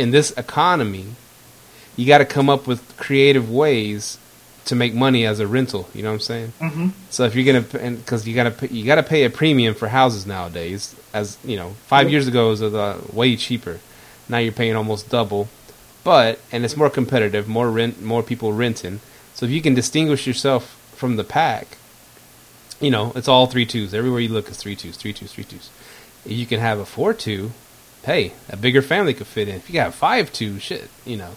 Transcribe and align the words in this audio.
in 0.00 0.10
this 0.12 0.30
economy, 0.32 1.04
you 1.94 2.06
got 2.06 2.18
to 2.18 2.24
come 2.24 2.48
up 2.48 2.66
with 2.66 2.96
creative 2.96 3.50
ways 3.50 4.18
to 4.64 4.74
make 4.74 4.94
money 4.94 5.26
as 5.26 5.40
a 5.40 5.46
rental. 5.46 5.88
You 5.94 6.02
know 6.02 6.10
what 6.10 6.14
I'm 6.14 6.20
saying? 6.20 6.52
Mm-hmm. 6.58 6.88
So 7.10 7.24
if 7.24 7.34
you're 7.34 7.44
gonna, 7.44 7.92
because 7.96 8.26
you 8.26 8.34
gotta 8.34 8.74
you 8.74 8.84
gotta 8.84 9.02
pay 9.02 9.24
a 9.24 9.30
premium 9.30 9.74
for 9.74 9.88
houses 9.88 10.26
nowadays. 10.26 10.94
As 11.12 11.38
you 11.44 11.56
know, 11.56 11.70
five 11.86 12.10
years 12.10 12.28
ago 12.28 12.46
it 12.48 12.50
was 12.50 12.62
uh, 12.62 13.00
way 13.12 13.36
cheaper. 13.36 13.80
Now 14.28 14.38
you're 14.38 14.52
paying 14.52 14.76
almost 14.76 15.10
double, 15.10 15.48
but 16.04 16.38
and 16.52 16.64
it's 16.64 16.76
more 16.76 16.90
competitive. 16.90 17.48
More 17.48 17.70
rent, 17.70 18.00
more 18.02 18.22
people 18.22 18.52
renting. 18.52 19.00
So 19.34 19.46
if 19.46 19.52
you 19.52 19.60
can 19.60 19.74
distinguish 19.74 20.26
yourself 20.26 20.76
from 20.94 21.16
the 21.16 21.24
pack, 21.24 21.78
you 22.80 22.90
know 22.90 23.12
it's 23.16 23.28
all 23.28 23.46
three 23.46 23.66
twos. 23.66 23.92
Everywhere 23.92 24.20
you 24.20 24.28
look 24.28 24.48
is 24.48 24.56
three 24.56 24.76
twos, 24.76 24.96
three 24.96 25.12
twos, 25.12 25.32
three 25.32 25.44
twos. 25.44 25.68
If 26.24 26.32
you 26.32 26.46
can 26.46 26.60
have 26.60 26.78
a 26.78 26.86
four 26.86 27.12
two, 27.12 27.52
hey, 28.04 28.32
a 28.48 28.56
bigger 28.56 28.82
family 28.82 29.14
could 29.14 29.26
fit 29.26 29.48
in. 29.48 29.56
If 29.56 29.68
you 29.68 29.74
got 29.74 29.94
five 29.94 30.32
two, 30.32 30.58
shit, 30.58 30.88
you 31.04 31.16
know, 31.16 31.32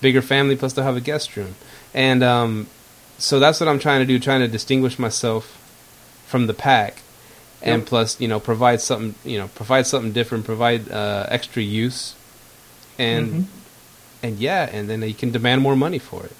bigger 0.00 0.22
family 0.22 0.56
plus 0.56 0.72
they'll 0.72 0.84
have 0.84 0.96
a 0.96 1.00
guest 1.00 1.36
room, 1.36 1.54
and 1.94 2.22
um, 2.22 2.66
so 3.18 3.38
that's 3.38 3.60
what 3.60 3.68
I'm 3.68 3.78
trying 3.78 4.00
to 4.00 4.06
do, 4.06 4.18
trying 4.18 4.40
to 4.40 4.48
distinguish 4.48 4.98
myself 4.98 5.56
from 6.26 6.46
the 6.46 6.54
pack, 6.54 7.02
and 7.62 7.80
Yep. 7.82 7.88
plus 7.88 8.20
you 8.20 8.28
know 8.28 8.40
provide 8.40 8.80
something 8.80 9.14
you 9.24 9.38
know 9.38 9.48
provide 9.48 9.86
something 9.86 10.12
different, 10.12 10.44
provide 10.44 10.90
uh, 10.90 11.26
extra 11.28 11.62
use, 11.62 12.14
and 12.98 13.32
Mhm. 13.32 13.44
and 14.22 14.38
yeah, 14.38 14.68
and 14.72 14.88
then 14.90 15.02
you 15.02 15.14
can 15.14 15.30
demand 15.30 15.62
more 15.62 15.76
money 15.76 15.98
for 15.98 16.24
it. 16.24 16.32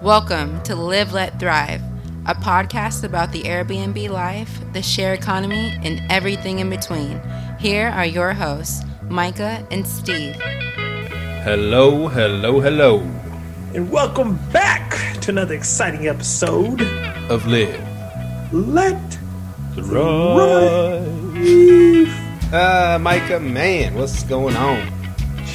Welcome 0.00 0.62
to 0.62 0.74
Live 0.74 1.12
Let 1.12 1.38
Thrive, 1.38 1.82
a 2.26 2.34
podcast 2.34 3.04
about 3.04 3.32
the 3.32 3.42
Airbnb 3.42 4.08
life, 4.08 4.60
the 4.72 4.82
share 4.82 5.12
economy, 5.12 5.78
and 5.84 6.00
everything 6.10 6.58
in 6.60 6.70
between. 6.70 7.20
Here 7.60 7.88
are 7.88 8.06
your 8.06 8.32
hosts, 8.32 8.82
Micah 9.08 9.64
and 9.70 9.86
Steve. 9.86 10.34
Hello, 11.44 12.08
hello, 12.08 12.60
hello 12.60 13.00
And 13.74 13.90
welcome 13.90 14.38
back 14.52 14.96
to 15.20 15.30
another 15.30 15.54
exciting 15.54 16.08
episode. 16.08 16.80
of 17.30 17.46
live. 17.46 17.78
Let 18.52 18.98
the 19.74 19.82
Thrive. 19.82 21.08
Uh, 22.52 22.98
Micah, 23.00 23.38
man, 23.40 23.94
what's 23.94 24.22
going 24.24 24.56
on? 24.56 24.90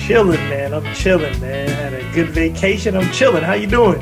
chilling, 0.05 0.49
man. 0.49 0.73
I'm 0.73 0.93
chilling, 0.93 1.39
man. 1.41 1.67
Had 1.67 1.93
a 1.93 2.03
good 2.13 2.29
vacation. 2.29 2.95
I'm 2.95 3.11
chilling. 3.11 3.43
How 3.43 3.53
you 3.53 3.65
doing? 3.65 3.99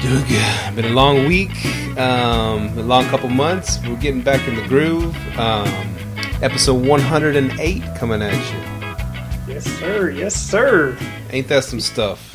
Doing 0.00 0.24
good. 0.26 0.74
Been 0.76 0.86
a 0.86 0.94
long 0.94 1.26
week, 1.28 1.54
um, 1.98 2.68
a 2.78 2.82
long 2.82 3.04
couple 3.06 3.28
months. 3.28 3.78
We're 3.86 3.96
getting 3.96 4.22
back 4.22 4.48
in 4.48 4.56
the 4.56 4.66
groove. 4.66 5.14
Um, 5.38 5.68
episode 6.42 6.86
108 6.86 7.82
coming 7.96 8.22
at 8.22 8.32
you. 8.32 9.52
Yes, 9.54 9.64
sir. 9.64 10.10
Yes, 10.10 10.34
sir. 10.34 10.96
Ain't 11.30 11.48
that 11.48 11.64
some 11.64 11.80
stuff? 11.80 12.30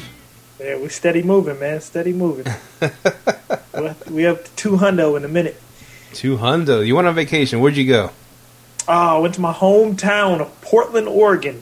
Yeah, 0.60 0.78
we 0.78 0.90
steady 0.90 1.24
moving, 1.24 1.60
man. 1.60 1.82
Steady 1.82 2.14
moving. 2.14 2.46
we 4.10 4.26
up 4.28 4.44
to 4.46 4.52
two 4.56 4.72
hundo 4.78 5.16
in 5.18 5.24
a 5.24 5.28
minute. 5.28 5.60
Two 6.14 6.38
hundo. 6.38 6.86
You 6.86 6.96
went 6.96 7.08
on 7.08 7.16
vacation? 7.16 7.60
Where'd 7.62 7.78
you 7.78 7.88
go? 7.88 8.12
Oh, 8.88 9.18
I 9.18 9.20
went 9.20 9.36
to 9.36 9.42
my 9.42 9.54
hometown 9.54 10.42
of 10.42 10.62
Portland, 10.62 11.08
Oregon. 11.08 11.62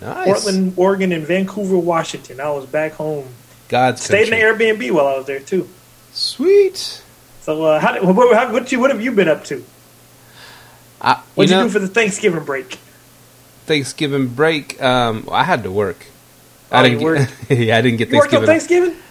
Nice. 0.00 0.26
Portland, 0.26 0.74
Oregon, 0.76 1.12
and 1.12 1.26
Vancouver, 1.26 1.78
Washington. 1.78 2.40
I 2.40 2.50
was 2.50 2.66
back 2.66 2.92
home. 2.92 3.26
God's 3.68 4.02
Stayed 4.02 4.32
in 4.32 4.38
country. 4.40 4.72
the 4.72 4.74
Airbnb 4.88 4.90
while 4.92 5.06
I 5.08 5.16
was 5.16 5.26
there 5.26 5.40
too. 5.40 5.68
Sweet. 6.12 7.02
So, 7.40 7.64
uh, 7.64 7.80
how, 7.80 7.92
did- 7.92 8.02
what, 8.04 8.34
how, 8.36 8.52
what, 8.52 8.70
you, 8.72 8.80
what 8.80 8.90
have 8.90 9.00
you 9.02 9.12
been 9.12 9.28
up 9.28 9.44
to? 9.44 9.64
I, 11.06 11.12
you 11.12 11.22
What'd 11.36 11.50
you, 11.50 11.56
know, 11.56 11.62
do 11.64 11.70
for 11.70 11.78
the 11.78 11.86
Thanksgiving 11.88 12.44
break? 12.44 12.78
Thanksgiving 13.66 14.28
break. 14.28 14.82
Um, 14.82 15.28
I 15.30 15.44
had 15.44 15.62
to 15.62 15.70
work. 15.70 16.04
Oh, 16.72 16.78
I 16.78 16.88
didn't 16.88 16.98
get. 17.48 17.50
yeah, 17.58 17.78
I 17.78 17.80
didn't 17.80 17.98
get 17.98 18.10
You 18.10 18.18
worked 18.18 18.34
on 18.34 18.44
Thanksgiving. 18.44 18.90
Thanksgiving? 18.90 19.02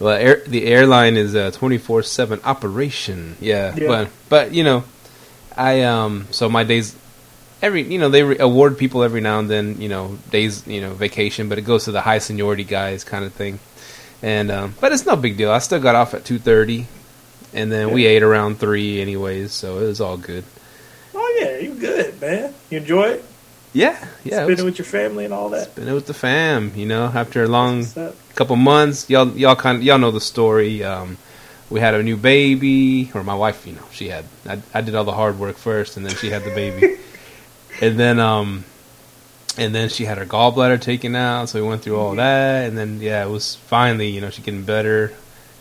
Well, 0.00 0.16
air, 0.16 0.42
the 0.46 0.66
airline 0.66 1.16
is 1.16 1.34
a 1.34 1.52
twenty 1.52 1.78
four 1.78 2.02
seven 2.02 2.40
operation. 2.42 3.36
Yeah, 3.40 3.74
Yeah. 3.76 3.86
but 3.86 4.08
but 4.28 4.52
you 4.54 4.64
know, 4.64 4.84
I 5.56 5.82
um 5.82 6.26
so 6.30 6.48
my 6.48 6.64
days 6.64 6.96
every 7.60 7.82
you 7.82 7.98
know 7.98 8.08
they 8.08 8.22
re- 8.22 8.38
award 8.38 8.78
people 8.78 9.04
every 9.04 9.20
now 9.20 9.38
and 9.38 9.48
then 9.48 9.80
you 9.80 9.88
know 9.88 10.18
days 10.30 10.66
you 10.66 10.80
know 10.80 10.94
vacation, 10.94 11.48
but 11.48 11.58
it 11.58 11.62
goes 11.62 11.84
to 11.84 11.92
the 11.92 12.00
high 12.00 12.18
seniority 12.18 12.64
guys 12.64 13.04
kind 13.04 13.24
of 13.24 13.32
thing. 13.32 13.60
And 14.22 14.50
um, 14.50 14.74
but 14.80 14.92
it's 14.92 15.04
no 15.04 15.16
big 15.16 15.36
deal. 15.36 15.50
I 15.50 15.58
still 15.58 15.80
got 15.80 15.94
off 15.94 16.14
at 16.14 16.24
two 16.24 16.38
thirty, 16.38 16.86
and 17.52 17.70
then 17.70 17.92
we 17.92 18.06
ate 18.06 18.22
around 18.22 18.58
three 18.58 19.00
anyways, 19.00 19.52
so 19.52 19.78
it 19.78 19.84
was 19.84 20.00
all 20.00 20.16
good. 20.16 20.44
Oh 21.32 21.38
yeah, 21.40 21.58
you 21.58 21.74
good, 21.74 22.20
man. 22.20 22.54
You 22.70 22.78
enjoy 22.78 23.04
it? 23.04 23.24
Yeah, 23.72 23.92
yeah. 24.22 24.44
Spending 24.44 24.50
it 24.50 24.50
was, 24.56 24.64
with 24.64 24.78
your 24.78 24.86
family 24.86 25.24
and 25.24 25.32
all 25.32 25.48
that. 25.50 25.72
spending 25.72 25.94
with 25.94 26.06
the 26.06 26.14
fam, 26.14 26.72
you 26.74 26.84
know, 26.84 27.06
after 27.06 27.42
a 27.42 27.48
long 27.48 27.86
couple 28.34 28.56
months. 28.56 29.08
Y'all, 29.08 29.30
y'all 29.36 29.56
kind 29.56 29.78
of, 29.78 29.84
y'all 29.84 29.98
know 29.98 30.10
the 30.10 30.20
story. 30.20 30.84
Um, 30.84 31.16
we 31.70 31.80
had 31.80 31.94
a 31.94 32.02
new 32.02 32.18
baby, 32.18 33.10
or 33.14 33.24
my 33.24 33.34
wife, 33.34 33.66
you 33.66 33.72
know, 33.72 33.84
she 33.90 34.08
had. 34.08 34.26
I, 34.46 34.60
I 34.74 34.82
did 34.82 34.94
all 34.94 35.04
the 35.04 35.12
hard 35.12 35.38
work 35.38 35.56
first, 35.56 35.96
and 35.96 36.04
then 36.04 36.14
she 36.16 36.28
had 36.28 36.44
the 36.44 36.54
baby, 36.54 36.98
and 37.80 37.98
then 37.98 38.20
um, 38.20 38.64
and 39.56 39.74
then 39.74 39.88
she 39.88 40.04
had 40.04 40.18
her 40.18 40.26
gallbladder 40.26 40.80
taken 40.80 41.16
out. 41.16 41.48
So 41.48 41.62
we 41.62 41.66
went 41.66 41.82
through 41.82 41.96
all 41.96 42.14
that, 42.16 42.68
and 42.68 42.76
then 42.76 43.00
yeah, 43.00 43.24
it 43.24 43.30
was 43.30 43.56
finally, 43.56 44.08
you 44.08 44.20
know, 44.20 44.28
she 44.28 44.42
getting 44.42 44.64
better. 44.64 45.14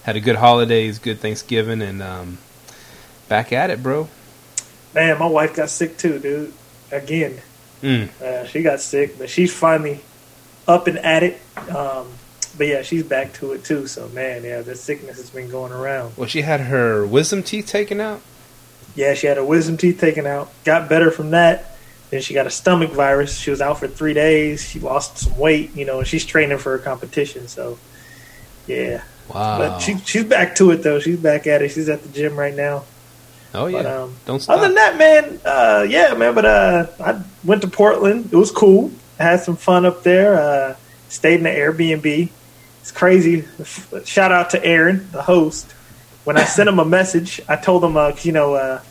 Had 0.04 0.18
a 0.18 0.20
good 0.20 0.36
holidays, 0.36 1.00
good 1.00 1.20
Thanksgiving, 1.20 1.82
and 1.82 2.02
um, 2.02 2.40
back 3.30 3.54
at 3.54 3.70
it, 3.70 3.82
bro. 3.82 4.10
Man, 4.94 5.18
my 5.20 5.26
wife 5.28 5.56
got 5.56 5.70
sick 5.70 5.98
too, 5.98 6.20
dude. 6.20 6.54
Again, 6.92 7.40
Mm. 7.82 8.10
uh, 8.22 8.46
she 8.46 8.62
got 8.62 8.80
sick, 8.80 9.18
but 9.18 9.30
she's 9.30 9.52
finally 9.54 10.02
up 10.68 10.86
and 10.88 11.00
at 11.00 11.24
it. 11.24 11.40
Um, 11.74 12.08
but 12.58 12.68
yeah, 12.68 12.82
she's 12.84 13.04
back 13.04 13.34
to 13.34 13.54
it 13.54 13.64
too. 13.64 13.88
So 13.88 14.08
man, 14.10 14.44
yeah, 14.44 14.62
the 14.62 14.76
sickness 14.76 15.18
has 15.18 15.30
been 15.30 15.50
going 15.50 15.72
around. 15.72 16.16
Well, 16.18 16.28
she 16.28 16.42
had 16.42 16.60
her 16.62 17.06
wisdom 17.06 17.42
teeth 17.44 17.66
taken 17.68 18.00
out. 18.00 18.22
Yeah, 18.96 19.14
she 19.14 19.26
had 19.28 19.38
her 19.38 19.44
wisdom 19.46 19.78
teeth 19.78 20.00
taken 20.00 20.28
out. 20.28 20.52
Got 20.66 20.90
better 20.90 21.10
from 21.12 21.32
that. 21.32 21.78
Then 22.10 22.22
she 22.22 22.34
got 22.34 22.46
a 22.46 22.50
stomach 22.52 22.92
virus. 22.92 23.38
She 23.38 23.50
was 23.50 23.62
out 23.62 23.80
for 23.80 23.88
three 23.88 24.14
days. 24.14 24.68
She 24.68 24.80
lost 24.82 25.18
some 25.20 25.38
weight, 25.38 25.74
you 25.76 25.86
know, 25.86 26.00
and 26.00 26.08
she's 26.08 26.26
training 26.26 26.58
for 26.58 26.74
her 26.74 26.78
competition. 26.84 27.48
So, 27.48 27.80
yeah. 28.68 29.02
Wow. 29.34 29.58
But 29.60 29.80
she 29.80 29.98
she's 30.00 30.26
back 30.26 30.56
to 30.56 30.72
it 30.72 30.84
though. 30.84 31.00
She's 31.00 31.18
back 31.20 31.48
at 31.48 31.62
it. 31.62 31.70
She's 31.70 31.88
at 31.88 32.04
the 32.04 32.10
gym 32.10 32.38
right 32.38 32.54
now. 32.54 32.84
Oh 33.54 33.68
yeah. 33.68 33.84
But 33.84 33.86
um, 33.86 34.16
Don't 34.26 34.40
stop. 34.40 34.58
other 34.58 34.68
than 34.68 34.76
that, 34.76 34.98
man, 34.98 35.40
uh, 35.46 35.86
yeah, 35.88 36.14
man. 36.14 36.34
But 36.36 36.46
uh, 36.46 36.88
I 37.00 37.22
went 37.44 37.62
to 37.62 37.68
Portland. 37.68 38.30
It 38.32 38.36
was 38.36 38.52
cool. 38.52 38.92
I 39.20 39.24
had 39.24 39.40
some 39.42 39.56
fun 39.56 39.86
up 39.86 40.04
there. 40.04 40.36
Uh, 40.36 40.76
stayed 41.10 41.36
in 41.36 41.44
the 41.44 41.50
Airbnb. 41.50 42.30
It's 42.82 42.92
crazy. 42.92 43.46
Shout 44.06 44.32
out 44.32 44.52
to 44.52 44.66
Aaron, 44.66 45.08
the 45.12 45.22
host. 45.22 45.72
When 46.24 46.38
I 46.38 46.46
sent 46.46 46.70
him 46.70 46.80
a 46.80 46.86
message, 46.86 47.42
I 47.48 47.56
told 47.56 47.84
him, 47.84 47.98
uh, 47.98 48.14
you 48.22 48.32
know, 48.32 48.56
uh, 48.56 48.82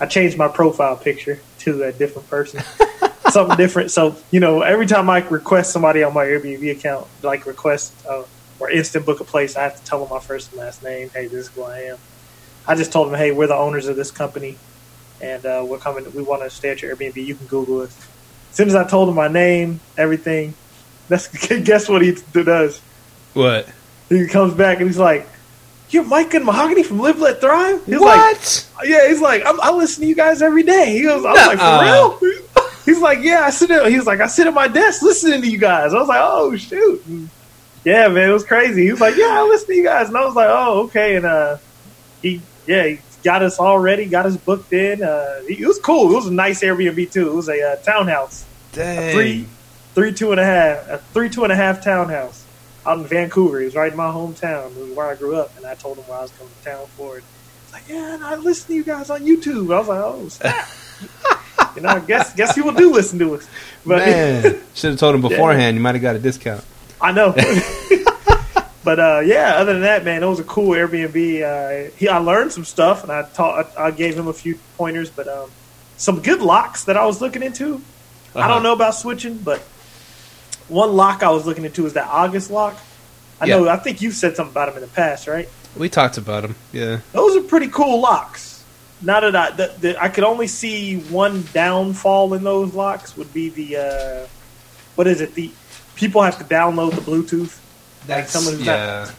I 0.00 0.06
changed 0.06 0.36
my 0.36 0.48
profile 0.48 0.96
picture 0.96 1.40
to 1.60 1.84
a 1.84 1.92
different 1.92 2.28
person, 2.28 2.62
something 3.30 3.56
different. 3.56 3.90
So, 3.90 4.16
you 4.30 4.40
know, 4.40 4.62
every 4.62 4.86
time 4.86 5.10
I 5.10 5.26
request 5.28 5.72
somebody 5.72 6.02
on 6.02 6.14
my 6.14 6.24
Airbnb 6.24 6.70
account, 6.70 7.06
like 7.22 7.46
request 7.46 7.94
uh, 8.06 8.24
or 8.60 8.70
instant 8.70 9.06
book 9.06 9.20
a 9.20 9.24
place, 9.24 9.56
I 9.56 9.62
have 9.62 9.78
to 9.78 9.84
tell 9.84 10.00
them 10.00 10.08
my 10.10 10.20
first 10.20 10.50
and 10.52 10.60
last 10.60 10.82
name. 10.82 11.10
Hey, 11.10 11.26
this 11.26 11.46
is 11.46 11.48
who 11.48 11.62
I 11.62 11.80
am. 11.80 11.98
I 12.68 12.74
just 12.74 12.92
told 12.92 13.08
them, 13.08 13.14
hey, 13.18 13.32
we're 13.32 13.46
the 13.46 13.56
owners 13.56 13.88
of 13.88 13.96
this 13.96 14.10
company, 14.10 14.58
and 15.22 15.44
uh, 15.46 15.64
we're 15.66 15.78
coming. 15.78 16.04
We 16.12 16.22
want 16.22 16.42
to 16.42 16.50
stay 16.50 16.68
at 16.68 16.82
your 16.82 16.94
Airbnb. 16.94 17.16
You 17.16 17.34
can 17.34 17.46
Google 17.46 17.80
us. 17.80 17.96
As 18.50 18.56
soon 18.56 18.68
as 18.68 18.74
I 18.74 18.86
told 18.86 19.08
him 19.08 19.14
my 19.14 19.28
name, 19.28 19.80
everything, 19.96 20.52
that's 21.08 21.28
guess 21.62 21.88
what 21.88 22.02
he 22.02 22.14
does. 22.32 22.80
what? 23.32 23.66
He 24.10 24.26
comes 24.26 24.54
back 24.54 24.78
and 24.78 24.86
he's 24.86 24.98
like, 24.98 25.26
"You're 25.90 26.04
Mike 26.04 26.34
and 26.34 26.44
Mahogany 26.44 26.82
from 26.82 26.98
Live 26.98 27.18
Let 27.18 27.40
Thrive." 27.40 27.84
He's 27.86 27.98
what? 28.00 28.68
like, 28.78 28.88
"Yeah." 28.88 29.08
He's 29.08 29.20
like, 29.20 29.42
I'm, 29.46 29.60
"I 29.60 29.70
listen 29.72 30.02
to 30.02 30.06
you 30.06 30.14
guys 30.14 30.42
every 30.42 30.62
day." 30.62 30.92
He 30.92 31.02
goes, 31.02 31.24
"I 31.24 31.32
was 31.32 31.46
like, 31.46 31.58
for 31.58 31.84
real?" 31.84 32.68
He's 32.84 33.00
like, 33.00 33.18
"Yeah, 33.22 33.40
I 33.42 33.50
sit. 33.50 33.70
At, 33.70 33.90
he 33.90 33.96
was 33.96 34.06
like, 34.06 34.20
I 34.20 34.26
sit 34.26 34.46
at 34.46 34.54
my 34.54 34.68
desk 34.68 35.02
listening 35.02 35.42
to 35.42 35.48
you 35.48 35.58
guys." 35.58 35.92
I 35.94 35.98
was 35.98 36.08
like, 36.08 36.20
"Oh 36.22 36.54
shoot." 36.56 37.04
And 37.06 37.28
yeah, 37.84 38.08
man, 38.08 38.28
it 38.28 38.32
was 38.32 38.44
crazy. 38.44 38.84
He 38.84 38.90
was 38.90 39.00
like, 39.00 39.16
"Yeah, 39.16 39.40
I 39.40 39.42
listen 39.42 39.68
to 39.68 39.74
you 39.74 39.84
guys," 39.84 40.08
and 40.08 40.16
I 40.16 40.24
was 40.24 40.34
like, 40.34 40.48
"Oh, 40.50 40.84
okay." 40.84 41.16
And 41.16 41.24
uh, 41.26 41.58
he, 42.22 42.40
yeah, 42.68 42.86
he 42.86 43.00
got 43.24 43.42
us 43.42 43.58
all 43.58 43.78
ready, 43.78 44.04
got 44.04 44.26
us 44.26 44.36
booked 44.36 44.72
in. 44.72 45.02
Uh, 45.02 45.40
it 45.48 45.66
was 45.66 45.78
cool. 45.80 46.12
It 46.12 46.14
was 46.14 46.26
a 46.26 46.32
nice 46.32 46.60
Airbnb 46.60 47.10
too. 47.10 47.28
It 47.28 47.34
was 47.34 47.48
a 47.48 47.72
uh, 47.72 47.76
townhouse 47.76 48.44
Dang. 48.72 49.14
three, 49.14 49.46
three 49.94 50.12
two 50.12 50.30
and 50.32 50.40
a 50.40 50.44
half, 50.44 50.88
a 50.88 50.98
three 50.98 51.30
two 51.30 51.44
and 51.44 51.52
a 51.52 51.56
half 51.56 51.82
townhouse 51.82 52.44
out 52.86 52.98
in 52.98 53.06
Vancouver. 53.06 53.62
It 53.62 53.64
was 53.64 53.74
right 53.74 53.90
in 53.90 53.96
my 53.96 54.10
hometown, 54.10 54.70
it 54.76 54.88
was 54.88 54.90
where 54.96 55.06
I 55.06 55.14
grew 55.14 55.36
up, 55.36 55.56
and 55.56 55.66
I 55.66 55.74
told 55.74 55.96
him 55.96 56.04
where 56.04 56.18
I 56.18 56.22
was 56.22 56.30
coming 56.32 56.52
to 56.62 56.70
town 56.70 56.86
for 56.96 57.18
it. 57.18 57.24
He's 57.64 57.72
like, 57.72 57.88
"Yeah, 57.88 58.14
and 58.14 58.24
I 58.24 58.36
listen 58.36 58.68
to 58.68 58.74
you 58.74 58.84
guys 58.84 59.08
on 59.08 59.22
YouTube." 59.22 59.74
I 59.74 59.78
was 59.78 59.88
like, 59.88 60.00
"Oh, 60.00 60.28
snap!" 60.28 60.68
you 61.76 61.82
know, 61.82 61.88
I 61.88 62.00
guess 62.00 62.34
guess 62.34 62.54
people 62.54 62.72
do 62.72 62.92
listen 62.92 63.18
to 63.20 63.34
us, 63.36 63.48
but 63.86 63.98
Man, 63.98 64.62
should 64.74 64.90
have 64.90 65.00
told 65.00 65.14
him 65.14 65.22
beforehand. 65.22 65.74
You 65.74 65.82
might 65.82 65.94
have 65.94 66.02
got 66.02 66.16
a 66.16 66.18
discount. 66.18 66.64
I 67.00 67.12
know. 67.12 67.32
but 68.84 69.00
uh, 69.00 69.20
yeah, 69.24 69.54
other 69.56 69.72
than 69.72 69.82
that, 69.82 70.04
man, 70.04 70.22
it 70.22 70.26
was 70.26 70.40
a 70.40 70.44
cool 70.44 70.70
Airbnb. 70.70 71.42
Uh, 71.42 71.90
he, 71.96 72.08
I 72.08 72.18
learned 72.18 72.52
some 72.52 72.64
stuff, 72.64 73.02
and 73.02 73.12
I 73.12 73.22
taught. 73.22 73.70
I, 73.78 73.86
I 73.86 73.90
gave 73.90 74.16
him 74.18 74.28
a 74.28 74.32
few 74.32 74.58
pointers, 74.76 75.10
but 75.10 75.26
um, 75.28 75.50
some 75.96 76.22
good 76.22 76.40
locks 76.40 76.84
that 76.84 76.96
I 76.96 77.04
was 77.06 77.20
looking 77.20 77.42
into. 77.42 77.80
I 78.34 78.40
Uh-huh. 78.40 78.48
don't 78.48 78.62
know 78.62 78.72
about 78.74 78.94
switching, 78.94 79.38
but 79.38 79.60
one 80.68 80.92
lock 80.94 81.22
I 81.22 81.30
was 81.30 81.46
looking 81.46 81.64
into 81.64 81.86
is 81.86 81.94
that 81.94 82.06
August 82.08 82.50
lock. 82.50 82.76
I 83.40 83.46
Yeah. 83.46 83.56
know. 83.56 83.68
I 83.68 83.76
think 83.76 84.00
you've 84.02 84.14
said 84.14 84.36
something 84.36 84.52
about 84.52 84.68
him 84.68 84.74
in 84.76 84.80
the 84.82 84.86
past, 84.88 85.26
right? 85.26 85.48
We 85.76 85.88
talked 85.88 86.18
about 86.18 86.44
him. 86.44 86.54
Yeah. 86.72 86.98
Those 87.12 87.36
are 87.36 87.42
pretty 87.42 87.68
cool 87.68 88.00
locks. 88.00 88.62
Now 89.00 89.20
that 89.20 89.34
I 89.36 89.50
that, 89.52 89.80
that 89.80 90.02
I 90.02 90.08
could 90.08 90.24
only 90.24 90.46
see 90.48 90.96
one 90.98 91.44
downfall 91.52 92.34
in 92.34 92.42
those 92.42 92.74
locks 92.74 93.16
would 93.16 93.32
be 93.32 93.48
the 93.48 93.76
uh, 93.76 94.26
what 94.96 95.06
is 95.06 95.20
it? 95.20 95.34
The 95.34 95.50
people 95.94 96.22
have 96.22 96.38
to 96.38 96.44
download 96.44 96.94
the 96.94 97.00
Bluetooth. 97.00 97.58
That's 98.08 98.32
someone 98.32 98.54
who's 98.54 98.66
yeah. 98.66 99.10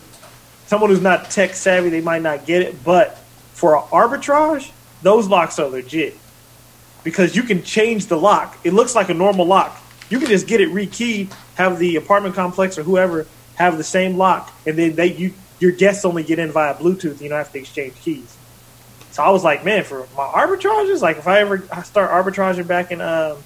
Someone 0.66 0.90
who's 0.90 1.02
not 1.02 1.32
tech 1.32 1.54
savvy, 1.54 1.90
they 1.90 2.02
might 2.02 2.22
not 2.22 2.46
get 2.46 2.62
it. 2.62 2.84
But 2.84 3.18
for 3.54 3.82
arbitrage, 3.84 4.72
those 5.02 5.28
locks 5.28 5.60
are 5.60 5.68
legit 5.68 6.18
because 7.04 7.36
you 7.36 7.44
can 7.44 7.64
change 7.64 8.08
the 8.08 8.18
lock. 8.18 8.58
It 8.64 8.74
looks 8.74 8.96
like 8.96 9.10
a 9.10 9.14
normal 9.14 9.46
lock. 9.46 9.80
You 10.10 10.20
can 10.20 10.28
just 10.28 10.48
get 10.48 10.60
it 10.60 10.70
rekeyed, 10.70 11.32
have 11.56 11.80
the 11.80 11.96
apartment 11.96 12.36
complex 12.36 12.78
or 12.78 12.84
whoever 12.84 13.28
have 13.56 13.78
the 13.78 13.84
same 13.84 14.18
lock, 14.18 14.54
and 14.66 14.78
then 14.78 14.96
they 14.96 15.14
you 15.14 15.34
your 15.60 15.72
guests 15.72 16.04
only 16.04 16.24
get 16.24 16.40
in 16.40 16.52
via 16.52 16.74
Bluetooth. 16.74 17.22
You 17.22 17.30
don't 17.30 17.38
have 17.38 17.52
to 17.52 17.60
exchange 17.60 17.94
keys. 17.96 18.36
So 19.12 19.24
I 19.24 19.30
was 19.30 19.44
like, 19.44 19.66
man, 19.66 19.84
for 19.84 20.08
my 20.16 20.24
arbitrages, 20.24 21.02
like 21.02 21.18
if 21.18 21.28
I 21.28 21.40
ever 21.40 21.60
start 21.84 22.10
arbitraging 22.12 22.68
back 22.68 22.92
in 22.92 23.02
um, 23.02 23.38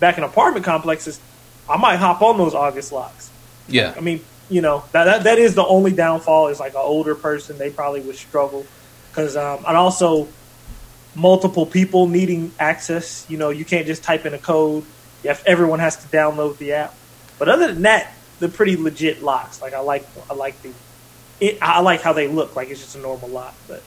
back 0.00 0.18
in 0.18 0.24
apartment 0.24 0.64
complexes, 0.64 1.20
I 1.68 1.76
might 1.76 1.96
hop 1.96 2.20
on 2.20 2.36
those 2.36 2.54
August 2.54 2.90
locks. 2.90 3.30
Yeah. 3.68 3.94
I 3.96 4.00
mean, 4.00 4.20
you 4.48 4.60
know, 4.60 4.84
that 4.92 5.04
that, 5.04 5.24
that 5.24 5.38
is 5.38 5.54
the 5.54 5.64
only 5.64 5.92
downfall. 5.92 6.48
Is 6.48 6.60
like 6.60 6.74
an 6.74 6.82
older 6.82 7.14
person, 7.14 7.58
they 7.58 7.70
probably 7.70 8.00
would 8.00 8.16
struggle 8.16 8.66
because, 9.10 9.36
um, 9.36 9.64
and 9.66 9.76
also 9.76 10.28
multiple 11.14 11.66
people 11.66 12.06
needing 12.06 12.52
access. 12.58 13.26
You 13.28 13.38
know, 13.38 13.50
you 13.50 13.64
can't 13.64 13.86
just 13.86 14.02
type 14.02 14.26
in 14.26 14.34
a 14.34 14.38
code. 14.38 14.84
Have, 15.24 15.42
everyone 15.46 15.78
has 15.78 15.96
to 15.96 16.08
download 16.08 16.58
the 16.58 16.72
app. 16.72 16.94
But 17.38 17.48
other 17.48 17.72
than 17.72 17.82
that, 17.82 18.12
they're 18.40 18.48
pretty 18.48 18.76
legit 18.76 19.22
locks. 19.22 19.62
Like 19.62 19.72
I 19.72 19.80
like, 19.80 20.06
I 20.30 20.34
like 20.34 20.60
the, 20.62 20.72
it, 21.40 21.58
I 21.62 21.80
like 21.80 22.02
how 22.02 22.12
they 22.12 22.28
look. 22.28 22.56
Like 22.56 22.68
it's 22.68 22.80
just 22.80 22.96
a 22.96 22.98
normal 22.98 23.28
lock. 23.28 23.54
But 23.66 23.82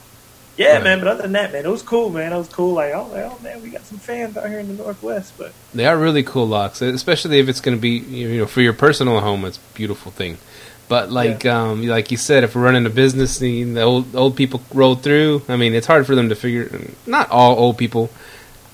yeah, 0.58 0.76
Right. 0.76 0.84
man. 0.84 1.00
But 1.00 1.08
other 1.10 1.22
than 1.24 1.32
that, 1.34 1.54
man, 1.54 1.66
it 1.66 1.70
was 1.70 1.82
cool, 1.84 2.10
man. 2.10 2.34
It 2.34 2.38
was 2.38 2.48
cool. 2.50 2.74
Like 2.74 2.94
oh, 2.94 3.10
oh 3.14 3.44
man, 3.44 3.62
we 3.62 3.70
got 3.70 3.86
some 3.86 3.98
fans 4.00 4.36
out 4.38 4.48
here 4.50 4.60
in 4.60 4.68
the 4.68 4.84
Northwest. 4.84 5.34
But 5.38 5.54
They 5.74 5.86
are 5.86 5.98
really 5.98 6.24
cool 6.24 6.48
locks, 6.48 6.82
especially 6.82 7.40
if 7.40 7.48
it's 7.50 7.62
going 7.62 7.78
to 7.78 7.82
be 7.82 7.98
you 7.98 8.38
know 8.40 8.46
for 8.48 8.62
your 8.62 8.74
personal 8.74 9.20
home. 9.20 9.46
It's 9.46 9.58
a 9.58 9.76
beautiful 9.76 10.12
thing. 10.12 10.38
But 10.90 11.12
like 11.12 11.46
um, 11.46 11.86
like 11.86 12.12
you 12.12 12.18
said, 12.18 12.44
if 12.46 12.56
we're 12.56 12.64
running 12.64 12.86
a 12.86 12.90
business, 12.90 13.40
the, 13.40 13.64
the 13.64 13.82
old 13.82 14.16
old 14.16 14.36
people 14.38 14.62
roll 14.74 14.96
through. 14.96 15.44
I 15.50 15.58
mean, 15.58 15.74
it's 15.74 15.86
hard 15.88 16.06
for 16.08 16.16
them 16.16 16.30
to 16.30 16.36
figure. 16.36 16.70
Not 17.06 17.30
all 17.30 17.60
old 17.60 17.78
people, 17.78 18.10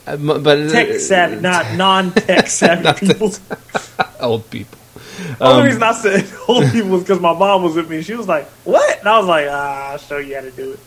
uh, 0.06 0.18
but 0.18 0.70
tech 0.70 1.00
savvy, 1.00 1.38
not 1.42 1.74
non-tech 1.76 2.48
savvy 2.48 2.84
Not 2.84 2.98
people. 2.98 3.32
old 4.22 4.48
people. 4.52 4.78
The 5.40 5.44
only 5.46 5.62
Um, 5.62 5.66
reason 5.66 5.84
I 5.84 5.92
said 5.94 6.32
old 6.48 6.72
people 6.72 6.90
was 6.92 7.02
because 7.02 7.20
my 7.20 7.34
mom 7.34 7.64
was 7.64 7.76
with 7.76 7.90
me. 7.90 8.04
She 8.04 8.14
was 8.14 8.28
like, 8.28 8.46
"What?" 8.64 9.00
And 9.00 9.10
I 9.10 9.18
was 9.18 9.28
like, 9.28 9.48
ah, 9.50 9.92
"I'll 9.94 9.98
show 9.98 10.18
you 10.18 10.36
how 10.36 10.42
to 10.42 10.52
do 10.52 10.74
it." 10.74 10.80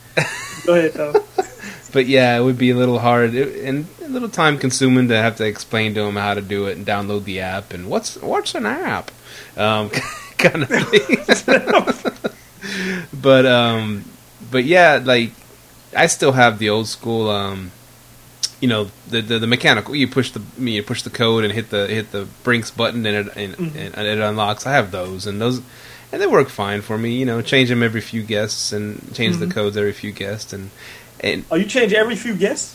Go 0.66 0.74
ahead, 0.74 0.92
though. 0.94 1.24
but 1.92 2.06
yeah, 2.06 2.36
it 2.36 2.42
would 2.42 2.58
be 2.58 2.70
a 2.70 2.76
little 2.76 2.98
hard 2.98 3.34
and 3.34 3.86
a 4.02 4.08
little 4.08 4.28
time 4.28 4.58
consuming 4.58 5.08
to 5.08 5.16
have 5.16 5.36
to 5.36 5.46
explain 5.46 5.94
to 5.94 6.02
them 6.02 6.16
how 6.16 6.34
to 6.34 6.40
do 6.40 6.66
it 6.66 6.76
and 6.76 6.86
download 6.86 7.24
the 7.24 7.40
app 7.40 7.72
and 7.72 7.88
what's 7.88 8.16
what's 8.16 8.54
an 8.54 8.66
app, 8.66 9.10
um, 9.56 9.90
kind 10.38 10.62
of 10.62 10.68
thing. 10.68 11.18
but 13.22 13.46
um, 13.46 14.04
but 14.50 14.64
yeah, 14.64 15.00
like 15.02 15.32
I 15.96 16.06
still 16.06 16.32
have 16.32 16.58
the 16.58 16.70
old 16.70 16.88
school. 16.88 17.30
Um, 17.30 17.72
you 18.60 18.68
know 18.68 18.90
the, 19.08 19.20
the 19.20 19.38
the 19.38 19.46
mechanical. 19.46 19.94
You 19.94 20.08
push 20.08 20.32
the 20.32 20.42
you 20.58 20.82
push 20.82 21.02
the 21.02 21.10
code 21.10 21.44
and 21.44 21.52
hit 21.52 21.70
the 21.70 21.86
hit 21.86 22.10
the 22.12 22.26
Brinks 22.42 22.70
button 22.70 23.04
and 23.06 23.28
it 23.28 23.36
and, 23.36 23.58
and, 23.58 23.76
and 23.76 24.06
it 24.06 24.18
unlocks. 24.18 24.66
I 24.66 24.72
have 24.72 24.90
those 24.90 25.26
and 25.26 25.40
those 25.40 25.60
and 26.12 26.20
they 26.22 26.26
work 26.26 26.48
fine 26.48 26.82
for 26.82 26.96
me. 26.98 27.16
You 27.16 27.24
know, 27.26 27.42
change 27.42 27.68
them 27.68 27.82
every 27.82 28.00
few 28.00 28.22
guests 28.22 28.72
and 28.72 29.14
change 29.14 29.36
the 29.38 29.46
codes 29.46 29.76
every 29.76 29.92
few 29.92 30.12
guests 30.12 30.52
and 30.52 30.70
and 31.20 31.44
Oh, 31.50 31.56
you 31.56 31.64
change 31.66 31.92
every 31.92 32.16
few 32.16 32.34
guests? 32.36 32.74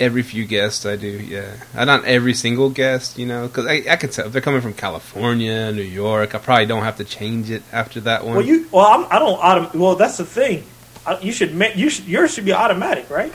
every 0.00 0.22
few 0.22 0.44
guests 0.44 0.86
I 0.86 0.94
do. 0.94 1.08
Yeah, 1.08 1.56
Uh, 1.74 1.84
not 1.84 2.04
every 2.04 2.32
single 2.34 2.70
guest. 2.70 3.18
You 3.18 3.26
know, 3.26 3.48
because 3.48 3.66
I 3.66 3.82
I 3.90 3.96
can 3.96 4.10
tell 4.10 4.26
if 4.26 4.32
they're 4.32 4.40
coming 4.40 4.60
from 4.60 4.74
California, 4.74 5.72
New 5.72 5.82
York. 5.82 6.34
I 6.34 6.38
probably 6.38 6.66
don't 6.66 6.84
have 6.84 6.96
to 6.98 7.04
change 7.04 7.50
it 7.50 7.62
after 7.72 8.00
that 8.00 8.24
one. 8.24 8.36
Well, 8.36 8.46
you 8.46 8.68
well, 8.70 8.86
I'm, 8.86 9.06
I 9.10 9.18
don't 9.18 9.40
autom- 9.40 9.74
Well, 9.74 9.96
that's 9.96 10.16
the 10.18 10.24
thing. 10.24 10.64
I, 11.06 11.18
you 11.20 11.32
should 11.32 11.54
ma- 11.54 11.74
you 11.74 11.90
should 11.90 12.06
yours 12.06 12.32
should 12.34 12.44
be 12.44 12.52
automatic, 12.52 13.10
right? 13.10 13.32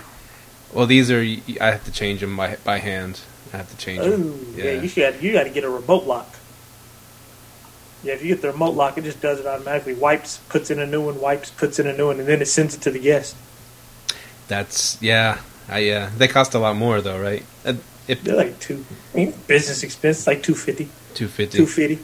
well, 0.74 0.86
these 0.88 1.12
are 1.12 1.20
I 1.62 1.72
have 1.72 1.84
to 1.86 1.92
change 1.92 2.22
them 2.22 2.36
by 2.38 2.56
by 2.64 2.78
hand. 2.80 3.20
I 3.54 3.58
have 3.58 3.70
to 3.70 3.78
change 3.78 4.00
Oh, 4.00 4.10
them. 4.10 4.54
yeah. 4.58 4.72
You 4.82 4.88
should 4.88 5.22
you 5.22 5.34
got 5.34 5.44
to 5.44 5.50
get 5.50 5.64
a 5.64 5.70
remote 5.70 6.06
lock. 6.08 6.34
Yeah, 8.04 8.14
if 8.14 8.22
you 8.22 8.28
get 8.30 8.42
the 8.42 8.52
remote 8.52 8.76
lock, 8.76 8.98
it 8.98 9.04
just 9.06 9.22
does 9.22 9.40
it 9.40 9.46
automatically. 9.48 9.94
Wipes, 9.94 10.38
puts 10.50 10.70
in 10.70 10.80
a 10.80 10.86
new 10.86 11.06
one, 11.06 11.22
wipes, 11.22 11.50
puts 11.52 11.80
in 11.80 11.88
a 11.88 11.96
new 11.96 12.08
one, 12.08 12.20
and 12.20 12.28
then 12.28 12.42
it 12.42 12.48
sends 12.48 12.76
it 12.76 12.82
to 12.82 12.92
the 12.92 13.00
guest. 13.00 13.36
That's 14.48 15.02
yeah. 15.02 15.40
I 15.70 15.80
yeah. 15.80 16.10
They 16.18 16.28
cost 16.28 16.54
a 16.54 16.60
lot 16.60 16.76
more 16.76 17.02
though, 17.02 17.20
right? 17.20 17.46
Uh, 17.66 17.76
if 18.08 18.22
They're 18.24 18.36
like 18.36 18.60
two. 18.60 18.86
I 19.14 19.18
mean, 19.18 19.34
business 19.48 19.84
expense 19.84 20.28
like 20.28 20.44
two 20.44 20.56
fifty. 20.56 20.90
two 21.14 21.28
fifty, 21.30 21.58
Two 21.60 21.66
fifty. 21.66 22.00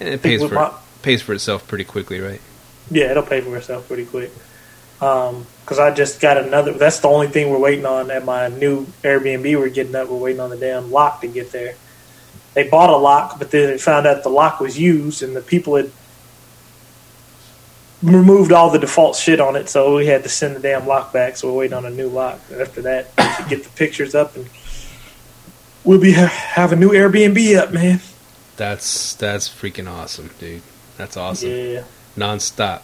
and 0.00 0.08
it 0.08 0.22
pays 0.22 0.40
for 0.42 0.54
my- 0.54 0.72
pays 1.02 1.20
for 1.22 1.34
itself 1.34 1.68
pretty 1.68 1.84
quickly, 1.84 2.20
right? 2.20 2.40
Yeah, 2.90 3.10
it'll 3.10 3.22
pay 3.22 3.40
for 3.42 3.54
itself 3.56 3.86
pretty 3.86 4.06
quick. 4.06 4.30
Because 4.98 5.78
I 5.78 5.92
just 5.94 6.20
got 6.20 6.38
another. 6.38 6.72
That's 6.72 6.98
the 7.00 7.08
only 7.08 7.28
thing 7.28 7.50
we're 7.50 7.58
waiting 7.58 7.84
on 7.86 8.10
at 8.10 8.24
my 8.24 8.48
new 8.48 8.86
Airbnb. 9.04 9.44
We're 9.58 9.68
getting 9.68 9.94
up. 9.94 10.08
We're 10.08 10.16
waiting 10.16 10.40
on 10.40 10.48
the 10.50 10.56
damn 10.56 10.90
lock 10.90 11.20
to 11.20 11.28
get 11.28 11.52
there. 11.52 11.74
They 12.58 12.68
bought 12.68 12.90
a 12.90 12.96
lock, 12.96 13.38
but 13.38 13.52
then 13.52 13.70
they 13.70 13.78
found 13.78 14.04
out 14.04 14.24
the 14.24 14.30
lock 14.30 14.58
was 14.58 14.76
used, 14.76 15.22
and 15.22 15.36
the 15.36 15.40
people 15.40 15.76
had 15.76 15.92
removed 18.02 18.50
all 18.50 18.68
the 18.68 18.80
default 18.80 19.14
shit 19.14 19.38
on 19.38 19.54
it. 19.54 19.68
So 19.68 19.94
we 19.94 20.06
had 20.06 20.24
to 20.24 20.28
send 20.28 20.56
the 20.56 20.60
damn 20.60 20.84
lock 20.84 21.12
back. 21.12 21.36
So 21.36 21.46
we're 21.46 21.58
waiting 21.58 21.76
on 21.76 21.84
a 21.84 21.90
new 21.90 22.08
lock. 22.08 22.40
After 22.52 22.82
that, 22.82 23.12
we 23.16 23.28
should 23.34 23.48
get 23.48 23.62
the 23.62 23.70
pictures 23.70 24.16
up, 24.16 24.34
and 24.34 24.48
we'll 25.84 26.00
be 26.00 26.10
have 26.10 26.72
a 26.72 26.74
new 26.74 26.90
Airbnb 26.90 27.56
up, 27.58 27.72
man. 27.72 28.00
That's 28.56 29.14
that's 29.14 29.48
freaking 29.48 29.88
awesome, 29.88 30.30
dude. 30.40 30.62
That's 30.96 31.16
awesome. 31.16 31.50
Yeah. 31.50 31.84
Nonstop. 32.16 32.82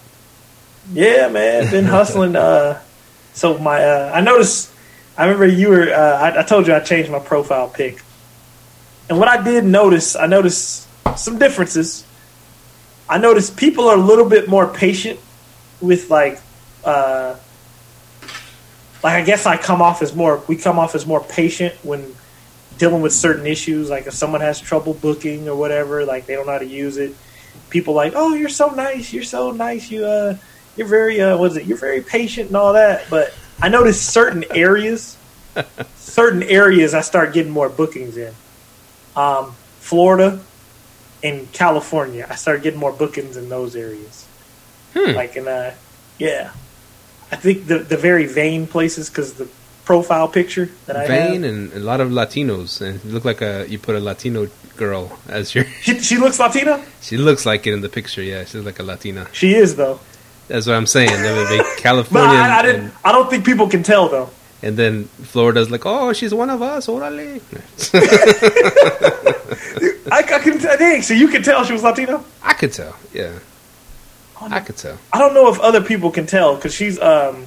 Yeah, 0.92 1.30
man, 1.30 1.68
been 1.72 1.86
hustling. 1.86 2.36
Uh, 2.36 2.80
so 3.32 3.58
my, 3.58 3.82
uh, 3.82 4.12
I 4.14 4.20
noticed. 4.20 4.70
I 5.18 5.24
remember 5.24 5.46
you 5.46 5.70
were. 5.70 5.92
Uh, 5.92 6.20
I, 6.20 6.40
I 6.40 6.42
told 6.44 6.68
you 6.68 6.74
I 6.74 6.78
changed 6.78 7.10
my 7.10 7.18
profile 7.18 7.68
pic, 7.68 8.03
and 9.08 9.18
what 9.18 9.28
I 9.28 9.42
did 9.42 9.64
notice, 9.64 10.16
I 10.16 10.26
noticed 10.26 10.88
some 11.16 11.38
differences. 11.38 12.06
I 13.08 13.18
noticed 13.18 13.56
people 13.56 13.88
are 13.88 13.96
a 13.96 14.00
little 14.00 14.28
bit 14.28 14.48
more 14.48 14.66
patient 14.66 15.20
with 15.80 16.10
like, 16.10 16.40
uh, 16.84 17.36
like 19.02 19.14
I 19.14 19.22
guess 19.22 19.44
I 19.44 19.58
come 19.58 19.82
off 19.82 20.00
as 20.00 20.14
more. 20.14 20.42
We 20.48 20.56
come 20.56 20.78
off 20.78 20.94
as 20.94 21.06
more 21.06 21.20
patient 21.22 21.74
when 21.82 22.14
dealing 22.78 23.02
with 23.02 23.12
certain 23.12 23.46
issues. 23.46 23.90
Like 23.90 24.06
if 24.06 24.14
someone 24.14 24.40
has 24.40 24.58
trouble 24.60 24.94
booking 24.94 25.48
or 25.48 25.56
whatever, 25.56 26.06
like 26.06 26.24
they 26.24 26.34
don't 26.34 26.46
know 26.46 26.52
how 26.52 26.58
to 26.58 26.66
use 26.66 26.96
it. 26.96 27.14
People 27.68 27.92
like, 27.92 28.14
oh, 28.16 28.34
you're 28.34 28.48
so 28.48 28.70
nice. 28.70 29.12
You're 29.12 29.22
so 29.22 29.50
nice. 29.50 29.90
You 29.90 30.06
uh, 30.06 30.36
you're 30.76 30.88
very 30.88 31.20
uh, 31.20 31.36
what 31.36 31.50
is 31.50 31.56
it? 31.58 31.66
You're 31.66 31.78
very 31.78 32.00
patient 32.00 32.48
and 32.48 32.56
all 32.56 32.72
that. 32.72 33.04
But 33.10 33.34
I 33.60 33.68
noticed 33.68 34.06
certain 34.08 34.44
areas, 34.50 35.18
certain 35.96 36.42
areas, 36.42 36.94
I 36.94 37.02
start 37.02 37.34
getting 37.34 37.52
more 37.52 37.68
bookings 37.68 38.16
in. 38.16 38.34
Um, 39.16 39.54
Florida 39.80 40.40
and 41.22 41.50
California, 41.52 42.26
I 42.28 42.34
started 42.34 42.62
getting 42.62 42.80
more 42.80 42.92
bookings 42.92 43.36
in 43.36 43.48
those 43.48 43.76
areas. 43.76 44.26
Hmm. 44.94 45.14
Like 45.14 45.36
in 45.36 45.48
uh, 45.48 45.74
yeah, 46.18 46.52
I 47.30 47.36
think 47.36 47.66
the 47.66 47.78
the 47.78 47.96
very 47.96 48.26
vain 48.26 48.66
places 48.66 49.08
because 49.08 49.34
the 49.34 49.48
profile 49.84 50.28
picture 50.28 50.70
that 50.86 50.96
I 50.96 51.06
Vain 51.06 51.42
have, 51.42 51.52
and 51.52 51.72
a 51.72 51.80
lot 51.80 52.00
of 52.00 52.10
Latinos, 52.10 52.80
and 52.80 53.04
you 53.04 53.10
look 53.10 53.24
like 53.24 53.42
a 53.42 53.66
you 53.68 53.78
put 53.78 53.94
a 53.94 54.00
Latino 54.00 54.48
girl 54.76 55.18
as 55.28 55.54
your. 55.54 55.64
she, 55.82 55.98
she 56.00 56.16
looks 56.16 56.38
Latina. 56.38 56.84
She 57.04 57.18
looks 57.18 57.44
like 57.44 57.66
it 57.66 57.74
in 57.74 57.82
the 57.82 57.90
picture. 57.90 58.22
Yeah, 58.22 58.44
she's 58.44 58.64
like 58.64 58.78
a 58.78 58.82
Latina. 58.82 59.28
She 59.32 59.54
is 59.54 59.76
though, 59.76 60.00
That's 60.48 60.66
what 60.66 60.74
I'm 60.74 60.86
saying. 60.86 61.22
They 61.22 61.34
would 61.34 61.48
be 61.50 61.82
California, 61.82 62.38
I, 62.38 62.60
I 62.60 62.66
and, 62.66 62.92
I 63.04 63.12
don't 63.12 63.28
think 63.28 63.44
people 63.44 63.68
can 63.68 63.82
tell 63.82 64.08
though. 64.08 64.30
And 64.64 64.76
then 64.76 65.04
Florida's 65.30 65.70
like, 65.70 65.86
oh, 65.86 66.12
she's 66.12 66.34
one 66.34 66.50
of 66.50 66.60
us. 66.62 66.88
Orale. 66.88 67.40
I, 70.10 70.18
I 70.18 70.22
can. 70.38 70.58
Dang, 70.58 71.02
so 71.02 71.14
you 71.14 71.28
can 71.28 71.42
tell 71.42 71.64
she 71.64 71.72
was 71.72 71.82
Latino. 71.82 72.24
I 72.42 72.54
could 72.54 72.72
tell. 72.72 72.96
Yeah, 73.12 73.32
Oh, 74.40 74.48
I 74.50 74.60
could 74.60 74.76
tell. 74.76 74.98
I 75.12 75.18
don't 75.18 75.34
know 75.34 75.52
if 75.52 75.58
other 75.60 75.82
people 75.82 76.10
can 76.10 76.26
tell 76.26 76.56
because 76.56 76.74
she's 76.74 77.00
um 77.00 77.46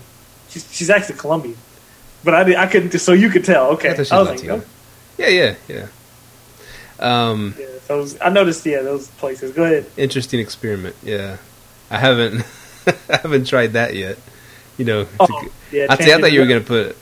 she's 0.50 0.72
she's 0.74 0.90
actually 0.90 1.18
Colombian, 1.18 1.58
but 2.24 2.34
I 2.34 2.64
I 2.64 2.68
couldn't. 2.68 2.98
So 3.00 3.14
you 3.14 3.30
could 3.30 3.46
tell. 3.46 3.68
Okay, 3.74 3.90
I 3.90 3.94
I 3.94 3.98
was 3.98 4.12
like, 4.12 4.28
Latino. 4.30 4.56
oh, 4.58 4.64
Yeah, 5.18 5.28
yeah, 5.30 5.56
yeah. 5.68 5.88
Um, 7.00 7.56
yeah. 7.60 7.66
So 7.88 8.06
I 8.22 8.30
noticed. 8.30 8.66
Yeah, 8.66 8.82
those 8.82 9.08
places. 9.10 9.54
Go 9.54 9.64
ahead. 9.64 9.86
interesting 9.98 10.40
experiment. 10.40 10.96
Yeah, 11.04 11.38
I 11.92 12.00
haven't, 12.00 12.44
I 13.10 13.18
haven't 13.22 13.48
tried 13.48 13.74
that 13.74 13.94
yet. 13.96 14.18
You 14.78 14.86
know, 14.86 15.08
Oh, 15.20 15.28
g- 15.28 15.50
yeah. 15.78 15.88
I, 15.90 15.98
see, 16.04 16.12
I 16.14 16.20
thought 16.20 16.32
you 16.32 16.40
were 16.40 16.48
gonna 16.48 16.62
put 16.62 16.96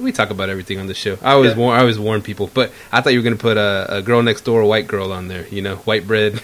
we 0.00 0.12
talk 0.12 0.30
about 0.30 0.48
everything 0.50 0.78
on 0.80 0.86
the 0.86 0.94
show. 0.94 1.18
I 1.22 1.32
always 1.32 1.52
Yeah. 1.52 1.58
warn, 1.58 1.76
I 1.76 1.80
always 1.80 1.98
warn 1.98 2.22
people, 2.22 2.50
but 2.54 2.72
I 2.90 3.00
thought 3.00 3.12
you 3.12 3.18
were 3.18 3.24
gonna 3.24 3.36
put 3.36 3.56
a, 3.56 3.86
a 3.98 4.02
girl 4.02 4.22
next 4.22 4.42
door, 4.42 4.60
a 4.60 4.66
white 4.66 4.86
girl 4.88 5.12
on 5.12 5.28
there. 5.28 5.46
You 5.48 5.62
know, 5.62 5.76
white 5.76 6.06
bread. 6.06 6.40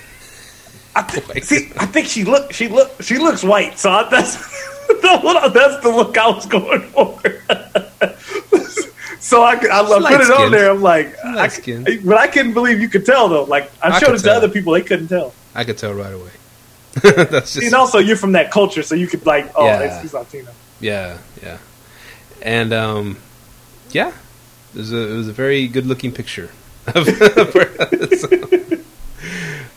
I 0.97 1.02
th- 1.02 1.45
see, 1.45 1.71
I 1.78 1.87
think 1.87 2.07
she 2.09 2.25
look, 2.25 2.52
she 2.52 2.69
look, 2.69 3.02
she 3.02 3.19
looks 3.19 3.43
white. 3.45 3.78
So 3.78 3.90
I, 3.90 4.09
that's 4.09 4.37
the, 4.88 5.50
that's 5.55 5.83
the 5.83 5.90
look 5.90 6.17
I 6.19 6.28
was 6.31 6.47
going 6.47 6.83
for. 6.90 7.21
so 9.21 9.43
I, 9.43 9.52
I, 9.55 9.81
I 9.83 10.17
put 10.17 10.21
it 10.21 10.31
on 10.31 10.50
there. 10.50 10.71
I'm 10.71 10.83
like, 10.83 11.14
I, 11.25 11.49
but 12.05 12.17
I 12.19 12.26
couldn't 12.28 12.55
believe 12.55 12.81
you 12.81 12.88
could 12.88 13.05
tell 13.07 13.28
though. 13.28 13.45
Like 13.45 13.71
I, 13.83 13.88
I 13.90 13.99
showed 13.99 14.07
could 14.07 14.14
it 14.17 14.19
to 14.19 14.25
tell. 14.25 14.37
other 14.37 14.49
people, 14.49 14.73
they 14.73 14.83
couldn't 14.83 15.09
tell. 15.09 15.35
I 15.55 15.64
could 15.64 15.78
tell 15.78 15.93
right 15.95 16.12
away. 16.12 16.31
That's 17.02 17.55
just 17.55 17.62
and 17.67 17.75
also, 17.75 17.99
you're 17.99 18.17
from 18.17 18.33
that 18.33 18.50
culture, 18.50 18.83
so 18.83 18.95
you 18.97 19.07
could 19.07 19.25
like, 19.25 19.52
oh, 19.55 19.64
Yeah. 19.67 20.00
he's 20.02 20.12
Latino. 20.14 20.50
yeah, 20.81 21.19
yeah, 21.43 21.59
and 22.43 22.73
um, 22.73 23.19
yeah, 23.90 24.12
it 24.75 24.78
was 24.78 24.92
a 24.92 25.12
it 25.12 25.16
was 25.16 25.28
a 25.28 25.33
very 25.33 25.66
good 25.68 25.87
looking 25.87 26.12
picture. 26.12 26.50
of 26.87 27.07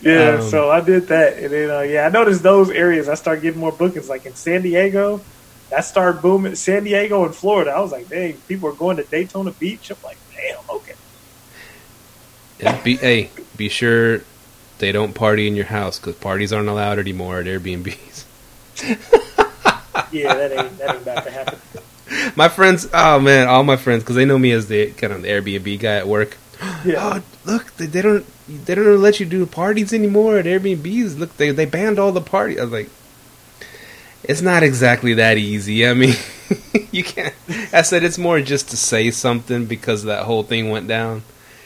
Yeah, 0.01 0.37
Um, 0.39 0.41
so 0.41 0.71
I 0.71 0.81
did 0.81 1.09
that, 1.09 1.37
and 1.37 1.51
then 1.51 1.69
uh, 1.69 1.81
yeah, 1.81 2.07
I 2.07 2.09
noticed 2.09 2.41
those 2.41 2.71
areas. 2.71 3.07
I 3.07 3.13
started 3.13 3.41
getting 3.41 3.59
more 3.59 3.71
bookings, 3.71 4.09
like 4.09 4.25
in 4.25 4.33
San 4.33 4.63
Diego. 4.63 5.21
That 5.69 5.81
started 5.81 6.21
booming. 6.21 6.55
San 6.55 6.83
Diego 6.83 7.23
and 7.23 7.35
Florida. 7.35 7.71
I 7.71 7.79
was 7.79 7.91
like, 7.91 8.09
dang, 8.09 8.33
people 8.47 8.69
are 8.69 8.73
going 8.73 8.97
to 8.97 9.03
Daytona 9.03 9.51
Beach. 9.51 9.91
I'm 9.91 9.97
like, 10.03 10.17
damn, 10.35 10.57
okay. 10.77 10.93
Yeah, 12.59 12.81
be, 12.81 12.97
hey, 12.97 13.29
be 13.55 13.69
sure 13.69 14.21
they 14.79 14.91
don't 14.91 15.13
party 15.13 15.47
in 15.47 15.55
your 15.55 15.65
house 15.65 15.99
because 15.99 16.15
parties 16.15 16.51
aren't 16.51 16.67
allowed 16.67 16.97
anymore 16.97 17.39
at 17.39 17.45
Airbnbs. 17.45 18.25
Yeah, 20.11 20.33
that 20.35 20.51
ain't 20.51 20.77
that 20.77 20.95
ain't 20.95 21.03
about 21.03 21.23
to 21.23 21.31
happen. 21.31 21.59
My 22.35 22.49
friends, 22.49 22.87
oh 22.93 23.19
man, 23.19 23.47
all 23.47 23.63
my 23.63 23.77
friends, 23.77 24.03
because 24.03 24.15
they 24.15 24.25
know 24.25 24.37
me 24.37 24.51
as 24.51 24.67
the 24.67 24.91
kind 24.91 25.13
of 25.13 25.21
the 25.21 25.29
Airbnb 25.29 25.79
guy 25.79 25.95
at 25.97 26.07
work. 26.07 26.37
Yeah, 26.85 27.21
Oh, 27.45 27.51
look, 27.51 27.71
they, 27.77 27.85
they 27.87 28.01
don't 28.01 28.25
they 28.47 28.75
don't 28.75 29.01
let 29.01 29.19
you 29.19 29.25
do 29.25 29.45
parties 29.45 29.93
anymore 29.93 30.37
at 30.37 30.45
Airbnbs. 30.45 31.17
Look, 31.17 31.37
they 31.37 31.51
they 31.51 31.65
banned 31.65 31.99
all 31.99 32.11
the 32.11 32.21
parties. 32.21 32.59
I 32.59 32.63
was 32.63 32.71
like, 32.71 32.89
it's 34.23 34.41
not 34.41 34.63
exactly 34.63 35.13
that 35.15 35.37
easy. 35.37 35.87
I 35.87 35.93
mean, 35.93 36.15
you 36.91 37.03
can't. 37.03 37.33
I 37.73 37.81
said 37.81 38.03
it's 38.03 38.17
more 38.17 38.39
just 38.41 38.69
to 38.69 38.77
say 38.77 39.09
something 39.11 39.65
because 39.65 40.03
that 40.03 40.25
whole 40.25 40.43
thing 40.43 40.69
went 40.69 40.87
down. 40.87 41.23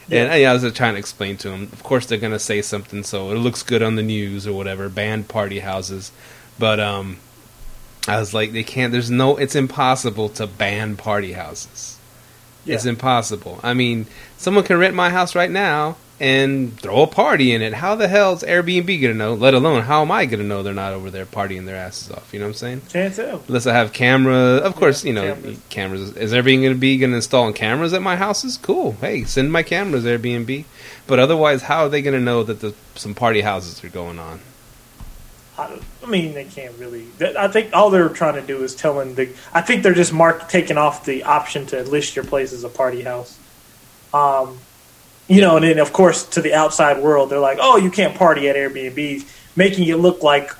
And 0.10 0.30
Yeah. 0.30 0.36
yeah, 0.36 0.52
I 0.52 0.54
was 0.54 0.72
trying 0.74 0.94
to 0.94 1.00
explain 1.00 1.38
to 1.38 1.50
them. 1.50 1.64
Of 1.74 1.84
course, 1.84 2.06
they're 2.06 2.18
gonna 2.18 2.40
say 2.40 2.62
something 2.62 3.04
so 3.04 3.32
it 3.32 3.36
looks 3.36 3.64
good 3.64 3.82
on 3.82 3.96
the 3.96 4.04
news 4.04 4.48
or 4.48 4.54
whatever. 4.54 4.88
Banned 4.90 5.28
party 5.28 5.60
houses, 5.60 6.12
but 6.60 6.80
um, 6.80 7.18
I 8.08 8.20
was 8.20 8.34
like, 8.34 8.52
they 8.54 8.64
can't. 8.64 8.92
There's 8.92 9.10
no. 9.12 9.38
It's 9.38 9.56
impossible 9.56 10.30
to 10.30 10.48
ban 10.48 10.96
party 10.96 11.34
houses. 11.34 11.98
yeah. 12.64 12.76
It's 12.76 12.86
impossible. 12.86 13.60
I 13.64 13.74
mean, 13.74 14.06
someone 14.38 14.64
can 14.64 14.78
rent 14.78 14.96
my 14.96 15.10
house 15.10 15.36
right 15.36 15.50
now 15.50 15.98
and 16.20 16.80
throw 16.80 17.02
a 17.02 17.08
party 17.08 17.52
in 17.52 17.62
it. 17.62 17.74
How 17.74 17.96
the 17.96 18.08
hell's 18.08 18.44
Airbnb 18.44 19.02
gonna 19.02 19.14
know? 19.14 19.34
Let 19.34 19.54
alone 19.54 19.82
how 19.84 20.02
am 20.02 20.12
I 20.12 20.26
gonna 20.26 20.44
know 20.44 20.64
they're 20.64 20.74
not 20.74 20.94
over 20.94 21.10
there 21.10 21.26
partying 21.26 21.66
their 21.66 21.76
asses 21.76 22.10
off? 22.12 22.34
You 22.34 22.40
know 22.40 22.46
what 22.46 22.52
I'm 22.52 22.54
saying? 22.54 22.82
can't 22.90 23.14
tell. 23.14 23.42
Unless 23.48 23.68
I 23.68 23.74
have 23.74 23.92
camera, 23.92 24.36
of 24.36 24.76
course, 24.76 25.04
you 25.04 25.12
know, 25.12 25.34
cameras. 25.34 25.60
cameras. 25.70 26.18
Is 26.18 26.32
Airbnb 26.32 26.64
gonna 26.64 26.76
be 26.76 26.98
gonna 26.98 27.16
install 27.18 27.52
cameras 27.54 27.92
at 27.94 28.02
my 28.02 28.16
houses? 28.16 28.58
Cool. 28.58 28.94
Hey, 29.02 29.24
send 29.26 29.52
my 29.52 29.64
cameras 29.64 30.06
Airbnb. 30.06 30.64
But 31.08 31.20
otherwise, 31.20 31.64
how 31.64 31.86
are 31.86 31.90
they 31.90 32.02
gonna 32.02 32.20
know 32.20 32.44
that 32.44 32.62
the, 32.62 32.74
some 32.96 33.14
party 33.14 33.42
houses 33.42 33.84
are 33.84 33.90
going 33.90 34.20
on? 34.20 34.40
I, 35.58 35.80
I 36.04 36.06
mean, 36.08 36.34
they 36.34 36.44
can't 36.46 36.78
really. 36.78 37.08
I 37.38 37.48
think 37.48 37.74
all 37.74 37.90
they're 37.90 38.10
trying 38.10 38.36
to 38.36 38.42
do 38.42 38.64
is 38.64 38.76
telling 38.76 39.16
the. 39.16 39.30
I 39.54 39.62
think 39.62 39.84
they're 39.84 39.94
just 39.94 40.12
mark 40.14 40.50
taking 40.50 40.78
off 40.78 41.06
the 41.06 41.24
option 41.24 41.66
to 41.68 41.84
list 41.84 42.16
your 42.16 42.26
place 42.26 42.52
as 42.54 42.64
a 42.64 42.70
party 42.70 43.02
house. 43.02 43.38
Um, 44.14 44.58
you 45.28 45.42
know, 45.42 45.56
and 45.56 45.66
then 45.66 45.80
of 45.80 45.94
course 45.94 46.26
to 46.30 46.42
the 46.42 46.54
outside 46.54 47.02
world, 47.02 47.30
they're 47.30 47.40
like, 47.40 47.58
"Oh, 47.62 47.78
you 47.78 47.90
can't 47.90 48.16
party 48.16 48.50
at 48.50 48.56
Airbnbs," 48.56 49.26
making 49.56 49.88
it 49.88 49.96
look 49.96 50.22
like 50.24 50.52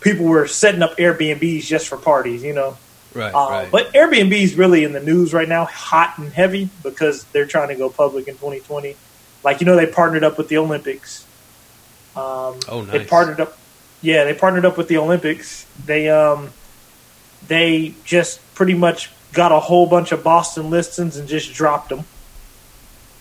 people 0.00 0.26
were 0.26 0.46
setting 0.46 0.82
up 0.82 0.96
Airbnbs 0.98 1.64
just 1.66 1.88
for 1.88 1.96
parties. 1.96 2.42
You 2.42 2.52
know, 2.54 2.76
Right. 3.14 3.32
uh, 3.34 3.66
but 3.70 3.92
Airbnb 3.94 4.32
is 4.32 4.54
really 4.56 4.84
in 4.84 4.92
the 4.92 5.00
news 5.00 5.32
right 5.32 5.48
now, 5.48 5.64
hot 5.66 6.18
and 6.18 6.32
heavy 6.32 6.68
because 6.82 7.24
they're 7.32 7.46
trying 7.46 7.68
to 7.68 7.74
go 7.76 7.88
public 7.90 8.28
in 8.28 8.34
2020. 8.34 8.96
Like 9.44 9.60
you 9.60 9.66
know, 9.66 9.76
they 9.76 9.86
partnered 9.86 10.24
up 10.24 10.36
with 10.36 10.48
the 10.48 10.58
Olympics. 10.58 11.24
Um, 12.16 12.58
Oh, 12.68 12.84
They 12.84 13.04
partnered 13.04 13.40
up. 13.40 13.56
Yeah, 14.02 14.24
they 14.24 14.34
partnered 14.34 14.64
up 14.64 14.76
with 14.76 14.88
the 14.88 14.98
Olympics. 14.98 15.66
They 15.84 16.08
um, 16.08 16.50
they 17.48 17.94
just 18.04 18.40
pretty 18.54 18.74
much 18.74 19.10
got 19.32 19.52
a 19.52 19.60
whole 19.60 19.86
bunch 19.86 20.12
of 20.12 20.22
Boston 20.22 20.70
listings 20.70 21.16
and 21.16 21.28
just 21.28 21.52
dropped 21.54 21.88
them. 21.88 22.04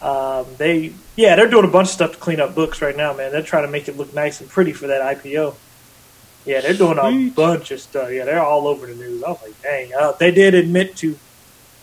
Um, 0.02 0.46
they 0.58 0.94
yeah, 1.16 1.36
they're 1.36 1.50
doing 1.50 1.66
a 1.66 1.70
bunch 1.70 1.88
of 1.88 1.94
stuff 1.94 2.12
to 2.12 2.18
clean 2.18 2.40
up 2.40 2.54
books 2.54 2.82
right 2.82 2.96
now, 2.96 3.14
man. 3.14 3.32
They're 3.32 3.42
trying 3.42 3.66
to 3.66 3.72
make 3.72 3.88
it 3.88 3.98
look 3.98 4.14
nice 4.14 4.42
and 4.42 4.50
pretty 4.50 4.74
for 4.74 4.88
that 4.88 5.02
IPO. 5.18 5.56
Yeah, 6.46 6.62
they're 6.62 6.74
doing 6.74 7.00
a 7.00 7.30
bunch 7.32 7.72
of 7.72 7.82
stuff. 7.82 8.12
Yeah, 8.12 8.26
they're 8.26 8.44
all 8.44 8.68
over 8.68 8.86
the 8.86 8.94
news. 8.94 9.24
I 9.24 9.30
was 9.30 9.42
like, 9.42 9.62
dang. 9.64 9.94
Uh, 9.94 10.12
they 10.12 10.30
did 10.30 10.54
admit 10.54 10.96
to 10.98 11.18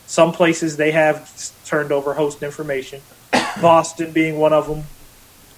some 0.06 0.32
places 0.32 0.76
they 0.76 0.92
have 0.92 1.32
turned 1.64 1.90
over 1.90 2.14
host 2.14 2.42
information. 2.42 3.00
Boston 3.60 4.12
being 4.12 4.38
one 4.38 4.52
of 4.52 4.68
them. 4.68 4.84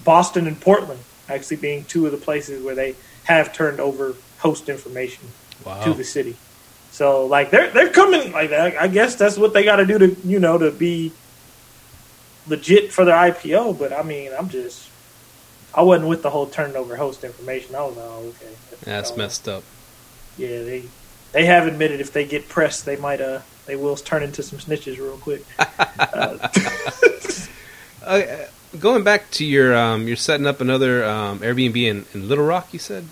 Boston 0.04 0.46
and 0.46 0.58
Portland 0.58 1.00
actually 1.28 1.56
being 1.58 1.84
two 1.84 2.06
of 2.06 2.12
the 2.12 2.18
places 2.18 2.62
where 2.62 2.74
they 2.74 2.94
have 3.24 3.52
turned 3.52 3.80
over 3.80 4.14
host 4.38 4.68
information 4.68 5.28
wow. 5.64 5.82
to 5.84 5.94
the 5.94 6.04
city. 6.04 6.36
So 6.90 7.26
like 7.26 7.50
they're 7.50 7.70
they're 7.70 7.90
coming 7.90 8.32
like 8.32 8.52
I 8.52 8.76
I 8.82 8.88
guess 8.88 9.16
that's 9.16 9.36
what 9.36 9.52
they 9.52 9.64
got 9.64 9.76
to 9.76 9.86
do 9.86 9.98
to 9.98 10.16
you 10.24 10.38
know 10.38 10.58
to 10.58 10.70
be 10.70 11.12
legit 12.46 12.92
for 12.92 13.04
their 13.04 13.16
IPO. 13.16 13.78
But 13.78 13.92
I 13.92 14.02
mean 14.02 14.30
I'm 14.38 14.48
just 14.48 14.88
I 15.74 15.82
wasn't 15.82 16.08
with 16.08 16.22
the 16.22 16.30
whole 16.30 16.46
turning 16.46 16.76
over 16.76 16.96
host 16.96 17.24
information. 17.24 17.74
I 17.74 17.84
was 17.84 17.96
like, 17.96 18.06
oh 18.06 18.26
okay, 18.28 18.54
That's 18.82 19.10
Uh, 19.10 19.16
messed 19.16 19.48
up. 19.48 19.64
Yeah, 20.36 20.62
they 20.62 20.84
they 21.32 21.46
have 21.46 21.66
admitted 21.66 22.00
if 22.00 22.12
they 22.12 22.24
get 22.24 22.48
pressed, 22.48 22.84
they 22.84 22.96
might 22.96 23.20
uh 23.20 23.40
they 23.66 23.76
will 23.76 23.96
turn 23.96 24.22
into 24.22 24.42
some 24.42 24.58
snitches 24.58 24.98
real 24.98 25.18
quick. 25.18 25.44
uh, 25.58 26.48
Uh, 28.04 28.22
going 28.78 29.04
back 29.04 29.30
to 29.32 29.44
your, 29.44 29.76
um, 29.76 30.06
you're 30.06 30.16
setting 30.16 30.46
up 30.46 30.60
another 30.60 31.04
um, 31.04 31.40
Airbnb 31.40 31.76
in, 31.76 32.04
in 32.14 32.28
Little 32.28 32.44
Rock. 32.44 32.72
You 32.72 32.78
said 32.78 33.04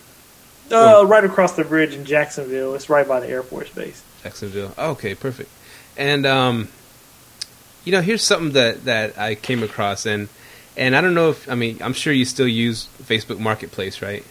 uh, 0.70 1.04
right 1.06 1.24
across 1.24 1.52
the 1.52 1.64
bridge 1.64 1.94
in 1.94 2.04
Jacksonville, 2.04 2.74
it's 2.74 2.88
right 2.88 3.06
by 3.06 3.20
the 3.20 3.28
Air 3.28 3.42
Force 3.42 3.70
Base. 3.70 4.02
Jacksonville. 4.22 4.72
Oh, 4.78 4.92
okay, 4.92 5.14
perfect. 5.14 5.50
And 5.96 6.24
um, 6.26 6.68
you 7.84 7.92
know, 7.92 8.00
here's 8.00 8.22
something 8.22 8.52
that 8.52 8.84
that 8.84 9.18
I 9.18 9.34
came 9.34 9.62
across, 9.62 10.06
and 10.06 10.28
and 10.76 10.96
I 10.96 11.00
don't 11.00 11.14
know 11.14 11.30
if 11.30 11.50
I 11.50 11.54
mean 11.54 11.78
I'm 11.82 11.92
sure 11.92 12.12
you 12.12 12.24
still 12.24 12.48
use 12.48 12.88
Facebook 13.02 13.38
Marketplace, 13.38 14.00
right? 14.00 14.24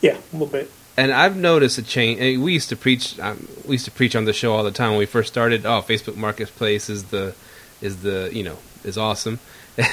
Yeah, 0.00 0.16
a 0.16 0.32
little 0.32 0.46
bit. 0.46 0.70
And 0.96 1.12
I've 1.12 1.36
noticed 1.36 1.76
a 1.76 1.82
change. 1.82 2.20
and 2.20 2.42
We 2.42 2.54
used 2.54 2.70
to 2.70 2.76
preach. 2.76 3.18
Um, 3.18 3.48
we 3.66 3.72
used 3.72 3.84
to 3.84 3.90
preach 3.90 4.16
on 4.16 4.24
the 4.24 4.32
show 4.32 4.54
all 4.54 4.64
the 4.64 4.70
time 4.70 4.90
when 4.90 4.98
we 4.98 5.06
first 5.06 5.28
started. 5.28 5.66
Oh, 5.66 5.82
Facebook 5.82 6.16
Marketplace 6.16 6.88
is 6.88 7.04
the 7.04 7.34
is 7.80 8.02
the 8.02 8.30
you 8.32 8.44
know 8.44 8.58
is 8.84 8.98
awesome, 8.98 9.38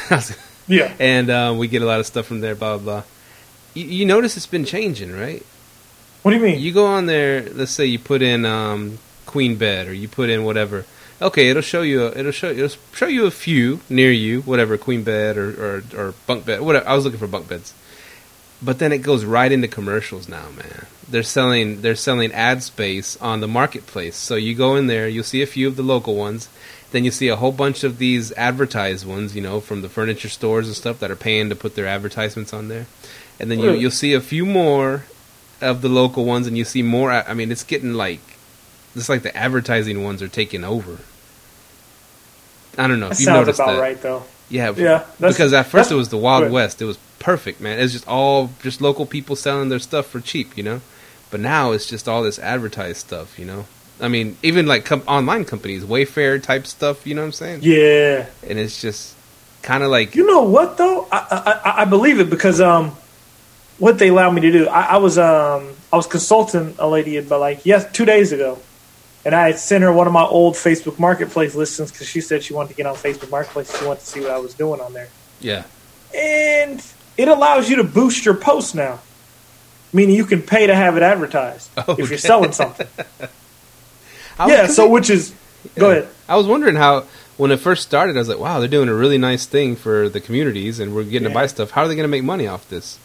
Yeah, 0.67 0.93
and 0.99 1.29
uh, 1.29 1.55
we 1.57 1.67
get 1.67 1.81
a 1.81 1.85
lot 1.85 1.99
of 1.99 2.05
stuff 2.05 2.25
from 2.25 2.41
there. 2.41 2.55
Blah 2.55 2.77
blah. 2.77 2.83
blah. 2.83 3.03
You, 3.73 3.85
you 3.85 4.05
notice 4.05 4.37
it's 4.37 4.47
been 4.47 4.65
changing, 4.65 5.11
right? 5.11 5.43
what 6.23 6.31
do 6.31 6.37
you 6.37 6.43
mean? 6.43 6.59
You 6.59 6.71
go 6.71 6.85
on 6.85 7.05
there. 7.05 7.41
Let's 7.49 7.71
say 7.71 7.85
you 7.85 7.99
put 7.99 8.21
in 8.21 8.45
um, 8.45 8.97
queen 9.25 9.57
bed, 9.57 9.87
or 9.87 9.93
you 9.93 10.07
put 10.07 10.29
in 10.29 10.45
whatever. 10.45 10.85
Okay, 11.21 11.49
it'll 11.49 11.61
show 11.61 11.81
you. 11.81 12.03
A, 12.03 12.17
it'll 12.17 12.31
show. 12.31 12.49
It'll 12.49 12.77
show 12.93 13.07
you 13.07 13.25
a 13.25 13.31
few 13.31 13.81
near 13.89 14.11
you, 14.11 14.41
whatever 14.41 14.77
queen 14.77 15.03
bed 15.03 15.37
or, 15.37 15.49
or 15.49 15.83
or 15.95 16.13
bunk 16.25 16.45
bed. 16.45 16.61
Whatever. 16.61 16.87
I 16.87 16.95
was 16.95 17.03
looking 17.03 17.19
for 17.19 17.27
bunk 17.27 17.49
beds, 17.49 17.73
but 18.61 18.79
then 18.79 18.93
it 18.93 18.99
goes 18.99 19.25
right 19.25 19.51
into 19.51 19.67
commercials 19.67 20.29
now, 20.29 20.49
man. 20.55 20.85
They're 21.09 21.23
selling. 21.23 21.81
They're 21.81 21.95
selling 21.95 22.31
ad 22.31 22.63
space 22.63 23.17
on 23.17 23.41
the 23.41 23.47
marketplace. 23.47 24.15
So 24.15 24.35
you 24.35 24.55
go 24.55 24.77
in 24.77 24.87
there, 24.87 25.09
you'll 25.09 25.25
see 25.25 25.41
a 25.41 25.47
few 25.47 25.67
of 25.67 25.75
the 25.75 25.83
local 25.83 26.15
ones. 26.15 26.47
Then 26.93 27.03
you 27.03 27.09
see 27.09 27.27
a 27.27 27.35
whole 27.35 27.51
bunch 27.51 27.83
of 27.83 27.97
these 27.97 28.31
advertised 28.33 29.03
ones, 29.03 29.35
you 29.35 29.41
know, 29.41 29.59
from 29.59 29.81
the 29.81 29.89
furniture 29.89 30.29
stores 30.29 30.67
and 30.67 30.75
stuff 30.75 30.99
that 30.99 31.09
are 31.09 31.15
paying 31.15 31.49
to 31.49 31.55
put 31.55 31.73
their 31.73 31.87
advertisements 31.87 32.53
on 32.53 32.67
there. 32.67 32.85
And 33.39 33.49
then 33.49 33.57
you, 33.59 33.71
you'll 33.73 33.89
see 33.89 34.13
a 34.13 34.21
few 34.21 34.45
more 34.45 35.05
of 35.59 35.81
the 35.81 35.89
local 35.89 36.23
ones, 36.23 36.45
and 36.45 36.55
you 36.55 36.63
see 36.63 36.83
more. 36.83 37.11
I 37.11 37.33
mean, 37.33 37.51
it's 37.51 37.63
getting 37.63 37.93
like, 37.93 38.21
it's 38.95 39.09
like 39.09 39.23
the 39.23 39.35
advertising 39.35 40.03
ones 40.03 40.21
are 40.21 40.27
taking 40.27 40.63
over. 40.63 40.99
I 42.77 42.87
don't 42.87 42.99
know 42.99 43.07
that 43.09 43.15
if 43.15 43.21
you 43.21 43.25
sounds 43.25 43.39
noticed 43.39 43.59
about 43.59 43.73
that. 43.73 43.81
right 43.81 44.01
though. 44.01 44.23
Yeah, 44.49 44.71
Yeah, 44.77 45.05
because 45.19 45.51
at 45.51 45.65
first 45.65 45.91
it 45.91 45.95
was 45.95 46.09
the 46.09 46.17
Wild 46.17 46.43
good. 46.43 46.51
West. 46.51 46.79
It 46.79 46.85
was 46.85 46.99
perfect, 47.17 47.59
man. 47.59 47.79
It's 47.79 47.93
just 47.93 48.07
all 48.07 48.51
just 48.61 48.81
local 48.81 49.07
people 49.07 49.35
selling 49.35 49.69
their 49.69 49.79
stuff 49.79 50.05
for 50.05 50.19
cheap, 50.19 50.55
you 50.55 50.61
know. 50.63 50.81
But 51.31 51.39
now 51.39 51.71
it's 51.71 51.87
just 51.87 52.07
all 52.07 52.21
this 52.21 52.37
advertised 52.37 52.97
stuff, 52.97 53.39
you 53.39 53.45
know. 53.45 53.65
I 54.01 54.07
mean, 54.07 54.37
even 54.43 54.65
like 54.65 54.85
com- 54.85 55.03
online 55.07 55.45
companies, 55.45 55.83
Wayfair 55.83 56.41
type 56.41 56.65
stuff, 56.67 57.05
you 57.07 57.13
know 57.15 57.21
what 57.21 57.27
I'm 57.27 57.31
saying? 57.33 57.59
Yeah, 57.63 58.25
And 58.47 58.59
it's 58.59 58.81
just 58.81 59.15
kind 59.61 59.83
of 59.83 59.89
like 59.91 60.15
You 60.15 60.25
know 60.25 60.41
what 60.43 60.77
though? 60.77 61.07
I, 61.11 61.17
I 61.17 61.69
I- 61.69 61.81
I 61.81 61.85
believe 61.85 62.19
it 62.19 62.29
because 62.29 62.59
um, 62.59 62.91
what 63.77 63.99
they 63.99 64.09
allowed 64.09 64.31
me 64.31 64.41
to 64.41 64.51
do, 64.51 64.67
I, 64.67 64.81
I 64.95 64.97
was 64.97 65.17
um 65.17 65.73
I 65.91 65.95
was 65.95 66.07
consulting 66.07 66.75
a 66.79 66.87
lady 66.87 67.17
about 67.17 67.39
like 67.39 67.65
yes 67.65 67.89
two 67.93 68.03
days 68.05 68.31
ago, 68.31 68.57
and 69.25 69.33
I 69.35 69.47
had 69.47 69.59
sent 69.59 69.83
her 69.83 69.93
one 69.93 70.07
of 70.07 70.13
my 70.13 70.23
old 70.23 70.55
Facebook 70.55 70.97
Marketplace 70.99 71.55
listings 71.55 71.91
because 71.91 72.07
she 72.07 72.19
said 72.19 72.43
she 72.43 72.53
wanted 72.53 72.69
to 72.69 72.75
get 72.75 72.85
on 72.87 72.95
Facebook 72.95 73.29
Marketplace. 73.29 73.77
She 73.77 73.85
wanted 73.85 74.01
to 74.01 74.05
see 74.07 74.19
what 74.21 74.31
I 74.31 74.37
was 74.39 74.53
doing 74.53 74.81
on 74.81 74.93
there, 74.93 75.09
Yeah. 75.39 75.63
and 76.13 76.83
it 77.15 77.27
allows 77.27 77.69
you 77.69 77.75
to 77.77 77.83
boost 77.83 78.25
your 78.25 78.33
post 78.35 78.73
now, 78.75 78.99
meaning 79.93 80.15
you 80.15 80.25
can 80.25 80.41
pay 80.41 80.65
to 80.67 80.73
have 80.75 80.97
it 80.97 81.03
advertised 81.03 81.69
Oh, 81.87 81.95
if 81.97 82.09
you're 82.09 82.17
selling 82.17 82.51
something. 82.53 82.87
I 84.39 84.63
was- 84.63 84.75
so 84.75 84.89
which 84.89 85.09
is 85.09 85.33
go 85.75 85.91
ahead. 85.91 86.07
I 86.27 86.35
was 86.37 86.47
wondering 86.47 86.75
how 86.75 87.05
when 87.37 87.51
it 87.51 87.59
first 87.59 87.83
started, 87.83 88.15
I 88.15 88.19
was 88.19 88.29
like, 88.29 88.39
wow, 88.39 88.59
they're 88.59 88.67
doing 88.67 88.89
a 88.89 88.93
really 88.93 89.17
nice 89.17 89.45
thing 89.45 89.75
for 89.75 90.07
the 90.09 90.19
communities, 90.21 90.79
and 90.79 90.93
we're 90.95 91.03
getting 91.03 91.27
to 91.27 91.33
buy 91.33 91.47
stuff. 91.47 91.71
How 91.71 91.81
are 91.83 91.87
they 91.87 91.95
going 91.95 92.03
to 92.05 92.11
make 92.11 92.23
money 92.23 92.47
off 92.47 92.69
this? 92.69 92.99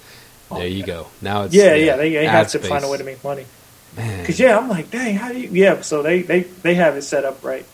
Oh, 0.50 0.58
there 0.58 0.66
you 0.66 0.78
yeah. 0.80 0.86
go. 0.86 1.06
Now 1.22 1.42
it's 1.44 1.54
Yeah, 1.54 1.74
yeah, 1.74 1.96
they, 1.96 2.10
they 2.10 2.26
have 2.26 2.48
to 2.48 2.58
space. 2.58 2.68
find 2.68 2.84
a 2.84 2.88
way 2.88 2.98
to 2.98 3.04
make 3.04 3.22
money. 3.24 3.46
Cause 3.96 4.38
yeah, 4.38 4.56
I'm 4.58 4.68
like, 4.68 4.90
dang, 4.90 5.16
how 5.16 5.32
do 5.32 5.40
you? 5.40 5.48
Yeah, 5.50 5.80
so 5.80 6.02
they 6.02 6.22
they 6.22 6.42
they 6.42 6.74
have 6.74 6.96
it 6.96 7.02
set 7.02 7.24
up 7.24 7.42
right. 7.42 7.64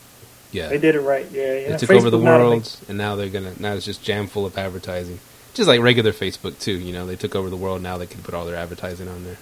yeah. 0.52 0.68
They 0.68 0.78
did 0.78 0.94
it 0.94 1.00
right. 1.00 1.26
Yeah, 1.30 1.54
yeah. 1.58 1.68
They 1.72 1.76
took 1.76 1.90
over 1.90 2.08
the 2.08 2.18
world, 2.18 2.74
and 2.88 2.96
now 2.96 3.16
they're 3.16 3.28
gonna. 3.28 3.52
Now 3.58 3.74
it's 3.74 3.84
just 3.84 4.02
jam 4.02 4.26
full 4.28 4.46
of 4.46 4.56
advertising, 4.56 5.18
just 5.52 5.68
like 5.68 5.80
regular 5.80 6.12
Facebook 6.12 6.58
too. 6.60 6.72
You 6.78 6.92
know, 6.92 7.04
they 7.06 7.16
took 7.16 7.34
over 7.36 7.50
the 7.50 7.56
world. 7.56 7.82
Now 7.82 7.98
they 7.98 8.06
can 8.06 8.22
put 8.22 8.32
all 8.32 8.46
their 8.46 8.56
advertising 8.56 9.08
on 9.08 9.24
there. 9.24 9.36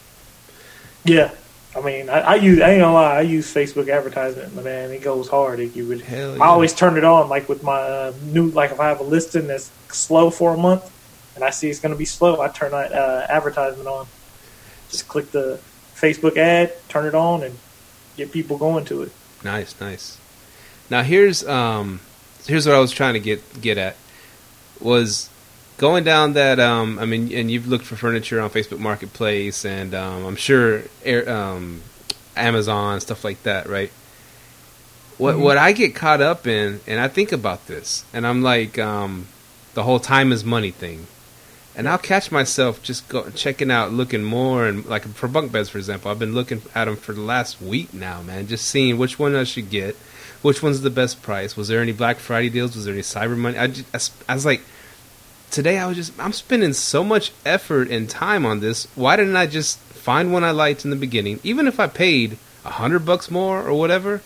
Yeah, 1.05 1.31
I 1.75 1.81
mean, 1.81 2.11
I, 2.11 2.21
I 2.21 2.35
use. 2.35 2.61
I 2.61 2.71
ain't 2.71 2.81
gonna 2.81 2.93
lie. 2.93 3.17
I 3.17 3.21
use 3.23 3.53
Facebook 3.53 3.91
advertisement. 3.91 4.55
Man, 4.63 4.91
it 4.91 5.03
goes 5.03 5.29
hard. 5.29 5.59
If 5.59 5.75
you 5.75 5.89
would, 5.89 6.01
yeah. 6.01 6.37
I 6.41 6.47
always 6.47 6.75
turn 6.75 6.99
it 6.99 7.05
on. 7.05 7.29
Like 7.29 7.49
with 7.49 7.63
my 7.63 7.81
uh, 7.81 8.13
new, 8.25 8.49
like 8.49 8.73
if 8.73 8.81
I 8.81 8.89
have 8.89 9.01
a 9.01 9.05
listing 9.05 9.47
that's 9.47 9.71
slow 9.89 10.31
for 10.31 10.53
a 10.53 10.57
month, 10.57 10.91
and 11.35 11.43
I 11.43 11.51
see 11.51 11.71
it's 11.71 11.81
gonna 11.81 11.97
be 11.97 12.05
slow, 12.05 12.41
I 12.41 12.49
turn 12.49 12.73
that 12.73 12.93
uh, 12.93 13.27
advertisement 13.29 13.89
on. 13.89 14.07
Just 14.91 15.09
click 15.09 15.31
the 15.31 15.61
Facebook 15.95 16.37
ad, 16.37 16.75
turn 16.89 17.07
it 17.07 17.15
on, 17.15 17.43
and 17.43 17.59
get 18.19 18.33
people 18.33 18.59
going 18.59 18.85
to 18.87 19.03
it. 19.03 19.13
Nice, 19.43 19.81
nice. 19.81 20.19
Now 20.91 21.03
here's 21.03 21.47
um 21.47 22.01
here's 22.47 22.67
what 22.67 22.75
I 22.75 22.81
was 22.81 22.93
trying 22.93 23.15
to 23.15 23.21
get 23.21 23.63
get 23.63 23.79
at 23.79 23.97
was 24.79 25.31
going 25.83 26.05
down 26.05 26.35
that 26.35 26.59
um 26.61 26.89
I 27.03 27.07
mean 27.07 27.33
and 27.39 27.51
you've 27.51 27.67
looked 27.67 27.85
for 27.85 27.97
furniture 27.97 28.41
on 28.41 28.51
Facebook 28.51 28.79
Marketplace 28.79 29.65
and 29.65 29.91
um 29.95 30.25
I'm 30.29 30.37
sure 30.37 30.83
Air, 31.05 31.29
um 31.29 31.83
Amazon 32.37 33.01
stuff 33.01 33.25
like 33.25 33.43
that, 33.43 33.69
right? 33.69 33.91
What 35.19 35.35
Mhm. 35.35 35.41
what 35.41 35.59
I 35.59 35.73
get 35.73 35.95
caught 35.95 36.21
up 36.21 36.47
in 36.47 36.81
and 36.87 37.01
I 37.01 37.09
think 37.09 37.33
about 37.33 37.67
this 37.67 38.05
and 38.15 38.25
I'm 38.29 38.43
like 38.43 38.79
um 38.79 39.27
the 39.75 39.83
whole 39.83 39.99
time 40.01 40.31
is 40.33 40.45
money 40.45 40.71
thing. 40.71 41.07
And 41.75 41.89
I'll 41.89 42.05
catch 42.13 42.31
myself 42.31 42.83
just 42.83 43.09
go, 43.09 43.31
checking 43.31 43.71
out, 43.71 43.93
looking 44.01 44.23
more, 44.23 44.67
and 44.69 44.85
like 44.85 45.05
for 45.21 45.27
bunk 45.27 45.51
beds, 45.51 45.71
for 45.71 45.79
example, 45.79 46.11
I've 46.11 46.19
been 46.19 46.35
looking 46.35 46.61
at 46.75 46.85
them 46.85 46.97
for 46.97 47.13
the 47.15 47.23
last 47.23 47.63
week 47.63 47.95
now, 47.95 48.21
man. 48.21 48.47
Just 48.47 48.67
seeing 48.69 48.99
which 48.99 49.19
one 49.19 49.35
I 49.35 49.45
should 49.45 49.71
get, 49.71 49.97
which 50.43 50.63
one's 50.63 50.83
the 50.83 50.91
best 50.91 51.23
price. 51.23 51.57
Was 51.57 51.69
there 51.69 51.81
any 51.81 51.93
Black 51.93 52.19
Friday 52.19 52.51
deals? 52.51 52.77
Was 52.77 52.85
there 52.85 52.93
any 52.93 53.03
Cyber 53.03 53.39
Monday? 53.39 53.59
I, 53.59 53.69
just, 53.69 54.13
I 54.29 54.33
I 54.33 54.35
was 54.35 54.45
like, 54.45 54.61
today 55.53 55.79
I 55.79 55.87
was 55.87 55.97
just, 55.97 56.19
I'm 56.19 56.33
spending 56.33 56.73
so 56.73 57.05
much 57.05 57.31
effort 57.47 57.89
and 57.89 58.11
time 58.11 58.45
on 58.45 58.59
this. 58.61 58.89
Why 58.97 59.15
didn't 59.17 59.37
I 59.37 59.47
just 59.47 59.79
find 59.79 60.33
one 60.33 60.43
I 60.43 60.51
liked 60.51 60.85
in 60.85 60.91
the 60.91 60.97
beginning, 60.97 61.39
even 61.45 61.69
if 61.69 61.79
I 61.79 61.87
paid 61.87 62.39
a 62.65 62.71
hundred 62.71 63.05
bucks 63.07 63.31
more 63.31 63.63
or 63.63 63.75
whatever? 63.79 64.21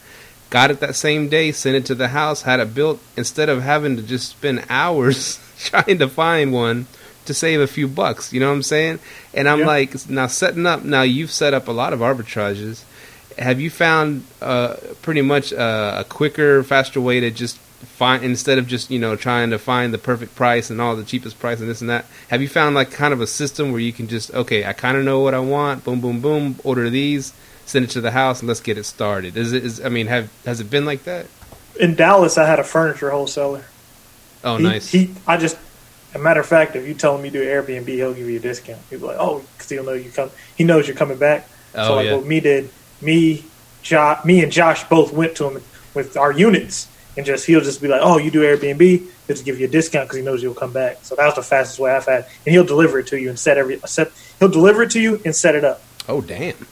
Got 0.49 0.71
it 0.71 0.81
that 0.81 0.95
same 0.95 1.29
day, 1.29 1.51
sent 1.53 1.77
it 1.77 1.85
to 1.87 1.95
the 1.95 2.09
house, 2.09 2.43
had 2.43 2.61
it 2.61 2.73
built 2.75 3.01
instead 3.17 3.49
of 3.49 3.63
having 3.63 3.97
to 3.97 4.03
just 4.03 4.31
spend 4.31 4.65
hours 4.71 5.39
trying 5.59 5.99
to 5.99 6.09
find 6.09 6.53
one 6.53 6.87
to 7.27 7.35
save 7.35 7.61
a 7.61 7.67
few 7.67 7.89
bucks. 7.89 8.33
You 8.33 8.39
know 8.41 8.47
what 8.49 8.55
I'm 8.55 8.63
saying? 8.63 9.01
And 9.35 9.49
I'm 9.49 9.61
Yeah. 9.61 9.67
like, 9.67 10.09
now 10.09 10.29
setting 10.29 10.65
up. 10.65 10.85
Now 10.85 11.03
you've 11.03 11.33
set 11.33 11.53
up 11.53 11.67
a 11.67 11.73
lot 11.73 11.93
of 11.93 11.99
arbitrages. 11.99 12.85
Have 13.37 13.61
you 13.61 13.69
found 13.69 14.25
uh, 14.41 14.77
pretty 15.03 15.23
much 15.23 15.53
uh, 15.53 15.97
a 15.99 16.05
quicker, 16.05 16.63
faster 16.63 17.01
way 17.01 17.19
to 17.21 17.31
just 17.33 17.59
find 17.87 18.25
instead 18.25 18.59
of 18.59 18.67
just 18.67 18.91
you 18.91 18.99
know 18.99 19.17
trying 19.17 19.51
to 19.51 19.59
find 19.59 19.93
the 19.93 19.99
perfect 19.99 20.35
price 20.35 20.71
and 20.71 20.81
all 20.81 20.97
the 20.97 21.05
cheapest 21.05 21.39
price 21.39 21.61
and 21.61 21.69
this 21.69 21.81
and 21.81 21.91
that? 21.91 22.05
Have 22.29 22.43
you 22.43 22.49
found 22.49 22.75
like 22.75 22.91
kind 22.91 23.13
of 23.13 23.21
a 23.21 23.27
system 23.27 23.73
where 23.73 23.81
you 23.81 23.93
can 23.93 24.09
just 24.09 24.33
okay, 24.35 24.65
I 24.65 24.73
kind 24.73 24.97
of 24.97 25.05
know 25.05 25.21
what 25.21 25.35
I 25.35 25.41
want. 25.41 25.85
Boom, 25.85 26.01
boom, 26.01 26.21
boom. 26.21 26.57
Order 26.65 26.91
these, 26.91 27.33
send 27.65 27.85
it 27.85 27.91
to 27.93 28.01
the 28.01 28.11
house, 28.11 28.41
and 28.41 28.49
let's 28.49 28.61
get 28.61 28.79
it 28.79 28.85
started. 28.85 29.37
Is 29.37 29.53
it? 29.53 29.65
Is 29.65 29.85
I 29.85 29.89
mean, 29.89 30.07
have 30.07 30.31
has 30.45 30.61
it 30.61 30.71
been 30.71 30.85
like 30.85 31.05
that? 31.05 31.27
In 31.79 31.95
Dallas, 31.95 32.39
I 32.39 32.47
had 32.47 32.59
a 32.59 32.65
furniture 32.65 33.11
wholesaler. 33.11 33.65
Oh, 34.45 34.57
he, 34.57 34.63
nice. 34.63 34.91
He, 34.91 35.11
I 35.27 35.37
just, 35.37 35.59
a 36.15 36.19
matter 36.19 36.41
of 36.41 36.47
fact, 36.47 36.77
if 36.77 36.87
you 36.87 36.95
tell 36.95 37.19
him 37.19 37.25
you 37.25 37.31
do 37.31 37.45
Airbnb, 37.45 37.89
he'll 37.89 38.15
give 38.15 38.29
you 38.29 38.39
a 38.39 38.41
discount. 38.41 38.81
He'll 38.89 39.01
be 39.01 39.07
like, 39.07 39.17
oh, 39.19 39.45
because 39.53 39.69
he'll 39.69 39.85
know 39.85 39.93
you 39.93 40.11
come. 40.11 40.31
He 40.57 40.65
knows 40.65 40.87
you're 40.87 40.97
coming 40.97 41.19
back. 41.19 41.49
Oh, 41.75 41.89
so 41.89 41.95
like 41.97 42.07
yeah. 42.07 42.15
what 42.15 42.25
me 42.25 42.41
did, 42.41 42.71
me, 43.01 43.45
jo- 43.83 44.19
me 44.25 44.43
and 44.43 44.53
Josh 44.53 44.85
both 44.85 45.13
went 45.13 45.37
to 45.37 45.51
him 45.51 45.63
with 45.95 46.17
our 46.17 46.33
units, 46.33 46.89
and 47.17 47.25
just 47.27 47.47
he'll 47.47 47.61
just 47.61 47.81
be 47.81 47.89
like, 47.89 48.01
oh, 48.03 48.19
you 48.19 48.31
do 48.31 48.43
Airbnb, 48.43 48.81
he'll 48.81 49.09
just 49.29 49.45
give 49.45 49.59
you 49.59 49.67
a 49.67 49.71
discount 49.71 50.07
because 50.09 50.19
he 50.19 50.25
knows 50.25 50.43
you'll 50.43 50.55
come 50.55 50.73
back. 50.73 50.99
So 51.03 51.15
that 51.17 51.25
was 51.25 51.35
the 51.35 51.43
fastest 51.43 51.79
way 51.79 51.93
I've 51.93 52.07
had, 52.07 52.27
and 52.45 52.53
he'll 52.53 52.65
deliver 52.65 52.99
it 52.99 53.07
to 53.09 53.21
you 53.21 53.29
and 53.29 53.39
set 53.39 53.59
every 53.59 53.79
set. 53.87 54.13
He'll 54.39 54.49
deliver 54.49 54.83
it 54.83 54.91
to 54.93 55.01
you 55.01 55.21
and 55.25 55.35
set 55.35 55.55
it 55.55 55.65
up. 55.65 55.83
oh, 56.09 56.21
damn. 56.21 56.67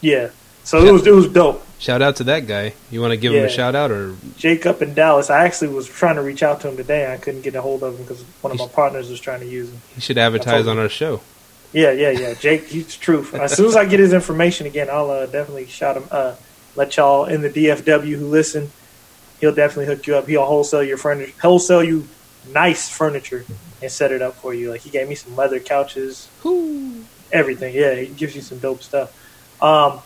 Yeah. 0.00 0.30
So 0.64 0.84
it 0.84 0.92
was 0.92 1.06
it 1.06 1.14
was 1.14 1.28
dope. 1.28 1.64
Shout 1.78 2.02
out 2.02 2.16
to 2.16 2.24
that 2.24 2.46
guy. 2.46 2.74
You 2.90 3.00
want 3.00 3.12
to 3.12 3.16
give 3.16 3.32
him 3.32 3.44
a 3.44 3.48
shout 3.48 3.74
out 3.74 3.90
or 3.90 4.16
Jake 4.36 4.66
up 4.66 4.82
in 4.82 4.94
Dallas. 4.94 5.30
I 5.30 5.44
actually 5.46 5.68
was 5.68 5.86
trying 5.86 6.16
to 6.16 6.22
reach 6.22 6.42
out 6.42 6.60
to 6.62 6.68
him 6.68 6.76
today. 6.76 7.10
I 7.10 7.16
couldn't 7.16 7.42
get 7.42 7.54
a 7.54 7.62
hold 7.62 7.82
of 7.82 7.94
him 7.94 8.02
because 8.02 8.22
one 8.42 8.52
of 8.52 8.58
my 8.58 8.66
partners 8.66 9.08
was 9.08 9.20
trying 9.20 9.40
to 9.40 9.46
use 9.46 9.70
him. 9.70 9.80
he 9.94 10.00
should 10.00 10.18
advertise 10.18 10.66
on 10.66 10.76
our 10.78 10.88
show? 10.88 11.20
Yeah, 11.72 11.92
yeah, 11.92 12.10
yeah. 12.10 12.34
Jake, 12.34 12.66
he's 12.66 12.96
true. 12.96 13.26
As 13.32 13.56
soon 13.56 13.66
as 13.66 13.76
I 13.76 13.84
get 13.84 14.00
his 14.00 14.12
information 14.12 14.66
again, 14.66 14.88
I'll 14.90 15.10
uh, 15.10 15.26
definitely 15.26 15.66
shout 15.66 15.96
him. 15.96 16.04
Uh, 16.10 16.34
let 16.76 16.96
y'all 16.96 17.24
in 17.24 17.42
the 17.42 17.50
DFW 17.50 18.18
who 18.18 18.26
listen. 18.26 18.70
He'll 19.40 19.54
definitely 19.54 19.86
hook 19.86 20.06
you 20.06 20.16
up. 20.16 20.26
He'll 20.26 20.44
wholesale 20.44 20.82
your 20.82 20.96
furniture, 20.96 21.32
wholesale 21.40 21.82
you 21.84 22.08
nice 22.52 22.88
furniture, 22.88 23.44
and 23.80 23.90
set 23.90 24.10
it 24.12 24.22
up 24.22 24.34
for 24.36 24.52
you. 24.52 24.70
Like 24.70 24.80
he 24.80 24.90
gave 24.90 25.08
me 25.08 25.14
some 25.14 25.36
leather 25.36 25.60
couches, 25.60 26.28
everything. 27.32 27.74
Yeah, 27.74 27.94
he 27.94 28.06
gives 28.06 28.34
you 28.34 28.42
some 28.42 28.58
dope 28.58 28.82
stuff. 28.82 29.14
Um, 29.62 30.00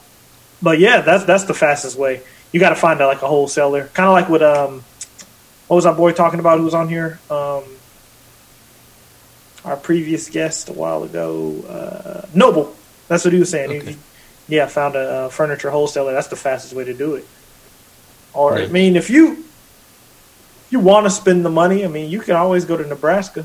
but 0.60 0.78
yeah, 0.78 1.00
that's 1.00 1.24
that's 1.24 1.44
the 1.44 1.54
fastest 1.54 1.96
way. 1.98 2.22
You 2.52 2.60
got 2.60 2.70
to 2.70 2.76
find 2.76 3.00
a, 3.00 3.06
like 3.06 3.22
a 3.22 3.26
wholesaler, 3.28 3.86
kind 3.94 4.08
of 4.08 4.12
like 4.12 4.28
what 4.28 4.42
um, 4.42 4.84
what 5.68 5.76
was 5.76 5.86
our 5.86 5.94
boy 5.94 6.12
talking 6.12 6.40
about 6.40 6.58
who 6.58 6.64
was 6.64 6.74
on 6.74 6.88
here? 6.88 7.18
Um, 7.30 7.64
our 9.64 9.76
previous 9.76 10.28
guest 10.28 10.68
a 10.68 10.72
while 10.72 11.04
ago, 11.04 11.62
uh, 11.68 12.26
Noble. 12.34 12.74
That's 13.08 13.24
what 13.24 13.32
he 13.32 13.40
was 13.40 13.50
saying. 13.50 13.70
Okay. 13.70 13.92
He, 13.92 13.98
yeah, 14.48 14.66
found 14.66 14.96
a, 14.96 14.98
uh 14.98 15.28
furniture 15.28 15.70
wholesaler. 15.70 16.12
That's 16.12 16.28
the 16.28 16.36
fastest 16.36 16.74
way 16.74 16.84
to 16.84 16.92
do 16.94 17.14
it. 17.14 17.26
Or 18.34 18.58
I 18.58 18.66
mean, 18.66 18.96
if 18.96 19.10
you 19.10 19.44
you 20.70 20.80
want 20.80 21.06
to 21.06 21.10
spend 21.10 21.44
the 21.44 21.50
money, 21.50 21.84
I 21.84 21.88
mean, 21.88 22.10
you 22.10 22.20
can 22.20 22.34
always 22.34 22.64
go 22.64 22.76
to 22.76 22.86
Nebraska. 22.86 23.44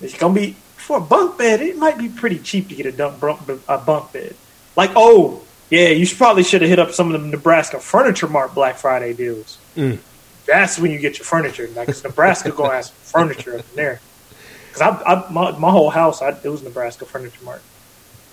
It's 0.00 0.16
gonna 0.16 0.34
be 0.34 0.56
for 0.76 0.98
a 0.98 1.00
bunk 1.00 1.38
bed. 1.38 1.60
It 1.60 1.76
might 1.76 1.96
be 1.96 2.08
pretty 2.08 2.38
cheap 2.38 2.68
to 2.68 2.74
get 2.74 2.86
a, 2.86 2.92
dump, 2.92 3.20
bunk- 3.20 3.62
a 3.68 3.78
bunk 3.78 4.12
bed. 4.12 4.34
Like, 4.76 4.90
oh 4.96 5.42
yeah, 5.70 5.88
you 5.88 6.04
should 6.04 6.18
probably 6.18 6.42
should 6.42 6.60
have 6.60 6.68
hit 6.68 6.78
up 6.78 6.90
some 6.90 7.14
of 7.14 7.20
the 7.20 7.26
Nebraska 7.28 7.80
Furniture 7.80 8.28
Mart 8.28 8.54
Black 8.54 8.76
Friday 8.76 9.14
deals. 9.14 9.58
Mm. 9.74 9.98
That's 10.46 10.78
when 10.78 10.90
you 10.90 10.98
get 10.98 11.18
your 11.18 11.24
furniture. 11.24 11.68
Like 11.74 11.88
Nebraska 12.04 12.50
gonna 12.50 12.74
have 12.74 12.84
some 12.86 12.94
furniture 12.96 13.58
up 13.58 13.64
in 13.70 13.76
there. 13.76 14.00
Because 14.68 14.82
I, 14.82 15.02
I 15.12 15.30
my, 15.30 15.56
my 15.58 15.70
whole 15.70 15.90
house, 15.90 16.20
I, 16.20 16.30
it 16.30 16.44
was 16.44 16.62
Nebraska 16.62 17.06
Furniture 17.06 17.44
Mart. 17.44 17.62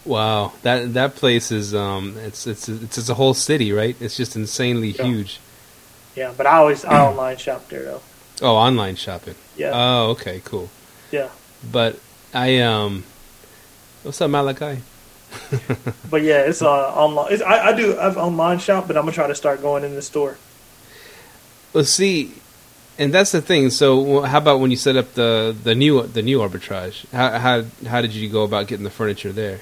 Wow, 0.06 0.54
that 0.64 0.94
that 0.94 1.16
place 1.16 1.52
is 1.52 1.76
um, 1.76 2.16
it's 2.18 2.48
it's 2.48 2.70
it's, 2.70 2.98
it's 2.98 3.10
a 3.10 3.14
whole 3.14 3.34
city, 3.34 3.72
right? 3.72 3.96
It's 4.00 4.16
just 4.18 4.36
insanely 4.36 4.90
Yeah. 4.92 5.04
huge. 5.06 5.40
Yeah, 6.16 6.34
but 6.36 6.46
I 6.48 6.58
always 6.58 6.84
I 6.86 7.00
online 7.00 7.38
shop 7.38 7.68
there 7.70 7.84
though. 7.84 8.02
Oh, 8.42 8.56
online 8.56 8.96
shopping. 8.96 9.36
Yeah, 9.58 9.72
Oh, 9.74 10.10
okay, 10.12 10.42
cool. 10.46 10.70
yeah. 11.12 11.30
But 11.72 12.00
I 12.34 12.60
um, 12.60 13.04
what's 14.04 14.22
up, 14.22 14.30
Malachi? 14.32 14.82
But 16.10 16.24
yeah, 16.24 16.40
it's 16.42 16.62
uh, 16.62 16.68
online. 16.96 17.34
It's, 17.34 17.44
I, 17.44 17.68
I 17.68 17.74
do 17.76 17.98
I've 18.00 18.18
online 18.18 18.58
shop, 18.60 18.88
but 18.88 18.98
I'm 18.98 19.04
gonna 19.04 19.12
try 19.12 19.28
to 19.28 19.36
start 19.36 19.62
going 19.62 19.84
in 19.84 19.94
the 19.96 20.02
store. 20.02 20.38
Well, 21.74 21.84
see, 21.84 22.34
and 22.98 23.14
that's 23.14 23.32
the 23.32 23.42
thing. 23.42 23.70
So, 23.70 24.22
how 24.22 24.40
about 24.40 24.60
when 24.60 24.72
you 24.72 24.78
set 24.78 24.96
up 24.96 25.14
the 25.14 25.56
the 25.64 25.76
new 25.76 26.02
the 26.08 26.24
new 26.24 26.40
arbitrage? 26.40 27.06
How 27.12 27.38
how 27.38 27.64
how 27.88 28.02
did 28.02 28.14
you 28.14 28.28
go 28.30 28.42
about 28.44 28.68
getting 28.68 28.86
the 28.86 28.90
furniture 28.90 29.32
there? 29.32 29.60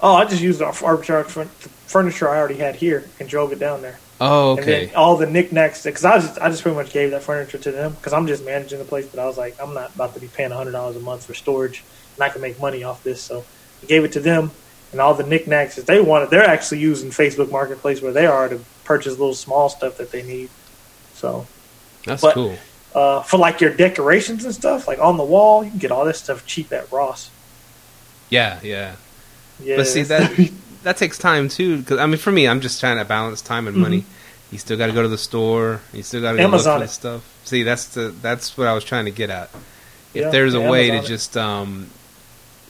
Oh, 0.00 0.14
I 0.14 0.24
just 0.26 0.42
used 0.42 0.60
our 0.62 0.72
furniture 0.72 2.28
I 2.28 2.36
already 2.38 2.56
had 2.56 2.76
here 2.76 3.08
and 3.18 3.28
drove 3.28 3.52
it 3.52 3.58
down 3.58 3.82
there. 3.82 3.98
Oh, 4.20 4.52
And 4.52 4.60
okay. 4.60 4.86
then 4.86 4.94
all 4.94 5.16
the 5.16 5.26
knickknacks, 5.26 5.84
because 5.84 6.04
I 6.04 6.18
just 6.18 6.38
I 6.38 6.48
just 6.48 6.62
pretty 6.62 6.76
much 6.76 6.92
gave 6.92 7.10
that 7.10 7.22
furniture 7.22 7.58
to 7.58 7.70
them 7.72 7.92
because 7.92 8.12
I'm 8.12 8.26
just 8.26 8.44
managing 8.44 8.78
the 8.78 8.84
place. 8.84 9.06
But 9.06 9.20
I 9.20 9.26
was 9.26 9.36
like, 9.36 9.56
I'm 9.60 9.74
not 9.74 9.94
about 9.94 10.14
to 10.14 10.20
be 10.20 10.28
paying 10.28 10.50
hundred 10.50 10.72
dollars 10.72 10.96
a 10.96 11.00
month 11.00 11.26
for 11.26 11.34
storage, 11.34 11.84
and 12.14 12.24
I 12.24 12.28
can 12.30 12.40
make 12.40 12.58
money 12.60 12.82
off 12.82 13.02
this. 13.02 13.20
So 13.22 13.44
I 13.82 13.86
gave 13.86 14.04
it 14.04 14.12
to 14.12 14.20
them, 14.20 14.50
and 14.92 15.00
all 15.00 15.12
the 15.14 15.22
knickknacks 15.24 15.76
that 15.76 15.86
they 15.86 16.00
wanted, 16.00 16.30
they're 16.30 16.44
actually 16.48 16.78
using 16.80 17.10
Facebook 17.10 17.50
Marketplace 17.50 18.00
where 18.00 18.12
they 18.12 18.26
are 18.26 18.48
to 18.48 18.60
purchase 18.84 19.12
little 19.18 19.34
small 19.34 19.68
stuff 19.68 19.98
that 19.98 20.10
they 20.12 20.22
need. 20.22 20.48
So 21.14 21.46
That's 22.06 22.22
but- 22.22 22.34
cool. 22.34 22.56
uh, 22.94 23.22
for 23.22 23.36
like 23.36 23.60
your 23.60 23.74
decorations 23.74 24.44
and 24.46 24.54
stuff, 24.54 24.88
like 24.88 24.98
on 24.98 25.18
the 25.18 25.24
wall, 25.24 25.62
you 25.62 25.70
can 25.70 25.78
get 25.78 25.90
all 25.92 26.04
this 26.06 26.18
stuff 26.20 26.46
cheap 26.46 26.72
at 26.72 26.90
Ross. 26.90 27.30
Yeah, 28.30 28.60
yeah. 28.62 28.96
Yeah, 29.62 29.76
But 29.76 29.86
see 29.86 30.02
that 30.02 30.50
that 30.82 30.96
takes 30.96 31.18
time 31.18 31.48
too. 31.48 31.78
Because 31.78 31.98
I 31.98 32.06
mean, 32.06 32.18
for 32.18 32.30
me, 32.32 32.46
I'm 32.48 32.60
just 32.60 32.80
trying 32.80 32.98
to 32.98 33.04
balance 33.04 33.40
time 33.42 33.66
and 33.68 33.76
money. 33.76 34.04
You 34.52 34.58
still 34.58 34.76
got 34.78 34.86
to 34.86 34.92
go 34.92 35.02
to 35.02 35.08
the 35.08 35.18
store. 35.18 35.80
You 35.92 36.02
still 36.02 36.20
got 36.22 36.32
to 36.32 36.36
look 36.38 36.44
Mm-hmm. 36.46 36.54
Amazon 36.54 36.80
for 36.80 36.86
the 36.86 36.92
stuff. 36.92 37.40
See, 37.44 37.62
that's 37.62 37.86
the 37.94 38.14
that's 38.22 38.56
what 38.56 38.68
I 38.68 38.72
was 38.74 38.84
trying 38.84 39.06
to 39.06 39.10
get 39.10 39.30
at. 39.30 39.50
If 40.14 40.22
Yeah, 40.22 40.30
there's 40.30 40.54
a 40.54 40.60
way 40.60 40.90
to 40.90 40.98
it. 40.98 41.04
just 41.04 41.36
um, 41.36 41.86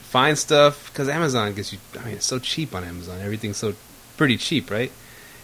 find 0.00 0.38
stuff, 0.38 0.90
because 0.90 1.08
Amazon 1.08 1.54
gets 1.54 1.72
you. 1.72 1.78
I 2.00 2.04
mean, 2.04 2.14
it's 2.14 2.26
so 2.26 2.38
cheap 2.38 2.74
on 2.74 2.82
Amazon. 2.84 3.20
Everything's 3.20 3.56
so 3.58 3.74
pretty 4.16 4.36
cheap, 4.36 4.70
right? 4.70 4.90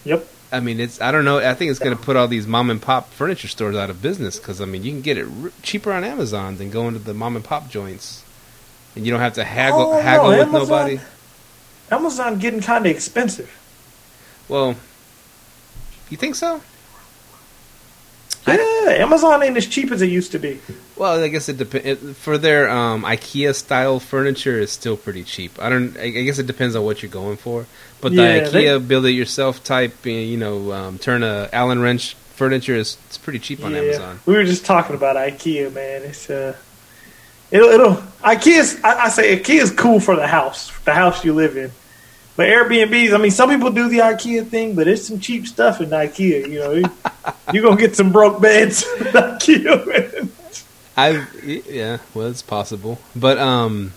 Yep. 0.05 0.27
I 0.51 0.61
mean, 0.61 0.81
it's 0.81 1.01
I 1.01 1.13
don't 1.13 1.25
know. 1.25 1.39
I 1.39 1.55
think 1.55 1.71
it's 1.71 1.79
going 1.81 1.97
to 1.97 2.03
put 2.03 2.17
all 2.17 2.29
these 2.29 2.47
mom 2.47 2.71
and 2.71 2.81
pop 2.81 3.11
furniture 3.11 3.49
stores 3.49 3.77
out 3.77 3.89
of 3.91 4.03
business 4.03 4.39
because 4.39 4.61
I 4.61 4.65
mean, 4.67 4.83
you 4.85 4.93
can 4.93 5.01
get 5.03 5.17
it 5.19 5.27
r- 5.43 5.51
cheaper 5.63 5.93
on 5.93 6.05
Amazon 6.05 6.57
than 6.59 6.71
going 6.71 6.93
to 6.95 6.99
the 6.99 7.15
mom 7.15 7.37
and 7.37 7.45
pop 7.45 7.69
joints, 7.71 8.23
and 8.97 9.05
you 9.07 9.13
don't 9.13 9.21
have 9.21 9.35
to 9.35 9.45
haggle 9.45 9.81
Oh, 9.93 9.93
no, 9.97 10.01
haggle 10.03 10.29
with 10.31 10.39
Amazon- 10.41 10.61
nobody. 10.69 11.01
Amazon 11.93 12.39
getting 12.39 12.61
kind 12.61 12.87
of 12.87 12.91
expensive. 12.91 13.51
Well, 14.49 14.77
you 16.11 16.17
think 16.17 16.35
so? 16.35 16.61
Yeah, 18.47 18.57
Amazon 19.05 19.43
ain't 19.43 19.57
as 19.57 19.67
cheap 19.69 19.93
as 19.93 20.03
it 20.03 20.11
used 20.11 20.33
to 20.33 20.39
be. 20.39 20.59
Well, 20.97 21.23
I 21.23 21.29
guess 21.29 21.49
it 21.49 21.59
depends. 21.59 22.19
For 22.19 22.39
their 22.39 22.69
um, 22.69 23.05
IKEA 23.05 23.55
style 23.55 24.01
furniture, 24.01 24.59
is 24.59 24.73
still 24.73 24.97
pretty 24.97 25.23
cheap. 25.23 25.53
I 25.63 25.69
don't. 25.69 25.97
I 25.97 26.05
I 26.05 26.09
guess 26.27 26.39
it 26.41 26.47
depends 26.47 26.75
on 26.75 26.85
what 26.85 27.03
you're 27.03 27.11
going 27.11 27.37
for. 27.37 27.67
But 28.01 28.13
the 28.13 28.23
Yeah, 28.23 28.41
IKEA 28.41 28.53
they- 28.53 28.79
build 28.79 29.07
it 29.07 29.13
yourself 29.13 29.63
type, 29.63 29.95
uh, 30.05 30.11
you 30.11 30.37
know, 30.37 30.73
um, 30.73 30.99
turn 30.99 31.23
a 31.23 31.49
Allen 31.53 31.81
wrench 31.81 32.15
furniture 32.35 32.75
is 32.75 32.97
it's 33.07 33.19
pretty 33.19 33.39
cheap 33.39 33.63
on 33.65 33.73
yeah. 33.73 33.79
Amazon. 33.79 34.21
We 34.27 34.35
were 34.35 34.45
just 34.45 34.67
talking 34.67 34.97
about 34.97 35.15
IKEA, 35.17 35.73
man. 35.73 36.03
It's 36.03 36.29
uh, 36.29 36.57
it'll 37.53 37.69
it'll 37.71 37.97
IKEA's. 38.25 38.83
I, 38.83 39.05
I 39.05 39.09
say 39.09 39.39
IKEA's 39.39 39.71
cool 39.71 40.01
for 40.01 40.17
the 40.17 40.27
house, 40.27 40.73
the 40.85 40.95
house 40.95 41.25
you 41.25 41.33
live 41.33 41.57
in. 41.57 41.71
But 42.35 42.49
Airbnbs, 42.49 43.13
I 43.15 43.19
mean, 43.19 43.31
some 43.31 43.51
people 43.51 43.71
do 43.71 43.89
the 43.89 43.99
IKEA 43.99 44.47
thing, 44.47 44.75
but 44.75 44.89
it's 44.89 45.07
some 45.07 45.21
cheap 45.21 45.47
stuff 45.47 45.81
in 45.81 45.91
IKEA. 45.91 46.49
You 46.49 46.59
know, 46.61 46.73
you, 46.73 46.85
you're 47.53 47.63
gonna 47.63 47.77
get 47.81 47.95
some 47.95 48.11
broke 48.11 48.41
beds 48.41 48.83
in 49.01 49.07
IKEA. 49.07 50.29
I've 50.97 51.45
yeah, 51.45 51.99
well, 52.15 52.29
it's 52.29 52.43
possible, 52.43 52.99
but 53.15 53.39
um, 53.39 53.93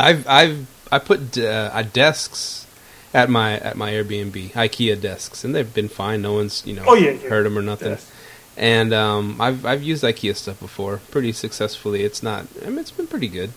I've 0.00 0.26
I've 0.26 0.66
I 0.90 0.98
put 0.98 1.36
uh, 1.38 1.82
desks 1.84 2.66
at 3.14 3.28
my 3.30 3.58
at 3.58 3.76
my 3.76 3.92
Airbnb 3.92 4.52
IKEA 4.52 5.00
desks, 5.00 5.44
and 5.44 5.54
they've 5.54 5.72
been 5.72 5.88
fine. 5.88 6.22
No 6.22 6.32
one's 6.34 6.66
you 6.66 6.74
know 6.74 6.84
Oh, 6.86 6.94
yeah, 6.94 7.10
yeah. 7.12 7.28
heard 7.28 7.44
them 7.46 7.58
or 7.58 7.62
nothing. 7.62 7.90
Yes. 7.92 8.10
And 8.56 8.92
um, 8.92 9.40
I've 9.40 9.64
I've 9.64 9.82
used 9.82 10.04
IKEA 10.04 10.36
stuff 10.36 10.60
before, 10.60 11.00
pretty 11.10 11.32
successfully. 11.32 12.02
It's 12.02 12.22
not, 12.22 12.46
I 12.64 12.68
mean, 12.68 12.78
it's 12.78 12.90
been 12.90 13.06
pretty 13.06 13.28
good. 13.28 13.52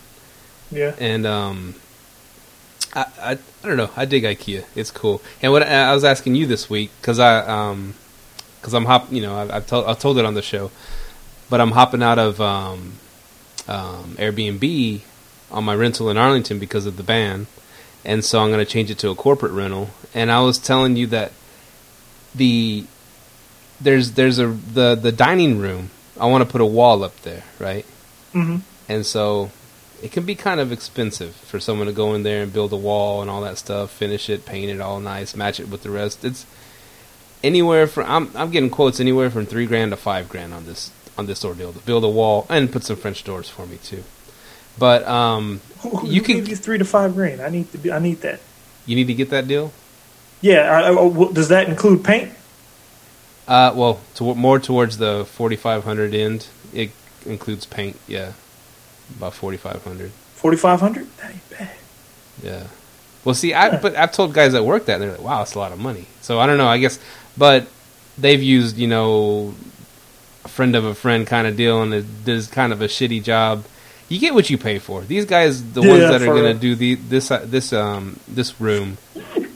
Yeah. 0.70 0.94
And 0.98 1.26
um, 1.26 1.74
I, 2.96 3.06
I 3.20 3.30
I 3.32 3.68
don't 3.68 3.76
know, 3.76 3.90
I 3.96 4.04
dig 4.06 4.24
IKEA. 4.24 4.64
It's 4.74 4.90
cool. 4.90 5.22
And 5.42 5.52
what 5.52 5.62
I 5.62 5.94
was 5.94 6.04
asking 6.04 6.34
you 6.34 6.46
this 6.46 6.68
week 6.68 6.90
because 7.00 7.18
I 7.20 7.38
um 7.46 7.94
because 8.60 8.74
I'm 8.74 8.86
hop, 8.86 9.12
you 9.12 9.22
know, 9.22 9.36
I've, 9.36 9.50
I've 9.50 9.66
told 9.68 9.86
I've 9.86 10.00
told 10.00 10.18
it 10.18 10.24
on 10.24 10.34
the 10.34 10.42
show, 10.42 10.72
but 11.48 11.60
I'm 11.60 11.70
hopping 11.72 12.02
out 12.02 12.18
of 12.18 12.40
um, 12.40 12.94
um, 13.68 14.16
Airbnb 14.18 15.02
on 15.52 15.64
my 15.64 15.74
rental 15.74 16.10
in 16.10 16.16
Arlington 16.16 16.58
because 16.58 16.86
of 16.86 16.96
the 16.96 17.04
ban, 17.04 17.46
and 18.04 18.24
so 18.24 18.40
I'm 18.40 18.50
going 18.50 18.64
to 18.64 18.70
change 18.70 18.90
it 18.90 18.98
to 18.98 19.10
a 19.10 19.14
corporate 19.14 19.52
rental. 19.52 19.90
And 20.14 20.32
I 20.32 20.40
was 20.40 20.58
telling 20.58 20.96
you 20.96 21.06
that 21.08 21.30
the 22.34 22.86
there's 23.80 24.12
there's 24.12 24.40
a 24.40 24.48
the 24.48 24.96
the 24.96 25.12
dining 25.12 25.58
room. 25.60 25.90
I 26.18 26.26
want 26.26 26.42
to 26.42 26.50
put 26.50 26.60
a 26.60 26.66
wall 26.66 27.04
up 27.04 27.14
there, 27.22 27.44
right? 27.60 27.84
hmm 28.32 28.56
And 28.88 29.06
so 29.06 29.50
it 30.02 30.12
can 30.12 30.24
be 30.24 30.34
kind 30.34 30.60
of 30.60 30.72
expensive 30.72 31.34
for 31.34 31.58
someone 31.60 31.86
to 31.86 31.92
go 31.92 32.14
in 32.14 32.22
there 32.22 32.42
and 32.42 32.52
build 32.52 32.72
a 32.72 32.76
wall 32.76 33.20
and 33.22 33.30
all 33.30 33.40
that 33.42 33.58
stuff, 33.58 33.90
finish 33.90 34.28
it, 34.28 34.44
paint 34.46 34.70
it 34.70 34.80
all 34.80 35.00
nice, 35.00 35.34
match 35.36 35.58
it 35.60 35.68
with 35.68 35.82
the 35.82 35.90
rest. 35.90 36.24
It's 36.24 36.46
anywhere 37.44 37.86
from 37.86 38.06
I'm 38.10 38.30
I'm 38.36 38.50
getting 38.50 38.70
quotes 38.70 38.98
anywhere 39.00 39.30
from 39.30 39.46
three 39.46 39.66
grand 39.66 39.92
to 39.92 39.96
five 39.96 40.28
grand 40.28 40.52
on 40.54 40.66
this 40.66 40.90
on 41.18 41.26
this 41.26 41.44
ordeal 41.44 41.72
to 41.72 41.78
build 41.80 42.04
a 42.04 42.08
wall 42.08 42.46
and 42.50 42.70
put 42.70 42.84
some 42.84 42.96
French 42.96 43.24
doors 43.24 43.48
for 43.48 43.66
me 43.66 43.78
too. 43.78 44.04
But 44.78 45.06
um, 45.08 45.60
You 45.84 45.90
You 46.04 46.20
can 46.20 46.26
can- 46.26 46.36
give 46.44 46.48
you 46.48 46.56
three 46.56 46.78
to 46.78 46.84
five 46.84 47.14
grand. 47.14 47.40
I 47.40 47.48
need 47.48 47.70
to 47.72 47.78
be. 47.78 47.90
I 47.90 47.98
need 47.98 48.20
that. 48.20 48.40
you 48.84 48.94
need 48.96 49.06
to 49.06 49.14
get 49.14 49.30
that 49.30 49.48
deal. 49.48 49.72
Yeah. 50.42 50.70
I, 50.70 50.90
I, 50.92 51.32
does 51.32 51.48
that 51.48 51.68
include 51.68 52.04
paint? 52.04 52.32
Uh, 53.48 53.72
well, 53.74 54.00
to, 54.16 54.34
more 54.34 54.58
towards 54.58 54.98
the 54.98 55.24
forty 55.24 55.56
five 55.56 55.84
hundred 55.84 56.14
end. 56.14 56.48
It 56.74 56.90
includes 57.24 57.64
paint. 57.64 57.98
Yeah, 58.06 58.32
about 59.16 59.34
forty 59.34 59.56
five 59.56 59.82
hundred. 59.84 60.10
Forty 60.34 60.56
five 60.56 60.80
hundred. 60.80 61.06
That 61.18 61.30
ain't 61.32 61.50
bad. 61.50 61.70
Yeah. 62.42 62.62
Well, 63.24 63.34
see, 63.34 63.54
I 63.54 63.68
Yeah. 63.68 63.78
but 63.80 63.96
I've 63.96 64.12
told 64.12 64.32
guys 64.34 64.52
that 64.52 64.64
work 64.64 64.86
that 64.86 64.94
and 64.94 65.02
they're 65.02 65.10
like, 65.12 65.20
"Wow, 65.22 65.42
it's 65.42 65.54
a 65.54 65.58
lot 65.58 65.72
of 65.72 65.78
money." 65.78 66.06
So 66.20 66.38
I 66.38 66.46
don't 66.46 66.58
know. 66.58 66.68
I 66.68 66.78
guess, 66.78 66.98
but 67.36 67.66
they've 68.18 68.42
used 68.42 68.76
you 68.78 68.86
know 68.86 69.54
a 70.44 70.48
friend 70.48 70.76
of 70.76 70.84
a 70.84 70.94
friend 70.94 71.26
kind 71.26 71.46
of 71.46 71.56
deal, 71.56 71.82
and 71.82 71.92
it 71.92 72.24
does 72.24 72.46
kind 72.46 72.72
of 72.72 72.80
a 72.82 72.86
shitty 72.86 73.22
job. 73.22 73.64
You 74.08 74.20
get 74.20 74.34
what 74.34 74.48
you 74.50 74.56
pay 74.58 74.78
for. 74.78 75.00
These 75.02 75.24
guys, 75.24 75.72
the 75.72 75.82
ones 75.82 76.02
that 76.02 76.22
are 76.22 76.26
going 76.26 76.54
to 76.54 76.60
do 76.60 76.76
the 76.76 76.94
this 76.94 77.30
uh, 77.30 77.44
this 77.44 77.72
um 77.72 78.20
this 78.28 78.60
room, 78.60 78.98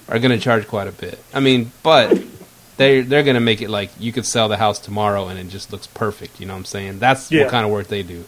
are 0.09 0.19
going 0.19 0.33
to 0.33 0.41
charge 0.41 0.67
quite 0.67 0.89
a 0.89 0.93
bit. 0.93 1.19
I 1.33 1.39
mean, 1.39 1.71
but 1.85 2.21
they 2.77 3.03
they're 3.03 3.23
going 3.23 3.35
to 3.35 3.41
make 3.41 3.63
it 3.63 3.71
like 3.71 3.91
you 4.01 4.11
could 4.11 4.27
sell 4.27 4.49
the 4.49 4.57
house 4.57 4.81
tomorrow 4.81 5.29
and 5.29 5.39
it 5.39 5.49
just 5.51 5.71
looks 5.71 5.87
perfect. 5.87 6.41
You 6.41 6.47
know 6.47 6.55
what 6.55 6.61
I'm 6.61 6.65
saying? 6.65 6.99
That's 6.99 7.31
Yeah. 7.31 7.43
what 7.43 7.51
kind 7.53 7.65
of 7.65 7.71
work 7.71 7.87
they 7.87 8.03
do. 8.03 8.25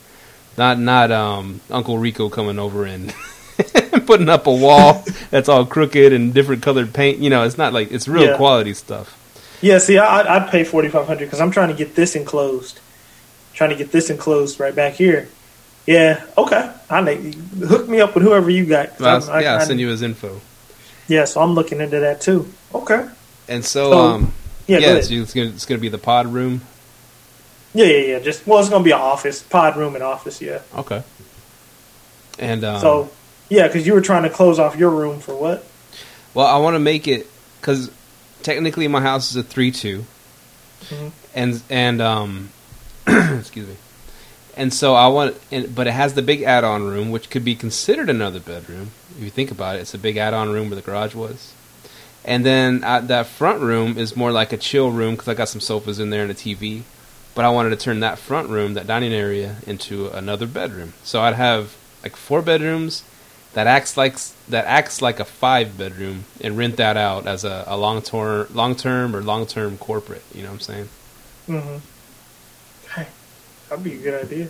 Not 0.57 0.79
not 0.79 1.11
um 1.11 1.61
Uncle 1.71 1.99
Rico 1.99 2.29
coming 2.29 2.59
over 2.59 2.85
and 2.85 3.15
putting 4.07 4.29
up 4.29 4.47
a 4.47 4.53
wall 4.55 5.05
that's 5.31 5.49
all 5.49 5.65
crooked 5.67 6.12
and 6.12 6.35
different 6.35 6.62
colored 6.62 6.93
paint. 6.93 7.19
You 7.19 7.31
know, 7.31 7.45
it's 7.45 7.59
not 7.59 7.73
like 7.73 7.91
it's 7.93 8.07
real 8.09 8.25
Yeah. 8.31 8.37
quality 8.37 8.75
stuff. 8.75 9.19
Yeah, 9.62 9.79
see, 9.79 9.97
I, 9.99 10.21
I'd- 10.21 10.29
I'd 10.29 10.51
pay 10.51 10.65
forty 10.65 10.88
five 10.88 11.07
hundred 11.07 11.27
because 11.27 11.41
I'm 11.41 11.51
trying 11.51 11.69
to 11.69 11.75
get 11.75 11.95
this 11.95 12.15
enclosed. 12.17 12.81
Trying 13.55 13.71
to 13.71 13.77
get 13.77 13.93
this 13.93 14.11
enclosed 14.11 14.59
right 14.61 14.75
back 14.75 14.95
here. 14.95 15.29
Yeah, 15.87 16.25
okay. 16.38 16.71
I 16.91 17.03
hook 17.67 17.88
me 17.88 18.01
up 18.01 18.15
with 18.15 18.25
whoever 18.25 18.51
you 18.51 18.67
got. 18.67 18.99
Well, 19.01 19.31
I- 19.31 19.41
yeah, 19.43 19.55
I'll 19.55 19.61
I- 19.61 19.65
send 19.65 19.81
you 19.81 19.88
his 19.88 20.03
info. 20.03 20.41
Yeah, 21.09 21.25
so 21.25 21.41
I'm 21.41 21.55
looking 21.55 21.81
into 21.81 22.01
that 22.01 22.21
too. 22.21 22.51
Okay. 22.75 23.09
And 23.49 23.65
so, 23.65 23.91
So, 23.91 23.99
um, 23.99 24.33
Yeah, 24.67 24.79
yeah, 24.79 25.01
so 25.01 25.15
it's 25.15 25.35
gonna 25.35 25.49
it's 25.49 25.67
gonna 25.67 25.81
be 25.81 25.88
the 25.88 25.99
pod 25.99 26.27
room. 26.33 26.62
Yeah, 27.75 27.85
yeah, 27.87 27.99
yeah. 28.07 28.19
Just 28.21 28.47
well, 28.47 28.59
it's 28.61 28.69
gonna 28.69 28.85
be 28.85 28.91
an 28.93 29.01
office, 29.01 29.43
pod 29.43 29.77
room, 29.77 29.95
and 29.95 30.03
office. 30.05 30.41
Yeah. 30.41 30.61
Okay. 30.77 31.03
And 32.39 32.65
um, 32.65 32.81
so 32.81 33.11
yeah, 33.49 33.67
because 33.67 33.87
you 33.87 33.93
were 33.95 34.01
trying 34.01 34.23
to 34.25 34.31
close 34.31 34.59
off 34.59 34.77
your 34.77 34.91
room 34.91 35.21
for 35.21 35.35
what? 35.35 35.65
Well, 36.35 36.47
I 36.47 36.59
want 36.59 36.75
to 36.75 36.79
make 36.81 37.07
it 37.07 37.27
because 37.61 37.91
technically 38.43 38.89
my 38.89 39.01
house 39.01 39.31
is 39.31 39.37
a 39.37 39.43
three-two, 39.43 40.05
Mhm. 40.89 41.13
and 41.35 41.63
and 41.69 42.01
um, 42.03 42.51
excuse 43.07 43.69
me, 43.69 43.77
and 44.57 44.73
so 44.73 44.95
I 44.95 45.09
want, 45.09 45.37
and, 45.51 45.75
but 45.75 45.87
it 45.87 45.93
has 45.93 46.15
the 46.15 46.23
big 46.23 46.43
add-on 46.43 46.85
room, 46.85 47.11
which 47.11 47.29
could 47.31 47.45
be 47.45 47.55
considered 47.55 48.09
another 48.09 48.41
bedroom 48.41 48.93
if 49.19 49.23
you 49.25 49.31
think 49.31 49.51
about 49.51 49.77
it. 49.77 49.81
It's 49.81 49.95
a 49.95 49.99
big 49.99 50.17
add-on 50.17 50.51
room 50.51 50.71
where 50.71 50.77
the 50.77 50.83
garage 50.83 51.15
was, 51.15 51.53
and 52.25 52.45
then 52.47 52.83
uh, 52.83 53.01
that 53.01 53.27
front 53.27 53.61
room 53.61 53.99
is 53.99 54.17
more 54.17 54.33
like 54.33 54.53
a 54.53 54.57
chill 54.57 54.91
room 54.91 55.13
because 55.15 55.29
I 55.29 55.35
got 55.35 55.51
some 55.51 55.61
sofas 55.61 56.01
in 56.01 56.09
there 56.11 56.23
and 56.23 56.31
a 56.31 56.35
TV. 56.35 56.83
But 57.35 57.45
I 57.45 57.51
wanted 57.51 57.71
to 57.71 57.77
turn 57.77 58.01
that 58.01 58.18
front 58.18 58.51
room, 58.51 58.75
that 58.75 58.87
dining 58.87 59.12
area, 59.12 59.57
into 59.66 60.09
another 60.09 60.47
bedroom. 60.47 60.92
So 61.03 61.23
I'd 61.23 61.35
have 61.35 61.77
like 62.03 62.16
four 62.16 62.42
bedrooms 62.42 63.05
that 63.55 63.66
acts 63.66 63.97
like 63.97 64.16
that 64.49 64.64
acts 64.66 65.03
like 65.03 65.21
a 65.21 65.25
five 65.25 65.77
bedroom 65.77 66.25
and 66.40 66.57
rent 66.57 66.77
that 66.77 66.97
out 66.97 67.27
as 67.27 67.45
a, 67.45 67.64
a 67.66 67.77
long 67.77 68.03
term 68.03 68.47
long 68.53 68.75
term 68.75 69.14
or 69.14 69.23
long 69.23 69.47
term 69.47 69.79
corporate. 69.79 70.23
You 70.35 70.42
know 70.42 70.49
what 70.49 70.55
I'm 70.55 70.61
saying? 70.61 70.88
Mm-hmm. 71.49 73.01
Hey, 73.01 73.09
that'd 73.68 73.85
be 73.85 73.95
a 73.95 73.99
good 73.99 74.25
idea. 74.25 74.49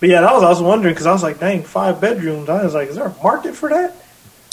But 0.00 0.08
yeah, 0.10 0.20
that 0.20 0.32
was 0.32 0.42
I 0.42 0.48
was 0.48 0.60
wondering 0.60 0.94
because 0.94 1.06
I 1.06 1.12
was 1.12 1.22
like, 1.22 1.38
dang, 1.38 1.62
five 1.62 2.00
bedrooms. 2.00 2.48
I 2.48 2.64
was 2.64 2.74
like, 2.74 2.88
is 2.88 2.96
there 2.96 3.06
a 3.06 3.22
market 3.22 3.54
for 3.54 3.70
that? 3.70 3.94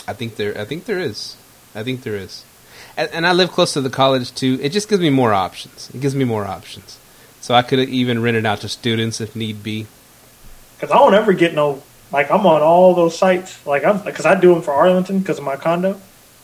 I 0.08 0.14
think 0.14 0.36
there 0.36 0.58
I 0.60 0.66
think 0.66 0.86
there 0.86 1.00
is. 1.00 1.36
I 1.76 1.84
think 1.84 2.04
there 2.04 2.16
is. 2.16 2.46
And, 2.96 3.10
and 3.12 3.28
I 3.28 3.34
live 3.34 3.52
close 3.52 3.74
to 3.74 3.82
the 3.82 3.90
college 3.90 4.34
too. 4.34 4.60
It 4.62 4.70
just 4.70 4.88
gives 4.88 5.02
me 5.02 5.10
more 5.10 5.34
options. 5.34 5.90
It 5.94 6.02
gives 6.02 6.16
me 6.16 6.26
more 6.26 6.46
options. 6.46 7.00
So 7.44 7.54
I 7.54 7.62
could 7.62 7.80
even 7.80 8.22
rent 8.22 8.38
it 8.38 8.46
out 8.46 8.62
to 8.62 8.70
students 8.70 9.20
if 9.20 9.36
need 9.36 9.64
be. 9.64 9.86
Because 10.78 10.96
I 10.96 10.98
don't 10.98 11.14
ever 11.14 11.34
get 11.34 11.54
no 11.54 11.84
like 12.10 12.32
I'm 12.32 12.46
on 12.46 12.62
all 12.62 12.96
those 12.96 13.18
sites. 13.18 13.68
Like 13.68 13.84
I'm 13.84 14.02
because 14.02 14.26
I 14.26 14.40
do 14.40 14.54
them 14.54 14.62
for 14.62 14.72
Arlington 14.72 15.20
because 15.20 15.40
of 15.40 15.44
my 15.44 15.58
condo. 15.58 16.00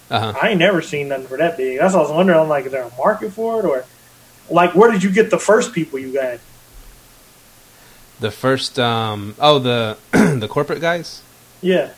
Uh 0.10 0.34
huh. 0.34 0.40
I 0.42 0.50
ain't 0.50 0.60
never 0.60 0.82
seen 0.82 1.08
nothing 1.08 1.28
for 1.28 1.38
that 1.38 1.56
big. 1.56 1.80
That's 1.80 1.94
what 1.94 2.02
I 2.02 2.04
was 2.04 2.12
wondering. 2.12 2.38
I'm 2.38 2.50
like, 2.50 2.66
is 2.66 2.74
there 2.74 2.84
a 2.84 2.92
market 2.98 3.32
for 3.32 3.62
it 3.62 3.66
or 3.66 3.86
like 4.50 4.76
where 4.76 4.92
did 4.92 5.02
you 5.02 5.10
get 5.10 5.30
the 5.30 5.40
first 5.40 5.72
people 5.72 6.00
you 6.00 6.12
got? 6.12 6.40
The 8.20 8.32
first 8.32 8.78
um 8.78 9.36
oh 9.40 9.58
the 9.58 9.98
the 10.12 10.50
corporate 10.50 10.82
guys. 10.82 11.22
Yeah. 11.62 11.92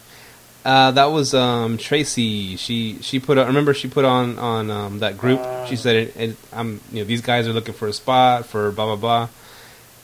Uh, 0.64 0.92
that 0.92 1.06
was 1.06 1.34
um, 1.34 1.78
Tracy. 1.78 2.56
She 2.56 3.00
she 3.02 3.20
put. 3.20 3.38
On, 3.38 3.48
remember 3.48 3.74
she 3.74 3.88
put 3.88 4.06
on 4.06 4.38
on 4.38 4.70
um, 4.70 5.00
that 5.00 5.18
group. 5.18 5.40
Uh. 5.40 5.66
she 5.66 5.76
said, 5.76 5.96
it, 5.96 6.18
it, 6.18 6.38
"I'm 6.54 6.80
you 6.92 7.00
know 7.00 7.06
these 7.06 7.22
guys 7.22 7.48
are 7.48 7.54
looking 7.54 7.74
for 7.74 7.88
a 7.88 7.94
spot 7.94 8.46
for 8.46 8.72
blah 8.72 8.86
blah 8.86 8.96
blah." 8.96 9.30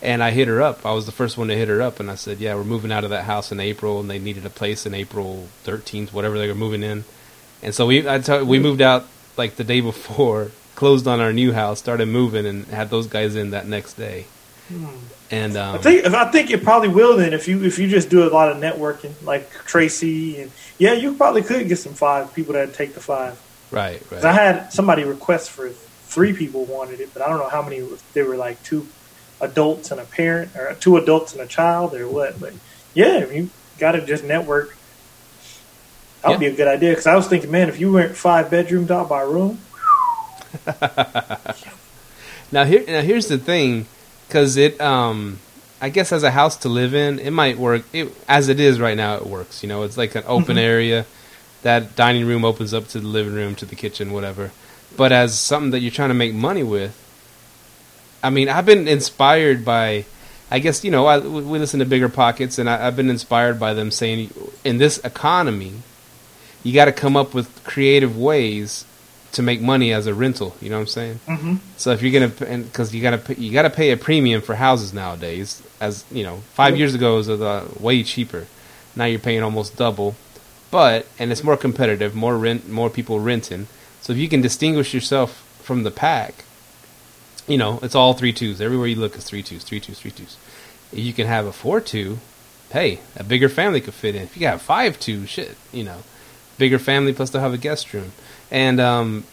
And 0.01 0.23
I 0.23 0.29
hit 0.29 0.47
her 0.47 0.61
up. 0.61 0.85
I 0.85 0.91
was 0.93 1.07
the 1.07 1.11
first 1.11 1.37
one 1.37 1.47
to 1.47 1.55
hit 1.55 1.67
her 1.67 1.81
up, 1.81 1.99
and 1.99 2.09
I 2.09 2.15
said, 2.15 2.39
"Yeah, 2.39 2.55
we're 2.55 2.63
moving 2.63 2.91
out 2.91 3.03
of 3.03 3.11
that 3.11 3.25
house 3.25 3.51
in 3.51 3.59
April, 3.59 3.99
and 3.99 4.09
they 4.09 4.19
needed 4.19 4.45
a 4.45 4.49
place 4.49 4.85
in 4.85 4.93
April 4.93 5.47
13th, 5.63 6.11
whatever 6.13 6.37
they 6.37 6.47
were 6.47 6.55
moving 6.55 6.83
in." 6.83 7.03
And 7.61 7.73
so 7.75 7.85
we 7.85 8.07
I 8.07 8.19
t- 8.19 8.41
we 8.41 8.57
moved 8.59 8.81
out 8.81 9.05
like 9.37 9.55
the 9.57 9.63
day 9.63 9.81
before, 9.81 10.51
closed 10.75 11.07
on 11.07 11.19
our 11.19 11.33
new 11.33 11.51
house, 11.53 11.79
started 11.79 12.07
moving, 12.07 12.45
and 12.47 12.65
had 12.65 12.89
those 12.89 13.07
guys 13.07 13.35
in 13.35 13.51
that 13.51 13.67
next 13.67 13.93
day. 13.93 14.25
And 15.29 15.57
um, 15.57 15.75
I 15.75 15.77
think 15.79 16.05
I 16.05 16.31
think 16.31 16.51
it 16.51 16.63
probably 16.63 16.87
will 16.89 17.17
then 17.17 17.33
if 17.33 17.47
you 17.49 17.61
if 17.63 17.77
you 17.79 17.89
just 17.89 18.09
do 18.09 18.23
a 18.27 18.31
lot 18.31 18.49
of 18.49 18.57
networking 18.57 19.11
like 19.23 19.51
Tracy 19.65 20.39
and 20.41 20.51
yeah 20.79 20.93
you 20.93 21.15
probably 21.15 21.41
could 21.41 21.67
get 21.67 21.77
some 21.79 21.93
five 21.93 22.33
people 22.33 22.53
that 22.53 22.73
take 22.73 22.93
the 22.93 23.01
five. 23.01 23.37
right, 23.71 24.01
right. 24.09 24.23
I 24.23 24.31
had 24.31 24.71
somebody 24.71 25.03
request 25.03 25.49
for 25.51 25.69
three 25.69 26.31
people 26.31 26.63
wanted 26.63 27.01
it, 27.01 27.09
but 27.13 27.21
I 27.21 27.27
don't 27.27 27.39
know 27.39 27.49
how 27.49 27.61
many. 27.61 27.77
If 27.77 28.13
they 28.13 28.23
were 28.23 28.37
like 28.37 28.63
two 28.63 28.87
adults 29.41 29.91
and 29.91 29.99
a 29.99 30.05
parent, 30.05 30.55
or 30.55 30.73
two 30.79 30.95
adults 30.95 31.33
and 31.33 31.41
a 31.41 31.45
child, 31.45 31.93
or 31.93 32.07
what. 32.07 32.39
But 32.39 32.53
yeah, 32.93 33.17
if 33.17 33.33
you 33.33 33.49
got 33.77 33.91
to 33.91 34.05
just 34.05 34.23
network. 34.23 34.75
That 36.23 36.29
would 36.29 36.41
Yeah. 36.41 36.49
be 36.49 36.53
a 36.53 36.57
good 36.57 36.67
idea 36.67 36.91
because 36.91 37.05
I 37.05 37.15
was 37.15 37.27
thinking, 37.27 37.51
man, 37.51 37.67
if 37.69 37.79
you 37.79 37.91
went 37.91 38.15
five 38.15 38.49
bedrooms 38.49 38.89
out 38.91 39.09
by 39.09 39.21
room, 39.21 39.59
Now 42.51 42.63
here, 42.63 42.83
now 42.87 43.01
here's 43.01 43.27
the 43.27 43.37
thing, 43.37 43.85
because 44.27 44.57
it, 44.57 44.79
um, 44.81 45.39
I 45.81 45.89
guess 45.89 46.11
as 46.11 46.23
a 46.23 46.31
house 46.31 46.57
to 46.57 46.69
live 46.69 46.93
in, 46.93 47.19
it 47.19 47.31
might 47.31 47.57
work. 47.57 47.83
It, 47.93 48.13
as 48.27 48.49
it 48.49 48.59
is 48.59 48.79
right 48.79 48.97
now, 48.97 49.15
it 49.15 49.25
works. 49.25 49.63
You 49.63 49.69
know, 49.69 49.83
it's 49.83 49.97
like 49.97 50.15
an 50.15 50.23
open 50.27 50.57
area. 50.57 51.05
That 51.63 51.95
dining 51.95 52.25
room 52.25 52.45
opens 52.45 52.73
up 52.73 52.87
to 52.89 52.99
the 52.99 53.07
living 53.07 53.33
room, 53.33 53.55
to 53.55 53.65
the 53.65 53.75
kitchen, 53.75 54.13
whatever. 54.13 54.51
But 54.95 55.11
as 55.11 55.37
something 55.37 55.71
that 55.71 55.79
you're 55.79 55.91
trying 55.91 56.09
to 56.09 56.15
make 56.15 56.33
money 56.33 56.63
with, 56.63 56.95
I 58.23 58.29
mean, 58.29 58.49
I've 58.49 58.65
been 58.65 58.87
inspired 58.87 59.63
by. 59.63 60.05
I 60.49 60.59
guess 60.59 60.83
you 60.83 60.91
know 60.91 61.05
I, 61.07 61.19
we 61.19 61.59
listen 61.59 61.79
to 61.79 61.85
Bigger 61.85 62.09
Pockets, 62.09 62.57
and 62.57 62.69
I, 62.69 62.87
I've 62.87 62.95
been 62.95 63.09
inspired 63.09 63.59
by 63.59 63.73
them 63.73 63.91
saying, 63.91 64.33
in 64.63 64.77
this 64.77 64.97
economy, 64.99 65.73
you 66.63 66.73
got 66.73 66.85
to 66.85 66.93
come 66.93 67.17
up 67.17 67.33
with 67.33 67.63
creative 67.63 68.17
ways 68.17 68.85
to 69.33 69.41
make 69.41 69.61
money 69.61 69.93
as 69.93 70.07
a 70.07 70.13
rental. 70.13 70.55
You 70.61 70.69
know 70.69 70.77
what 70.77 70.81
I'm 70.81 70.87
saying? 70.87 71.19
mm-hmm. 71.27 71.55
So 71.77 71.91
if 71.91 72.01
you're 72.01 72.11
gonna, 72.13 72.57
because 72.63 72.93
you 72.95 73.01
gotta, 73.01 73.17
pay, 73.17 73.35
you 73.35 73.51
gotta 73.51 73.69
pay 73.69 73.91
a 73.91 73.97
premium 73.97 74.41
for 74.41 74.55
houses 74.55 74.93
nowadays. 74.93 75.61
As 75.79 76.05
you 76.11 76.23
know, 76.23 76.37
five 76.53 76.71
Yep. 76.73 76.79
years 76.79 76.95
ago 76.95 77.13
it 77.15 77.17
was 77.17 77.29
uh, 77.29 77.67
way 77.79 78.03
cheaper. 78.03 78.47
Now 78.95 79.05
you're 79.05 79.19
paying 79.19 79.43
almost 79.43 79.75
double, 79.77 80.15
but 80.71 81.05
and 81.19 81.31
it's 81.31 81.43
more 81.43 81.57
competitive. 81.57 82.15
More 82.15 82.37
rent, 82.37 82.67
more 82.69 82.89
people 82.89 83.19
renting. 83.19 83.67
So 84.01 84.13
if 84.13 84.19
you 84.19 84.27
can 84.29 84.41
distinguish 84.41 84.93
yourself 84.93 85.43
from 85.61 85.83
the 85.83 85.91
pack, 85.91 86.45
you 87.47 87.57
know 87.57 87.79
it's 87.83 87.95
all 87.95 88.13
three 88.13 88.33
twos. 88.33 88.59
Everywhere 88.61 88.87
you 88.87 88.95
look 88.95 89.15
is 89.15 89.23
three 89.23 89.43
twos, 89.43 89.63
three 89.63 89.79
twos, 89.79 89.99
three 89.99 90.11
twos. 90.11 90.37
If 90.91 90.99
you 90.99 91.13
can 91.13 91.27
have 91.27 91.45
a 91.45 91.51
four 91.51 91.79
two, 91.81 92.19
hey, 92.71 92.99
a 93.15 93.23
bigger 93.23 93.49
family 93.49 93.81
could 93.81 93.93
fit 93.93 94.15
in. 94.15 94.23
If 94.23 94.35
you 94.35 94.41
got 94.41 94.61
five 94.61 94.99
two, 94.99 95.25
shit, 95.27 95.55
you 95.71 95.83
know, 95.83 95.99
bigger 96.57 96.79
family 96.79 97.13
plus 97.13 97.29
they'll 97.29 97.41
have 97.41 97.53
a 97.53 97.57
guest 97.57 97.93
room, 97.93 98.13
and 98.51 98.79
um, 98.79 99.23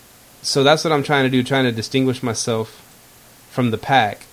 so 0.43 0.63
that's 0.63 0.85
what 0.85 0.93
I'm 0.93 1.03
trying 1.03 1.25
to 1.25 1.31
do, 1.31 1.43
trying 1.43 1.65
to 1.65 1.73
distinguish 1.73 2.23
myself 2.23 2.81
from 3.51 3.71
the 3.71 3.79
pack, 3.79 4.27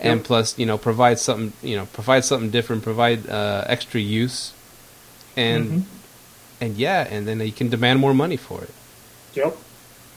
and 0.00 0.18
Yep. 0.20 0.24
plus, 0.26 0.58
you 0.58 0.66
know, 0.66 0.78
provide 0.78 1.18
something, 1.18 1.52
you 1.62 1.76
know, 1.76 1.86
provide 1.92 2.24
something 2.24 2.50
different, 2.50 2.82
provide 2.82 3.28
uh, 3.28 3.64
extra 3.66 4.00
use, 4.00 4.52
and 5.36 5.64
Mhm. 5.70 5.82
and 6.60 6.76
yeah, 6.76 7.06
and 7.10 7.26
then 7.26 7.40
you 7.40 7.52
can 7.52 7.68
demand 7.68 8.00
more 8.00 8.14
money 8.14 8.36
for 8.36 8.62
it. 8.62 8.70
Yep. 9.34 9.56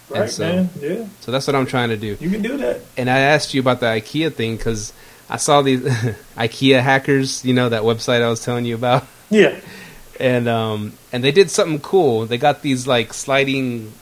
Right, 0.09 0.29
so- 0.29 0.43
man. 0.43 0.69
Yeah, 0.81 1.05
So 1.21 1.31
that's 1.31 1.47
what 1.47 1.55
I'm 1.55 1.65
trying 1.67 1.89
to 1.89 1.97
do. 1.97 2.17
you 2.19 2.29
can 2.29 2.41
do 2.41 2.57
that. 2.57 2.81
And 2.97 3.09
I 3.09 3.19
asked 3.19 3.53
you 3.53 3.61
about 3.61 3.79
the 3.79 3.85
IKEA 3.85 4.33
thing 4.33 4.57
because 4.57 4.91
I 5.29 5.37
saw 5.37 5.61
these 5.61 5.79
IKEA 6.37 6.81
hackers, 6.81 7.45
you 7.45 7.53
know, 7.53 7.69
that 7.69 7.83
website 7.83 8.21
I 8.21 8.27
was 8.29 8.41
telling 8.43 8.65
you 8.65 8.75
about. 8.75 9.07
Yeah. 9.29 9.55
and 10.19 10.47
um 10.49 10.93
and 11.13 11.23
they 11.23 11.31
did 11.31 11.49
something 11.49 11.79
cool. 11.79 12.25
They 12.25 12.37
got 12.37 12.61
these 12.61 12.85
like 12.87 13.13
sliding 13.13 13.93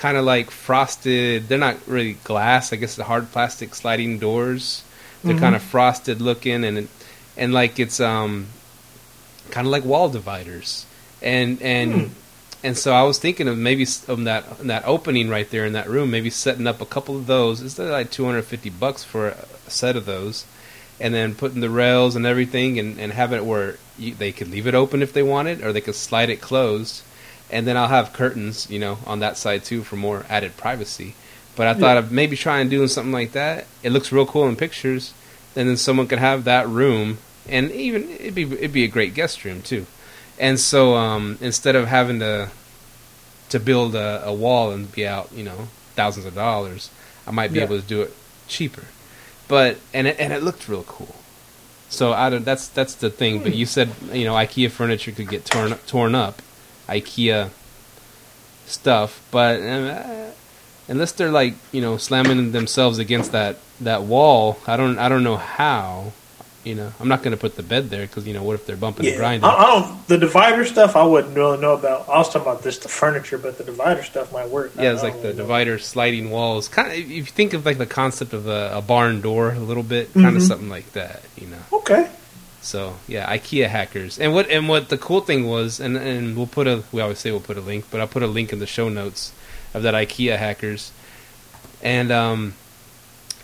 kind 0.00 0.16
of 0.16 0.24
like 0.24 0.50
frosted, 0.50 1.46
they're 1.48 1.58
not 1.58 1.76
really 1.86 2.14
glass, 2.24 2.72
I 2.72 2.76
guess 2.76 2.96
the 2.96 3.04
hard 3.04 3.30
plastic 3.32 3.74
sliding 3.74 4.18
doors. 4.18 4.82
They're 5.22 5.36
Mhm. 5.36 5.40
kind 5.46 5.54
of 5.56 5.62
frosted 5.62 6.22
looking 6.22 6.64
and 6.64 6.88
and 7.36 7.52
like 7.52 7.78
it's 7.78 8.00
um 8.00 8.46
kind 9.50 9.66
of 9.66 9.70
like 9.70 9.84
wall 9.84 10.08
dividers. 10.08 10.86
And 11.22 11.60
and 11.60 11.92
Hmm. 11.92 12.06
and 12.64 12.78
so 12.78 12.92
I 12.94 13.02
was 13.02 13.18
thinking 13.18 13.46
of 13.48 13.58
maybe 13.58 13.86
of 14.08 14.24
that 14.24 14.44
that 14.66 14.84
opening 14.86 15.28
right 15.28 15.48
there 15.50 15.66
in 15.66 15.74
that 15.74 15.88
room, 15.88 16.10
maybe 16.10 16.30
setting 16.30 16.66
up 16.66 16.80
a 16.80 16.86
couple 16.86 17.14
of 17.16 17.26
those. 17.26 17.60
It's 17.60 17.78
like 17.78 18.10
250 18.10 18.70
bucks 18.70 19.04
for 19.04 19.28
a 19.28 19.36
set 19.68 19.96
of 19.96 20.06
those 20.06 20.44
and 20.98 21.12
then 21.14 21.34
putting 21.34 21.60
the 21.60 21.70
rails 21.70 22.16
and 22.16 22.24
everything 22.26 22.78
and, 22.78 22.98
and 22.98 23.12
having 23.12 23.38
it 23.38 23.44
where 23.44 23.76
you, 23.98 24.14
they 24.14 24.32
could 24.32 24.50
leave 24.50 24.66
it 24.66 24.74
open 24.74 25.02
if 25.02 25.12
they 25.12 25.22
wanted 25.22 25.62
or 25.62 25.72
they 25.72 25.80
could 25.80 25.94
slide 25.94 26.30
it 26.30 26.40
closed 26.40 27.02
and 27.52 27.66
then 27.66 27.76
i'll 27.76 27.88
have 27.88 28.12
curtains 28.12 28.68
you 28.70 28.78
know 28.78 28.98
on 29.06 29.20
that 29.20 29.36
side 29.36 29.64
too 29.64 29.82
for 29.82 29.96
more 29.96 30.24
added 30.28 30.56
privacy 30.56 31.14
but 31.56 31.66
i 31.66 31.74
thought 31.74 31.94
Yeah. 31.94 31.98
of 32.00 32.12
maybe 32.12 32.36
trying 32.36 32.68
doing 32.68 32.88
something 32.88 33.12
like 33.12 33.32
that 33.32 33.66
it 33.82 33.90
looks 33.92 34.12
real 34.12 34.26
cool 34.26 34.48
in 34.48 34.56
pictures 34.56 35.12
and 35.56 35.68
then 35.68 35.76
someone 35.76 36.06
could 36.08 36.18
have 36.18 36.44
that 36.44 36.68
room 36.68 37.18
and 37.48 37.70
even 37.72 38.08
it'd 38.10 38.34
be 38.34 38.42
it'd 38.42 38.72
be 38.72 38.84
a 38.84 38.88
great 38.88 39.14
guest 39.14 39.44
room 39.44 39.62
too 39.62 39.86
and 40.38 40.58
so 40.58 40.94
um, 40.94 41.36
instead 41.40 41.76
of 41.76 41.86
having 41.88 42.18
to 42.20 42.48
to 43.50 43.58
build 43.60 43.94
a, 43.94 44.22
a 44.24 44.32
wall 44.32 44.70
and 44.70 44.90
be 44.92 45.06
out 45.06 45.30
you 45.34 45.42
know 45.42 45.68
thousands 45.96 46.24
of 46.26 46.34
dollars 46.34 46.90
i 47.26 47.30
might 47.30 47.52
be 47.52 47.58
Yeah. 47.58 47.64
able 47.64 47.80
to 47.80 47.86
do 47.86 48.02
it 48.02 48.14
cheaper 48.48 48.84
but 49.48 49.78
and 49.92 50.06
it, 50.06 50.16
and 50.20 50.32
it 50.32 50.44
looked 50.44 50.68
real 50.68 50.84
cool. 50.84 51.16
So 51.88 52.12
I 52.12 52.30
don't, 52.30 52.44
that's 52.44 52.68
that's 52.68 52.94
the 52.94 53.10
thing. 53.10 53.42
But 53.42 53.52
you 53.56 53.66
said 53.66 53.90
you 54.12 54.22
know 54.24 54.34
IKEA 54.34 54.70
furniture 54.70 55.10
could 55.10 55.28
get 55.28 55.44
torn 55.44 55.72
torn 55.88 56.14
up, 56.14 56.40
IKEA 56.90 57.50
stuff. 58.66 59.20
But 59.30 59.60
uh, 59.60 60.30
unless 60.88 61.12
they're 61.12 61.30
like 61.30 61.54
you 61.72 61.80
know 61.80 61.96
slamming 61.96 62.52
themselves 62.52 62.98
against 62.98 63.32
that 63.32 63.56
that 63.80 64.02
wall, 64.02 64.58
I 64.66 64.76
don't 64.76 64.98
I 64.98 65.08
don't 65.08 65.24
know 65.24 65.36
how. 65.36 66.12
You 66.62 66.74
know, 66.74 66.92
I'm 67.00 67.08
not 67.08 67.22
going 67.22 67.30
to 67.30 67.38
put 67.40 67.56
the 67.56 67.62
bed 67.62 67.88
there 67.88 68.06
because 68.06 68.26
you 68.26 68.34
know 68.34 68.42
what 68.42 68.52
if 68.52 68.66
they're 68.66 68.76
bumping 68.76 69.06
and 69.06 69.14
Yeah, 69.14 69.18
grinding. 69.18 69.48
I, 69.48 69.54
I 69.54 69.64
don't. 69.80 70.06
The 70.08 70.18
divider 70.18 70.66
stuff, 70.66 70.94
I 70.94 71.02
wouldn't 71.04 71.34
really 71.34 71.56
know 71.56 71.72
about. 71.72 72.06
I 72.06 72.18
was 72.18 72.26
talking 72.28 72.42
about 72.42 72.62
this 72.62 72.76
the 72.76 72.90
furniture, 72.90 73.38
but 73.38 73.56
the 73.56 73.64
divider 73.64 74.02
stuff 74.02 74.30
might 74.30 74.50
work. 74.50 74.72
Yeah, 74.76 74.92
it's 74.92 75.02
like 75.02 75.22
the 75.22 75.28
know. 75.30 75.36
divider 75.36 75.78
sliding 75.78 76.28
walls. 76.30 76.68
Kind 76.68 76.88
of, 76.88 76.98
if 76.98 77.08
you 77.10 77.22
think 77.24 77.54
of 77.54 77.64
like 77.64 77.78
the 77.78 77.86
concept 77.86 78.34
of 78.34 78.46
a, 78.46 78.72
a 78.74 78.82
barn 78.82 79.22
door, 79.22 79.52
a 79.52 79.58
little 79.58 79.82
bit, 79.82 80.12
kind 80.12 80.36
of 80.36 80.42
Mhm. 80.42 80.48
something 80.48 80.68
like 80.68 80.92
that. 80.92 81.22
You 81.38 81.46
know. 81.46 81.56
Okay. 81.72 82.10
So 82.62 82.96
yeah, 83.08 83.26
IKEA 83.34 83.68
hackers. 83.68 84.18
And 84.18 84.34
what 84.34 84.48
and 84.50 84.68
what 84.68 84.88
the 84.88 84.98
cool 84.98 85.20
thing 85.20 85.46
was, 85.48 85.80
and 85.80 85.96
and 85.96 86.36
we'll 86.36 86.46
put 86.46 86.66
a 86.66 86.82
we 86.92 87.00
always 87.00 87.18
say 87.18 87.30
we'll 87.30 87.40
put 87.40 87.56
a 87.56 87.60
link, 87.62 87.86
but 87.90 88.00
I'll 88.00 88.08
put 88.08 88.22
a 88.22 88.26
link 88.26 88.52
in 88.52 88.58
the 88.58 88.66
show 88.66 88.88
notes 88.88 89.32
of 89.74 89.82
that 89.82 89.94
IKEA 89.94 90.36
hackers. 90.38 90.92
And 91.82 92.12
um, 92.12 92.54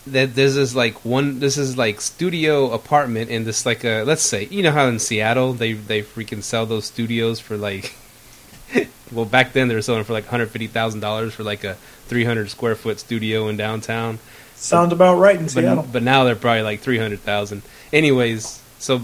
that 0.07 0.35
this 0.35 0.57
is 0.57 0.77
like 0.77 1.05
one. 1.05 1.41
This 1.41 1.57
is 1.57 1.79
like 1.79 2.01
studio 2.01 2.71
apartment 2.73 3.31
in 3.31 3.45
this 3.45 3.65
like 3.65 3.85
a 3.85 4.03
let's 4.05 4.23
say 4.23 4.47
you 4.51 4.63
know 4.63 4.73
how 4.73 4.87
in 4.89 4.99
Seattle 4.99 5.55
they 5.55 5.73
they 5.73 6.03
freaking 6.03 6.43
sell 6.43 6.67
those 6.67 6.85
studios 6.85 7.41
for 7.41 7.57
like. 7.57 7.95
well, 9.13 9.25
back 9.25 9.53
then 9.53 9.69
they 9.69 9.75
were 9.75 9.83
selling 9.83 10.05
for 10.05 10.13
like 10.13 10.27
hundred 10.27 10.51
fifty 10.51 10.67
thousand 10.67 11.01
dollars 11.01 11.33
for 11.33 11.43
like 11.45 11.65
a 11.65 11.75
three 12.07 12.25
hundred 12.25 12.51
square 12.51 12.75
foot 12.75 12.99
studio 13.01 13.49
in 13.49 13.57
downtown. 13.57 14.19
Sounds 14.57 14.93
about 14.93 15.17
right 15.19 15.37
in 15.37 15.45
But, 15.45 15.51
Seattle. 15.51 15.87
but 15.91 16.03
now 16.03 16.25
they're 16.25 16.35
probably 16.35 16.63
like 16.63 16.81
300,000. 16.81 17.61
Anyways, 17.93 18.59
so 18.79 19.03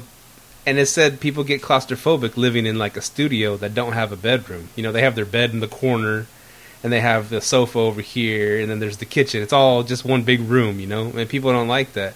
and 0.65 0.79
it 0.79 0.87
said 0.87 1.19
people 1.21 1.43
get 1.45 1.61
claustrophobic 1.63 2.37
living 2.37 2.67
in 2.67 2.79
like 2.79 2.97
a 2.97 3.03
studio 3.03 3.57
that 3.57 3.75
don't 3.75 3.95
have 3.95 4.13
a 4.13 4.17
bedroom. 4.17 4.69
You 4.77 4.85
know, 4.85 4.93
they 4.93 5.03
have 5.03 5.17
their 5.17 5.25
bed 5.27 5.51
in 5.51 5.59
the 5.61 5.67
corner 5.69 6.27
and 6.85 6.93
they 6.93 7.01
have 7.01 7.31
the 7.31 7.41
sofa 7.41 7.79
over 7.81 8.01
here 8.01 8.61
and 8.61 8.71
then 8.71 8.79
there's 8.79 8.99
the 8.99 9.05
kitchen. 9.05 9.43
It's 9.43 9.53
all 9.53 9.83
just 9.83 10.05
one 10.05 10.23
big 10.23 10.41
room, 10.41 10.79
you 10.79 10.87
know? 10.87 11.11
And 11.17 11.29
people 11.29 11.51
don't 11.51 11.67
like 11.67 11.95
that. 11.95 12.15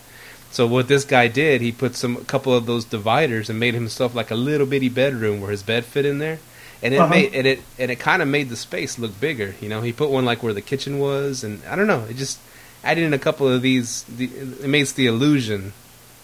So 0.53 0.65
what 0.67 0.87
this 0.87 1.05
guy 1.05 1.27
did, 1.27 1.61
he 1.61 1.73
put 1.73 1.97
some 1.97 2.17
a 2.19 2.25
couple 2.25 2.55
of 2.55 2.67
those 2.67 2.85
dividers 2.85 3.51
and 3.51 3.59
made 3.59 3.75
himself 3.75 4.15
like 4.15 4.31
a 4.31 4.37
little 4.37 4.67
bitty 4.67 4.89
bedroom 4.91 5.41
where 5.41 5.51
his 5.51 5.65
bed 5.65 5.85
fit 5.85 6.07
in 6.07 6.19
there. 6.19 6.39
And 6.83 6.95
it 6.95 6.99
Uh-huh. 6.99 7.11
made 7.11 7.35
and 7.35 7.47
it 7.49 7.61
and 7.81 7.91
it 7.91 7.97
kind 7.97 8.23
of 8.23 8.29
made 8.29 8.49
the 8.49 8.57
space 8.57 8.97
look 8.97 9.19
bigger, 9.21 9.57
you 9.61 9.69
know. 9.69 9.83
He 9.83 9.93
put 9.93 10.09
one 10.11 10.25
like 10.25 10.45
where 10.45 10.55
the 10.55 10.63
kitchen 10.63 11.01
was 11.01 11.43
and 11.43 11.61
I 11.69 11.75
don't 11.75 11.89
know, 11.89 12.05
it 12.09 12.17
just 12.17 12.39
added 12.85 13.03
in 13.03 13.13
a 13.13 13.19
couple 13.19 13.49
of 13.49 13.61
these 13.61 14.05
the, 14.05 14.27
it 14.63 14.69
makes 14.69 14.93
the 14.93 15.07
illusion 15.09 15.73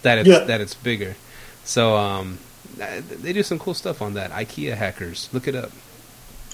that 0.02 0.18
it's 0.18 0.28
Yeah. 0.28 0.40
that 0.44 0.60
it's 0.60 0.74
bigger. 0.74 1.16
So 1.64 1.96
um 1.96 2.38
they 2.76 3.32
do 3.32 3.42
some 3.42 3.58
cool 3.58 3.74
stuff 3.74 4.00
on 4.02 4.14
that. 4.14 4.30
IKEA 4.32 4.74
hackers, 4.76 5.28
look 5.32 5.46
it 5.48 5.54
up. 5.54 5.70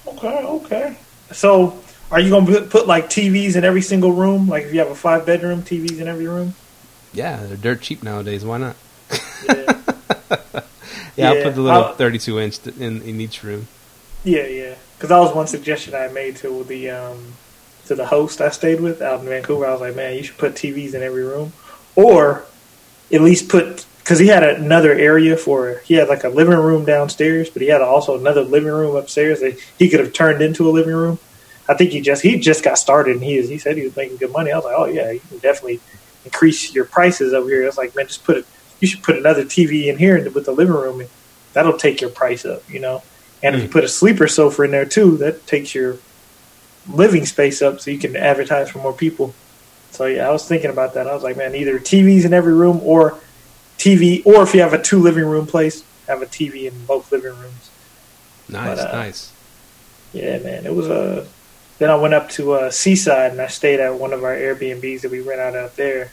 Okay, 0.06 0.26
okay. 0.44 0.96
So, 1.32 1.78
are 2.11 2.18
you 2.18 2.30
gonna 2.30 2.46
put, 2.46 2.70
put 2.70 2.87
like 2.87 3.06
TVs 3.08 3.54
in 3.56 3.64
every 3.64 3.82
single 3.82 4.12
room? 4.12 4.48
Like 4.48 4.64
if 4.64 4.72
you 4.72 4.78
have 4.80 4.90
a 4.90 4.94
five 4.94 5.24
bedroom, 5.26 5.62
TVs 5.62 6.00
in 6.00 6.08
every 6.08 6.26
room? 6.26 6.54
Yeah, 7.12 7.44
they're 7.46 7.56
dirt 7.56 7.82
cheap 7.82 8.02
nowadays. 8.02 8.44
Why 8.44 8.58
not? 8.58 8.76
Yeah, 9.46 9.80
Yeah, 11.16 11.30
I'll 11.30 11.42
put 11.42 11.54
the 11.54 11.61
little 11.62 11.84
I'll- 11.84 11.94
32 11.94 12.38
inch 12.40 12.66
in 12.78 13.02
in 13.02 13.20
each 13.20 13.42
room. 13.42 13.66
yeah, 14.24 14.46
yeah. 14.46 14.74
Because 14.96 15.11
that 15.11 15.18
was 15.18 15.34
one 15.34 15.46
suggestion 15.46 15.94
I 15.94 16.08
made 16.08 16.37
to 16.37 16.64
the 16.64 16.90
um, 16.90 17.34
to 17.87 17.94
the 17.94 18.06
host 18.06 18.40
I 18.40 18.50
stayed 18.50 18.80
with 18.80 19.00
out 19.02 19.20
in 19.20 19.26
Vancouver. 19.26 19.66
I 19.66 19.72
was 19.72 19.80
like, 19.80 19.94
man, 19.96 20.16
you 20.16 20.22
should 20.24 20.38
put 20.38 20.54
TVs 20.54 20.94
in 20.94 21.02
every 21.02 21.22
room, 21.24 21.52
or 21.96 22.44
at 23.12 23.20
least 23.20 23.48
put 23.48 23.86
because 23.98 24.18
he 24.18 24.26
had 24.26 24.42
another 24.42 24.92
area 24.92 25.36
for 25.36 25.82
he 25.84 25.94
had 25.94 26.08
like 26.08 26.24
a 26.24 26.28
living 26.28 26.58
room 26.58 26.84
downstairs, 26.84 27.50
but 27.50 27.60
he 27.60 27.68
had 27.68 27.82
also 27.82 28.18
another 28.18 28.42
living 28.42 28.72
room 28.72 28.96
upstairs 28.96 29.40
that 29.40 29.58
he 29.78 29.88
could 29.90 30.00
have 30.00 30.12
turned 30.12 30.40
into 30.40 30.68
a 30.68 30.72
living 30.72 30.94
room. 30.94 31.18
I 31.68 31.74
think 31.74 31.90
he 31.90 32.00
just 32.00 32.22
he 32.22 32.38
just 32.38 32.64
got 32.64 32.78
started 32.78 33.16
and 33.16 33.24
he 33.24 33.42
he 33.46 33.58
said 33.58 33.76
he 33.76 33.84
was 33.84 33.96
making 33.96 34.16
good 34.16 34.32
money. 34.32 34.50
I 34.50 34.56
was 34.56 34.64
like, 34.64 34.76
oh 34.78 34.86
yeah, 34.86 35.10
you 35.10 35.20
can 35.28 35.38
definitely 35.38 35.80
increase 36.24 36.74
your 36.74 36.86
prices 36.86 37.34
over 37.34 37.48
here. 37.48 37.64
I 37.64 37.66
was 37.66 37.76
like, 37.76 37.94
man, 37.94 38.06
just 38.06 38.24
put 38.24 38.38
it. 38.38 38.46
You 38.80 38.88
should 38.88 39.02
put 39.02 39.16
another 39.16 39.44
TV 39.44 39.86
in 39.86 39.98
here 39.98 40.30
with 40.30 40.46
the 40.46 40.52
living 40.52 40.74
room, 40.74 41.00
and 41.00 41.10
that'll 41.52 41.76
take 41.76 42.00
your 42.00 42.10
price 42.10 42.44
up, 42.44 42.68
you 42.70 42.80
know. 42.80 43.02
And 43.42 43.54
if 43.54 43.62
you 43.62 43.68
hmm. 43.68 43.72
put 43.72 43.84
a 43.84 43.88
sleeper 43.88 44.28
sofa 44.28 44.62
in 44.62 44.70
there 44.70 44.86
too, 44.86 45.16
that 45.18 45.46
takes 45.46 45.74
your 45.74 45.98
living 46.88 47.26
space 47.26 47.60
up, 47.60 47.80
so 47.80 47.90
you 47.90 47.98
can 47.98 48.16
advertise 48.16 48.70
for 48.70 48.78
more 48.78 48.92
people. 48.92 49.34
So 49.90 50.07
yeah, 50.07 50.29
I 50.29 50.31
was 50.31 50.46
thinking 50.46 50.70
about 50.70 50.94
that. 50.94 51.07
I 51.09 51.14
was 51.14 51.22
like, 51.22 51.37
man, 51.37 51.55
either 51.55 51.79
TVs 51.79 52.24
in 52.24 52.33
every 52.33 52.55
room 52.55 52.81
or 52.83 53.18
TV, 53.79 54.24
or 54.27 54.42
if 54.42 54.55
you 54.55 54.61
have 54.61 54.72
a 54.74 54.83
two 54.83 54.98
living 55.01 55.24
room 55.24 55.46
place, 55.46 55.83
have 56.07 56.22
a 56.22 56.27
TV 56.27 56.64
in 56.70 56.85
both 56.87 57.11
living 57.12 57.37
rooms. 57.38 57.70
Nice, 58.48 58.79
But, 58.79 58.88
uh, 58.88 58.92
nice. 58.92 59.33
Yeah, 60.12 60.38
man, 60.38 60.64
it 60.66 60.74
was 60.74 60.88
a. 60.88 61.27
then 61.79 61.90
I 61.90 61.96
went 61.96 62.14
up 62.14 62.31
to 62.31 62.53
uh, 62.53 62.70
Seaside 62.70 63.33
and 63.33 63.40
I 63.40 63.46
stayed 63.48 63.79
at 63.81 63.94
one 63.94 64.12
of 64.12 64.24
our 64.24 64.35
Airbnbs 64.35 65.03
that 65.03 65.11
we 65.11 65.20
rent 65.20 65.40
out 65.40 65.55
out 65.55 65.77
there. 65.77 66.11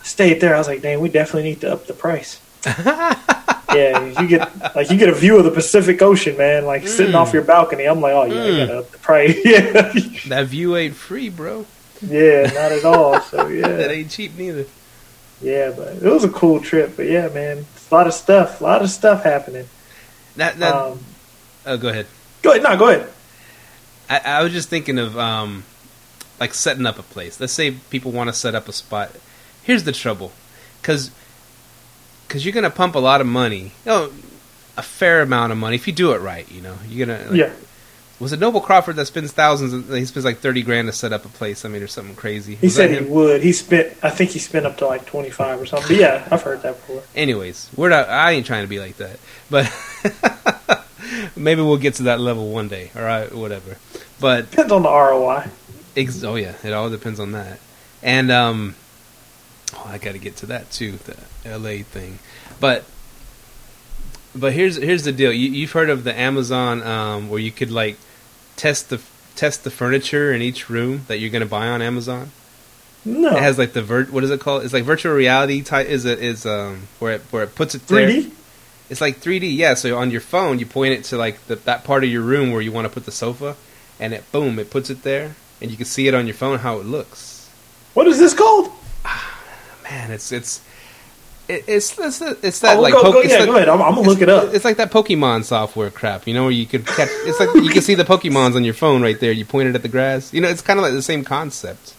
I 0.00 0.04
stayed 0.04 0.40
there. 0.40 0.54
I 0.54 0.58
was 0.58 0.66
like, 0.66 0.82
dang, 0.82 1.00
we 1.00 1.08
definitely 1.08 1.50
need 1.50 1.60
to 1.60 1.72
up 1.72 1.86
the 1.86 1.92
price. 1.94 2.40
yeah, 2.66 4.20
you 4.20 4.26
get 4.28 4.74
like 4.74 4.90
you 4.90 4.96
get 4.96 5.08
a 5.08 5.14
view 5.14 5.38
of 5.38 5.44
the 5.44 5.50
Pacific 5.50 6.02
Ocean, 6.02 6.36
man. 6.36 6.66
Like 6.66 6.86
sitting 6.88 7.12
Mm. 7.12 7.18
off 7.18 7.32
your 7.32 7.42
balcony. 7.44 7.84
I'm 7.84 8.00
like, 8.00 8.12
oh 8.12 8.24
yeah, 8.24 8.32
Mm. 8.34 8.54
I 8.62 8.66
gotta 8.66 8.78
up 8.80 8.90
the 8.90 8.98
price. 8.98 9.38
yeah, 9.44 9.92
That 10.28 10.46
view 10.48 10.76
ain't 10.76 10.94
free, 10.96 11.28
bro. 11.28 11.64
Yeah, 12.02 12.42
not 12.54 12.72
at 12.72 12.84
all. 12.84 13.20
So 13.20 13.46
yeah, 13.48 13.68
That 13.68 13.90
ain't 13.90 14.10
cheap 14.10 14.36
neither. 14.36 14.66
yeah, 15.40 15.72
but 15.76 15.96
it 15.96 16.02
was 16.02 16.24
a 16.24 16.28
cool 16.28 16.60
trip. 16.60 16.96
But 16.96 17.06
yeah, 17.06 17.28
man, 17.28 17.66
a 17.90 17.94
lot 17.94 18.06
of 18.06 18.14
stuff, 18.14 18.60
a 18.60 18.64
lot 18.64 18.82
of 18.82 18.90
stuff 18.90 19.24
happening. 19.24 19.68
That 20.36 20.58
that. 20.58 20.74
Um, 20.74 21.00
oh, 21.66 21.76
go 21.76 21.88
ahead. 21.88 22.06
go 22.42 22.50
ahead, 22.50 22.62
no, 22.62 22.76
go 22.76 22.88
ahead. 22.88 23.08
I, 24.08 24.18
I 24.24 24.42
was 24.42 24.52
just 24.52 24.68
thinking 24.68 24.98
of 24.98 25.16
um, 25.18 25.64
like 26.38 26.54
setting 26.54 26.86
up 26.86 26.98
a 26.98 27.02
place. 27.02 27.38
Let's 27.40 27.52
say 27.52 27.72
people 27.90 28.12
want 28.12 28.28
to 28.28 28.32
set 28.34 28.54
up 28.54 28.68
a 28.68 28.72
spot. 28.72 29.12
Here's 29.62 29.84
the 29.84 29.92
trouble, 29.92 30.32
because 30.80 31.10
because 32.26 32.44
you're 32.44 32.54
gonna 32.54 32.70
pump 32.70 32.94
a 32.94 32.98
lot 33.00 33.20
of 33.20 33.26
money. 33.26 33.72
Oh, 33.86 34.12
a 34.76 34.82
fair 34.82 35.20
amount 35.20 35.52
of 35.52 35.58
money 35.58 35.76
if 35.76 35.86
you 35.86 35.92
do 35.92 36.12
it 36.12 36.20
right. 36.20 36.50
You 36.50 36.60
know, 36.62 36.76
you're 36.88 37.06
gonna. 37.06 37.24
Like, 37.26 37.36
yeah, 37.38 37.52
Was 38.20 38.34
it 38.34 38.38
Noble 38.38 38.60
Crawford 38.60 38.96
that 38.96 39.06
spends 39.06 39.32
thousands? 39.32 39.72
He 39.92 40.04
spends 40.04 40.26
like 40.26 40.38
thirty 40.38 40.62
grand 40.62 40.88
to 40.88 40.92
set 40.92 41.12
up 41.12 41.24
a 41.24 41.28
place. 41.28 41.64
I 41.64 41.68
mean, 41.68 41.82
or 41.82 41.86
something 41.86 42.14
crazy. 42.14 42.54
he 42.56 42.66
Was 42.66 42.74
said 42.76 42.90
he 42.90 43.06
would. 43.08 43.42
He 43.42 43.52
spent, 43.52 43.96
I 44.02 44.10
think 44.10 44.30
he 44.30 44.38
spent 44.38 44.66
up 44.66 44.76
to 44.78 44.86
like 44.86 45.06
twenty 45.06 45.30
five 45.30 45.58
or 45.60 45.64
something. 45.64 45.88
But 45.88 45.96
yeah, 45.96 46.28
I've 46.30 46.42
heard 46.42 46.60
that 46.62 46.74
before. 46.76 47.02
Anyways, 47.16 47.70
we're 47.74 47.88
not. 47.88 48.10
I 48.10 48.32
ain't 48.32 48.44
trying 48.44 48.64
to 48.64 48.68
be 48.68 48.78
like 48.78 48.98
that, 48.98 49.18
but 49.48 50.86
maybe 51.36 51.62
we'll 51.62 51.78
get 51.78 51.94
to 51.94 52.02
that 52.04 52.20
level 52.20 52.50
one 52.50 52.68
day. 52.68 52.90
All 52.94 53.02
right, 53.02 53.34
whatever. 53.34 53.78
But 54.20 54.50
Depends 54.50 54.72
on 54.72 54.82
the 54.82 54.90
ROI. 54.90 55.46
Ex- 55.96 56.22
oh 56.22 56.36
yeah, 56.36 56.54
it 56.62 56.74
all 56.74 56.90
depends 56.90 57.20
on 57.20 57.32
that. 57.32 57.58
And 58.02 58.30
um, 58.30 58.74
oh, 59.74 59.86
I 59.86 59.96
got 59.96 60.12
to 60.12 60.18
get 60.18 60.36
to 60.36 60.46
that 60.46 60.70
too, 60.70 60.92
the 60.92 61.16
L.A. 61.46 61.82
thing. 61.82 62.18
But 62.60 62.84
but 64.34 64.52
here's 64.52 64.76
here's 64.76 65.04
the 65.04 65.12
deal. 65.12 65.32
You, 65.32 65.50
you've 65.50 65.72
heard 65.72 65.88
of 65.88 66.04
the 66.04 66.18
Amazon 66.18 66.82
um, 66.82 67.30
where 67.30 67.40
you 67.40 67.50
could 67.50 67.70
like 67.70 67.96
test 68.60 68.90
the 68.90 69.00
test 69.36 69.64
the 69.64 69.70
furniture 69.70 70.32
in 70.32 70.42
each 70.42 70.68
room 70.68 71.04
that 71.08 71.18
you're 71.18 71.30
going 71.30 71.42
to 71.42 71.48
buy 71.48 71.68
on 71.68 71.80
Amazon. 71.80 72.30
No, 73.04 73.34
It 73.34 73.42
has 73.42 73.56
like 73.56 73.72
the 73.72 73.82
vir- 73.82 74.04
what 74.10 74.22
is 74.24 74.30
it 74.30 74.40
called? 74.40 74.62
It's 74.64 74.74
like 74.74 74.84
virtual 74.84 75.14
reality 75.14 75.62
type. 75.62 75.86
Is 75.88 76.04
it 76.04 76.18
is 76.18 76.44
um 76.44 76.86
where 76.98 77.14
it 77.14 77.22
where 77.30 77.44
it 77.44 77.54
puts 77.54 77.74
it 77.74 77.86
there. 77.86 78.06
3D. 78.08 78.30
It's 78.90 79.00
like 79.00 79.20
3D, 79.20 79.56
yeah. 79.56 79.74
So 79.74 79.96
on 79.96 80.10
your 80.10 80.20
phone, 80.20 80.58
you 80.58 80.66
point 80.66 80.92
it 80.94 81.04
to 81.04 81.16
like 81.16 81.46
the, 81.46 81.56
that 81.56 81.84
part 81.84 82.04
of 82.04 82.10
your 82.10 82.22
room 82.22 82.50
where 82.52 82.60
you 82.60 82.72
want 82.72 82.86
to 82.86 82.92
put 82.92 83.04
the 83.06 83.12
sofa, 83.12 83.56
and 83.98 84.12
it 84.12 84.30
boom, 84.32 84.58
it 84.58 84.68
puts 84.70 84.90
it 84.90 85.02
there, 85.02 85.36
and 85.62 85.70
you 85.70 85.76
can 85.76 85.86
see 85.86 86.08
it 86.08 86.14
on 86.14 86.26
your 86.26 86.34
phone 86.34 86.58
how 86.58 86.78
it 86.80 86.84
looks. 86.86 87.48
What 87.94 88.06
is 88.06 88.18
this 88.18 88.34
called? 88.34 88.70
Man, 89.84 90.10
it's 90.10 90.30
it's 90.32 90.60
it, 91.50 91.64
it's 91.66 91.98
it's 91.98 92.20
it's 92.20 92.60
that 92.60 92.76
Oh, 92.76 92.80
like 92.80 92.92
go, 92.94 93.02
po- 93.02 93.12
go, 93.12 93.20
it's 93.20 93.30
yeah, 93.32 93.38
like- 93.40 93.46
go 93.48 93.56
ahead. 93.56 93.68
I'm, 93.68 93.82
I'm 93.82 93.94
gonna 93.94 94.08
look 94.08 94.22
it 94.22 94.28
up. 94.28 94.54
It's 94.54 94.64
like 94.64 94.76
that 94.78 94.90
Pokemon 94.90 95.44
software 95.44 95.90
crap, 95.90 96.26
you 96.26 96.34
know, 96.34 96.44
where 96.44 96.52
you 96.52 96.66
could 96.66 96.86
catch. 96.86 97.08
It's 97.10 97.40
like 97.40 97.54
you 97.54 97.70
can 97.70 97.82
see 97.82 97.94
the 97.94 98.04
Pokemons 98.04 98.54
on 98.56 98.64
your 98.64 98.74
phone 98.74 99.02
right 99.02 99.18
there. 99.18 99.32
You 99.32 99.44
point 99.44 99.68
it 99.68 99.74
at 99.74 99.82
the 99.82 99.88
grass. 99.88 100.32
You 100.32 100.40
know, 100.40 100.48
it's 100.48 100.62
kind 100.62 100.78
of 100.78 100.82
like 100.84 100.92
the 100.92 101.02
same 101.02 101.24
concept. 101.24 101.94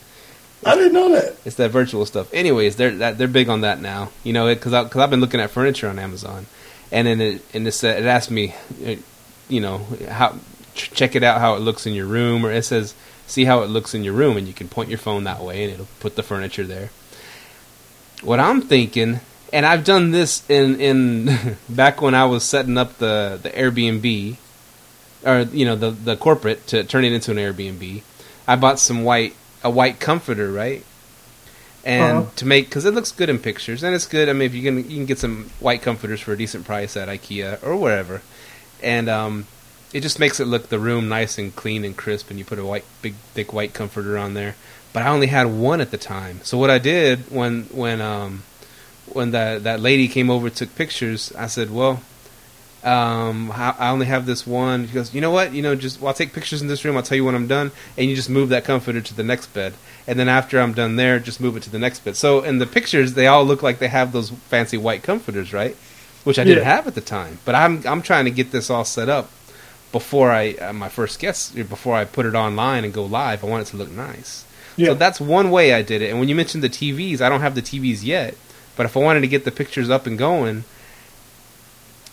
I 0.65 0.75
didn't 0.75 0.93
know 0.93 1.09
that. 1.13 1.37
It's 1.43 1.55
that 1.55 1.71
virtual 1.71 2.05
stuff. 2.05 2.31
Anyways, 2.33 2.75
they're 2.75 2.91
that, 2.97 3.17
they're 3.17 3.27
big 3.27 3.49
on 3.49 3.61
that 3.61 3.81
now. 3.81 4.11
You 4.23 4.33
know, 4.33 4.53
because 4.53 4.71
because 4.85 5.01
I've 5.01 5.09
been 5.09 5.21
looking 5.21 5.39
at 5.39 5.49
furniture 5.51 5.89
on 5.89 5.97
Amazon, 5.99 6.45
and 6.91 7.07
then 7.07 7.19
it 7.21 7.41
and 7.53 7.67
it, 7.67 7.71
said, 7.71 8.03
it 8.03 8.05
asked 8.07 8.29
me, 8.31 8.53
you 9.49 9.59
know, 9.59 9.79
how 10.09 10.35
check 10.75 11.15
it 11.15 11.23
out 11.23 11.41
how 11.41 11.55
it 11.55 11.59
looks 11.59 11.85
in 11.85 11.93
your 11.93 12.05
room, 12.05 12.45
or 12.45 12.51
it 12.51 12.63
says 12.63 12.93
see 13.27 13.45
how 13.45 13.61
it 13.63 13.67
looks 13.69 13.93
in 13.95 14.03
your 14.03 14.13
room, 14.13 14.37
and 14.37 14.47
you 14.47 14.53
can 14.53 14.67
point 14.67 14.89
your 14.89 14.97
phone 14.99 15.23
that 15.23 15.41
way, 15.41 15.63
and 15.63 15.73
it'll 15.73 15.87
put 15.99 16.15
the 16.15 16.23
furniture 16.23 16.63
there. 16.65 16.89
What 18.21 18.39
I'm 18.39 18.61
thinking, 18.61 19.19
and 19.53 19.65
I've 19.65 19.83
done 19.83 20.11
this 20.11 20.43
in 20.49 20.79
in 20.79 21.57
back 21.69 22.01
when 22.01 22.15
I 22.15 22.25
was 22.25 22.43
setting 22.43 22.77
up 22.77 22.97
the 22.97 23.39
the 23.41 23.49
Airbnb, 23.49 24.37
or 25.25 25.41
you 25.53 25.65
know 25.65 25.75
the 25.75 25.91
the 25.91 26.15
corporate 26.15 26.67
to 26.67 26.83
turn 26.83 27.05
it 27.05 27.13
into 27.13 27.31
an 27.31 27.37
Airbnb. 27.37 28.01
I 28.47 28.55
bought 28.55 28.79
some 28.79 29.03
white 29.03 29.35
a 29.63 29.69
white 29.69 29.99
comforter, 29.99 30.51
right? 30.51 30.83
And 31.83 32.17
Uh-huh. 32.17 32.29
to 32.35 32.45
make 32.45 32.65
because 32.69 32.85
it 32.85 32.93
looks 32.93 33.11
good 33.11 33.29
in 33.29 33.39
pictures, 33.39 33.81
and 33.83 33.95
it's 33.95 34.05
good. 34.07 34.29
I 34.29 34.33
mean, 34.33 34.43
if 34.43 34.53
you 34.53 34.61
can 34.61 34.77
you 34.89 34.97
can 34.97 35.05
get 35.05 35.19
some 35.19 35.49
white 35.59 35.81
comforters 35.81 36.21
for 36.21 36.33
a 36.33 36.37
decent 36.37 36.65
price 36.65 36.95
at 36.95 37.07
IKEA 37.07 37.61
or 37.63 37.75
wherever, 37.75 38.21
and 38.83 39.09
um, 39.09 39.47
it 39.91 40.01
just 40.01 40.19
makes 40.19 40.39
it 40.39 40.45
look 40.45 40.69
the 40.69 40.77
room 40.79 41.09
nice 41.09 41.37
and 41.39 41.55
clean 41.55 41.83
and 41.83 41.97
crisp. 41.97 42.29
And 42.29 42.37
you 42.37 42.45
put 42.45 42.59
a 42.59 42.65
white 42.65 42.85
big 43.01 43.15
thick 43.33 43.51
white 43.51 43.73
comforter 43.73 44.15
on 44.17 44.35
there. 44.35 44.55
But 44.93 45.03
I 45.03 45.07
only 45.09 45.27
had 45.27 45.47
one 45.47 45.81
at 45.81 45.89
the 45.89 45.97
time, 45.97 46.41
so 46.43 46.57
what 46.57 46.69
I 46.69 46.77
did 46.77 47.31
when 47.31 47.63
when 47.71 47.99
um 48.01 48.43
when 49.15 49.31
that 49.31 49.63
that 49.63 49.79
lady 49.79 50.07
came 50.07 50.29
over 50.29 50.49
took 50.49 50.75
pictures, 50.75 51.31
I 51.37 51.47
said, 51.47 51.71
well. 51.71 52.01
Um, 52.83 53.51
I 53.53 53.89
only 53.91 54.07
have 54.07 54.25
this 54.25 54.47
one. 54.47 54.87
She 54.87 54.93
goes, 54.95 55.13
you 55.13 55.21
know 55.21 55.29
what? 55.29 55.53
You 55.53 55.61
know, 55.61 55.75
just 55.75 56.01
well, 56.01 56.07
I'll 56.07 56.13
take 56.15 56.33
pictures 56.33 56.63
in 56.63 56.67
this 56.67 56.83
room. 56.83 56.97
I'll 56.97 57.03
tell 57.03 57.15
you 57.15 57.23
when 57.23 57.35
I'm 57.35 57.45
done, 57.45 57.71
and 57.95 58.09
you 58.09 58.15
just 58.15 58.27
move 58.27 58.49
that 58.49 58.63
comforter 58.65 58.99
to 59.01 59.13
the 59.13 59.21
next 59.23 59.53
bed, 59.53 59.75
and 60.07 60.17
then 60.17 60.27
after 60.27 60.59
I'm 60.59 60.73
done 60.73 60.95
there, 60.95 61.19
just 61.19 61.39
move 61.39 61.55
it 61.55 61.61
to 61.63 61.69
the 61.69 61.77
next 61.77 61.99
bed. 61.99 62.15
So 62.15 62.41
in 62.41 62.57
the 62.57 62.65
pictures, 62.65 63.13
they 63.13 63.27
all 63.27 63.45
look 63.45 63.61
like 63.61 63.77
they 63.77 63.87
have 63.89 64.13
those 64.13 64.31
fancy 64.31 64.77
white 64.77 65.03
comforters, 65.03 65.53
right? 65.53 65.75
Which 66.23 66.39
I 66.39 66.43
didn't 66.43 66.63
Yeah. 66.63 66.73
have 66.75 66.87
at 66.87 66.95
the 66.95 67.01
time. 67.01 67.37
But 67.45 67.53
I'm 67.53 67.83
I'm 67.85 68.01
trying 68.01 68.25
to 68.25 68.31
get 68.31 68.51
this 68.51 68.71
all 68.71 68.83
set 68.85 69.09
up 69.09 69.29
before 69.91 70.31
I 70.31 70.53
uh, 70.53 70.73
my 70.73 70.89
first 70.89 71.19
guest 71.19 71.53
before 71.53 71.95
I 71.95 72.05
put 72.05 72.25
it 72.25 72.33
online 72.33 72.83
and 72.83 72.91
go 72.91 73.05
live. 73.05 73.43
I 73.43 73.47
want 73.47 73.67
it 73.67 73.69
to 73.71 73.77
look 73.77 73.91
nice. 73.91 74.43
Yeah. 74.75 74.87
So 74.87 74.93
that's 74.95 75.21
one 75.21 75.51
way 75.51 75.75
I 75.75 75.83
did 75.83 76.01
it. 76.01 76.09
And 76.09 76.19
when 76.19 76.29
you 76.29 76.35
mentioned 76.35 76.63
the 76.63 76.69
TVs, 76.69 77.21
I 77.21 77.29
don't 77.29 77.41
have 77.41 77.53
the 77.53 77.61
TVs 77.61 78.03
yet. 78.03 78.33
But 78.81 78.87
if 78.87 78.97
I 78.97 78.99
wanted 78.99 79.19
to 79.19 79.27
get 79.27 79.45
the 79.45 79.51
pictures 79.51 79.91
up 79.91 80.07
and 80.07 80.17
going, 80.17 80.63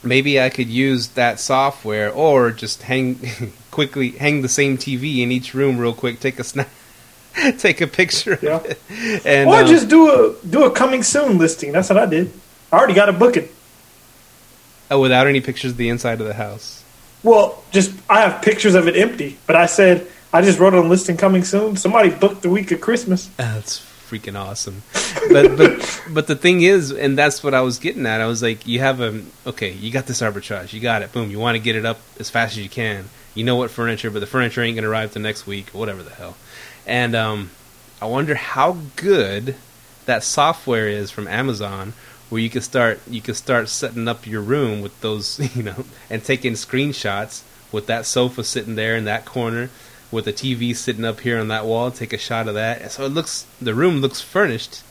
maybe 0.03 0.39
I 0.39 0.51
could 0.51 0.69
use 0.69 1.09
that 1.09 1.41
software 1.41 2.13
or 2.13 2.51
just 2.51 2.83
hang 2.83 3.19
quickly 3.71 4.11
hang 4.11 4.43
the 4.43 4.51
same 4.51 4.77
TV 4.77 5.21
in 5.23 5.33
each 5.33 5.55
room 5.55 5.79
real 5.79 5.95
quick, 5.95 6.21
take 6.21 6.39
a 6.39 6.45
snap 6.45 6.69
take 7.57 7.81
a 7.81 7.87
picture 7.87 8.35
of 8.35 8.43
Yeah. 8.43 8.61
it. 8.63 8.79
And 9.25 9.49
or 9.49 9.61
um, 9.63 9.67
just 9.67 9.89
do 9.89 10.11
a 10.11 10.35
do 10.47 10.65
a 10.65 10.71
coming 10.71 11.03
soon 11.03 11.39
listing. 11.39 11.73
That's 11.73 11.89
what 11.89 11.97
I 11.97 12.05
did. 12.05 12.31
I 12.71 12.77
already 12.77 12.93
got 12.93 13.09
a 13.09 13.15
booking. 13.15 13.49
oh, 14.91 15.01
without 15.01 15.27
any 15.27 15.41
pictures 15.41 15.71
of 15.71 15.79
the 15.79 15.89
inside 15.89 16.21
of 16.21 16.27
the 16.27 16.35
house. 16.35 16.85
Well, 17.23 17.65
just 17.71 17.95
I 18.11 18.21
have 18.21 18.43
pictures 18.43 18.75
of 18.75 18.89
it 18.89 18.95
empty, 18.95 19.39
but 19.47 19.57
I 19.57 19.65
said 19.65 20.07
I 20.35 20.43
just 20.43 20.59
wrote 20.59 20.75
on 20.75 20.91
listing 20.91 21.17
coming 21.17 21.45
soon. 21.45 21.79
Somebody 21.79 22.11
booked 22.11 22.43
the 22.43 22.51
week 22.51 22.71
of 22.73 22.83
Christmas. 22.83 23.31
That's 23.39 23.79
freaking 24.09 24.39
awesome. 24.39 24.83
But 25.31 25.57
but 25.57 26.03
but 26.11 26.27
the 26.27 26.37
thing 26.37 26.63
is, 26.63 26.91
and 26.91 27.17
that's 27.17 27.43
what 27.43 27.55
I 27.55 27.61
was 27.61 27.79
getting 27.79 28.07
at. 28.07 28.21
I 28.21 28.27
was 28.27 28.43
like, 28.43 28.67
you 28.67 28.81
have 28.81 29.01
a 29.01 29.23
okay, 29.47 29.73
you 29.73 29.91
got 29.93 30.07
this 30.07 30.21
arbitrage, 30.21 30.73
you 30.73 30.81
got 30.81 31.03
it. 31.03 31.13
Boom, 31.13 31.31
you 31.31 31.39
want 31.39 31.57
to 31.57 31.63
get 31.63 31.77
it 31.77 31.85
up 31.85 32.01
as 32.19 32.31
fast 32.31 32.57
as 32.57 32.63
you 32.63 32.69
can. 32.69 33.09
You 33.35 33.45
know 33.45 33.57
what 33.57 33.71
furniture, 33.71 34.11
but 34.11 34.21
the 34.21 34.27
furniture 34.27 34.63
ain't 34.63 34.77
gonna 34.77 34.89
arrive 34.89 35.13
the 35.13 35.21
next 35.21 35.47
week 35.47 35.75
or 35.75 35.79
whatever 35.79 36.03
the 36.03 36.11
hell. 36.11 36.37
And 36.87 37.15
um, 37.15 37.51
I 38.01 38.07
wonder 38.07 38.35
how 38.35 38.79
good 38.97 39.57
that 40.07 40.25
software 40.25 40.89
is 40.89 41.11
from 41.11 41.29
Amazon, 41.29 41.93
where 42.31 42.41
you 42.41 42.51
can 42.51 42.63
start 42.63 43.01
you 43.09 43.21
can 43.21 43.35
start 43.35 43.69
setting 43.69 44.09
up 44.09 44.27
your 44.27 44.41
room 44.41 44.81
with 44.81 44.99
those, 45.01 45.39
you 45.57 45.63
know, 45.63 45.85
and 46.09 46.25
taking 46.25 46.55
screenshots 46.55 47.43
with 47.71 47.87
that 47.87 48.07
sofa 48.07 48.43
sitting 48.43 48.75
there 48.75 48.97
in 48.97 49.05
that 49.05 49.25
corner, 49.25 49.71
with 50.11 50.27
a 50.27 50.33
TV 50.33 50.75
sitting 50.75 51.05
up 51.05 51.21
here 51.21 51.39
on 51.39 51.49
that 51.49 51.65
wall. 51.67 51.91
Take 51.91 52.13
a 52.13 52.19
shot 52.19 52.49
of 52.49 52.55
that, 52.55 52.91
so 52.93 53.05
it 53.05 53.11
looks 53.11 53.47
the 53.61 53.75
room 53.75 54.01
looks 54.01 54.21
furnished. 54.21 54.83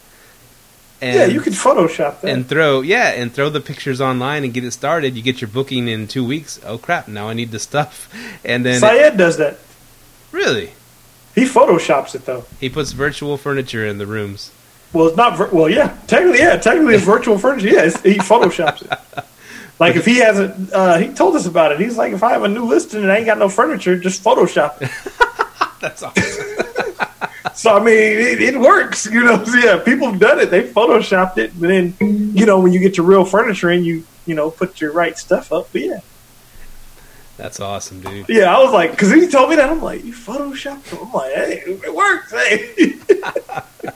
And, 1.00 1.16
yeah, 1.16 1.26
you 1.28 1.42
could 1.42 1.54
Photoshop 1.54 2.22
that. 2.22 2.32
and 2.32 2.48
throw 2.50 2.82
yeah 2.82 3.10
and 3.12 3.32
throw 3.32 3.50
the 3.52 3.60
pictures 3.60 4.02
online 4.02 4.44
and 4.44 4.52
get 4.54 4.64
it 4.64 4.72
started. 4.72 5.16
You 5.16 5.22
get 5.22 5.42
your 5.42 5.48
booking 5.48 5.88
in 5.88 6.08
two 6.08 6.26
weeks. 6.26 6.60
Oh 6.66 6.80
crap! 6.80 7.08
Now 7.08 7.30
I 7.30 7.34
need 7.34 7.52
the 7.52 7.60
stuff, 7.60 8.12
and 8.46 8.66
then 8.66 8.80
Syed 8.80 9.16
does 9.18 9.38
that. 9.38 9.60
really 10.32 10.72
He 11.36 11.46
photoshops 11.46 12.16
it 12.16 12.26
though. 12.26 12.46
he 12.60 12.68
puts 12.70 12.94
virtual 12.94 13.38
furniture 13.38 13.86
in 13.86 14.00
the 14.00 14.08
rooms. 14.08 14.52
Well, 14.94 15.08
it's 15.08 15.18
not. 15.18 15.38
Vir- 15.38 15.50
well, 15.52 15.70
yeah, 15.70 15.96
technically, 16.08 16.40
yeah, 16.40 16.56
technically, 16.58 16.96
it's 16.96 17.04
virtual 17.04 17.38
furniture. 17.38 17.68
Yeah, 17.68 17.84
it's, 17.84 18.02
he 18.02 18.16
photoshops 18.16 18.82
it. 18.82 19.24
Like 19.80 19.96
if 19.96 20.06
he 20.06 20.18
hasn't, 20.18 20.74
uh, 20.74 20.98
he 20.98 21.10
told 21.10 21.36
us 21.36 21.46
about 21.46 21.72
it. 21.72 21.80
He's 21.80 21.98
like, 21.98 22.14
if 22.14 22.24
I 22.24 22.32
have 22.32 22.44
a 22.44 22.48
new 22.48 22.66
listing 22.66 23.04
and 23.04 23.12
I 23.12 23.18
ain't 23.18 23.26
got 23.28 23.38
no 23.38 23.48
furniture, 23.50 23.98
just 23.98 24.24
Photoshop 24.24 24.82
it. 24.82 24.90
That's 25.82 26.02
awesome. 26.02 27.54
so 27.54 27.76
I 27.78 27.80
mean, 27.80 27.96
it, 27.96 28.42
it 28.42 28.60
works. 28.60 29.06
You 29.06 29.24
know, 29.24 29.44
so, 29.44 29.56
yeah, 29.58 29.78
people 29.78 30.10
have 30.10 30.20
done 30.20 30.40
it. 30.40 30.50
They 30.50 30.64
photoshopped 30.68 31.38
it, 31.38 31.52
but 31.60 31.68
then 31.68 31.94
you 32.00 32.46
know 32.48 32.60
when 32.60 32.74
you 32.74 32.80
get 32.80 32.98
your 32.98 33.06
real 33.06 33.24
furniture 33.24 33.70
and 33.70 33.86
you 33.86 34.04
you 34.26 34.34
know 34.34 34.50
put 34.50 34.82
your 34.82 34.92
right 34.94 35.16
stuff 35.16 35.52
up. 35.52 35.70
But 35.72 35.82
yeah, 35.82 36.00
That's 37.38 37.60
awesome, 37.60 38.02
dude. 38.02 38.26
yeah, 38.30 38.56
I 38.56 38.64
was 38.64 38.74
like, 38.74 38.92
because 38.92 39.12
he 39.12 39.28
told 39.28 39.52
me 39.52 39.58
that, 39.58 39.70
I'm 39.70 39.82
like, 39.84 40.04
you 40.04 40.14
photoshopped 40.14 40.92
it. 40.92 41.00
I'm 41.00 41.12
like, 41.14 41.34
hey, 41.36 41.62
it 41.68 41.94
works. 41.94 42.32
Hey, 42.32 42.74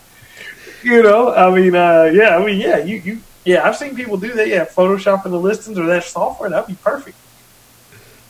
you 0.83 1.01
know, 1.01 1.33
I 1.33 1.49
mean, 1.53 1.73
uh, 1.75 2.11
yeah, 2.13 2.37
I 2.37 2.45
mean, 2.45 2.59
yeah, 2.61 2.77
you 2.77 2.97
you 2.97 3.21
yeah, 3.45 3.67
I've 3.67 3.75
seen 3.75 3.95
people 3.95 4.17
do 4.17 4.33
that. 4.33 4.47
Yeah, 4.47 4.65
photoshopping 4.65 5.31
the 5.31 5.39
listings 5.39 5.77
or 5.79 5.85
that 5.87 6.03
software. 6.03 6.49
That'd 6.49 6.67
be 6.67 6.75
perfect. 6.75 7.17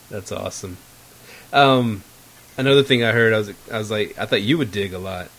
That's 0.09 0.31
awesome. 0.31 0.77
Um, 1.53 2.03
another 2.57 2.83
thing 2.83 3.03
I 3.03 3.11
heard, 3.11 3.33
I 3.33 3.37
was, 3.37 3.51
I 3.71 3.77
was 3.77 3.91
like, 3.91 4.17
I 4.17 4.25
thought 4.25 4.41
you 4.41 4.57
would 4.57 4.71
dig 4.71 4.93
a 4.93 4.99
lot 4.99 5.29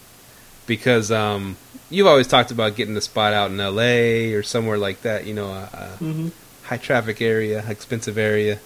because 0.67 1.11
um, 1.11 1.57
you've 1.91 2.07
always 2.07 2.27
talked 2.27 2.51
about 2.51 2.77
getting 2.77 2.97
a 2.97 3.01
spot 3.01 3.33
out 3.33 3.51
in 3.51 3.61
L.A. 3.61 4.33
or 4.35 4.43
somewhere 4.43 4.79
like 4.79 5.03
that. 5.03 5.27
You 5.27 5.35
know, 5.35 5.49
a, 5.49 5.69
a 5.73 5.99
Mm-hmm. 6.01 6.29
high 6.65 6.77
traffic 6.79 7.21
area, 7.21 7.65
expensive 7.69 8.17
area, 8.19 8.59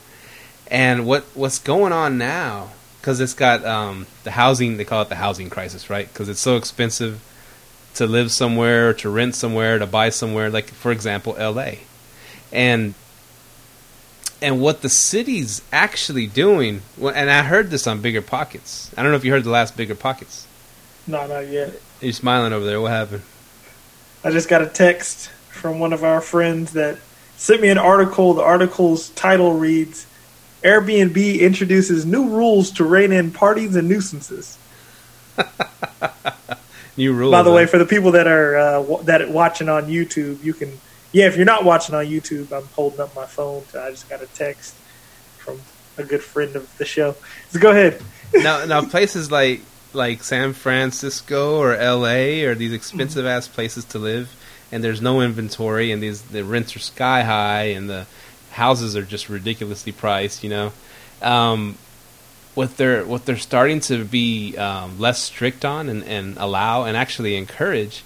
and 0.71 1.07
what 1.07 1.25
what's 1.35 1.59
going 1.59 1.93
on 1.93 2.19
now? 2.19 2.71
Because 3.01 3.21
it's 3.21 3.35
got 3.35 3.65
um, 3.65 4.07
the 4.25 4.33
housing. 4.33 4.77
They 4.77 4.85
call 4.85 5.03
it 5.03 5.09
the 5.09 5.17
housing 5.17 5.51
crisis, 5.51 5.89
right? 5.91 6.09
Because 6.09 6.29
it's 6.29 6.41
so 6.41 6.57
expensive 6.57 7.21
to 7.97 8.07
live 8.07 8.31
somewhere, 8.31 8.95
to 8.95 9.11
rent 9.11 9.35
somewhere, 9.35 9.79
to 9.79 9.87
buy 9.87 10.11
somewhere. 10.11 10.51
Like 10.51 10.69
for 10.69 10.93
example, 10.93 11.35
L.A. 11.39 11.81
and 12.53 12.95
and 14.41 14.61
what 14.61 14.83
the 14.83 14.89
city's 14.89 15.63
actually 15.73 16.27
doing. 16.27 16.83
And 17.01 17.31
I 17.31 17.43
heard 17.43 17.71
this 17.71 17.87
on 17.87 18.01
Bigger 18.01 18.23
Pockets. 18.23 18.93
I 18.97 19.03
don't 19.03 19.13
know 19.13 19.17
if 19.17 19.25
you 19.25 19.33
heard 19.33 19.45
the 19.45 19.51
last 19.51 19.77
Bigger 19.77 19.95
Pockets. 19.95 20.47
No, 21.07 21.27
not 21.27 21.49
yet. 21.49 21.73
You're 22.01 22.13
smiling 22.13 22.53
over 22.53 22.65
there. 22.65 22.81
What 22.81 22.93
happened? 22.93 23.23
I 24.25 24.31
just 24.31 24.49
got 24.49 24.63
a 24.63 24.67
text 24.67 25.29
from 25.49 25.79
one 25.79 25.93
of 25.93 26.05
our 26.05 26.21
friends 26.21 26.73
that 26.73 26.99
sent 27.37 27.63
me 27.63 27.69
an 27.69 27.79
article. 27.79 28.35
The 28.35 28.43
article's 28.43 29.11
title 29.11 29.55
reads 29.55 30.07
Airbnb 30.63 31.41
introduces 31.41 32.05
new 32.05 32.29
rules 32.29 32.73
to 32.73 32.85
rein 32.85 33.13
in 33.13 33.31
parties 33.31 33.77
and 33.77 33.89
nuisances. 33.89 34.59
New 36.97 37.13
rules. 37.13 37.33
By 37.33 37.43
the 37.43 37.53
way, 37.53 37.67
for 37.67 37.79
the 37.79 37.87
people 37.87 38.13
that 38.13 38.27
are 38.27 38.57
uh, 38.57 38.73
w- 38.83 39.03
that 39.05 39.23
are 39.23 39.31
watching 39.31 39.69
on 39.69 39.87
YouTube, 39.87 40.43
you 40.43 40.55
can 40.55 40.73
yeah. 41.13 41.27
If 41.27 41.37
you're 41.37 41.45
not 41.45 41.65
watching 41.65 41.95
on 41.95 42.07
YouTube, 42.07 42.53
I'm 42.53 42.67
holding 42.69 43.01
up 43.01 43.15
my 43.15 43.27
phone. 43.27 43.65
So 43.71 43.83
I 43.83 43.91
just 43.91 44.09
got 44.09 44.23
a 44.23 44.27
text 44.27 44.75
from 45.39 45.61
a 45.99 46.05
good 46.05 46.23
friend 46.23 46.57
of 46.57 46.77
the 46.79 46.85
show. 46.85 47.17
So 47.51 47.61
go 47.61 47.71
ahead. 47.71 48.03
now, 48.35 48.65
now 48.65 48.83
places 48.83 49.31
like 49.31 49.61
like 49.93 50.23
San 50.23 50.53
Francisco 50.53 51.59
or 51.59 51.75
L.A. 51.75 52.45
or 52.45 52.55
these 52.55 52.73
expensive 52.73 53.27
ass 53.27 53.49
places 53.49 53.85
to 53.87 53.99
live, 53.99 54.35
and 54.73 54.83
there's 54.83 55.01
no 55.01 55.21
inventory, 55.21 55.93
and 55.93 56.03
these 56.03 56.23
the 56.23 56.45
rents 56.45 56.77
are 56.77 56.81
sky 56.81 57.23
high, 57.23 57.65
and 57.65 57.91
the 57.91 58.07
houses 58.51 58.97
are 58.97 59.05
just 59.05 59.29
ridiculously 59.29 59.93
priced. 59.93 60.45
You 60.45 60.51
know, 60.51 60.73
um, 61.23 61.77
what 62.57 62.77
they're 62.77 63.05
what 63.05 63.25
they're 63.27 63.37
starting 63.37 63.79
to 63.81 64.05
be 64.05 64.57
um, 64.57 64.99
less 64.99 65.23
strict 65.23 65.65
on 65.65 65.89
and, 65.89 66.03
and 66.05 66.37
allow 66.39 66.83
and 66.85 66.97
actually 66.97 67.37
encourage 67.37 68.03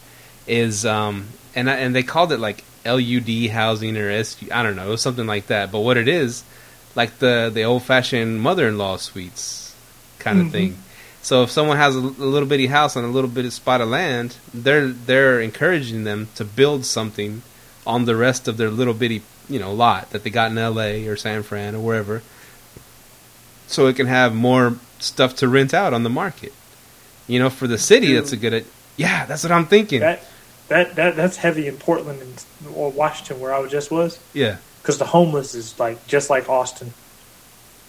is 0.46 0.84
um, 0.84 1.28
and 1.55 1.70
and 1.70 1.94
they 1.94 2.03
called 2.03 2.32
it 2.32 2.38
like 2.40 2.64
LUD 2.84 3.48
housing 3.51 3.96
or 3.96 4.11
SU 4.11 4.48
I 4.53 4.62
don't 4.62 4.76
know 4.76 4.96
something 4.96 5.26
like 5.26 5.46
that. 5.46 5.70
But 5.72 5.80
what 5.80 5.96
it 5.96 6.09
is, 6.09 6.42
like 6.94 7.18
the 7.20 7.51
the 7.53 7.62
old 7.64 7.84
fashioned 7.84 8.42
mother 8.42 8.68
in 8.68 8.76
law 8.76 8.96
suites 8.98 9.74
kind 10.18 10.40
of 10.40 10.46
Mhm. 10.48 10.53
thing. 10.53 10.78
So 11.22 11.42
if 11.42 11.51
someone 11.51 11.76
has 11.76 11.94
a 11.94 12.01
little 12.01 12.48
bitty 12.48 12.66
house 12.68 12.96
on 12.96 13.05
a 13.05 13.09
little 13.09 13.28
bitty 13.30 13.51
spot 13.51 13.80
of 13.80 13.88
land, 13.88 14.36
they're 14.53 14.88
they're 14.88 15.40
encouraging 15.40 16.05
them 16.05 16.28
to 16.36 16.44
build 16.44 16.84
something 16.84 17.42
on 17.86 18.05
the 18.07 18.16
rest 18.16 18.48
of 18.48 18.57
their 18.57 18.70
little 18.70 18.94
bitty 18.94 19.22
you 19.48 19.59
know 19.59 19.72
lot 19.72 20.11
that 20.11 20.22
they 20.24 20.30
got 20.30 20.51
in 20.51 20.59
L.A. 20.59 21.07
or 21.07 21.16
San 21.16 21.42
Fran 21.42 21.74
or 21.74 21.80
wherever, 21.80 22.22
so 23.71 23.87
it 23.87 23.97
can 23.97 24.07
have 24.07 24.35
more 24.35 24.77
stuff 24.99 25.37
to 25.37 25.49
rent 25.49 25.73
out 25.73 25.95
on 25.95 26.03
the 26.03 26.11
market. 26.11 26.53
You 27.27 27.39
know, 27.39 27.49
for 27.49 27.66
the 27.66 27.79
city, 27.79 28.14
that's 28.14 28.33
a 28.33 28.37
good. 28.37 28.64
Yeah, 28.97 29.25
that's 29.27 29.45
what 29.45 29.53
I'm 29.53 29.66
thinking. 29.66 30.01
That 30.01 30.23
that 30.68 30.97
that 30.97 31.16
that's 31.16 31.37
heavy 31.37 31.68
in 31.68 31.77
Portland 31.77 32.21
and 32.21 32.45
or 32.75 32.91
Washington, 32.91 33.41
where 33.41 33.55
I 33.55 33.64
just 33.68 33.91
was. 33.91 34.18
yeah, 34.33 34.57
because 34.83 34.99
the 34.99 35.07
homeless 35.07 35.55
is 35.55 35.79
like 35.79 36.05
just 36.07 36.29
like 36.29 36.49
Austin. 36.49 36.93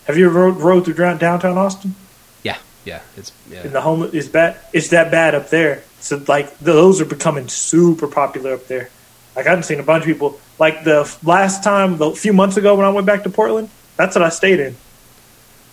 Have 0.06 0.18
you 0.18 0.28
ever 0.28 0.40
rode, 0.40 0.58
rode 0.58 0.86
through 0.86 0.96
downtown 0.96 1.58
Austin? 1.58 1.96
yeah, 2.44 2.58
yeah. 2.86 3.02
It's 3.18 3.32
And 3.46 3.54
yeah, 3.54 3.68
the 3.68 3.82
homeless 3.82 4.14
is 4.14 4.30
bad. 4.30 4.58
It's 4.74 4.90
that 4.90 5.12
bad 5.12 5.36
up 5.36 5.50
there. 5.50 5.84
So 6.00 6.24
like 6.28 6.58
those 6.60 7.02
are 7.02 7.06
becoming 7.06 7.48
super 7.48 8.08
popular 8.08 8.54
up 8.54 8.68
there. 8.68 8.90
Like 9.36 9.48
I've 9.48 9.64
seen 9.66 9.80
a 9.80 9.84
bunch 9.84 10.04
of 10.04 10.08
people. 10.08 10.40
Like 10.60 10.84
the 10.84 11.12
last 11.24 11.64
time, 11.64 12.00
a 12.02 12.14
few 12.14 12.34
months 12.34 12.58
ago 12.58 12.76
when 12.76 12.86
I 12.86 12.90
went 12.90 13.08
back 13.08 13.24
to 13.24 13.30
Portland, 13.30 13.70
that's 13.98 14.16
what 14.16 14.24
I 14.24 14.30
stayed 14.30 14.60
in. 14.60 14.76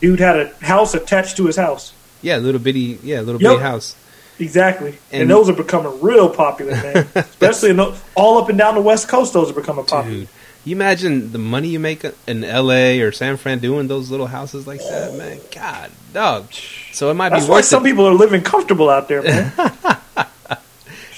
Dude 0.00 0.20
had 0.20 0.36
a 0.38 0.54
house 0.64 0.94
attached 0.94 1.36
to 1.38 1.46
his 1.46 1.56
house. 1.56 1.92
yeah. 2.22 2.36
Little 2.38 2.60
bitty, 2.60 2.98
yeah, 3.02 3.20
little 3.20 3.40
Yep. 3.40 3.50
bitty 3.52 3.62
house. 3.62 3.94
Exactly, 4.40 4.96
and, 5.10 5.22
And- 5.22 5.30
those 5.30 5.48
are 5.48 5.52
becoming 5.52 6.00
real 6.00 6.28
popular, 6.30 6.72
man. 6.72 7.08
Especially 7.16 7.70
in 7.70 7.76
the, 7.76 7.96
all 8.14 8.38
up 8.38 8.48
and 8.48 8.56
down 8.56 8.76
the 8.76 8.80
West 8.80 9.08
Coast, 9.08 9.32
those 9.32 9.50
are 9.50 9.54
becoming 9.54 9.84
popular. 9.84 10.18
Dude, 10.20 10.28
you 10.64 10.76
imagine 10.76 11.32
the 11.32 11.38
money 11.38 11.68
you 11.68 11.80
make 11.80 12.04
in 12.28 12.44
L.A. 12.44 13.00
or 13.00 13.10
San 13.10 13.36
Fran 13.36 13.58
doing 13.58 13.88
those 13.88 14.10
little 14.12 14.28
houses 14.28 14.64
like 14.66 14.78
that, 14.80 15.14
man. 15.16 15.40
God, 15.52 15.90
dog. 16.12 16.52
So 16.92 17.10
it 17.10 17.14
might 17.14 17.30
That's 17.30 17.46
be 17.46 17.50
why 17.50 17.56
worth 17.58 17.64
some 17.64 17.82
people 17.82 18.06
are 18.06 18.14
living 18.14 18.42
comfortable 18.42 18.88
out 18.90 19.08
there, 19.08 19.22
man. 19.22 19.52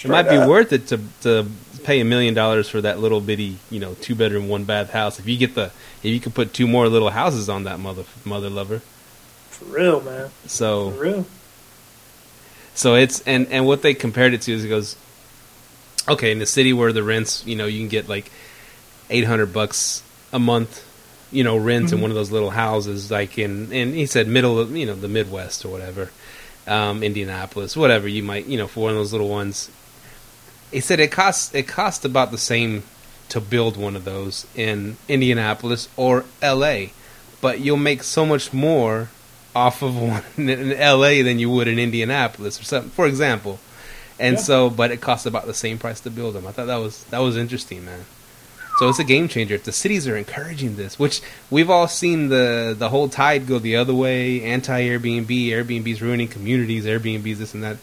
It 0.02 0.08
might 0.08 0.30
be 0.30 0.36
up. 0.36 0.48
worth 0.48 0.72
it 0.72 0.86
to 0.88 1.00
to 1.22 1.46
pay 1.84 2.00
a 2.00 2.04
million 2.04 2.34
dollars 2.34 2.68
for 2.68 2.80
that 2.80 2.98
little 3.00 3.20
bitty, 3.20 3.58
you 3.70 3.80
know, 3.80 3.94
two 3.94 4.14
bedroom, 4.14 4.48
one 4.48 4.64
bath 4.64 4.90
house. 4.90 5.18
If 5.18 5.26
you 5.26 5.36
get 5.36 5.54
the, 5.54 5.66
if 6.02 6.04
you 6.04 6.20
can 6.20 6.32
put 6.32 6.52
two 6.54 6.66
more 6.68 6.88
little 6.88 7.10
houses 7.10 7.48
on 7.48 7.64
that 7.64 7.78
mother 7.80 8.04
mother 8.24 8.50
lover. 8.50 8.80
For 9.50 9.64
real, 9.66 10.00
man. 10.00 10.28
For 10.42 10.48
So 10.48 10.90
real. 10.90 11.26
so 12.74 12.94
it's 12.94 13.20
and 13.22 13.46
and 13.48 13.66
what 13.66 13.82
they 13.82 13.94
compared 13.94 14.32
it 14.34 14.42
to 14.42 14.52
is 14.52 14.64
it 14.64 14.68
goes, 14.68 14.96
okay, 16.08 16.32
in 16.32 16.38
the 16.38 16.46
city 16.46 16.72
where 16.72 16.92
the 16.92 17.02
rents, 17.02 17.44
you 17.46 17.56
know, 17.56 17.66
you 17.66 17.78
can 17.80 17.88
get 17.88 18.08
like 18.08 18.30
eight 19.10 19.24
hundred 19.24 19.52
bucks 19.52 20.02
a 20.32 20.38
month, 20.38 20.84
you 21.32 21.44
know, 21.44 21.56
rent 21.56 21.92
in 21.92 21.98
Mhm. 21.98 22.02
one 22.02 22.10
of 22.10 22.14
those 22.16 22.30
little 22.30 22.50
houses, 22.50 23.10
like 23.10 23.38
in 23.38 23.72
and 23.72 23.94
he 23.94 24.06
said 24.06 24.28
middle 24.28 24.58
of 24.58 24.74
you 24.76 24.86
know 24.86 24.94
the 24.94 25.08
Midwest 25.08 25.64
or 25.64 25.68
whatever, 25.68 26.10
um, 26.66 27.02
Indianapolis, 27.02 27.76
whatever 27.76 28.06
you 28.08 28.22
might 28.22 28.46
you 28.46 28.56
know 28.56 28.66
for 28.66 28.80
one 28.84 28.90
of 28.92 28.96
those 28.96 29.12
little 29.12 29.28
ones. 29.28 29.70
He 30.70 30.80
said 30.80 31.00
it 31.00 31.10
costs 31.10 31.54
it 31.54 31.66
costs 31.68 32.04
about 32.04 32.30
the 32.30 32.38
same 32.38 32.82
to 33.28 33.40
build 33.40 33.76
one 33.76 33.96
of 33.96 34.04
those 34.04 34.46
in 34.56 34.96
Indianapolis 35.08 35.88
or 35.96 36.24
L.A., 36.42 36.92
but 37.40 37.60
you'll 37.60 37.76
make 37.76 38.02
so 38.02 38.26
much 38.26 38.52
more 38.52 39.08
off 39.54 39.82
of 39.82 39.96
one 39.96 40.22
in 40.36 40.72
L.A. 40.72 41.22
than 41.22 41.38
you 41.38 41.50
would 41.50 41.68
in 41.68 41.78
Indianapolis 41.78 42.60
or 42.60 42.64
something, 42.64 42.90
for 42.90 43.06
example. 43.06 43.58
And 44.18 44.36
Yeah. 44.36 44.42
so, 44.42 44.70
but 44.70 44.90
it 44.90 45.00
costs 45.00 45.26
about 45.26 45.46
the 45.46 45.54
same 45.54 45.78
price 45.78 46.00
to 46.00 46.10
build 46.10 46.34
them. 46.34 46.46
I 46.46 46.52
thought 46.52 46.66
that 46.66 46.76
was 46.76 47.04
that 47.04 47.18
was 47.20 47.36
interesting, 47.36 47.84
man. 47.84 48.04
So 48.78 48.88
it's 48.88 48.98
a 48.98 49.04
game 49.04 49.28
changer. 49.28 49.54
If 49.56 49.64
the 49.64 49.72
cities 49.72 50.08
are 50.08 50.16
encouraging 50.16 50.76
this, 50.76 50.98
which 50.98 51.20
we've 51.50 51.68
all 51.68 51.86
seen 51.88 52.28
the 52.30 52.74
the 52.78 52.88
whole 52.88 53.08
tide 53.08 53.46
go 53.46 53.58
the 53.58 53.76
other 53.76 53.94
way, 53.94 54.42
anti 54.42 54.82
Airbnb, 54.88 55.26
Airbnb's 55.48 56.00
ruining 56.02 56.28
communities, 56.28 56.84
Airbnb's 56.86 57.38
this 57.38 57.54
and 57.54 57.62
that. 57.62 57.76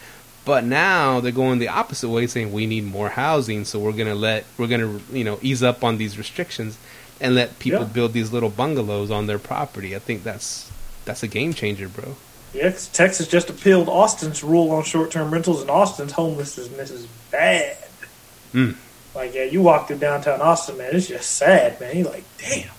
But 0.48 0.64
now 0.64 1.20
they're 1.20 1.34
going 1.34 1.60
the 1.60 1.68
opposite 1.68 2.08
way, 2.08 2.26
saying 2.26 2.54
we 2.54 2.66
need 2.66 2.86
more 2.86 3.10
housing, 3.10 3.66
so 3.66 3.80
we're 3.80 3.92
gonna 3.92 4.16
let 4.16 4.46
we're 4.58 4.68
gonna 4.68 5.02
you 5.12 5.26
know 5.26 5.38
ease 5.42 5.62
up 5.62 5.84
on 5.84 5.98
these 5.98 6.18
restrictions 6.18 6.78
and 7.20 7.36
let 7.36 7.60
people 7.60 7.82
Yeah. 7.82 7.88
build 7.88 8.14
these 8.14 8.32
little 8.32 8.50
bungalows 8.50 9.12
on 9.12 9.28
their 9.28 9.40
property. 9.40 9.94
I 9.94 10.00
think 10.00 10.24
that's 10.24 10.72
that's 11.04 11.22
a 11.22 11.28
game 11.28 11.54
changer, 11.54 11.90
bro. 11.90 12.16
Yeah, 12.54 12.70
Texas 12.94 13.28
just 13.28 13.50
appealed 13.50 13.90
Austin's 13.90 14.42
rule 14.42 14.72
on 14.72 14.84
short-term 14.86 15.32
rentals, 15.32 15.60
and 15.62 15.70
Austin's 15.70 16.14
homelessness 16.14 16.90
is 16.92 17.06
bad. 17.30 17.76
Mm. 18.54 18.76
Like, 19.14 19.36
yeah, 19.36 19.44
you 19.44 19.62
walk 19.62 19.88
through 19.88 19.98
downtown 19.98 20.40
Austin, 20.42 20.78
man, 20.78 20.96
it's 20.96 21.08
just 21.08 21.30
sad, 21.32 21.80
man. 21.82 21.98
You're 21.98 22.10
like, 22.10 22.24
damn. 22.38 22.70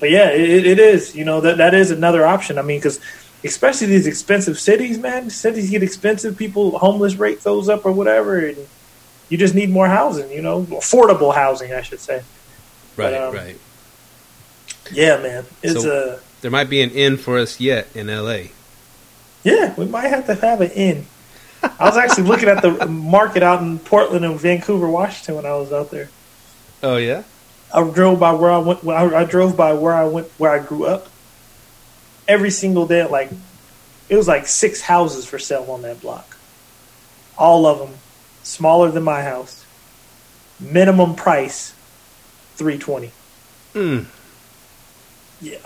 But 0.00 0.10
yeah, 0.10 0.30
it, 0.30 0.66
it 0.66 0.78
is. 0.78 1.14
You 1.16 1.24
know 1.24 1.40
that 1.40 1.56
that 1.58 1.74
is 1.74 1.90
another 1.90 2.26
option. 2.26 2.58
I 2.58 2.62
mean, 2.62 2.78
because 2.78 3.00
especially 3.44 3.88
these 3.88 4.06
expensive 4.06 4.58
cities, 4.58 4.98
man, 4.98 5.30
cities 5.30 5.70
get 5.70 5.82
expensive. 5.82 6.36
People 6.36 6.78
homeless 6.78 7.14
rate 7.16 7.42
goes 7.42 7.68
up 7.68 7.84
or 7.86 7.92
whatever, 7.92 8.38
and 8.38 8.58
you 9.28 9.38
just 9.38 9.54
need 9.54 9.70
more 9.70 9.86
housing. 9.88 10.30
You 10.30 10.42
know, 10.42 10.62
affordable 10.62 11.34
housing, 11.34 11.72
I 11.72 11.82
should 11.82 12.00
say. 12.00 12.22
Right, 12.96 13.14
um, 13.14 13.34
right. 13.34 13.56
Yeah, 14.92 15.18
man, 15.18 15.44
it's 15.62 15.82
So- 15.82 15.90
uh, 16.14 16.18
There 16.40 16.50
might 16.50 16.68
be 16.70 16.80
an 16.82 16.90
inn 16.90 17.16
for 17.16 17.38
us 17.38 17.60
yet 17.60 17.88
in 17.94 18.08
L.A. 18.08 18.50
yeah, 19.44 19.74
we 19.76 19.84
might 19.84 20.08
have 20.08 20.26
to 20.26 20.34
have 20.34 20.60
an 20.60 20.70
inn. 20.70 21.06
I 21.62 21.84
was 21.84 21.96
actually 21.98 22.24
looking 22.24 22.48
at 22.48 22.62
the 22.62 22.86
market 22.88 23.42
out 23.42 23.60
in 23.60 23.78
Portland 23.78 24.24
and 24.24 24.38
Vancouver, 24.40 24.88
Washington 24.88 25.36
when 25.36 25.46
I 25.46 25.54
was 25.56 25.72
out 25.72 25.90
there. 25.90 26.08
Oh 26.82 26.96
yeah. 26.96 27.22
I 27.72 27.88
drove 27.88 28.18
by 28.18 28.32
where 28.32 28.50
I 28.50 28.58
went. 28.58 28.84
I 28.88 29.24
drove 29.24 29.56
by 29.56 29.74
where 29.74 29.92
I 29.94 30.04
went, 30.04 30.26
where 30.38 30.50
I 30.50 30.58
grew 30.58 30.86
up. 30.86 31.06
Every 32.30 32.50
single 32.50 32.86
day, 32.86 33.04
like 33.04 33.28
it 34.08 34.14
was 34.14 34.28
like 34.28 34.46
six 34.46 34.80
houses 34.80 35.26
for 35.26 35.40
sale 35.40 35.66
on 35.68 35.82
that 35.82 36.00
block. 36.00 36.36
All 37.36 37.66
of 37.66 37.80
them 37.80 37.98
smaller 38.44 38.92
than 38.92 39.02
my 39.02 39.22
house. 39.22 39.66
Minimum 40.60 41.16
price, 41.16 41.74
three 42.54 42.78
twenty. 42.78 43.10
Mm. 43.74 44.06
Yeah. 45.40 45.58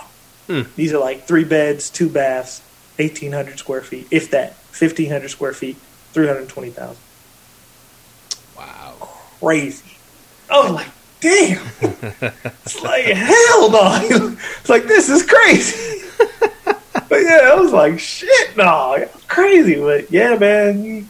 Mm. 0.49 0.75
These 0.75 0.95
are 0.95 1.01
like 1.01 1.27
three 1.27 1.45
beds, 1.45 1.91
two 1.91 2.09
baths, 2.09 2.63
eighteen 2.99 3.33
hundred 3.33 3.59
square 3.59 3.83
feet, 3.83 4.07
if 4.11 4.31
that, 4.31 4.55
fifteen 4.55 5.11
hundred 5.11 5.29
square 5.29 5.53
feet, 5.53 5.77
three 6.13 6.27
hundred 6.27 6.49
twenty 6.49 6.71
thousand. 6.71 7.03
Wow. 8.57 9.11
Crazy. 9.39 9.99
Oh 10.49 10.73
like, 10.77 10.89
damn. 11.25 11.67
it's 11.81 12.83
like 12.83 13.05
hell 13.05 13.71
no. 13.71 13.99
it's 14.61 14.69
like 14.69 14.85
this 14.85 15.09
is 15.09 15.25
crazy. 15.25 16.03
but 17.09 17.23
yeah, 17.23 17.51
I 17.51 17.55
was 17.57 17.73
like, 17.73 17.99
shit, 17.99 18.57
no, 18.57 19.09
crazy. 19.27 19.77
But 19.77 20.11
yeah, 20.13 20.37
man, 20.37 21.09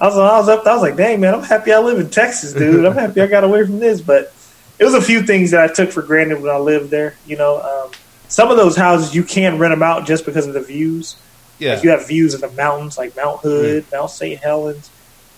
I 0.00 0.06
was 0.06 0.16
I 0.16 0.38
was 0.38 0.48
up. 0.48 0.66
I 0.66 0.74
was 0.74 0.82
like, 0.82 0.96
dang, 0.96 1.20
man, 1.20 1.34
I'm 1.34 1.42
happy 1.42 1.72
I 1.72 1.80
live 1.80 1.98
in 1.98 2.08
Texas, 2.08 2.52
dude. 2.52 2.86
I'm 2.86 2.94
happy 2.94 3.20
I 3.20 3.26
got 3.26 3.44
away 3.44 3.66
from 3.66 3.80
this. 3.80 4.00
But 4.00 4.32
it 4.78 4.84
was 4.84 4.94
a 4.94 5.02
few 5.02 5.22
things 5.22 5.50
that 5.50 5.60
I 5.68 5.72
took 5.72 5.90
for 5.90 6.02
granted 6.02 6.40
when 6.40 6.54
I 6.54 6.58
lived 6.58 6.90
there. 6.90 7.16
You 7.26 7.36
know, 7.36 7.60
um, 7.60 7.90
some 8.28 8.50
of 8.50 8.56
those 8.56 8.76
houses 8.76 9.14
you 9.14 9.24
can 9.24 9.58
rent 9.58 9.72
them 9.72 9.82
out 9.82 10.06
just 10.06 10.24
because 10.24 10.46
of 10.46 10.54
the 10.54 10.62
views. 10.62 11.16
Yeah. 11.58 11.74
Like 11.74 11.84
you 11.84 11.90
have 11.90 12.06
views 12.06 12.34
of 12.34 12.40
the 12.40 12.50
mountains, 12.50 12.96
like 12.96 13.16
Mount 13.16 13.40
Hood, 13.40 13.86
Mount 13.92 14.10
St. 14.10 14.40
Helens. 14.40 14.88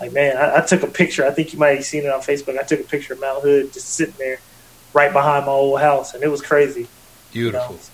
Like 0.00 0.12
man, 0.12 0.36
I, 0.36 0.56
I 0.58 0.60
took 0.60 0.82
a 0.82 0.86
picture. 0.88 1.24
I 1.26 1.30
think 1.30 1.52
you 1.52 1.58
might 1.58 1.76
have 1.76 1.84
seen 1.84 2.04
it 2.04 2.10
on 2.12 2.20
Facebook. 2.20 2.58
I 2.58 2.62
took 2.64 2.80
a 2.80 2.84
picture 2.84 3.14
of 3.14 3.20
Mount 3.20 3.42
Hood 3.42 3.72
just 3.72 3.90
sitting 3.90 4.14
there, 4.18 4.38
right 4.92 5.12
behind 5.12 5.46
my 5.46 5.52
old 5.52 5.80
house, 5.80 6.14
and 6.14 6.22
it 6.22 6.28
was 6.28 6.42
crazy. 6.42 6.88
you 7.32 7.50
know? 7.52 7.68
Beautiful. 7.68 7.78
So, 7.78 7.92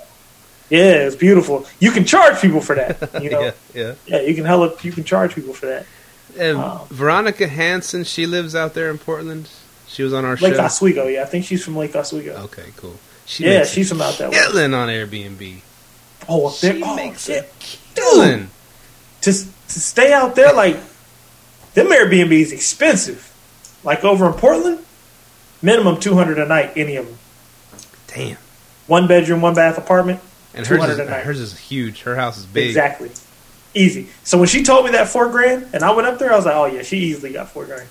yeah, 0.71 0.81
it's 1.07 1.17
beautiful. 1.17 1.67
You 1.79 1.91
can 1.91 2.05
charge 2.05 2.41
people 2.41 2.61
for 2.61 2.75
that. 2.77 3.11
You 3.23 3.31
know, 3.31 3.41
yeah. 3.43 3.53
Yeah. 3.75 3.95
yeah, 4.07 4.21
you 4.23 4.35
can 4.35 4.45
hella, 4.45 4.73
you 4.83 4.93
can 4.93 5.05
charge 5.05 5.35
people 5.35 5.53
for 5.53 5.67
that. 5.67 5.87
And 6.39 6.59
Oh. 6.59 6.87
Veronica 6.91 7.49
Hansen, 7.49 8.05
she 8.05 8.25
lives 8.27 8.55
out 8.55 8.75
there 8.75 8.89
in 8.91 8.99
Portland. 8.99 9.49
She 9.89 10.03
was 10.05 10.13
on 10.15 10.25
our 10.25 10.37
show. 10.37 10.47
Lake 10.47 10.55
show. 10.55 10.63
Oswego, 10.65 11.07
yeah, 11.09 11.23
I 11.23 11.27
think 11.27 11.45
she's 11.45 11.65
from 11.65 11.77
Lake 11.77 11.95
Oswego. 11.97 12.35
Okay, 12.45 12.67
cool. 12.77 12.95
She 13.27 13.45
yeah, 13.45 13.65
she's 13.65 13.89
from 13.89 14.01
out 14.01 14.17
that 14.19 14.31
way. 14.31 14.37
killing 14.37 14.73
on 14.73 14.89
Airbnb. 14.89 15.61
Oh, 16.29 16.47
up 16.49 16.59
there, 16.61 16.75
She 16.77 16.83
oh, 16.85 16.95
makes 16.97 17.29
a 17.29 17.45
killing. 17.95 18.49
to 19.23 19.33
to 19.33 19.81
stay 19.81 20.13
out 20.13 20.35
there, 20.37 20.53
like 20.53 20.77
them 21.75 21.89
Airbnb 21.89 22.33
is 22.33 22.53
expensive. 22.53 23.27
Like 23.83 24.05
over 24.05 24.27
in 24.27 24.33
Portland, 24.35 24.85
minimum 25.63 25.99
two 26.01 26.15
hundred 26.15 26.39
a 26.39 26.47
night. 26.47 26.73
Any 26.77 26.97
of 26.97 27.07
them, 27.07 27.19
Damn. 28.09 28.37
one 28.87 29.07
bedroom, 29.07 29.41
one 29.41 29.55
bath 29.55 29.79
apartment. 29.79 30.21
And 30.53 30.67
hers 30.67 30.79
is, 30.83 30.85
200 30.97 31.07
a 31.07 31.11
night. 31.11 31.25
hers 31.25 31.39
is 31.41 31.57
huge. 31.59 32.03
Her 32.03 32.17
house 32.17 32.37
is 32.37 32.45
big. 32.45 32.67
Exactly, 32.67 33.11
easy. 33.73 34.09
So 34.25 34.37
when 34.37 34.49
she 34.49 34.63
told 34.65 34.85
me 34.85 34.91
that 34.93 35.09
four 35.09 35.29
grand, 35.29 35.69
and 35.73 35.83
I 35.85 35.93
went 35.93 36.09
up 36.09 36.19
there, 36.19 36.33
I 36.33 36.37
was 36.37 36.45
like, 36.45 36.57
oh 36.57 36.67
yeah, 36.67 36.83
she 36.83 36.99
easily 36.99 37.33
got 37.33 37.49
four 37.51 37.65
grand, 37.65 37.89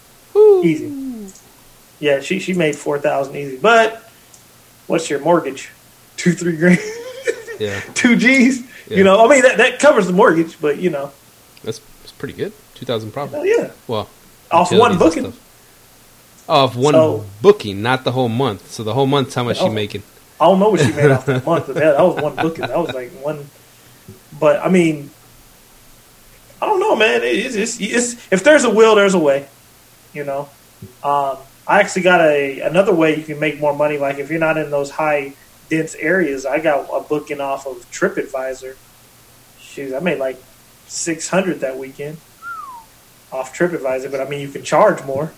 easy. 0.64 1.34
Yeah, 2.00 2.20
she 2.20 2.40
she 2.40 2.54
made 2.54 2.76
four 2.76 3.00
thousand 3.00 3.36
easy. 3.36 3.58
But 3.58 4.04
what's 4.88 5.10
your 5.10 5.20
mortgage? 5.22 5.70
Two 6.18 6.34
three 6.34 6.58
grand, 6.58 6.80
Yeah, 7.60 7.80
two 7.94 8.16
G's. 8.18 8.62
Yeah. 8.88 8.98
You 8.98 9.04
know, 9.06 9.26
I 9.26 9.30
mean 9.30 9.42
that 9.44 9.58
that 9.58 9.80
covers 9.80 10.06
the 10.06 10.14
mortgage, 10.14 10.60
but 10.62 10.78
you 10.80 10.90
know, 10.90 11.12
that's, 11.64 11.80
that's 12.02 12.12
pretty 12.12 12.34
good. 12.34 12.52
Two 12.80 12.86
thousand 12.86 13.14
hell 13.14 13.28
probably. 13.28 13.50
yeah, 13.52 13.72
Well, 13.88 14.08
off 14.52 14.72
one 14.72 14.98
booking. 14.98 15.34
Off 16.48 16.76
one 16.78 16.94
So- 16.94 17.26
booking, 17.42 17.82
not 17.82 18.06
the 18.06 18.14
whole 18.14 18.30
month. 18.30 18.72
So 18.72 18.84
the 18.84 18.94
whole 18.94 19.06
month, 19.06 19.34
how 19.36 19.44
much 19.44 19.58
she 19.58 19.66
Oh. 19.66 19.70
making? 19.70 20.02
I 20.40 20.46
don't 20.46 20.60
know 20.60 20.70
what 20.70 20.80
she 20.80 20.92
made 20.94 21.12
off 21.12 21.26
the 21.26 21.34
month, 21.46 21.68
but 21.68 21.76
that, 21.76 21.98
that 21.98 22.02
was 22.02 22.24
one 22.24 22.36
booking. 22.36 22.66
That 22.66 22.78
was 22.78 22.94
like 22.94 23.12
one. 23.22 23.50
But 24.40 24.64
I 24.66 24.70
mean, 24.70 25.12
I 26.62 26.66
don't 26.68 26.80
know, 26.80 26.96
man. 26.96 27.20
It's, 27.24 27.56
it's, 27.56 27.80
it's 27.82 28.28
if 28.32 28.44
there's 28.46 28.64
a 28.64 28.70
will, 28.70 28.96
there's 28.96 29.14
a 29.14 29.20
way. 29.20 29.48
You 30.14 30.24
know, 30.24 30.50
um, 31.04 31.38
I 31.68 31.82
actually 31.82 32.04
got 32.04 32.22
a 32.22 32.62
another 32.62 32.94
way 32.96 33.18
you 33.18 33.24
can 33.24 33.40
make 33.40 33.60
more 33.60 33.76
money. 33.76 33.98
Like 33.98 34.18
if 34.20 34.30
you're 34.30 34.40
not 34.40 34.58
in 34.58 34.72
those 34.72 34.90
high 34.92 35.34
dense 35.70 35.94
areas, 35.96 36.46
I 36.46 36.60
got 36.60 36.88
a 36.92 37.02
booking 37.02 37.42
off 37.42 37.68
of 37.68 37.86
TripAdvisor. 37.92 38.76
Shoot, 39.60 39.94
I 39.94 40.00
made 40.00 40.18
like 40.20 40.42
six 40.88 41.28
hundred 41.28 41.60
that 41.60 41.78
weekend 41.78 42.18
off 43.32 43.56
TripAdvisor. 43.58 44.12
But 44.12 44.22
I 44.22 44.30
mean, 44.30 44.42
you 44.42 44.50
can 44.50 44.64
charge 44.64 45.04
more. 45.04 45.32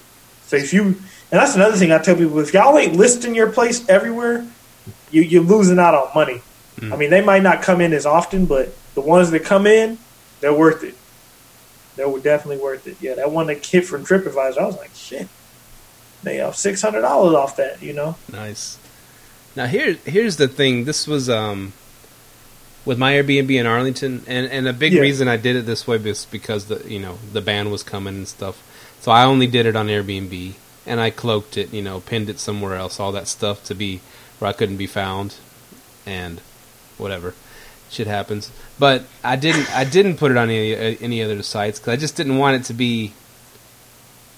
So 0.45 0.57
if 0.57 0.73
you, 0.73 0.83
and 0.83 0.95
that's 1.31 1.55
another 1.55 1.77
thing 1.77 1.91
I 1.91 1.97
tell 1.99 2.15
people: 2.15 2.39
if 2.39 2.53
y'all 2.53 2.77
ain't 2.77 2.95
listing 2.95 3.35
your 3.35 3.51
place 3.51 3.87
everywhere, 3.87 4.45
you, 5.11 5.21
you're 5.21 5.43
losing 5.43 5.79
out 5.79 5.95
on 5.95 6.09
money. 6.13 6.41
I 6.81 6.95
mean, 6.95 7.11
they 7.11 7.21
might 7.21 7.43
not 7.43 7.61
come 7.61 7.79
in 7.79 7.93
as 7.93 8.07
often, 8.07 8.47
but 8.47 8.73
the 8.95 9.01
ones 9.01 9.29
that 9.31 9.43
come 9.43 9.67
in, 9.67 9.99
they're 10.39 10.53
worth 10.53 10.83
it. 10.83 10.95
They 11.95 12.05
were 12.05 12.19
definitely 12.19 12.63
worth 12.63 12.87
it. 12.87 12.97
Yeah, 12.99 13.13
that 13.15 13.31
one 13.31 13.45
that 13.47 13.63
hit 13.63 13.85
from 13.85 14.03
TripAdvisor, 14.03 14.57
I 14.57 14.65
was 14.65 14.77
like, 14.77 14.89
shit, 14.95 15.27
they 16.23 16.41
off 16.41 16.55
six 16.55 16.81
hundred 16.81 17.01
dollars 17.01 17.35
off 17.35 17.57
that. 17.57 17.83
You 17.83 17.93
know, 17.93 18.15
Nice. 18.31 18.79
Now 19.55 19.67
here, 19.67 19.93
here's 20.05 20.37
the 20.37 20.47
thing. 20.47 20.85
This 20.85 21.05
was 21.05 21.29
um, 21.29 21.73
with 22.85 22.97
my 22.97 23.13
Airbnb 23.13 23.51
in 23.51 23.65
Arlington, 23.65 24.23
and 24.27 24.47
and 24.47 24.67
a 24.67 24.73
big 24.73 24.93
Yeah. 24.93 25.01
reason 25.01 25.27
I 25.27 25.37
did 25.37 25.55
it 25.55 25.65
this 25.65 25.87
way 25.87 25.97
was 25.97 26.25
because 26.25 26.65
the 26.65 26.81
you 26.87 26.99
know 26.99 27.17
the 27.33 27.41
band 27.41 27.71
was 27.71 27.83
coming 27.83 28.15
and 28.15 28.27
stuff. 28.27 28.61
So 29.01 29.11
I 29.11 29.23
only 29.25 29.47
did 29.47 29.65
it 29.65 29.75
on 29.75 29.87
Airbnb, 29.87 30.53
and 30.85 30.99
I 30.99 31.09
cloaked 31.09 31.57
it, 31.57 31.73
you 31.73 31.81
know, 31.81 31.99
pinned 32.01 32.29
it 32.29 32.39
somewhere 32.39 32.75
else, 32.75 32.99
all 32.99 33.11
that 33.13 33.27
stuff 33.27 33.63
to 33.65 33.75
be 33.75 33.99
where 34.39 34.49
I 34.49 34.53
couldn't 34.53 34.77
be 34.77 34.87
found, 34.87 35.35
and 36.05 36.39
whatever 36.97 37.33
shit 37.89 38.07
happens. 38.07 38.51
But 38.79 39.03
I 39.23 39.35
didn't 39.35 39.69
I 39.75 39.83
didn't 39.83 40.17
put 40.17 40.31
it 40.31 40.37
on 40.37 40.49
any 40.49 40.97
any 41.01 41.21
other 41.23 41.41
sites 41.43 41.79
because 41.79 41.93
I 41.93 41.97
just 41.97 42.15
didn't 42.15 42.37
want 42.37 42.55
it 42.61 42.63
to 42.65 42.73
be, 42.73 43.13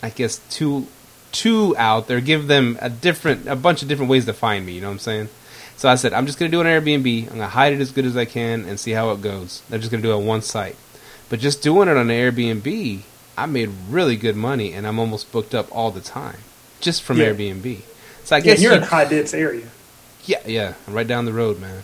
I 0.02 0.10
guess, 0.10 0.40
too 0.50 0.88
too 1.32 1.76
out 1.78 2.08
there. 2.08 2.20
Give 2.22 2.48
them 2.48 2.78
a 2.82 2.90
different 2.90 3.48
a 3.48 3.56
bunch 3.56 3.82
of 3.82 3.88
different 3.88 4.10
ways 4.12 4.26
to 4.26 4.34
find 4.34 4.66
me. 4.66 4.74
You 4.74 4.82
know 4.82 4.88
what 4.88 4.94
I'm 4.94 5.00
saying? 5.00 5.30
So 5.78 5.90
I 5.90 5.96
said 5.96 6.14
I'm 6.14 6.26
just 6.26 6.38
gonna 6.40 6.52
do 6.52 6.62
an 6.62 6.68
Airbnb. 6.68 7.24
I'm 7.24 7.30
gonna 7.38 7.48
hide 7.48 7.74
it 7.74 7.82
as 7.82 7.92
good 7.92 8.06
as 8.06 8.16
I 8.16 8.26
can 8.26 8.66
and 8.66 8.80
see 8.80 8.92
how 8.92 9.12
it 9.12 9.22
goes. 9.22 9.62
I'm 9.72 9.80
just 9.80 9.92
gonna 9.92 10.04
do 10.04 10.12
it 10.12 10.16
on 10.16 10.26
one 10.26 10.42
site. 10.42 10.76
But 11.30 11.40
just 11.40 11.62
doing 11.62 11.88
it 11.90 11.98
on 11.98 12.08
Airbnb, 12.08 13.00
I 13.38 13.46
made 13.48 13.70
really 13.90 14.16
good 14.16 14.36
money, 14.36 14.74
and 14.74 14.86
I'm 14.86 15.00
almost 15.00 15.32
booked 15.32 15.56
up 15.56 15.68
all 15.76 15.90
the 15.92 16.02
time 16.02 16.38
just 16.80 17.02
from 17.02 17.18
Yeah. 17.18 17.28
Airbnb. 17.32 17.80
So 18.24 18.36
I 18.36 18.40
yeah, 18.40 18.44
guess 18.46 18.62
you're 18.62 18.74
in 18.74 18.84
a 18.84 18.86
high 18.86 19.06
dense 19.06 19.34
area. 19.34 19.66
yeah, 20.26 20.42
yeah, 20.46 20.74
right 20.88 21.08
down 21.08 21.26
the 21.26 21.34
road, 21.34 21.60
man 21.60 21.84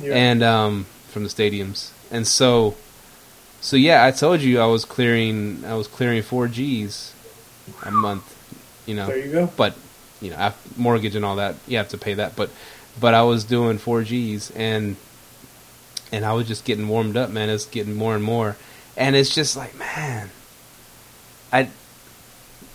Yeah. 0.00 0.14
and 0.14 0.42
um, 0.42 0.86
from 1.08 1.22
the 1.22 1.28
stadiums. 1.30 1.90
And 2.10 2.26
so, 2.26 2.74
so 3.60 3.76
yeah, 3.76 4.04
I 4.04 4.10
told 4.10 4.40
you 4.40 4.60
I 4.60 4.66
was 4.66 4.84
clearing, 4.84 5.64
I 5.64 5.74
was 5.74 5.86
clearing 5.86 6.22
four 6.22 6.48
Gs 6.48 7.14
a 7.84 7.90
month, 7.90 8.34
you 8.86 8.94
know. 8.94 9.06
there 9.06 9.18
you 9.18 9.30
go. 9.32 9.52
But 9.56 9.74
you 10.20 10.30
know, 10.30 10.52
mortgage 10.76 11.14
and 11.14 11.24
all 11.24 11.36
that, 11.36 11.54
you 11.68 11.76
have 11.76 11.88
to 11.90 11.98
pay 11.98 12.14
that. 12.14 12.34
But, 12.34 12.50
but 13.00 13.14
I 13.14 13.22
was 13.22 13.44
doing 13.44 13.78
four 13.78 14.02
Gs, 14.02 14.50
and 14.52 14.96
and 16.10 16.24
I 16.24 16.32
was 16.32 16.46
just 16.46 16.64
getting 16.64 16.88
warmed 16.88 17.16
up, 17.16 17.30
man. 17.30 17.50
It's 17.50 17.66
getting 17.66 17.94
more 17.94 18.14
and 18.14 18.24
more, 18.24 18.56
and 18.96 19.16
it's 19.16 19.34
just 19.34 19.56
like, 19.56 19.76
man, 19.78 20.30
I. 21.52 21.70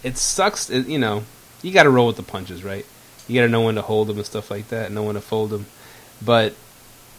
It 0.03 0.17
sucks, 0.17 0.69
it, 0.69 0.87
you 0.87 0.99
know. 0.99 1.23
You 1.61 1.71
got 1.71 1.83
to 1.83 1.89
roll 1.89 2.07
with 2.07 2.17
the 2.17 2.23
punches, 2.23 2.61
right? 2.61 2.85
You 3.27 3.39
got 3.39 3.45
to 3.45 3.51
know 3.51 3.61
when 3.61 3.75
to 3.75 3.81
hold 3.81 4.07
them 4.07 4.17
and 4.17 4.25
stuff 4.25 4.51
like 4.51 4.67
that, 4.67 4.87
and 4.87 4.95
know 4.95 5.03
when 5.03 5.15
to 5.15 5.21
fold 5.21 5.49
them. 5.49 5.65
But 6.23 6.55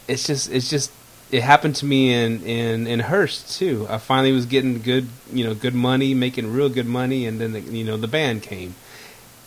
it's 0.06 0.26
just 0.26 0.50
it's 0.52 0.68
just 0.68 0.92
it 1.30 1.42
happened 1.42 1.76
to 1.76 1.86
me 1.86 2.12
in 2.12 2.42
in 2.42 2.86
in 2.86 3.00
Hurst 3.00 3.58
too. 3.58 3.86
I 3.88 3.98
finally 3.98 4.32
was 4.32 4.46
getting 4.46 4.80
good 4.82 5.08
you 5.32 5.44
know 5.44 5.54
good 5.54 5.74
money, 5.74 6.14
making 6.14 6.52
real 6.52 6.68
good 6.68 6.86
money, 6.86 7.26
and 7.26 7.40
then 7.40 7.52
the, 7.52 7.60
you 7.60 7.84
know 7.84 7.96
the 7.96 8.08
band 8.08 8.42
came, 8.42 8.74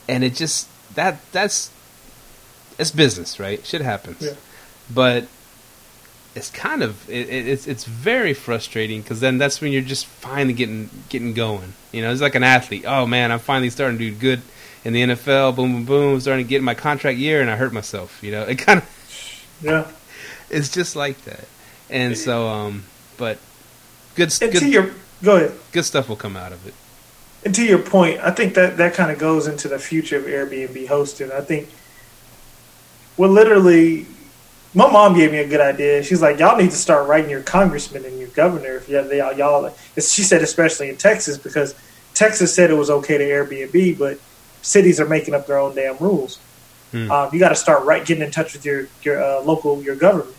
and 0.08 0.24
it 0.24 0.36
just 0.36 0.68
that 0.95 1.20
that's 1.32 1.72
it's 2.78 2.91
business, 2.91 3.39
right? 3.39 3.65
Shit 3.65 3.82
happens, 3.82 4.21
Yeah. 4.21 4.34
but 4.93 5.28
it's 6.36 6.51
kind 6.51 6.84
of 6.84 7.09
it, 7.09 7.28
it, 7.30 7.47
it's 7.47 7.67
it's 7.67 7.86
very 7.86 8.34
frustrating 8.34 9.01
because 9.01 9.19
then 9.19 9.38
that's 9.39 9.59
when 9.59 9.71
you're 9.71 9.82
just 9.82 10.05
finally 10.05 10.53
getting 10.53 10.89
getting 11.09 11.34
going. 11.34 11.73
You 11.91 12.01
know, 12.03 12.11
it's 12.11 12.21
like 12.21 12.36
an 12.36 12.43
athlete. 12.43 12.84
Oh 12.88 13.05
man, 13.07 13.32
I'm 13.32 13.39
finally 13.39 13.69
starting 13.71 13.97
to 13.97 14.09
do 14.11 14.15
good 14.15 14.41
in 14.86 14.93
the 14.93 15.01
NFL. 15.01 15.55
Boom, 15.55 15.73
boom, 15.73 15.86
boom. 15.86 16.19
Starting 16.19 16.45
to 16.45 16.49
get 16.49 16.57
in 16.57 16.63
my 16.63 16.75
contract 16.75 17.17
year, 17.17 17.41
and 17.41 17.49
I 17.49 17.55
hurt 17.55 17.73
myself. 17.73 18.21
You 18.23 18.32
know, 18.32 18.43
it 18.47 18.55
kind 18.59 18.80
of 18.80 19.47
Yeah. 19.61 19.88
it's 20.49 20.69
just 20.69 20.95
like 20.95 21.19
that. 21.25 21.45
And 21.89 22.17
so, 22.17 22.47
um, 22.47 22.84
but 23.17 23.39
good, 24.15 24.32
And 24.41 24.51
good, 24.51 24.61
your 24.63 24.91
go 25.23 25.38
ahead. 25.38 25.53
good 25.71 25.86
stuff 25.86 26.07
will 26.09 26.15
come 26.17 26.36
out 26.36 26.51
of 26.51 26.67
it. 26.67 26.73
And 27.45 27.55
to 27.55 27.63
your 27.65 27.80
point, 27.80 28.19
I 28.19 28.32
think 28.32 28.55
that 28.55 28.78
that 28.78 28.93
kind 28.93 29.09
of 29.09 29.17
goes 29.17 29.47
into 29.47 29.67
the 29.69 29.80
future 29.80 30.17
of 30.17 30.25
Airbnb 30.25 30.88
hosting. 30.88 31.32
I 31.32 31.39
think 31.41 31.69
we're 33.18 33.28
literally 33.28 34.05
my 34.74 34.89
mom 34.91 35.15
gave 35.15 35.32
me 35.32 35.39
a 35.39 35.47
good 35.47 35.61
idea. 35.61 36.03
She's 36.03 36.22
like, 36.22 36.39
y'all 36.39 36.57
need 36.57 36.70
to 36.70 36.78
start 36.78 37.07
writing 37.07 37.32
your 37.32 37.41
congressman 37.41 38.05
and 38.05 38.20
your 38.20 38.28
governor. 38.30 38.76
If 38.76 38.88
y'all, 38.88 39.11
y'all, 39.11 39.36
y'all 39.36 39.76
she 39.95 40.22
said, 40.22 40.43
especially 40.43 40.89
in 40.89 40.97
Texas, 40.97 41.38
because 41.38 41.74
Texas 42.13 42.53
said 42.53 42.70
it 42.70 42.76
was 42.76 42.89
okay 42.89 43.18
to 43.18 43.24
Airbnb, 43.24 43.97
but 43.97 44.20
cities 44.61 44.99
are 44.99 45.07
making 45.07 45.34
up 45.34 45.47
their 45.47 45.57
own 45.57 45.76
damn 45.76 45.97
rules. 45.97 46.38
Hmm. 46.91 47.11
Um, 47.11 47.30
you 47.34 47.39
got 47.39 47.49
to 47.49 47.55
start 47.55 47.86
right 47.86 48.05
getting 48.05 48.24
in 48.24 48.32
touch 48.32 48.53
with 48.53 48.65
your 48.65 48.88
your 49.01 49.22
uh, 49.22 49.41
local 49.41 49.82
your 49.82 49.95
government. 49.95 50.36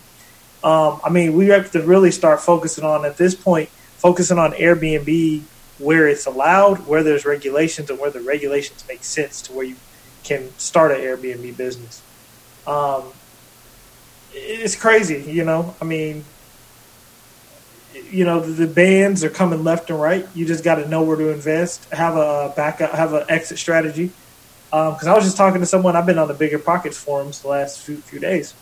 Um, 0.63 1.01
I 1.05 1.11
mean, 1.11 1.35
we 1.35 1.49
have 1.49 1.71
to 1.73 1.83
really 1.83 2.11
start 2.11 2.41
focusing 2.41 2.85
on 2.85 3.05
at 3.05 3.17
this 3.17 3.35
point, 3.35 3.71
focusing 3.97 4.39
on 4.39 4.53
Airbnb 4.53 5.43
where 5.79 6.09
it's 6.09 6.27
allowed, 6.27 6.87
where 6.87 7.03
there's 7.03 7.25
regulations, 7.25 7.91
and 7.91 7.99
where 7.99 8.11
the 8.11 8.21
regulations 8.21 8.85
make 8.89 9.05
sense 9.05 9.43
to 9.43 9.53
where 9.53 9.65
you 9.65 9.77
can 10.25 10.51
start 10.59 10.91
an 10.91 10.99
Airbnb 10.99 11.57
business. 11.57 12.03
Um, 12.69 13.05
it's 14.33 14.77
crazy, 14.77 15.23
you 15.23 15.45
know. 15.45 15.75
I 15.81 15.85
mean, 15.85 16.25
you 18.11 18.25
know, 18.25 18.41
the, 18.41 18.67
the 18.67 18.73
bans 18.73 19.25
are 19.25 19.31
coming 19.31 19.65
left 19.65 19.91
and 19.91 20.01
right. 20.01 20.27
You 20.35 20.47
just 20.47 20.63
got 20.63 20.77
to 20.77 20.89
know 20.89 21.03
where 21.03 21.17
to 21.17 21.31
invest, 21.31 21.91
have 21.93 22.17
a 22.17 22.53
backup, 22.55 22.93
have 22.93 23.15
an 23.15 23.25
exit 23.29 23.59
strategy. 23.59 24.11
Because 24.71 25.05
um, 25.05 25.13
I 25.13 25.15
was 25.15 25.25
just 25.25 25.39
talking 25.39 25.61
to 25.61 25.67
someone. 25.67 25.97
I've 25.97 26.05
been 26.05 26.19
on 26.19 26.29
the 26.29 26.35
Bigger 26.35 26.59
Pockets 26.59 26.99
forums 26.99 27.41
the 27.41 27.49
last 27.49 27.81
few, 27.81 27.97
few 27.97 28.21
days, 28.21 28.53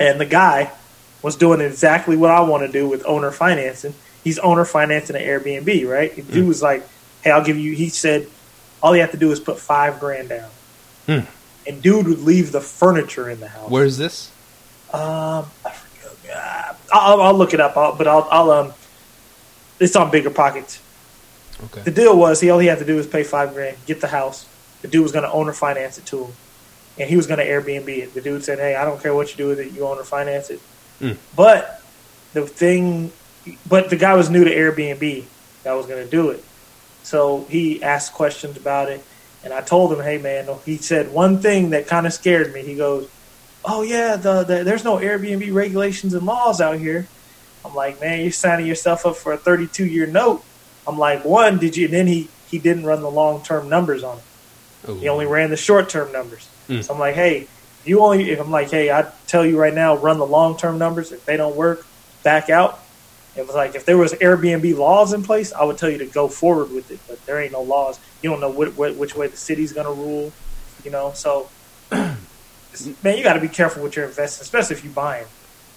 and 0.00 0.18
the 0.18 0.24
guy 0.24 0.72
was 1.20 1.36
doing 1.36 1.60
exactly 1.60 2.16
what 2.16 2.30
I 2.30 2.40
want 2.40 2.64
to 2.66 2.72
do 2.72 2.88
with 2.88 3.04
owner 3.04 3.30
financing. 3.30 3.94
He's 4.22 4.38
owner 4.38 4.64
financing 4.64 5.14
an 5.14 5.22
Airbnb, 5.22 5.86
right? 5.86 6.16
The 6.16 6.22
dude 6.22 6.48
was 6.48 6.62
like, 6.62 6.88
"Hey, 7.20 7.30
I'll 7.30 7.44
give 7.44 7.58
you." 7.58 7.74
He 7.74 7.90
said, 7.90 8.28
"All 8.82 8.94
you 8.94 9.02
have 9.02 9.10
to 9.10 9.18
do 9.18 9.30
is 9.30 9.40
put 9.40 9.58
five 9.58 10.00
grand 10.00 10.30
down." 10.30 10.50
Mm. 11.06 11.26
And 11.66 11.82
dude 11.82 12.06
would 12.06 12.20
leave 12.20 12.52
the 12.52 12.60
furniture 12.60 13.30
in 13.30 13.40
the 13.40 13.48
house. 13.48 13.70
Where's 13.70 13.96
this? 13.96 14.30
Um, 14.92 15.46
I'll, 16.92 17.20
I'll, 17.20 17.34
look 17.34 17.54
it 17.54 17.60
up, 17.60 17.76
I'll, 17.76 17.94
but 17.96 18.06
I'll, 18.06 18.28
I'll 18.30 18.50
um, 18.50 18.72
it's 19.80 19.96
on 19.96 20.10
bigger 20.10 20.30
pockets. 20.30 20.80
Okay. 21.64 21.82
The 21.82 21.90
deal 21.90 22.16
was 22.16 22.40
he 22.40 22.50
all 22.50 22.58
he 22.58 22.66
had 22.66 22.78
to 22.78 22.84
do 22.84 22.96
was 22.96 23.06
pay 23.06 23.24
five 23.24 23.54
grand, 23.54 23.76
get 23.86 24.00
the 24.00 24.08
house. 24.08 24.46
The 24.82 24.88
dude 24.88 25.02
was 25.02 25.12
going 25.12 25.24
to 25.24 25.32
owner 25.32 25.52
finance 25.52 25.98
it 25.98 26.06
to 26.06 26.24
him, 26.24 26.32
and 26.98 27.08
he 27.08 27.16
was 27.16 27.26
going 27.26 27.38
to 27.38 27.46
Airbnb 27.46 27.88
it. 27.88 28.14
The 28.14 28.20
dude 28.20 28.44
said, 28.44 28.58
"Hey, 28.58 28.74
I 28.74 28.84
don't 28.84 29.02
care 29.02 29.14
what 29.14 29.30
you 29.30 29.36
do 29.36 29.48
with 29.48 29.60
it, 29.60 29.72
you 29.72 29.86
owner 29.86 30.04
finance 30.04 30.50
it." 30.50 30.60
Mm. 31.00 31.16
But 31.34 31.82
the 32.32 32.46
thing, 32.46 33.12
but 33.68 33.90
the 33.90 33.96
guy 33.96 34.14
was 34.14 34.30
new 34.30 34.44
to 34.44 34.50
Airbnb 34.50 35.24
that 35.62 35.72
was 35.72 35.86
going 35.86 36.04
to 36.04 36.10
do 36.10 36.30
it, 36.30 36.44
so 37.02 37.46
he 37.48 37.82
asked 37.82 38.12
questions 38.12 38.56
about 38.56 38.88
it, 38.90 39.02
and 39.44 39.52
I 39.52 39.60
told 39.60 39.92
him, 39.92 40.00
"Hey, 40.00 40.18
man," 40.18 40.48
he 40.64 40.78
said 40.78 41.12
one 41.12 41.40
thing 41.40 41.70
that 41.70 41.86
kind 41.86 42.06
of 42.06 42.12
scared 42.12 42.52
me. 42.52 42.62
He 42.62 42.74
goes 42.74 43.08
oh 43.64 43.82
yeah, 43.82 44.16
the, 44.16 44.44
the 44.44 44.64
there's 44.64 44.84
no 44.84 44.96
Airbnb 44.96 45.52
regulations 45.52 46.14
and 46.14 46.26
laws 46.26 46.60
out 46.60 46.78
here. 46.78 47.06
I'm 47.64 47.74
like, 47.74 48.00
man, 48.00 48.20
you're 48.20 48.32
signing 48.32 48.66
yourself 48.66 49.06
up 49.06 49.16
for 49.16 49.32
a 49.32 49.36
32 49.36 49.86
year 49.86 50.06
note. 50.06 50.44
I'm 50.86 50.98
like, 50.98 51.24
one, 51.24 51.58
did 51.58 51.76
you? 51.76 51.86
And 51.86 51.94
then 51.94 52.06
he 52.06 52.28
he 52.48 52.58
didn't 52.58 52.84
run 52.84 53.00
the 53.00 53.10
long 53.10 53.42
term 53.42 53.68
numbers 53.68 54.04
on 54.04 54.18
it. 54.18 54.90
Ooh. 54.90 54.98
He 54.98 55.08
only 55.08 55.26
ran 55.26 55.50
the 55.50 55.56
short 55.56 55.88
term 55.88 56.12
numbers. 56.12 56.48
Mm. 56.68 56.84
So 56.84 56.92
I'm 56.92 57.00
like, 57.00 57.14
hey, 57.14 57.48
you 57.84 58.00
only. 58.00 58.30
If 58.30 58.40
I'm 58.40 58.50
like, 58.50 58.70
hey, 58.70 58.90
I 58.90 59.10
tell 59.26 59.46
you 59.46 59.58
right 59.58 59.74
now, 59.74 59.96
run 59.96 60.18
the 60.18 60.26
long 60.26 60.56
term 60.56 60.78
numbers. 60.78 61.10
If 61.12 61.24
they 61.24 61.36
don't 61.36 61.56
work, 61.56 61.86
back 62.22 62.50
out. 62.50 62.80
It 63.36 63.46
was 63.46 63.56
like 63.56 63.74
if 63.74 63.84
there 63.84 63.98
was 63.98 64.12
Airbnb 64.12 64.76
laws 64.76 65.12
in 65.12 65.24
place, 65.24 65.52
I 65.52 65.64
would 65.64 65.78
tell 65.78 65.90
you 65.90 65.98
to 65.98 66.06
go 66.06 66.28
forward 66.28 66.70
with 66.70 66.90
it. 66.90 67.00
But 67.08 67.24
there 67.26 67.40
ain't 67.40 67.52
no 67.52 67.62
laws. 67.62 67.98
You 68.24 68.30
don't 68.30 68.40
know 68.40 68.48
what, 68.48 68.74
what, 68.74 68.96
which 68.96 69.14
way 69.14 69.26
the 69.26 69.36
city's 69.36 69.74
going 69.74 69.86
to 69.86 69.92
rule. 69.92 70.32
You 70.82 70.90
know, 70.90 71.12
so 71.12 71.50
man, 71.92 72.16
you 73.18 73.22
got 73.22 73.34
to 73.34 73.40
be 73.40 73.48
careful 73.48 73.82
with 73.82 73.96
your 73.96 74.06
investments, 74.06 74.40
especially 74.40 74.76
if 74.76 74.82
you're 74.82 74.94
buying 74.94 75.26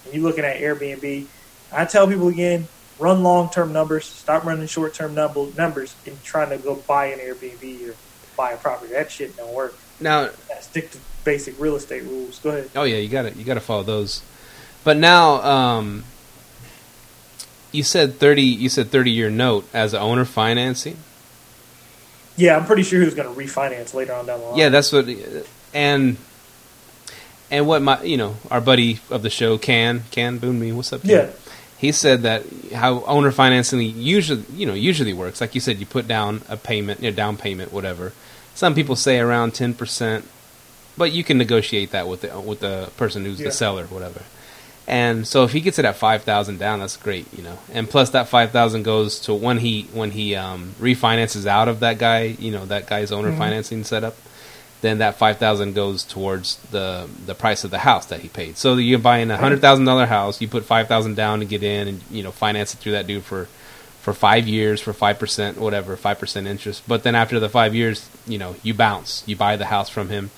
and 0.06 0.14
you're 0.14 0.22
looking 0.22 0.46
at 0.46 0.56
Airbnb. 0.56 1.26
I 1.70 1.84
tell 1.84 2.08
people 2.08 2.28
again, 2.28 2.66
run 2.98 3.22
long 3.22 3.50
term 3.50 3.74
numbers, 3.74 4.06
stop 4.06 4.46
running 4.46 4.66
short 4.66 4.94
term 4.94 5.14
numbers, 5.14 5.94
and 6.06 6.24
trying 6.24 6.48
to 6.48 6.56
go 6.56 6.76
buy 6.76 7.08
an 7.08 7.18
Airbnb 7.18 7.90
or 7.90 7.94
buy 8.34 8.52
a 8.52 8.56
property. 8.56 8.94
That 8.94 9.10
shit 9.10 9.36
don't 9.36 9.52
work. 9.52 9.76
Now, 10.00 10.30
stick 10.62 10.90
to 10.92 10.98
basic 11.24 11.60
real 11.60 11.76
estate 11.76 12.04
rules. 12.04 12.38
Go 12.38 12.48
ahead. 12.48 12.70
Oh 12.74 12.84
yeah, 12.84 12.96
you 12.96 13.10
got 13.10 13.22
to 13.22 13.32
you 13.34 13.44
got 13.44 13.54
to 13.54 13.60
follow 13.60 13.82
those. 13.82 14.22
But 14.84 14.96
now, 14.96 15.42
um, 15.42 16.04
you 17.72 17.82
said 17.82 18.14
thirty. 18.14 18.42
You 18.42 18.70
said 18.70 18.90
thirty 18.90 19.10
year 19.10 19.28
note 19.28 19.68
as 19.74 19.92
owner 19.92 20.24
financing. 20.24 20.96
Yeah, 22.38 22.56
I'm 22.56 22.64
pretty 22.64 22.84
sure 22.84 23.00
he 23.00 23.04
was 23.04 23.14
going 23.14 23.28
to 23.28 23.38
refinance 23.38 23.92
later 23.92 24.14
on 24.14 24.24
down 24.24 24.40
the 24.40 24.46
line. 24.46 24.56
Yeah, 24.56 24.68
that's 24.70 24.92
what. 24.92 25.06
And 25.74 26.16
and 27.50 27.66
what 27.66 27.82
my 27.82 28.02
you 28.02 28.16
know 28.16 28.36
our 28.50 28.60
buddy 28.60 29.00
of 29.10 29.22
the 29.22 29.30
show 29.30 29.58
can 29.58 30.04
can 30.10 30.38
boon 30.38 30.58
me 30.58 30.72
what's 30.72 30.92
up 30.92 31.02
Ken? 31.02 31.10
yeah 31.10 31.30
he 31.78 31.92
said 31.92 32.22
that 32.22 32.44
how 32.74 33.04
owner 33.04 33.30
financing 33.30 33.80
usually 33.80 34.44
you 34.52 34.66
know 34.66 34.74
usually 34.74 35.12
works 35.12 35.40
like 35.40 35.54
you 35.54 35.60
said 35.60 35.78
you 35.78 35.86
put 35.86 36.06
down 36.06 36.42
a 36.48 36.56
payment 36.56 37.00
you 37.00 37.10
know, 37.10 37.16
down 37.16 37.36
payment 37.36 37.72
whatever 37.72 38.12
some 38.54 38.74
people 38.74 38.96
say 38.96 39.18
around 39.18 39.52
10% 39.52 40.24
but 40.96 41.12
you 41.12 41.22
can 41.22 41.38
negotiate 41.38 41.92
that 41.92 42.08
with 42.08 42.22
the 42.22 42.40
with 42.40 42.60
the 42.60 42.90
person 42.96 43.24
who's 43.24 43.40
yeah. 43.40 43.46
the 43.46 43.52
seller 43.52 43.86
whatever 43.86 44.22
and 44.88 45.28
so 45.28 45.44
if 45.44 45.52
he 45.52 45.60
gets 45.60 45.78
it 45.78 45.84
at 45.84 45.94
5000 45.94 46.58
down 46.58 46.80
that's 46.80 46.96
great 46.96 47.26
you 47.36 47.44
know 47.44 47.58
and 47.72 47.88
plus 47.88 48.10
that 48.10 48.26
5000 48.26 48.82
goes 48.82 49.20
to 49.20 49.34
when 49.34 49.58
he 49.58 49.82
when 49.92 50.10
he 50.10 50.34
um, 50.34 50.74
refinances 50.80 51.46
out 51.46 51.68
of 51.68 51.80
that 51.80 51.98
guy 51.98 52.22
you 52.22 52.50
know 52.50 52.64
that 52.66 52.88
guy's 52.88 53.12
owner 53.12 53.28
mm-hmm. 53.28 53.38
financing 53.38 53.84
setup 53.84 54.16
then 54.80 54.98
that 54.98 55.16
five 55.16 55.38
thousand 55.38 55.74
goes 55.74 56.04
towards 56.04 56.56
the 56.70 57.08
the 57.26 57.34
price 57.34 57.64
of 57.64 57.70
the 57.70 57.78
house 57.78 58.06
that 58.06 58.20
he 58.20 58.28
paid. 58.28 58.56
So 58.56 58.74
you're 58.76 58.98
buying 58.98 59.30
a 59.30 59.36
hundred 59.36 59.60
thousand 59.60 59.84
dollar 59.86 60.06
house, 60.06 60.40
you 60.40 60.48
put 60.48 60.64
five 60.64 60.88
thousand 60.88 61.16
down 61.16 61.40
to 61.40 61.44
get 61.44 61.62
in, 61.62 61.88
and 61.88 62.02
you 62.10 62.22
know 62.22 62.30
finance 62.30 62.74
it 62.74 62.78
through 62.78 62.92
that 62.92 63.06
dude 63.06 63.24
for 63.24 63.48
for 64.00 64.12
five 64.12 64.46
years 64.46 64.80
for 64.80 64.92
five 64.92 65.18
percent, 65.18 65.58
whatever, 65.58 65.96
five 65.96 66.18
percent 66.18 66.46
interest. 66.46 66.84
But 66.86 67.02
then 67.02 67.14
after 67.14 67.40
the 67.40 67.48
five 67.48 67.74
years, 67.74 68.08
you 68.26 68.38
know 68.38 68.54
you 68.62 68.72
bounce, 68.74 69.24
you 69.26 69.36
buy 69.36 69.56
the 69.56 69.66
house 69.66 69.88
from 69.88 70.10
him, 70.10 70.30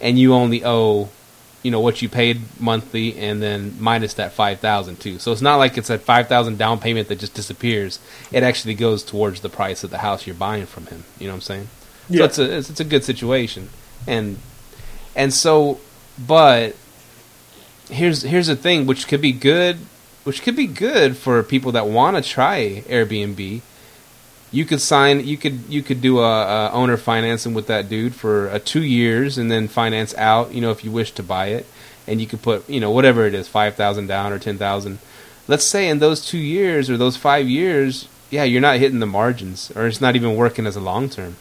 and 0.00 0.18
you 0.18 0.34
only 0.34 0.62
owe 0.64 1.08
you 1.62 1.70
know 1.70 1.80
what 1.80 2.00
you 2.00 2.08
paid 2.08 2.40
monthly 2.60 3.16
and 3.18 3.42
then 3.42 3.74
minus 3.80 4.14
that 4.14 4.32
5000 4.32 5.00
too 5.00 5.18
so 5.18 5.32
it's 5.32 5.42
not 5.42 5.56
like 5.56 5.76
it's 5.76 5.90
a 5.90 5.98
5000 5.98 6.56
down 6.56 6.78
payment 6.78 7.08
that 7.08 7.18
just 7.18 7.34
disappears 7.34 7.98
it 8.30 8.42
actually 8.42 8.74
goes 8.74 9.02
towards 9.02 9.40
the 9.40 9.48
price 9.48 9.82
of 9.82 9.90
the 9.90 9.98
house 9.98 10.26
you're 10.26 10.36
buying 10.36 10.66
from 10.66 10.86
him 10.86 11.04
you 11.18 11.26
know 11.26 11.32
what 11.32 11.36
i'm 11.36 11.40
saying 11.42 11.68
yeah. 12.08 12.18
So 12.18 12.24
it's 12.24 12.38
a 12.38 12.56
it's, 12.56 12.70
it's 12.70 12.80
a 12.80 12.84
good 12.84 13.04
situation, 13.04 13.68
and 14.06 14.38
and 15.14 15.32
so, 15.32 15.80
but 16.18 16.74
here's 17.90 18.22
here's 18.22 18.46
the 18.46 18.56
thing, 18.56 18.86
which 18.86 19.08
could 19.08 19.20
be 19.20 19.32
good, 19.32 19.76
which 20.24 20.42
could 20.42 20.56
be 20.56 20.66
good 20.66 21.16
for 21.16 21.42
people 21.42 21.72
that 21.72 21.86
want 21.86 22.16
to 22.16 22.22
try 22.22 22.82
Airbnb. 22.86 23.60
You 24.50 24.64
could 24.64 24.80
sign, 24.80 25.26
you 25.26 25.36
could 25.36 25.60
you 25.68 25.82
could 25.82 26.00
do 26.00 26.20
a, 26.20 26.68
a 26.68 26.70
owner 26.72 26.96
financing 26.96 27.54
with 27.54 27.66
that 27.66 27.88
dude 27.88 28.14
for 28.14 28.48
a 28.48 28.58
two 28.58 28.82
years, 28.82 29.36
and 29.38 29.50
then 29.50 29.68
finance 29.68 30.14
out. 30.16 30.54
You 30.54 30.60
know, 30.60 30.70
if 30.70 30.84
you 30.84 30.90
wish 30.90 31.12
to 31.12 31.22
buy 31.22 31.48
it, 31.48 31.66
and 32.06 32.20
you 32.20 32.26
could 32.26 32.42
put 32.42 32.68
you 32.68 32.80
know 32.80 32.90
whatever 32.90 33.26
it 33.26 33.34
is, 33.34 33.48
five 33.48 33.74
thousand 33.74 34.06
down 34.06 34.32
or 34.32 34.38
ten 34.38 34.56
thousand. 34.58 34.98
Let's 35.46 35.64
say 35.64 35.88
in 35.88 35.98
those 35.98 36.24
two 36.24 36.38
years 36.38 36.90
or 36.90 36.96
those 36.96 37.16
five 37.16 37.48
years, 37.48 38.08
yeah, 38.30 38.44
you're 38.44 38.60
not 38.60 38.78
hitting 38.78 39.00
the 39.00 39.06
margins, 39.06 39.72
or 39.74 39.86
it's 39.86 40.00
not 40.00 40.16
even 40.16 40.36
working 40.36 40.66
as 40.66 40.76
a 40.76 40.80
long 40.80 41.08
term 41.08 41.36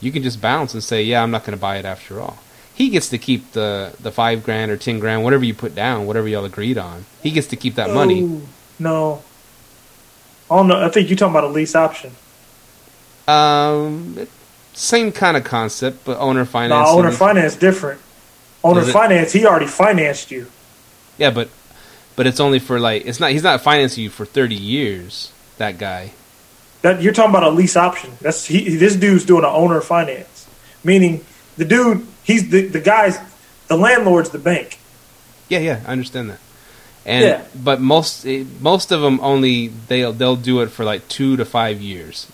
you 0.00 0.12
can 0.12 0.22
just 0.22 0.40
bounce 0.40 0.74
and 0.74 0.82
say, 0.82 1.02
"Yeah, 1.02 1.22
I'm 1.22 1.30
not 1.30 1.44
going 1.44 1.56
to 1.56 1.60
buy 1.60 1.78
it 1.78 1.84
after 1.84 2.20
all." 2.20 2.38
He 2.74 2.90
gets 2.90 3.08
to 3.10 3.18
keep 3.18 3.52
the 3.52 3.94
the 4.00 4.12
five 4.12 4.44
grand 4.44 4.70
or 4.70 4.76
ten 4.76 4.98
grand, 4.98 5.24
whatever 5.24 5.44
you 5.44 5.54
put 5.54 5.74
down, 5.74 6.06
whatever 6.06 6.28
y'all 6.28 6.44
agreed 6.44 6.78
on. 6.78 7.06
He 7.22 7.30
gets 7.30 7.46
to 7.48 7.56
keep 7.56 7.74
that 7.76 7.90
money. 7.90 8.22
Oh, 8.22 8.42
no. 8.78 9.22
Oh 10.50 10.62
no, 10.62 10.84
I 10.84 10.88
think 10.90 11.08
you're 11.08 11.16
talking 11.16 11.32
about 11.32 11.44
a 11.44 11.48
lease 11.48 11.74
option. 11.74 12.12
Um, 13.28 14.26
same 14.72 15.10
kind 15.12 15.36
of 15.36 15.44
concept, 15.44 16.04
but 16.04 16.18
owner 16.18 16.44
finance. 16.44 16.88
No, 16.88 16.98
owner 16.98 17.10
finance 17.10 17.56
different. 17.56 18.00
Owner 18.62 18.82
finance, 18.82 19.32
he 19.32 19.46
already 19.46 19.66
financed 19.66 20.30
you. 20.30 20.50
Yeah, 21.18 21.30
but 21.30 21.48
but 22.14 22.26
it's 22.26 22.40
only 22.40 22.58
for 22.58 22.78
like 22.78 23.06
it's 23.06 23.20
not. 23.20 23.30
He's 23.30 23.42
not 23.42 23.60
financing 23.60 24.04
you 24.04 24.10
for 24.10 24.24
thirty 24.24 24.54
years. 24.54 25.32
That 25.58 25.78
guy. 25.78 26.12
That 26.82 27.00
you're 27.00 27.12
talking 27.12 27.30
about 27.30 27.44
a 27.44 27.50
lease 27.50 27.76
option. 27.76 28.12
That's 28.20 28.44
he, 28.46 28.76
this 28.76 28.96
dude's 28.96 29.24
doing 29.24 29.44
an 29.44 29.50
owner 29.50 29.80
finance, 29.80 30.46
meaning 30.84 31.24
the 31.56 31.64
dude 31.64 32.06
he's 32.22 32.50
the 32.50 32.66
the 32.66 32.80
guy's 32.80 33.18
the 33.68 33.76
landlord's 33.76 34.30
the 34.30 34.38
bank. 34.38 34.78
Yeah, 35.48 35.60
yeah, 35.60 35.80
I 35.86 35.92
understand 35.92 36.30
that. 36.30 36.40
And 37.06 37.24
yeah. 37.24 37.44
but 37.54 37.80
most 37.80 38.26
eh, 38.26 38.44
most 38.60 38.92
of 38.92 39.00
them 39.00 39.20
only 39.20 39.68
they'll 39.68 40.12
they'll 40.12 40.36
do 40.36 40.60
it 40.62 40.70
for 40.70 40.84
like 40.84 41.08
two 41.08 41.36
to 41.36 41.44
five 41.44 41.80
years. 41.80 42.26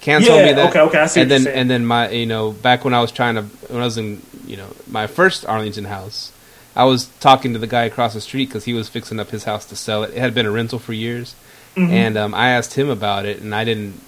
Can't 0.00 0.24
yeah, 0.24 0.46
me 0.46 0.52
that. 0.52 0.70
Okay, 0.70 0.80
okay, 0.80 0.98
I 1.00 1.06
see. 1.06 1.20
And 1.22 1.30
then 1.30 1.46
and 1.46 1.68
then 1.70 1.84
my 1.84 2.10
you 2.10 2.26
know 2.26 2.52
back 2.52 2.84
when 2.84 2.94
I 2.94 3.00
was 3.00 3.10
trying 3.12 3.34
to 3.34 3.42
when 3.42 3.82
I 3.82 3.84
was 3.84 3.98
in 3.98 4.22
you 4.46 4.56
know 4.56 4.68
my 4.86 5.06
first 5.06 5.44
Arlington 5.46 5.84
house, 5.86 6.32
I 6.76 6.84
was 6.84 7.06
talking 7.20 7.52
to 7.52 7.58
the 7.58 7.66
guy 7.66 7.84
across 7.84 8.14
the 8.14 8.20
street 8.20 8.46
because 8.46 8.64
he 8.64 8.74
was 8.74 8.88
fixing 8.88 9.18
up 9.18 9.30
his 9.30 9.44
house 9.44 9.64
to 9.66 9.76
sell 9.76 10.04
it. 10.04 10.10
It 10.14 10.18
had 10.18 10.34
been 10.34 10.46
a 10.46 10.50
rental 10.50 10.78
for 10.78 10.92
years, 10.92 11.34
Mm-hmm. 11.76 11.92
And 11.92 12.16
um, 12.16 12.34
I 12.34 12.50
asked 12.50 12.74
him 12.74 12.88
about 12.88 13.24
it, 13.24 13.40
and 13.40 13.54
I 13.54 13.64
didn't. 13.64 14.00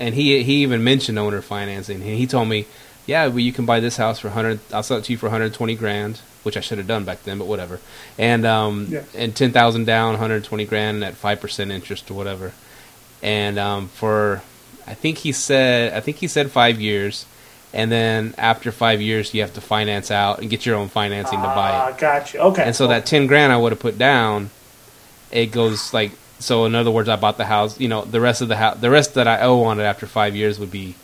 And 0.00 0.14
he 0.14 0.42
he 0.42 0.62
even 0.62 0.82
mentioned 0.84 1.18
owner 1.18 1.42
financing, 1.42 1.96
and 1.96 2.04
he 2.16 2.26
told 2.26 2.48
me 2.48 2.66
yeah, 3.06 3.28
well, 3.28 3.38
you 3.38 3.52
can 3.52 3.66
buy 3.66 3.78
this 3.80 3.96
house 3.96 4.18
for 4.18 4.28
100. 4.28 4.58
I'll 4.72 4.82
sell 4.82 4.98
it 4.98 5.04
to 5.04 5.12
you 5.12 5.18
for 5.18 5.26
120 5.26 5.76
grand, 5.76 6.18
which 6.42 6.56
I 6.56 6.60
should 6.60 6.78
have 6.78 6.88
done 6.88 7.04
back 7.04 7.22
then, 7.22 7.38
but 7.38 7.46
whatever. 7.46 7.78
And 8.18 8.44
um, 8.44 8.88
Yeah. 8.90 9.04
and 9.14 9.34
10,000 9.34 9.84
down, 9.84 10.14
120 10.14 10.64
grand 10.64 11.04
at 11.04 11.14
five 11.14 11.40
percent 11.40 11.70
interest 11.70 12.10
or 12.10 12.14
whatever. 12.14 12.52
And 13.22 13.58
um, 13.58 13.88
for, 13.88 14.42
I 14.86 14.94
think 14.94 15.18
he 15.18 15.32
said, 15.32 15.92
I 15.92 16.00
think 16.00 16.18
he 16.18 16.28
said 16.28 16.50
five 16.50 16.80
years. 16.80 17.26
And 17.72 17.92
then 17.92 18.34
after 18.38 18.72
five 18.72 19.02
years, 19.02 19.34
you 19.34 19.42
have 19.42 19.52
to 19.54 19.60
finance 19.60 20.10
out 20.10 20.38
and 20.38 20.48
get 20.48 20.64
your 20.64 20.76
own 20.76 20.88
financing 20.88 21.38
to 21.38 21.46
buy 21.46 21.70
it. 21.70 21.94
Ah, 21.94 21.96
gotcha. 21.98 22.38
Okay. 22.38 22.62
And 22.62 22.74
so 22.74 22.86
that 22.86 23.04
ten 23.04 23.26
grand 23.26 23.52
I 23.52 23.58
would 23.58 23.72
have 23.72 23.80
put 23.80 23.98
down, 23.98 24.50
it 25.30 25.46
goes 25.46 25.92
like 25.92 26.12
so. 26.38 26.64
In 26.64 26.74
other 26.74 26.90
words, 26.90 27.08
I 27.08 27.16
bought 27.16 27.36
the 27.36 27.44
house. 27.44 27.78
You 27.78 27.88
know, 27.88 28.02
the 28.04 28.20
rest 28.20 28.40
of 28.40 28.48
the 28.48 28.56
house, 28.56 28.78
the 28.78 28.88
rest 28.88 29.14
that 29.14 29.28
I 29.28 29.42
owe 29.42 29.64
on 29.64 29.78
it 29.78 29.82
after 29.82 30.06
five 30.06 30.34
years 30.34 30.58
would 30.58 30.70
be, 30.70 30.94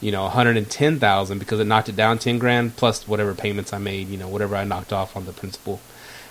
you 0.00 0.12
know, 0.12 0.22
one 0.22 0.30
hundred 0.30 0.58
and 0.58 0.70
ten 0.70 1.00
thousand 1.00 1.40
because 1.40 1.58
it 1.58 1.64
knocked 1.64 1.88
it 1.88 1.96
down 1.96 2.18
ten 2.18 2.38
grand 2.38 2.76
plus 2.76 3.08
whatever 3.08 3.34
payments 3.34 3.72
I 3.72 3.78
made. 3.78 4.08
You 4.08 4.18
know, 4.18 4.28
whatever 4.28 4.54
I 4.54 4.62
knocked 4.64 4.92
off 4.92 5.16
on 5.16 5.24
the 5.24 5.32
principal. 5.32 5.80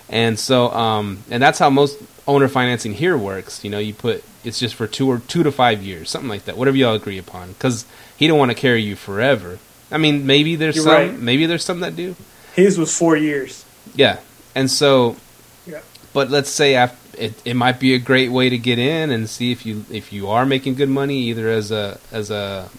And 0.07 0.39
so, 0.39 0.69
um, 0.71 1.23
and 1.29 1.41
that's 1.43 1.59
how 1.59 1.69
most 1.69 1.97
owner 2.27 2.47
financing 2.47 2.93
here 2.93 3.17
works. 3.17 3.65
You 3.65 3.71
know, 3.71 3.79
you 3.79 3.93
put 3.93 4.23
it's 4.43 4.59
just 4.59 4.75
for 4.75 4.87
two 4.87 5.07
or 5.09 5.19
two 5.19 5.43
to 5.43 5.51
five 5.51 5.81
years, 5.83 6.09
something 6.09 6.29
like 6.29 6.45
that, 6.45 6.57
whatever 6.57 6.77
y'all 6.77 6.95
agree 6.95 7.17
upon, 7.17 7.49
because 7.53 7.85
he 8.17 8.27
don't 8.27 8.39
want 8.39 8.51
to 8.51 8.55
carry 8.55 8.81
you 8.81 8.95
forever. 8.95 9.59
I 9.91 9.97
mean, 9.97 10.25
maybe 10.25 10.55
there's 10.55 10.75
You're 10.77 10.85
some, 10.85 10.93
right. 10.93 11.19
maybe 11.19 11.45
there's 11.45 11.63
some 11.65 11.81
that 11.81 11.95
do. 11.95 12.15
His 12.55 12.77
was 12.77 12.95
four 12.97 13.15
years. 13.17 13.65
Yeah, 13.95 14.19
and 14.55 14.69
so, 14.69 15.15
Yeah. 15.67 15.81
but 16.13 16.29
let's 16.29 16.49
say 16.49 16.75
af 16.75 16.97
it, 17.17 17.33
it 17.43 17.55
might 17.55 17.79
be 17.79 17.93
a 17.93 17.99
great 17.99 18.31
way 18.31 18.49
to 18.49 18.57
get 18.57 18.79
in 18.79 19.11
and 19.11 19.29
see 19.29 19.51
if 19.51 19.65
you 19.65 19.85
if 19.91 20.13
you 20.13 20.29
are 20.29 20.45
making 20.45 20.75
good 20.75 20.89
money 20.89 21.17
either 21.23 21.49
as 21.49 21.69
a 21.71 21.99
as 22.11 22.31
a 22.31 22.69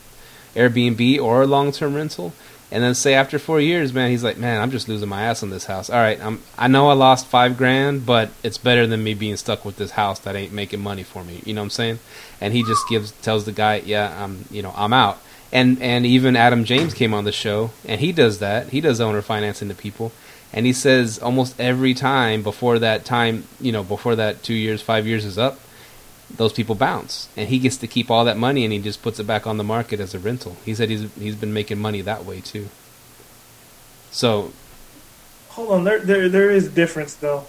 Airbnb 0.54 1.20
or 1.20 1.42
a 1.42 1.46
long 1.46 1.70
term 1.72 1.94
rental. 1.94 2.32
And 2.72 2.82
then 2.82 2.94
say 2.94 3.12
after 3.12 3.38
four 3.38 3.60
years, 3.60 3.92
man, 3.92 4.10
he's 4.10 4.24
like, 4.24 4.38
man, 4.38 4.62
I'm 4.62 4.70
just 4.70 4.88
losing 4.88 5.10
my 5.10 5.24
ass 5.24 5.42
on 5.42 5.50
this 5.50 5.66
house. 5.66 5.90
All 5.90 6.00
right, 6.00 6.18
I'm 6.24 6.40
I 6.56 6.68
know 6.68 6.88
I 6.88 6.94
lost 6.94 7.26
five 7.26 7.58
grand, 7.58 8.06
but 8.06 8.30
it's 8.42 8.56
better 8.56 8.86
than 8.86 9.04
me 9.04 9.12
being 9.12 9.36
stuck 9.36 9.66
with 9.66 9.76
this 9.76 9.90
house 9.90 10.18
that 10.20 10.36
ain't 10.36 10.54
making 10.54 10.80
money 10.80 11.02
for 11.02 11.22
me. 11.22 11.42
You 11.44 11.52
know 11.52 11.60
what 11.60 11.66
I'm 11.66 11.70
saying? 11.70 11.98
And 12.40 12.54
he 12.54 12.62
just 12.62 12.88
gives 12.88 13.12
tells 13.12 13.44
the 13.44 13.52
guy, 13.52 13.82
yeah, 13.84 14.24
I'm 14.24 14.46
you 14.50 14.62
know 14.62 14.72
I'm 14.74 14.94
out. 14.94 15.20
And 15.52 15.82
and 15.82 16.06
even 16.06 16.34
Adam 16.34 16.64
James 16.64 16.94
came 16.94 17.12
on 17.12 17.24
the 17.24 17.32
show, 17.32 17.72
and 17.84 18.00
he 18.00 18.10
does 18.10 18.38
that. 18.38 18.70
He 18.70 18.80
does 18.80 19.02
owner 19.02 19.20
financing 19.20 19.68
to 19.68 19.74
people, 19.74 20.10
and 20.50 20.64
he 20.64 20.72
says 20.72 21.18
almost 21.18 21.60
every 21.60 21.92
time 21.92 22.42
before 22.42 22.78
that 22.78 23.04
time, 23.04 23.44
you 23.60 23.72
know, 23.72 23.84
before 23.84 24.16
that 24.16 24.42
two 24.42 24.54
years, 24.54 24.80
five 24.80 25.06
years 25.06 25.26
is 25.26 25.36
up, 25.36 25.60
those 26.36 26.52
people 26.52 26.74
bounce, 26.74 27.28
and 27.36 27.48
he 27.48 27.58
gets 27.58 27.76
to 27.78 27.86
keep 27.86 28.10
all 28.10 28.24
that 28.24 28.36
money, 28.36 28.64
and 28.64 28.72
he 28.72 28.78
just 28.78 29.02
puts 29.02 29.18
it 29.20 29.26
back 29.26 29.46
on 29.46 29.56
the 29.56 29.64
market 29.64 30.00
as 30.00 30.14
a 30.14 30.18
rental. 30.18 30.56
He 30.64 30.74
said 30.74 30.88
he's 30.90 31.12
he's 31.14 31.36
been 31.36 31.52
making 31.52 31.78
money 31.78 32.00
that 32.02 32.24
way 32.24 32.40
too. 32.40 32.68
So 34.10 34.52
Hold 35.50 35.70
on, 35.70 35.84
there 35.84 35.98
there 35.98 36.28
there 36.30 36.50
is 36.50 36.66
a 36.68 36.70
difference 36.70 37.14
though. 37.14 37.44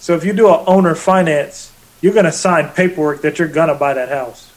So 0.00 0.16
if 0.16 0.24
you 0.24 0.32
do 0.32 0.48
a 0.48 0.64
owner 0.64 0.94
finance, 0.94 1.72
you're 2.00 2.14
gonna 2.14 2.32
sign 2.32 2.70
paperwork 2.70 3.22
that 3.22 3.38
you're 3.38 3.48
gonna 3.48 3.74
buy 3.76 3.94
that 3.94 4.08
house. 4.08 4.50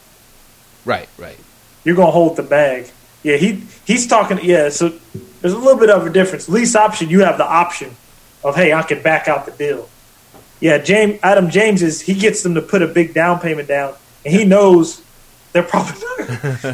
right, 0.84 1.08
right, 1.18 1.38
You're 1.84 1.94
gonna 1.96 2.10
hold 2.10 2.36
the 2.36 2.42
bag. 2.42 2.90
Yeah, 3.22 3.36
he 3.36 3.62
he's 3.84 4.06
talking. 4.06 4.40
Yeah, 4.42 4.68
so 4.70 4.98
there's 5.40 5.52
a 5.52 5.58
little 5.58 5.78
bit 5.78 5.90
of 5.90 6.06
a 6.06 6.10
difference. 6.10 6.48
Lease 6.48 6.74
option, 6.74 7.08
you 7.08 7.20
have 7.20 7.38
the 7.38 7.46
option 7.46 7.96
of 8.42 8.56
hey, 8.56 8.72
I 8.72 8.82
can 8.82 9.00
back 9.02 9.28
out 9.28 9.46
the 9.46 9.52
deal. 9.52 9.88
Yeah, 10.64 10.78
James 10.78 11.20
Adam 11.22 11.50
James 11.50 11.82
is 11.82 12.00
he 12.00 12.14
gets 12.14 12.42
them 12.42 12.54
to 12.54 12.62
put 12.62 12.80
a 12.80 12.86
big 12.86 13.12
down 13.12 13.38
payment 13.38 13.68
down, 13.68 13.94
and 14.24 14.34
he 14.34 14.46
knows 14.46 15.02
they're 15.52 15.62
probably 15.62 16.00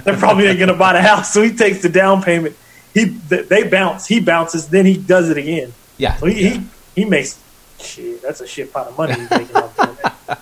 they're 0.04 0.16
probably 0.16 0.46
not 0.46 0.60
gonna 0.60 0.76
buy 0.76 0.92
the 0.92 1.02
house, 1.02 1.34
so 1.34 1.42
he 1.42 1.56
takes 1.56 1.82
the 1.82 1.88
down 1.88 2.22
payment. 2.22 2.54
He 2.94 3.06
they 3.06 3.64
bounce, 3.64 4.06
he 4.06 4.20
bounces, 4.20 4.68
then 4.68 4.86
he 4.86 4.96
does 4.96 5.28
it 5.28 5.38
again. 5.38 5.72
yeah, 5.98 6.14
So 6.18 6.26
he, 6.26 6.40
yeah. 6.40 6.48
he, 6.94 7.02
he 7.02 7.04
makes 7.04 7.42
shit. 7.80 8.22
That's 8.22 8.40
a 8.40 8.46
shit 8.46 8.72
pot 8.72 8.86
of 8.86 8.96
money 8.96 9.14
he's 9.14 9.28
making 9.28 9.56
off 9.56 9.76
doing 9.76 9.96
that. 10.02 10.40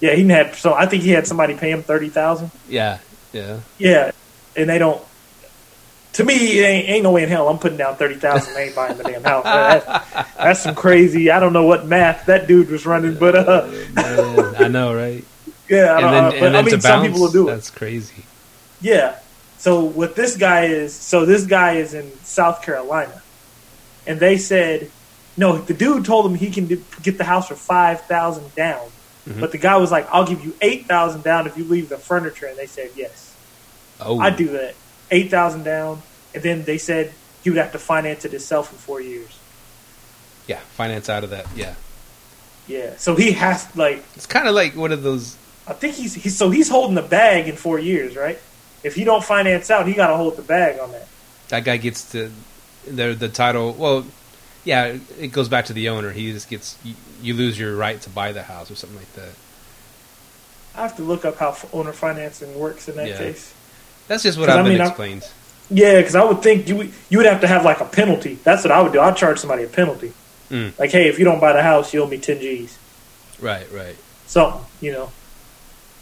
Yeah, 0.00 0.14
he 0.16 0.26
had 0.26 0.56
so 0.56 0.74
I 0.74 0.86
think 0.86 1.04
he 1.04 1.10
had 1.10 1.24
somebody 1.28 1.54
pay 1.54 1.70
him 1.70 1.84
thirty 1.84 2.08
thousand. 2.08 2.50
yeah, 2.68 2.98
yeah. 3.32 3.60
Yeah, 3.78 4.10
and 4.56 4.68
they 4.68 4.78
don't. 4.78 5.00
To 6.14 6.24
me, 6.24 6.34
it 6.58 6.62
ain't, 6.64 6.88
ain't 6.88 7.02
no 7.04 7.12
way 7.12 7.22
in 7.22 7.28
hell 7.30 7.48
I'm 7.48 7.58
putting 7.58 7.78
down 7.78 7.96
thirty 7.96 8.16
thousand. 8.16 8.54
Ain't 8.56 8.74
buying 8.74 8.98
the 8.98 9.04
damn 9.04 9.22
house. 9.24 9.44
That's, 9.44 10.34
that's 10.36 10.60
some 10.62 10.74
crazy. 10.74 11.30
I 11.30 11.40
don't 11.40 11.52
know 11.54 11.64
what 11.64 11.86
math 11.86 12.26
that 12.26 12.46
dude 12.46 12.70
was 12.70 12.84
running, 12.84 13.18
but 13.18 13.34
uh, 13.34 13.66
Man, 13.94 14.54
I 14.56 14.68
know, 14.68 14.94
right? 14.94 15.24
yeah, 15.70 15.94
I 15.94 15.96
And 15.96 16.00
don't, 16.00 16.12
then, 16.12 16.24
uh, 16.24 16.30
and 16.30 16.40
but 16.40 16.40
then 16.40 16.54
I 16.56 16.62
mean, 16.62 16.74
to 16.74 16.80
some 16.82 17.02
people 17.02 17.20
will 17.20 17.32
do 17.32 17.48
it. 17.48 17.52
That's 17.52 17.70
crazy. 17.70 18.24
Yeah. 18.82 19.18
So 19.56 19.84
what 19.84 20.14
this 20.16 20.36
guy 20.36 20.64
is, 20.66 20.92
so 20.92 21.24
this 21.24 21.46
guy 21.46 21.74
is 21.76 21.94
in 21.94 22.10
South 22.24 22.62
Carolina, 22.62 23.22
and 24.06 24.18
they 24.18 24.36
said, 24.36 24.90
no, 25.36 25.56
the 25.56 25.72
dude 25.72 26.04
told 26.04 26.26
him 26.26 26.34
he 26.34 26.50
can 26.50 26.66
do, 26.66 26.82
get 27.02 27.16
the 27.16 27.24
house 27.24 27.48
for 27.48 27.54
five 27.54 28.02
thousand 28.02 28.54
down, 28.54 28.86
Mhm. 29.26 29.38
but 29.40 29.52
the 29.52 29.58
guy 29.58 29.76
was 29.76 29.90
like, 29.92 30.06
I'll 30.12 30.26
give 30.26 30.44
you 30.44 30.52
eight 30.60 30.86
thousand 30.86 31.22
down 31.22 31.46
if 31.46 31.56
you 31.56 31.64
leave 31.64 31.88
the 31.88 31.96
furniture, 31.96 32.46
and 32.46 32.58
they 32.58 32.66
said 32.66 32.90
yes, 32.96 33.34
Oh, 34.00 34.18
I'd 34.18 34.36
do 34.36 34.48
that, 34.48 34.74
eight 35.12 35.30
thousand 35.30 35.62
down, 35.62 36.02
and 36.34 36.42
then 36.42 36.64
they 36.64 36.78
said 36.78 37.12
he 37.44 37.50
would 37.50 37.58
have 37.58 37.72
to 37.72 37.78
finance 37.78 38.24
it 38.24 38.32
himself 38.32 38.72
in 38.72 38.78
four 38.78 39.00
years. 39.00 39.38
yeah. 40.46 40.58
Finance 40.76 41.08
out 41.08 41.22
of 41.24 41.30
that. 41.30 41.46
Yeah, 41.54 41.74
Yeah. 42.66 42.96
So 42.96 43.14
he 43.14 43.32
has 43.32 43.74
like, 43.76 44.02
it's 44.16 44.26
kind 44.26 44.48
of 44.48 44.54
like 44.54 44.74
one 44.76 44.90
of 44.92 45.02
those. 45.02 45.36
I 45.66 45.74
think 45.74 45.94
he's, 45.94 46.14
he's 46.14 46.36
so 46.36 46.50
he's 46.50 46.68
holding 46.68 46.94
the 46.96 47.02
bag 47.02 47.46
in 47.48 47.54
four 47.56 47.78
years, 47.78 48.16
right? 48.16 48.38
If 48.82 48.94
he 48.96 49.04
don't 49.04 49.22
finance 49.22 49.70
out, 49.70 49.86
he 49.86 49.94
got 49.94 50.08
to 50.08 50.16
hold 50.16 50.36
the 50.36 50.42
bag 50.42 50.80
on 50.80 50.90
that. 50.92 51.06
that 51.48 51.64
guy 51.64 51.76
gets 51.76 52.10
to 52.12 52.32
the 52.86 53.14
the 53.14 53.28
title. 53.28 53.72
Well, 53.74 54.04
yeah, 54.64 54.96
it 55.20 55.28
goes 55.32 55.48
back 55.48 55.66
to 55.66 55.72
the 55.72 55.88
owner. 55.88 56.10
He 56.10 56.32
just 56.32 56.48
gets 56.50 56.76
you, 56.84 56.94
you 57.20 57.34
lose 57.34 57.58
your 57.58 57.76
right 57.76 58.00
to 58.02 58.10
buy 58.10 58.32
the 58.32 58.42
house 58.42 58.70
or 58.70 58.74
something 58.76 58.98
like 58.98 59.12
that. 59.14 59.30
I 60.74 60.82
have 60.82 60.96
to 60.96 61.02
look 61.02 61.24
up 61.24 61.36
how 61.36 61.56
owner 61.72 61.92
financing 61.92 62.58
works 62.58 62.88
in 62.88 62.96
that 62.96 63.08
Yeah. 63.08 63.18
case. 63.18 63.52
That's 64.08 64.22
just 64.22 64.38
what 64.38 64.48
I've 64.50 64.58
I 64.58 64.62
been 64.62 64.72
mean, 64.72 64.80
I- 64.80 64.86
explained. 64.88 65.28
Yeah, 65.70 65.96
because 65.98 66.14
I 66.14 66.22
would 66.24 66.42
think 66.42 66.68
you 66.68 66.76
would, 66.76 66.92
you 67.08 67.16
would 67.18 67.26
have 67.26 67.40
to 67.40 67.46
have 67.46 67.64
like 67.64 67.80
a 67.80 67.86
penalty. 67.86 68.34
That's 68.44 68.62
what 68.62 68.72
I 68.72 68.82
would 68.82 68.92
do. 68.92 69.00
I'd 69.00 69.16
charge 69.16 69.38
somebody 69.38 69.62
a 69.62 69.68
penalty. 69.68 70.12
Mm. 70.50 70.78
Like, 70.78 70.90
hey, 70.90 71.08
if 71.08 71.18
you 71.18 71.24
don't 71.24 71.40
buy 71.40 71.54
the 71.54 71.62
house, 71.62 71.94
you 71.94 72.02
owe 72.02 72.06
me 72.06 72.18
ten 72.18 72.38
G's. 72.40 72.76
Right, 73.40 73.66
right. 73.72 73.96
Something, 74.26 74.60
you 74.82 74.92
know. 74.92 75.10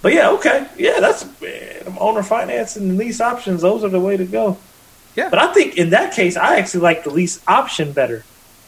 But 0.03 0.13
yeah, 0.13 0.31
okay, 0.31 0.67
yeah, 0.77 0.99
that's 0.99 1.25
man, 1.41 1.97
owner 2.01 2.23
finance 2.25 2.75
and 2.77 2.97
lease 2.99 3.21
options. 3.21 3.61
Those 3.63 3.85
are 3.85 3.89
the 3.91 4.01
way 4.01 4.17
to 4.17 4.25
go. 4.25 4.59
Yeah. 5.15 5.29
But 5.29 5.39
I 5.39 5.53
think 5.53 5.77
in 5.77 5.91
that 5.91 6.15
case, 6.15 6.37
I 6.37 6.57
actually 6.59 6.81
like 6.81 7.05
the 7.05 7.11
lease 7.11 7.41
option 7.47 7.93
better 7.93 8.25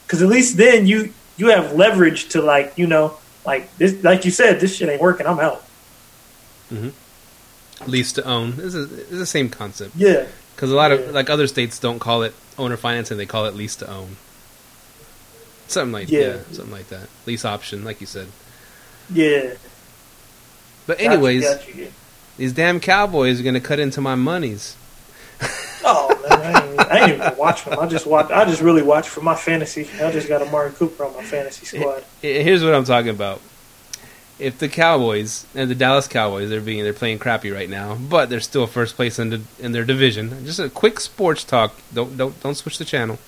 because 0.06 0.22
at 0.22 0.28
least 0.28 0.56
then 0.56 0.86
you 0.86 1.12
you 1.36 1.48
have 1.48 1.72
leverage 1.72 2.28
to 2.30 2.42
like 2.42 2.74
you 2.76 2.86
know 2.86 3.16
like 3.46 3.74
this 3.78 4.04
like 4.04 4.24
you 4.24 4.30
said 4.30 4.60
this 4.60 4.76
shit 4.76 4.88
ain't 4.88 5.00
working. 5.00 5.26
I'm 5.26 5.40
out. 5.40 5.64
Lease 7.86 8.12
to 8.12 8.24
own 8.24 8.52
is 8.58 8.74
it's 8.74 9.10
the 9.10 9.26
same 9.26 9.48
concept 9.48 9.94
Yeah, 9.96 10.26
because 10.54 10.70
a 10.70 10.76
lot 10.76 10.90
Yeah. 10.90 10.98
of 10.98 11.12
like 11.14 11.28
other 11.30 11.46
states 11.46 11.78
don't 11.78 11.98
call 11.98 12.22
it 12.22 12.34
owner 12.58 12.76
financing; 12.76 13.16
they 13.18 13.26
call 13.26 13.46
it 13.46 13.54
lease 13.54 13.76
to 13.76 13.90
own. 13.90 14.16
Something 15.68 15.92
like 15.92 16.10
Yeah. 16.10 16.20
yeah, 16.20 16.36
something 16.52 16.70
like 16.72 16.88
that. 16.88 17.08
Lease 17.26 17.44
option, 17.44 17.84
like 17.84 18.00
you 18.00 18.06
said. 18.06 18.26
yeah. 19.12 19.54
But 20.86 21.00
anyways, 21.00 21.42
gotcha, 21.44 21.76
yeah. 21.76 21.86
these 22.36 22.52
damn 22.52 22.80
Cowboys 22.80 23.40
are 23.40 23.44
gonna 23.44 23.60
cut 23.60 23.78
into 23.80 24.00
my 24.00 24.14
monies. 24.14 24.76
Oh 25.84 26.08
man, 26.28 26.40
I 26.40 26.60
ain't, 26.70 26.80
I 26.92 26.98
ain't 27.00 27.12
even 27.20 27.36
watch 27.36 27.64
them. 27.64 27.76
I 27.76 27.88
just 27.88 28.06
watch. 28.06 28.30
I 28.30 28.44
just 28.44 28.62
really 28.62 28.82
watch 28.82 29.08
for 29.08 29.20
my 29.20 29.34
fantasy. 29.34 29.88
I 30.00 30.12
just 30.12 30.28
got 30.28 30.40
Amari 30.40 30.70
Cooper 30.70 31.04
on 31.04 31.12
my 31.16 31.24
fantasy 31.24 31.66
squad. 31.66 32.04
Here's 32.20 32.62
what 32.62 32.72
I'm 32.72 32.84
talking 32.84 33.08
about. 33.10 33.40
If 34.38 34.58
the 34.58 34.68
Cowboys 34.68 35.46
and 35.54 35.70
the 35.70 35.74
Dallas 35.74 36.08
Cowboys, 36.08 36.50
they're 36.50 36.60
being 36.60 36.82
they're 36.82 36.92
playing 36.92 37.18
crappy 37.18 37.50
right 37.50 37.68
now, 37.70 37.94
but 37.94 38.28
they're 38.28 38.40
still 38.40 38.66
first 38.66 38.96
place 38.96 39.18
in 39.18 39.30
the, 39.30 39.40
in 39.60 39.72
their 39.72 39.84
division. 39.84 40.44
Just 40.44 40.58
a 40.58 40.68
quick 40.68 41.00
sports 41.00 41.44
talk. 41.44 41.74
Don't 41.92 42.16
don't 42.16 42.40
don't 42.42 42.54
switch 42.54 42.78
the 42.78 42.84
channel. 42.84 43.18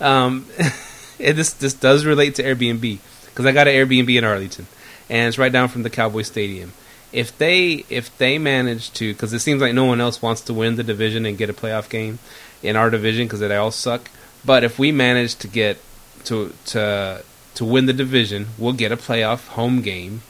Um, 0.00 0.46
this 1.18 1.52
this 1.52 1.74
does 1.74 2.04
relate 2.04 2.34
to 2.36 2.42
Airbnb 2.42 2.98
because 3.26 3.46
I 3.46 3.52
got 3.52 3.68
an 3.68 3.74
Airbnb 3.74 4.16
in 4.16 4.24
Arlington, 4.24 4.66
and 5.08 5.28
it's 5.28 5.38
right 5.38 5.52
down 5.52 5.68
from 5.68 5.82
the 5.82 5.90
Cowboy 5.90 6.22
Stadium. 6.22 6.72
If 7.12 7.36
they 7.38 7.84
if 7.88 8.16
they 8.18 8.38
manage 8.38 8.92
to, 8.94 9.12
because 9.12 9.32
it 9.32 9.40
seems 9.40 9.62
like 9.62 9.74
no 9.74 9.84
one 9.84 10.00
else 10.00 10.20
wants 10.20 10.40
to 10.42 10.54
win 10.54 10.76
the 10.76 10.82
division 10.82 11.26
and 11.26 11.38
get 11.38 11.50
a 11.50 11.54
playoff 11.54 11.88
game 11.88 12.18
in 12.62 12.74
our 12.74 12.90
division 12.90 13.26
because 13.26 13.40
they 13.40 13.54
all 13.54 13.70
suck. 13.70 14.10
But 14.44 14.64
if 14.64 14.78
we 14.78 14.92
manage 14.92 15.36
to 15.36 15.48
get 15.48 15.78
to 16.24 16.52
to 16.66 17.22
to 17.54 17.64
win 17.64 17.86
the 17.86 17.92
division, 17.92 18.48
we'll 18.58 18.72
get 18.72 18.92
a 18.92 18.96
playoff 18.96 19.48
home 19.48 19.80
game 19.80 20.22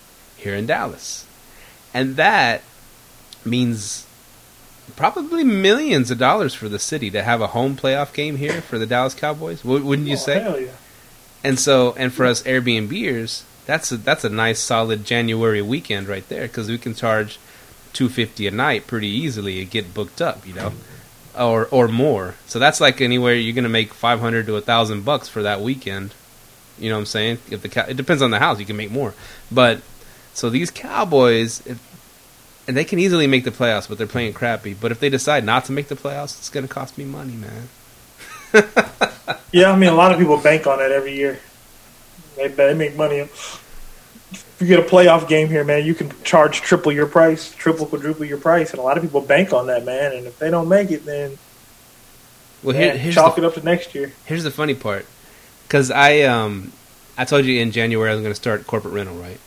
here 0.44 0.54
in 0.54 0.66
Dallas, 0.66 1.26
and 1.92 2.14
that 2.16 2.62
means 3.44 4.06
probably 4.96 5.42
millions 5.44 6.10
of 6.10 6.18
dollars 6.18 6.54
for 6.54 6.68
the 6.68 6.78
city 6.78 7.10
to 7.10 7.22
have 7.22 7.40
a 7.40 7.48
home 7.48 7.76
playoff 7.76 8.12
game 8.14 8.36
here 8.36 8.60
for 8.60 8.78
the 8.78 8.86
Dallas 8.86 9.14
Cowboys. 9.14 9.64
Wouldn't 9.64 10.06
you 10.06 10.14
Oh, 10.14 10.18
say? 10.18 10.40
Hell 10.40 10.60
yeah. 10.60 10.70
And 11.42 11.58
so, 11.58 11.94
and 11.98 12.12
for 12.12 12.24
us 12.26 12.42
Airbnbers, 12.44 13.42
that's 13.66 13.90
a, 13.92 13.96
that's 13.96 14.24
a 14.24 14.28
nice 14.28 14.60
solid 14.60 15.04
January 15.04 15.60
weekend 15.62 16.06
right 16.08 16.26
there 16.28 16.42
because 16.42 16.68
we 16.68 16.78
can 16.78 16.94
charge 16.94 17.38
two 17.92 18.08
fifty 18.08 18.46
a 18.46 18.50
night 18.50 18.86
pretty 18.86 19.08
easily 19.08 19.60
and 19.60 19.70
get 19.70 19.92
booked 19.94 20.20
up, 20.22 20.46
you 20.46 20.54
know. 20.54 20.72
or 21.38 21.66
or 21.70 21.88
more. 21.88 22.34
So 22.46 22.58
that's 22.58 22.80
like 22.80 23.00
anywhere 23.00 23.34
you're 23.34 23.54
gonna 23.54 23.68
make 23.68 23.92
five 23.94 24.20
hundred 24.20 24.46
to 24.46 24.56
a 24.56 24.60
thousand 24.60 25.04
bucks 25.04 25.28
for 25.28 25.42
that 25.42 25.60
weekend. 25.60 26.14
You 26.78 26.88
know 26.90 26.96
what 26.96 27.00
I'm 27.00 27.06
saying? 27.06 27.38
If 27.50 27.62
the 27.62 27.90
it 27.90 27.96
depends 27.96 28.20
on 28.22 28.30
the 28.30 28.38
house, 28.38 28.58
you 28.58 28.66
can 28.66 28.76
make 28.76 28.90
more. 28.90 29.14
But 29.50 29.80
so 30.34 30.50
these 30.50 30.70
Cowboys, 30.70 31.64
if, 31.66 31.80
and 32.66 32.76
they 32.76 32.84
can 32.84 32.98
easily 32.98 33.26
make 33.26 33.44
the 33.44 33.50
playoffs, 33.50 33.88
but 33.88 33.98
they're 33.98 34.06
playing 34.06 34.32
crappy. 34.32 34.74
But 34.74 34.90
if 34.90 35.00
they 35.00 35.08
decide 35.08 35.44
not 35.44 35.64
to 35.66 35.72
make 35.72 35.88
the 35.88 35.94
playoffs, 35.94 36.38
it's 36.38 36.50
gonna 36.50 36.68
cost 36.68 36.98
me 36.98 37.04
money, 37.04 37.34
man. 37.34 37.68
yeah, 39.52 39.70
I 39.70 39.76
mean, 39.76 39.90
a 39.90 39.94
lot 39.94 40.12
of 40.12 40.18
people 40.18 40.38
bank 40.38 40.66
on 40.66 40.78
that 40.78 40.92
every 40.92 41.16
year. 41.16 41.38
They 42.36 42.48
they 42.48 42.74
make 42.74 42.96
money. 42.96 43.18
If 43.18 44.56
you 44.60 44.66
get 44.66 44.78
a 44.78 44.82
playoff 44.82 45.28
game 45.28 45.48
here, 45.48 45.64
man, 45.64 45.84
you 45.84 45.94
can 45.94 46.12
charge 46.22 46.60
triple 46.60 46.92
your 46.92 47.06
price, 47.06 47.52
triple, 47.54 47.86
quadruple 47.86 48.24
your 48.24 48.38
price, 48.38 48.70
and 48.70 48.78
a 48.78 48.82
lot 48.82 48.96
of 48.96 49.02
people 49.02 49.20
bank 49.20 49.52
on 49.52 49.66
that, 49.68 49.84
man. 49.84 50.12
And 50.12 50.26
if 50.26 50.38
they 50.38 50.50
don't 50.50 50.68
make 50.68 50.90
it, 50.90 51.04
then 51.04 51.38
well, 52.62 52.74
here, 52.74 52.96
here's 52.96 53.14
chalk 53.14 53.36
the, 53.36 53.42
it 53.42 53.44
up 53.44 53.54
to 53.54 53.64
next 53.64 53.94
year. 53.94 54.12
Here's 54.24 54.44
the 54.44 54.50
funny 54.50 54.74
part, 54.74 55.06
because 55.66 55.90
I 55.90 56.22
um 56.22 56.72
I 57.16 57.24
told 57.24 57.44
you 57.44 57.60
in 57.60 57.70
January 57.70 58.10
I 58.10 58.14
was 58.14 58.22
going 58.22 58.32
to 58.32 58.40
start 58.40 58.66
corporate 58.66 58.94
rental, 58.94 59.16
right? 59.16 59.38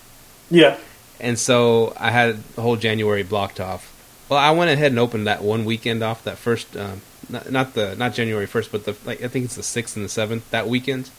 Yeah. 0.49 0.77
And 1.19 1.37
so 1.37 1.93
I 1.97 2.11
had 2.11 2.43
the 2.55 2.61
whole 2.61 2.75
January 2.75 3.23
blocked 3.23 3.59
off. 3.59 3.93
Well, 4.29 4.39
I 4.39 4.51
went 4.51 4.69
ahead 4.69 4.91
and 4.91 4.99
opened 4.99 5.27
that 5.27 5.41
one 5.41 5.65
weekend 5.65 6.03
off. 6.03 6.23
That 6.23 6.37
first, 6.37 6.75
um, 6.75 7.01
not, 7.29 7.51
not 7.51 7.73
the 7.73 7.95
not 7.95 8.13
January 8.13 8.45
first, 8.45 8.71
but 8.71 8.85
the 8.85 8.95
like 9.05 9.23
I 9.23 9.27
think 9.27 9.45
it's 9.45 9.55
the 9.55 9.63
sixth 9.63 9.95
and 9.95 10.03
the 10.03 10.09
seventh 10.09 10.49
that 10.51 10.67
weekend, 10.67 11.09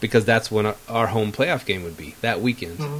because 0.00 0.24
that's 0.24 0.50
when 0.50 0.66
our, 0.66 0.76
our 0.88 1.06
home 1.08 1.32
playoff 1.32 1.64
game 1.64 1.84
would 1.84 1.96
be 1.96 2.16
that 2.20 2.40
weekend. 2.40 2.78
Mm-hmm. 2.78 2.98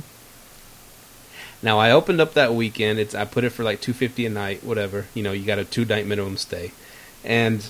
Now 1.64 1.78
I 1.78 1.90
opened 1.90 2.20
up 2.20 2.34
that 2.34 2.54
weekend. 2.54 2.98
It's 2.98 3.14
I 3.14 3.24
put 3.24 3.44
it 3.44 3.50
for 3.50 3.64
like 3.64 3.80
two 3.80 3.92
fifty 3.92 4.26
a 4.26 4.30
night, 4.30 4.62
whatever. 4.62 5.06
You 5.12 5.22
know, 5.22 5.32
you 5.32 5.44
got 5.44 5.58
a 5.58 5.64
two 5.64 5.84
night 5.84 6.06
minimum 6.06 6.36
stay, 6.36 6.72
and 7.24 7.68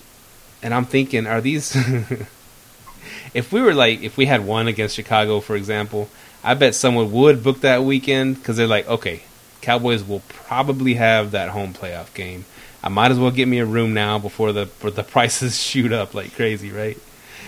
and 0.63 0.75
I'm 0.75 0.85
thinking, 0.85 1.27
are 1.27 1.41
these? 1.41 1.75
if 3.35 3.51
we 3.51 3.61
were 3.61 3.75
like, 3.75 4.03
if 4.03 4.17
we 4.17 4.27
had 4.27 4.45
one 4.45 4.69
against 4.69 4.95
Chicago, 4.95 5.41
for 5.41 5.57
example, 5.57 6.09
I 6.45 6.55
bet 6.55 6.75
someone 6.75 7.13
would 7.13 7.43
book 7.43 7.61
that 7.61 7.85
weekend 7.85 8.37
because 8.37 8.57
they're 8.57 8.67
like, 8.67 8.89
okay, 8.89 9.23
Cowboys 9.61 10.03
will 10.03 10.23
probably 10.29 10.95
have 10.95 11.31
that 11.31 11.51
home 11.51 11.73
playoff 11.73 12.13
game. 12.15 12.45
I 12.83 12.89
might 12.89 13.13
as 13.13 13.19
well 13.19 13.31
get 13.31 13.47
me 13.47 13.61
a 13.61 13.65
room 13.65 13.95
now 13.95 14.19
before 14.19 14.53
the 14.53 14.67
before 14.67 14.91
the 14.91 15.03
prices 15.15 15.61
shoot 15.61 15.93
up 15.93 16.15
like 16.15 16.35
crazy, 16.35 16.71
right? 16.71 16.99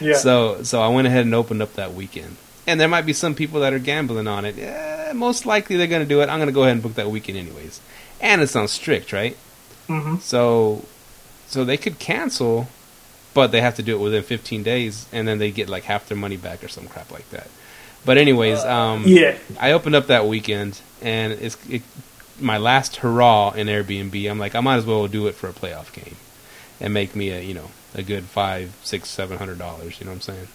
Yeah. 0.01 0.15
So 0.15 0.63
so 0.63 0.81
I 0.81 0.89
went 0.89 1.07
ahead 1.07 1.25
and 1.25 1.35
opened 1.35 1.63
up 1.63 1.75
that 1.75 1.95
weekend. 1.95 2.37
And 2.67 2.81
there 2.81 2.89
might 2.89 3.05
be 3.05 3.13
some 3.13 3.35
people 3.35 3.61
that 3.61 3.75
are 3.75 3.79
gambling 3.79 4.27
on 4.27 4.45
it. 4.45 4.57
Yeah, 4.57 5.13
most 5.15 5.45
likely 5.45 5.77
they're 5.77 5.87
going 5.87 6.03
to 6.03 6.09
do 6.09 6.23
it. 6.23 6.31
I'm 6.31 6.39
going 6.39 6.47
to 6.47 6.53
go 6.53 6.63
ahead 6.63 6.73
and 6.73 6.83
book 6.83 6.95
that 6.95 7.11
weekend 7.11 7.37
anyways. 7.37 7.81
And 8.23 8.41
it's 8.41 8.57
on 8.57 8.69
strict, 8.69 9.13
right? 9.13 9.37
Mm-hmm. 9.89 10.17
So 10.19 10.85
so 11.47 11.65
they 11.65 11.77
could 11.77 11.99
cancel, 11.99 12.69
but 13.35 13.49
they 13.49 13.61
have 13.61 13.75
to 13.77 13.83
do 13.83 13.97
it 13.97 14.01
within 14.01 14.23
15 14.23 14.63
days, 14.63 15.07
and 15.13 15.29
then 15.29 15.39
they 15.39 15.51
get 15.51 15.69
like 15.69 15.85
half 15.85 16.09
their 16.09 16.17
money 16.17 16.37
back 16.37 16.65
or 16.65 16.69
some 16.69 16.87
crap 16.87 17.11
like 17.11 17.29
that. 17.31 17.49
But 18.05 18.19
anyways, 18.19 18.63
um, 18.65 19.05
Yeah. 19.07 19.37
I 19.59 19.73
opened 19.73 19.95
up 19.95 20.09
that 20.09 20.27
weekend, 20.27 20.81
and 21.03 21.33
it's 21.33 21.57
it, 21.69 21.83
my 22.41 22.59
last 22.59 22.97
hurrah 22.97 23.51
in 23.53 23.67
Airbnb. 23.69 24.31
I'm 24.31 24.39
like, 24.39 24.55
I 24.55 24.61
might 24.61 24.77
as 24.77 24.85
well 24.87 25.07
do 25.09 25.27
it 25.27 25.35
for 25.35 25.49
a 25.49 25.53
playoff 25.53 25.93
game, 25.93 26.17
and 26.81 26.93
make 26.93 27.15
me 27.17 27.31
a 27.31 27.41
you 27.41 27.55
know 27.55 27.71
a 27.95 28.03
good 28.03 28.25
five, 28.25 28.75
six, 28.83 29.09
seven 29.09 29.39
hundred 29.39 29.59
dollars. 29.59 29.99
You 30.01 30.07
know 30.07 30.13
what 30.13 30.29
I'm 30.29 30.35
saying? 30.35 30.49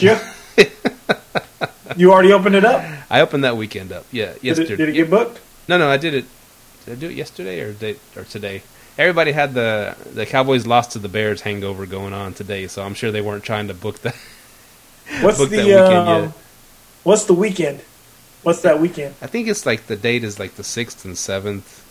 Yeah. 0.00 0.32
you 1.96 2.12
already 2.12 2.32
opened 2.32 2.54
it 2.54 2.64
up. 2.64 2.84
I 3.10 3.20
opened 3.20 3.44
that 3.44 3.56
weekend 3.56 3.92
up. 3.92 4.06
Yeah, 4.10 4.32
Did 4.34 4.42
yesterday. 4.44 4.72
it, 4.74 4.76
did 4.76 4.88
it 4.90 4.92
get 4.92 5.10
booked? 5.10 5.40
No, 5.68 5.78
no, 5.78 5.88
I 5.88 5.96
did 5.96 6.14
it. 6.14 6.24
Did 6.84 6.92
I 6.92 7.00
do 7.00 7.08
it 7.08 7.14
yesterday 7.14 7.60
or 7.60 7.72
day, 7.72 7.96
or 8.16 8.24
today? 8.24 8.62
Everybody 8.98 9.32
had 9.32 9.52
the 9.54 9.96
the 10.14 10.24
Cowboys 10.26 10.66
lost 10.66 10.92
to 10.92 10.98
the 10.98 11.08
Bears 11.08 11.42
hangover 11.42 11.84
going 11.86 12.12
on 12.14 12.32
today, 12.34 12.66
so 12.68 12.82
I'm 12.82 12.94
sure 12.94 13.10
they 13.12 13.20
weren't 13.20 13.44
trying 13.44 13.68
to 13.68 13.74
book 13.74 14.00
that. 14.00 14.16
What's 15.20 15.38
the 15.38 15.46
weekend 15.46 15.72
um, 15.72 16.22
yet. 16.24 16.32
What's 17.02 17.24
the 17.24 17.34
weekend? 17.34 17.80
What's 18.42 18.62
that 18.62 18.80
weekend 18.80 19.14
I 19.20 19.26
think 19.26 19.48
it's 19.48 19.66
like 19.66 19.86
the 19.86 19.96
date 19.96 20.22
is 20.22 20.38
like 20.38 20.54
the 20.54 20.64
sixth 20.64 21.04
and 21.04 21.16
seventh 21.18 21.84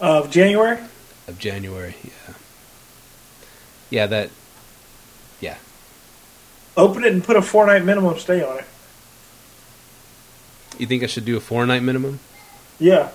of 0.00 0.30
January? 0.30 0.78
of 1.26 1.38
January. 1.38 1.94
Yeah, 2.04 2.34
yeah, 3.90 4.06
that. 4.06 4.30
Yeah, 5.40 5.56
Open 6.76 7.04
it 7.04 7.12
and 7.12 7.22
put 7.22 7.36
a 7.36 7.42
four 7.42 7.66
night 7.66 7.84
minimum 7.84 8.18
stay 8.18 8.42
on 8.42 8.58
it. 8.58 8.64
you 10.78 10.86
think 10.86 11.02
I 11.02 11.06
should 11.06 11.24
do 11.24 11.36
a 11.36 11.40
four 11.40 11.64
night 11.66 11.82
minimum? 11.82 12.18
Yeah. 12.80 13.10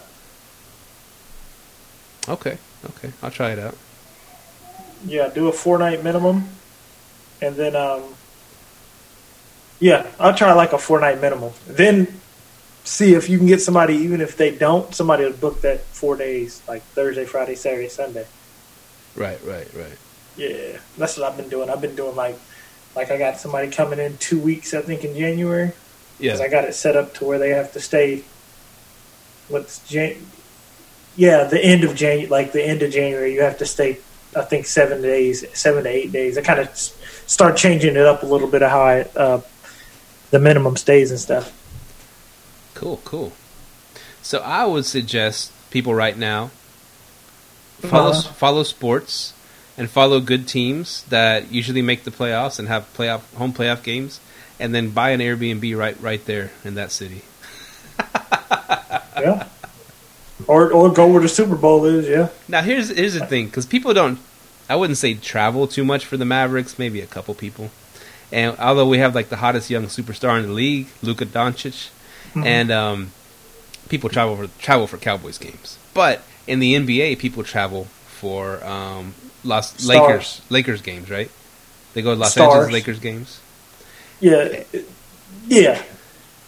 Okay, 2.28 2.58
okay, 2.86 3.12
I'll 3.22 3.32
try 3.32 3.52
it 3.52 3.60
out. 3.60 3.76
Yeah, 5.06 5.30
do 5.30 5.48
a 5.48 5.52
four 5.52 5.78
night 5.78 6.04
minimum, 6.04 6.50
and 7.42 7.56
then 7.56 7.76
um, 7.76 8.04
yeah, 9.80 10.08
I'll 10.20 10.36
try 10.36 10.54
like 10.54 10.74
a 10.74 10.78
four 10.78 11.00
night 11.00 11.22
minimum. 11.22 11.54
Then 11.68 12.20
see 12.84 13.14
if 13.14 13.30
you 13.30 13.38
can 13.38 13.48
get 13.48 13.62
somebody, 13.62 13.96
even 13.96 14.22
if 14.22 14.36
they 14.36 14.56
don't, 14.56 14.94
somebody 14.94 15.26
to 15.26 15.38
book 15.38 15.62
that 15.62 15.82
four 15.82 16.16
days, 16.16 16.62
like 16.68 16.82
Thursday, 16.82 17.26
Friday, 17.26 17.56
Saturday, 17.56 17.90
Sunday. 17.90 18.26
Right, 19.16 19.40
right, 19.46 19.68
right. 19.76 19.98
Yeah, 20.36 20.80
that's 20.98 21.18
what 21.18 21.30
I've 21.30 21.38
been 21.38 21.50
doing. 21.50 21.70
I've 21.70 21.82
been 21.82 21.96
doing 21.96 22.16
like, 22.16 22.38
like 22.96 23.12
I 23.12 23.18
got 23.18 23.38
somebody 23.38 23.70
coming 23.70 24.00
in 24.00 24.18
two 24.18 24.40
weeks, 24.40 24.74
I 24.74 24.82
think 24.82 25.04
in 25.04 25.16
January, 25.16 25.72
Yeah, 26.20 26.38
I 26.40 26.48
got 26.48 26.64
it 26.64 26.74
set 26.74 26.96
up 26.96 27.14
to 27.16 27.26
where 27.26 27.38
they 27.38 27.50
have 27.50 27.74
to 27.74 27.80
stay. 27.80 28.24
What's 29.50 29.88
Jan? 29.88 30.16
Yeah, 31.16 31.44
the 31.44 31.64
end 31.64 31.84
of 31.84 31.96
Jan, 31.96 32.30
like 32.30 32.52
the 32.52 32.64
end 32.64 32.82
of 32.82 32.92
January, 32.92 33.34
you 33.34 33.42
have 33.42 33.58
to 33.60 33.66
stay. 33.66 34.00
I 34.36 34.42
think 34.44 34.66
seven 34.66 35.02
days, 35.02 35.46
seven 35.58 35.84
to 35.84 35.90
eight 35.90 36.12
days. 36.12 36.38
I 36.38 36.42
kind 36.42 36.60
of 36.60 36.76
start 36.76 37.58
changing 37.58 37.96
it 37.96 38.06
up 38.06 38.24
a 38.24 38.26
little 38.26 38.48
bit 38.48 38.62
of 38.62 38.70
how 38.70 38.82
I, 38.82 39.02
uh, 39.16 39.42
the 40.32 40.40
minimum 40.40 40.78
stays 40.78 41.12
and 41.12 41.20
stuff. 41.20 41.52
cool, 42.76 43.02
cool. 43.04 43.34
So 44.22 44.40
I 44.40 44.66
would 44.66 44.86
suggest 44.86 45.52
people 45.72 45.94
right 45.94 46.18
now 46.18 46.52
follow 47.82 48.12
Uh-huh. 48.12 48.32
follow 48.34 48.64
sports 48.64 49.34
and 49.78 49.90
follow 49.90 50.20
good 50.20 50.48
teams 50.48 51.04
that 51.10 51.52
usually 51.52 51.82
make 51.82 52.04
the 52.04 52.12
playoffs 52.12 52.60
and 52.60 52.68
have 52.68 52.86
playoff 52.96 53.22
home 53.36 53.54
playoff 53.54 53.82
games, 53.84 54.20
and 54.60 54.76
then 54.76 54.90
buy 54.92 55.12
an 55.12 55.20
Airbnb 55.22 55.76
right 55.78 55.98
right 56.02 56.24
there 56.26 56.52
in 56.66 56.76
that 56.76 56.92
city. 56.92 57.22
Yeah. 59.20 59.48
Or 60.48 60.72
or 60.72 60.90
go 60.94 61.08
where 61.08 61.22
the 61.22 61.28
Super 61.30 61.56
Bowl 61.56 61.86
is. 61.86 62.08
Yeah. 62.08 62.30
Now 62.48 62.62
here's 62.62 62.90
here's 62.90 63.14
the 63.14 63.26
thing, 63.26 63.46
because 63.48 63.66
people 63.66 63.94
don't. 63.94 64.20
I 64.70 64.76
wouldn't 64.76 64.98
say 64.98 65.16
travel 65.16 65.68
too 65.68 65.84
much 65.84 66.06
for 66.06 66.16
the 66.18 66.26
Mavericks. 66.26 66.78
Maybe 66.80 67.02
a 67.02 67.08
couple 67.08 67.34
people. 67.34 67.72
And 68.32 68.58
although 68.60 68.88
we 68.88 69.00
have 69.00 69.16
like 69.16 69.30
the 69.30 69.38
hottest 69.38 69.70
young 69.70 69.86
superstar 69.86 70.40
in 70.40 70.48
the 70.48 70.54
league, 70.54 70.88
Luka 71.02 71.26
Doncic, 71.26 71.90
and 72.36 72.72
um, 72.72 73.12
people 73.90 74.10
travel 74.10 74.36
for 74.38 74.48
travel 74.62 74.86
for 74.88 74.98
Cowboys 74.98 75.38
games. 75.38 75.78
But 75.94 76.22
in 76.48 76.60
the 76.60 76.76
NBA, 76.76 77.18
people 77.20 77.44
travel 77.44 77.86
for 78.08 78.64
um, 78.64 79.14
Los 79.44 79.72
Stars. 79.82 79.88
Lakers 79.88 80.42
Lakers 80.50 80.82
games, 80.82 81.10
right? 81.10 81.32
They 81.94 82.02
go 82.04 82.14
to 82.14 82.20
Los 82.20 82.32
Stars. 82.34 82.54
Angeles 82.54 82.72
Lakers 82.74 83.00
games, 83.00 83.40
Yeah. 84.20 84.64
Yeah. 85.48 85.82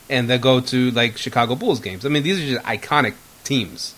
and 0.09 0.29
they 0.29 0.37
go 0.37 0.59
to 0.59 0.91
like 0.91 1.17
Chicago 1.17 1.55
Bulls 1.55 1.79
games. 1.79 2.05
I 2.05 2.09
mean, 2.09 2.21
these 2.23 2.37
are 2.39 2.45
just 2.55 2.63
iconic 2.65 3.15
teams. 3.43 3.95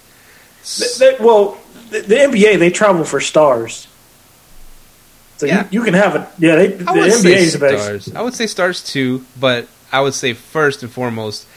Th- 0.63 0.97
th- 0.97 1.19
well, 1.19 1.57
the, 1.89 1.99
the 1.99 2.15
NBA 2.15 2.59
they 2.59 2.69
travel 2.69 3.03
for 3.03 3.19
stars. 3.19 3.87
So 5.37 5.45
Yeah. 5.45 5.67
you, 5.71 5.79
you 5.79 5.85
can 5.85 5.93
have 5.93 6.15
it. 6.15 6.27
Yeah, 6.39 6.55
they, 6.55 6.67
the 6.67 6.89
I 6.89 6.93
would 6.93 7.11
NBA 7.11 7.21
say 7.21 7.33
is 7.43 7.53
stars. 7.53 8.13
I 8.15 8.21
would 8.21 8.33
say 8.33 8.47
stars 8.47 8.83
too, 8.83 9.25
but 9.39 9.67
I 9.91 10.01
would 10.01 10.13
say 10.13 10.33
first 10.33 10.83
and 10.83 10.91
foremost, 10.91 11.47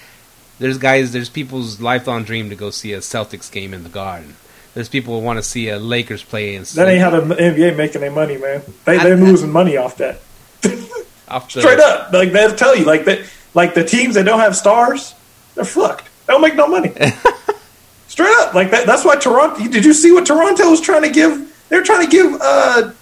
there's 0.58 0.78
guys, 0.78 1.12
there's 1.12 1.28
people's 1.28 1.80
lifelong 1.80 2.24
dream 2.24 2.48
to 2.50 2.56
go 2.56 2.70
see 2.70 2.92
a 2.92 2.98
Celtics 2.98 3.50
game 3.52 3.74
in 3.74 3.82
the 3.82 3.88
Garden. 3.90 4.36
There's 4.74 4.88
people 4.88 5.18
who 5.18 5.24
want 5.24 5.38
to 5.38 5.42
see 5.42 5.68
a 5.68 5.78
Lakers 5.78 6.22
play 6.22 6.54
in 6.54 6.64
That 6.74 6.88
ain't 6.88 7.00
how 7.00 7.10
the 7.10 7.34
NBA 7.34 7.76
making 7.76 8.00
their 8.02 8.10
money, 8.10 8.36
man. 8.36 8.62
They 8.84 8.98
I- 8.98 9.04
they're 9.04 9.16
losing 9.16 9.50
money 9.52 9.76
off 9.76 9.96
that. 9.98 10.20
off 11.28 11.50
the, 11.52 11.60
Straight 11.60 11.78
up, 11.80 12.12
like 12.12 12.32
they'll 12.32 12.54
tell 12.54 12.76
you, 12.76 12.84
like 12.84 13.04
that, 13.06 13.20
like 13.54 13.74
the 13.74 13.84
teams 13.84 14.14
that 14.16 14.24
don't 14.24 14.40
have 14.40 14.54
stars, 14.56 15.14
they're 15.54 15.64
fucked. 15.64 16.08
They 16.26 16.32
don't 16.32 16.42
make 16.42 16.56
no 16.56 16.66
money. 16.66 16.92
Straight 18.08 18.34
up, 18.38 18.54
like 18.54 18.70
that. 18.70 18.86
That's 18.86 19.04
why 19.04 19.16
Toronto. 19.16 19.66
Did 19.68 19.84
you 19.84 19.92
see 19.94 20.12
what 20.12 20.26
Toronto 20.26 20.70
was 20.70 20.80
trying 20.80 21.02
to 21.02 21.10
give? 21.10 21.66
They're 21.68 21.82
trying 21.82 22.04
to 22.04 22.10
give 22.10 22.40
uh, 22.40 22.92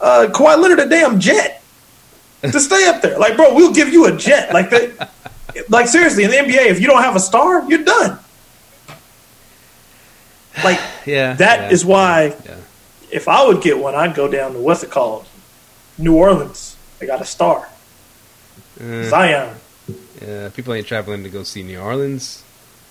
uh, 0.00 0.26
Kawhi 0.30 0.58
Leonard 0.60 0.78
a 0.80 0.88
damn 0.88 1.18
jet 1.20 1.62
to 2.42 2.60
stay 2.60 2.86
up 2.86 3.02
there. 3.02 3.18
Like, 3.18 3.36
bro, 3.36 3.54
we'll 3.54 3.72
give 3.72 3.88
you 3.92 4.06
a 4.06 4.16
jet. 4.16 4.52
Like 4.52 4.70
that. 4.70 5.10
Like 5.68 5.88
seriously, 5.88 6.24
in 6.24 6.30
the 6.30 6.36
NBA, 6.36 6.66
if 6.66 6.80
you 6.80 6.86
don't 6.86 7.02
have 7.02 7.16
a 7.16 7.20
star, 7.20 7.68
you're 7.68 7.82
done. 7.84 8.18
Like 10.64 10.78
Yeah, 11.06 11.34
that 11.34 11.72
is 11.72 11.82
yeah, 11.84 11.88
why 11.90 12.22
Yeah. 12.44 12.56
if 13.10 13.28
I 13.28 13.46
would 13.46 13.62
get 13.62 13.78
one, 13.78 13.94
I'd 13.94 14.14
go 14.14 14.28
down 14.28 14.52
to 14.52 14.58
what's 14.58 14.82
it 14.82 14.90
called, 14.90 15.26
New 15.96 16.14
Orleans. 16.16 16.76
They 16.98 17.06
got 17.06 17.20
a 17.20 17.24
star, 17.24 17.68
Uh, 18.80 19.04
Zion. 19.04 19.56
yeah, 20.20 20.48
people 20.50 20.74
ain't 20.74 20.86
traveling 20.86 21.22
to 21.22 21.28
go 21.30 21.42
see 21.44 21.62
New 21.62 21.78
Orleans. 21.80 22.42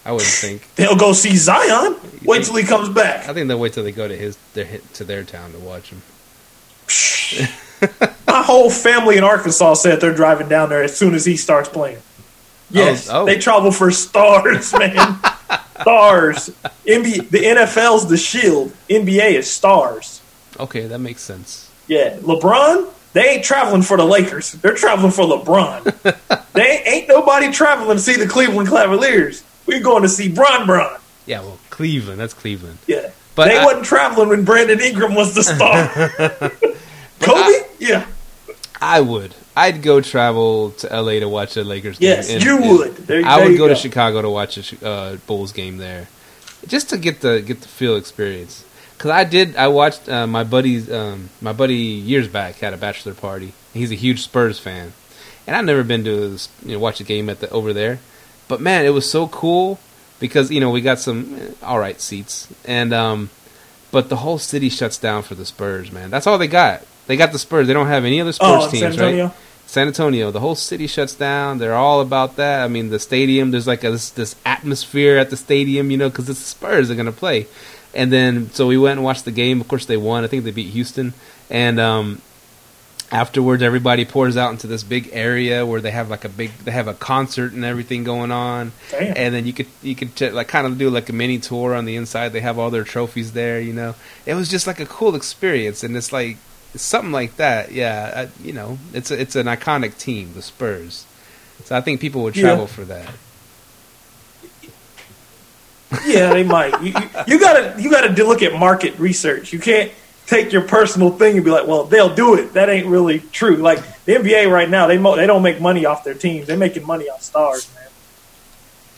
I 0.05 0.13
wouldn't 0.13 0.29
think. 0.31 0.67
They'll 0.75 0.95
go 0.95 1.11
see 1.11 1.35
Zion. 1.35 1.97
Wait 2.23 2.45
till 2.45 2.55
he 2.55 2.63
comes 2.63 2.87
back. 2.89 3.27
I 3.27 3.33
think 3.33 3.49
they'll 3.49 3.59
wait 3.59 3.73
till 3.73 3.83
they 3.83 3.91
go 3.91 4.07
to 4.07 4.15
his 4.15 4.37
their 4.53 4.79
to 4.93 5.03
their 5.03 5.23
town 5.23 5.51
to 5.51 5.59
watch 5.59 5.89
him. 5.89 6.01
My 8.27 8.43
whole 8.43 8.69
family 8.69 9.17
in 9.17 9.23
Arkansas 9.23 9.75
said 9.75 10.01
they're 10.01 10.15
driving 10.15 10.49
down 10.49 10.69
there 10.69 10.83
as 10.83 10.95
soon 10.95 11.13
as 11.13 11.25
he 11.25 11.37
starts 11.37 11.69
playing. 11.69 11.99
Yes, 12.69 13.09
oh. 13.09 13.21
oh. 13.21 13.25
they 13.25 13.37
travel 13.37 13.71
for 13.71 13.91
stars, 13.91 14.73
man. 14.73 15.19
stars. 15.81 16.49
NBA, 16.85 17.29
the 17.29 17.39
NFL's 17.39 18.07
the 18.07 18.17
shield. 18.17 18.73
NBA 18.89 19.33
is 19.33 19.49
stars. 19.49 20.21
Okay, 20.59 20.87
that 20.87 20.99
makes 20.99 21.21
sense. 21.21 21.71
Yeah, 21.87 22.17
LeBron. 22.17 22.93
They 23.13 23.29
ain't 23.29 23.43
traveling 23.43 23.81
for 23.81 23.97
the 23.97 24.05
Lakers. 24.05 24.51
They're 24.51 24.75
traveling 24.75 25.11
for 25.11 25.23
LeBron. 25.23 26.51
they 26.53 26.69
ain't, 26.69 26.87
ain't 26.87 27.07
nobody 27.07 27.51
traveling 27.51 27.97
to 27.97 28.03
see 28.03 28.15
the 28.15 28.27
Cleveland 28.27 28.69
Cavaliers. 28.69 29.43
We're 29.65 29.81
going 29.81 30.03
to 30.03 30.09
see 30.09 30.29
Bron 30.29 30.67
Bron. 30.67 30.99
Yeah, 31.25 31.41
well, 31.41 31.59
Cleveland. 31.69 32.19
That's 32.19 32.33
Cleveland. 32.33 32.77
Yeah, 32.85 33.11
But 33.37 33.45
they 33.47 33.57
I- 33.57 33.63
wasn't 33.63 33.85
traveling 33.85 34.27
when 34.29 34.43
Brandon 34.43 34.81
Ingram 34.81 35.15
was 35.15 35.33
the 35.33 35.43
star. 35.43 35.87
Kobe. 37.21 37.65
yeah. 37.79 38.05
I 38.81 38.99
would. 39.01 39.33
I'd 39.55 39.81
go 39.81 40.01
travel 40.01 40.71
to 40.71 40.87
LA 41.01 41.13
to 41.19 41.29
watch 41.29 41.55
a 41.57 41.63
Lakers 41.63 41.97
game. 41.97 42.09
Yes, 42.09 42.29
And- 42.29 42.43
you 42.43 42.57
and 42.57 42.69
would. 42.69 42.97
There- 42.97 43.25
I 43.25 43.37
there 43.37 43.45
would 43.45 43.51
you 43.53 43.57
go, 43.57 43.67
to. 43.69 43.75
Chicago 43.75 44.21
to 44.21 44.29
watch 44.29 44.57
a 44.73 44.87
uh, 44.87 45.15
Bulls 45.27 45.51
game 45.51 45.77
there, 45.77 46.07
just 46.67 46.89
to 46.89 46.97
get 46.97 47.21
the 47.21 47.41
get 47.41 47.61
the 47.61 47.67
feel 47.67 47.95
experience. 47.95 48.63
Because 48.97 49.11
I 49.11 49.23
did. 49.23 49.55
I 49.55 49.67
watched 49.67 50.09
uh, 50.09 50.25
my 50.27 50.43
buddy's 50.43 50.91
um, 50.91 51.29
my 51.41 51.53
buddy 51.53 51.75
years 51.75 52.27
back 52.27 52.55
had 52.55 52.73
a 52.73 52.77
bachelor 52.77 53.13
party. 53.13 53.53
He's 53.73 53.91
a 53.91 53.95
huge 53.95 54.21
Spurs 54.23 54.59
fan, 54.59 54.93
and 55.45 55.55
I've 55.55 55.65
never 55.65 55.83
been 55.83 56.03
to 56.05 56.37
you 56.65 56.73
know 56.73 56.79
watch 56.79 56.99
a 56.99 57.03
game 57.03 57.29
at 57.29 57.39
the 57.39 57.49
over 57.51 57.73
there. 57.73 57.99
But 58.47 58.59
man, 58.61 58.85
it 58.85 58.89
was 58.89 59.09
so 59.09 59.27
cool 59.27 59.79
because 60.19 60.51
you 60.51 60.59
know 60.59 60.69
we 60.71 60.81
got 60.81 60.99
some 60.99 61.37
eh, 61.39 61.51
all 61.63 61.79
right 61.79 61.99
seats, 62.01 62.47
and 62.65 62.93
um, 62.93 63.29
but 63.91 64.09
the 64.09 64.17
whole 64.17 64.37
city 64.37 64.69
shuts 64.69 64.97
down 64.97 65.23
for 65.23 65.35
the 65.35 65.45
Spurs. 65.45 65.91
Man, 65.91 66.09
that's 66.09 66.27
all 66.27 66.37
they 66.37 66.47
got. 66.47 66.83
They 67.07 67.15
got 67.17 67.31
the 67.31 67.39
Spurs. 67.39 67.67
They 67.67 67.73
don't 67.73 67.87
have 67.87 68.03
any 68.05 68.19
other 68.19 68.33
sports 68.33 68.65
Oh, 68.65 68.69
teams, 68.69 68.79
San 68.81 68.91
Antonio. 68.93 69.25
right? 69.27 69.35
San 69.65 69.87
Antonio, 69.87 70.31
the 70.31 70.39
whole 70.39 70.55
city 70.55 70.87
shuts 70.87 71.13
down. 71.13 71.57
They're 71.57 71.75
all 71.75 71.99
about 72.01 72.37
that. 72.37 72.63
I 72.63 72.67
mean, 72.69 72.89
the 72.89 72.99
stadium, 72.99 73.51
there's 73.51 73.67
like 73.67 73.83
a, 73.83 73.91
this, 73.91 74.09
this 74.11 74.35
atmosphere 74.45 75.17
at 75.17 75.29
the 75.29 75.35
stadium, 75.35 75.91
you 75.91 75.97
know, 75.97 76.09
because 76.09 76.29
it's 76.29 76.39
the 76.39 76.45
Spurs 76.45 76.87
They're 76.87 76.95
going 76.95 77.05
to 77.05 77.11
play. 77.11 77.47
And 77.93 78.11
then, 78.11 78.49
so 78.51 78.65
we 78.67 78.77
went 78.77 78.97
and 78.97 79.03
watched 79.03 79.25
the 79.25 79.31
game. 79.31 79.59
Of 79.59 79.67
course, 79.67 79.85
they 79.85 79.97
won. 79.97 80.23
I 80.23 80.27
think 80.27 80.45
they 80.45 80.51
beat 80.51 80.69
Houston. 80.71 81.13
And 81.49 81.81
um, 81.81 82.21
afterwards, 83.11 83.63
everybody 83.63 84.03
pours 84.05 84.35
out 84.37 84.51
into 84.51 84.67
this 84.67 84.83
big 84.83 85.09
area 85.13 85.65
where 85.65 85.79
they 85.81 85.91
have 85.91 86.09
like 86.09 86.25
a 86.25 86.29
big, 86.29 86.51
they 86.59 86.71
have 86.71 86.87
a 86.87 86.93
concert 86.93 87.53
and 87.53 87.63
everything 87.63 88.03
going 88.03 88.31
on. 88.31 88.71
Damn. 88.91 89.13
And 89.15 89.35
then 89.35 89.45
you 89.45 89.53
could 89.53 89.67
you 89.81 89.95
could 89.95 90.15
ch- 90.15 90.31
like 90.33 90.47
kind 90.47 90.67
of 90.67 90.77
do 90.77 90.89
like 90.89 91.07
a 91.09 91.13
mini 91.13 91.39
tour 91.39 91.73
on 91.73 91.85
the 91.85 91.95
inside. 91.95 92.29
They 92.33 92.41
have 92.41 92.59
all 92.59 92.69
their 92.69 92.83
trophies 92.83 93.31
there. 93.33 93.59
You 93.59 93.73
know, 93.73 93.95
it 94.25 94.33
was 94.35 94.49
just 94.49 94.67
like 94.67 94.79
a 94.79 94.85
cool 94.85 95.15
experience, 95.15 95.83
and 95.83 95.95
it's 95.95 96.11
like 96.11 96.37
something 96.75 97.11
like 97.11 97.37
that. 97.37 97.71
Yeah, 97.71 98.27
I, 98.27 98.43
you 98.45 98.53
know, 98.53 98.77
it's 98.93 99.09
a, 99.11 99.19
it's 99.19 99.35
an 99.35 99.47
iconic 99.47 99.97
team, 99.97 100.33
the 100.33 100.41
Spurs. 100.41 101.05
So 101.63 101.75
I 101.75 101.81
think 101.81 102.01
people 102.01 102.23
would 102.23 102.35
Yeah. 102.35 102.43
travel 102.43 102.67
for 102.67 102.85
that. 102.85 103.09
Yeah, 106.05 106.33
they 106.33 106.43
might. 106.43 106.73
You, 106.81 106.87
you, 106.91 107.09
you 107.27 107.39
gotta 107.39 107.81
you 107.81 107.89
gotta 107.89 108.11
look 108.25 108.41
at 108.43 108.53
market 108.53 108.99
research. 108.99 109.53
You 109.53 109.59
can't 109.59 109.91
take 110.27 110.51
your 110.51 110.61
personal 110.61 111.09
thing 111.09 111.35
and 111.37 111.43
be 111.45 111.49
like, 111.51 111.65
well, 111.67 111.85
they'll 111.85 112.13
do 112.13 112.35
it. 112.35 112.53
That 112.53 112.69
ain't 112.69 112.85
really 112.87 113.19
true. 113.19 113.55
Like 113.57 113.79
the 114.05 114.13
NBA 114.15 114.51
right 114.51 114.69
now, 114.69 114.85
they 114.87 114.97
mo- 114.97 115.15
they 115.15 115.25
don't 115.25 115.41
make 115.41 115.59
money 115.59 115.85
off 115.85 116.03
their 116.03 116.13
teams. 116.13 116.45
They're 116.47 116.57
making 116.57 116.85
money 116.85 117.09
off 117.09 117.23
stars, 117.23 117.67
man. 117.75 117.83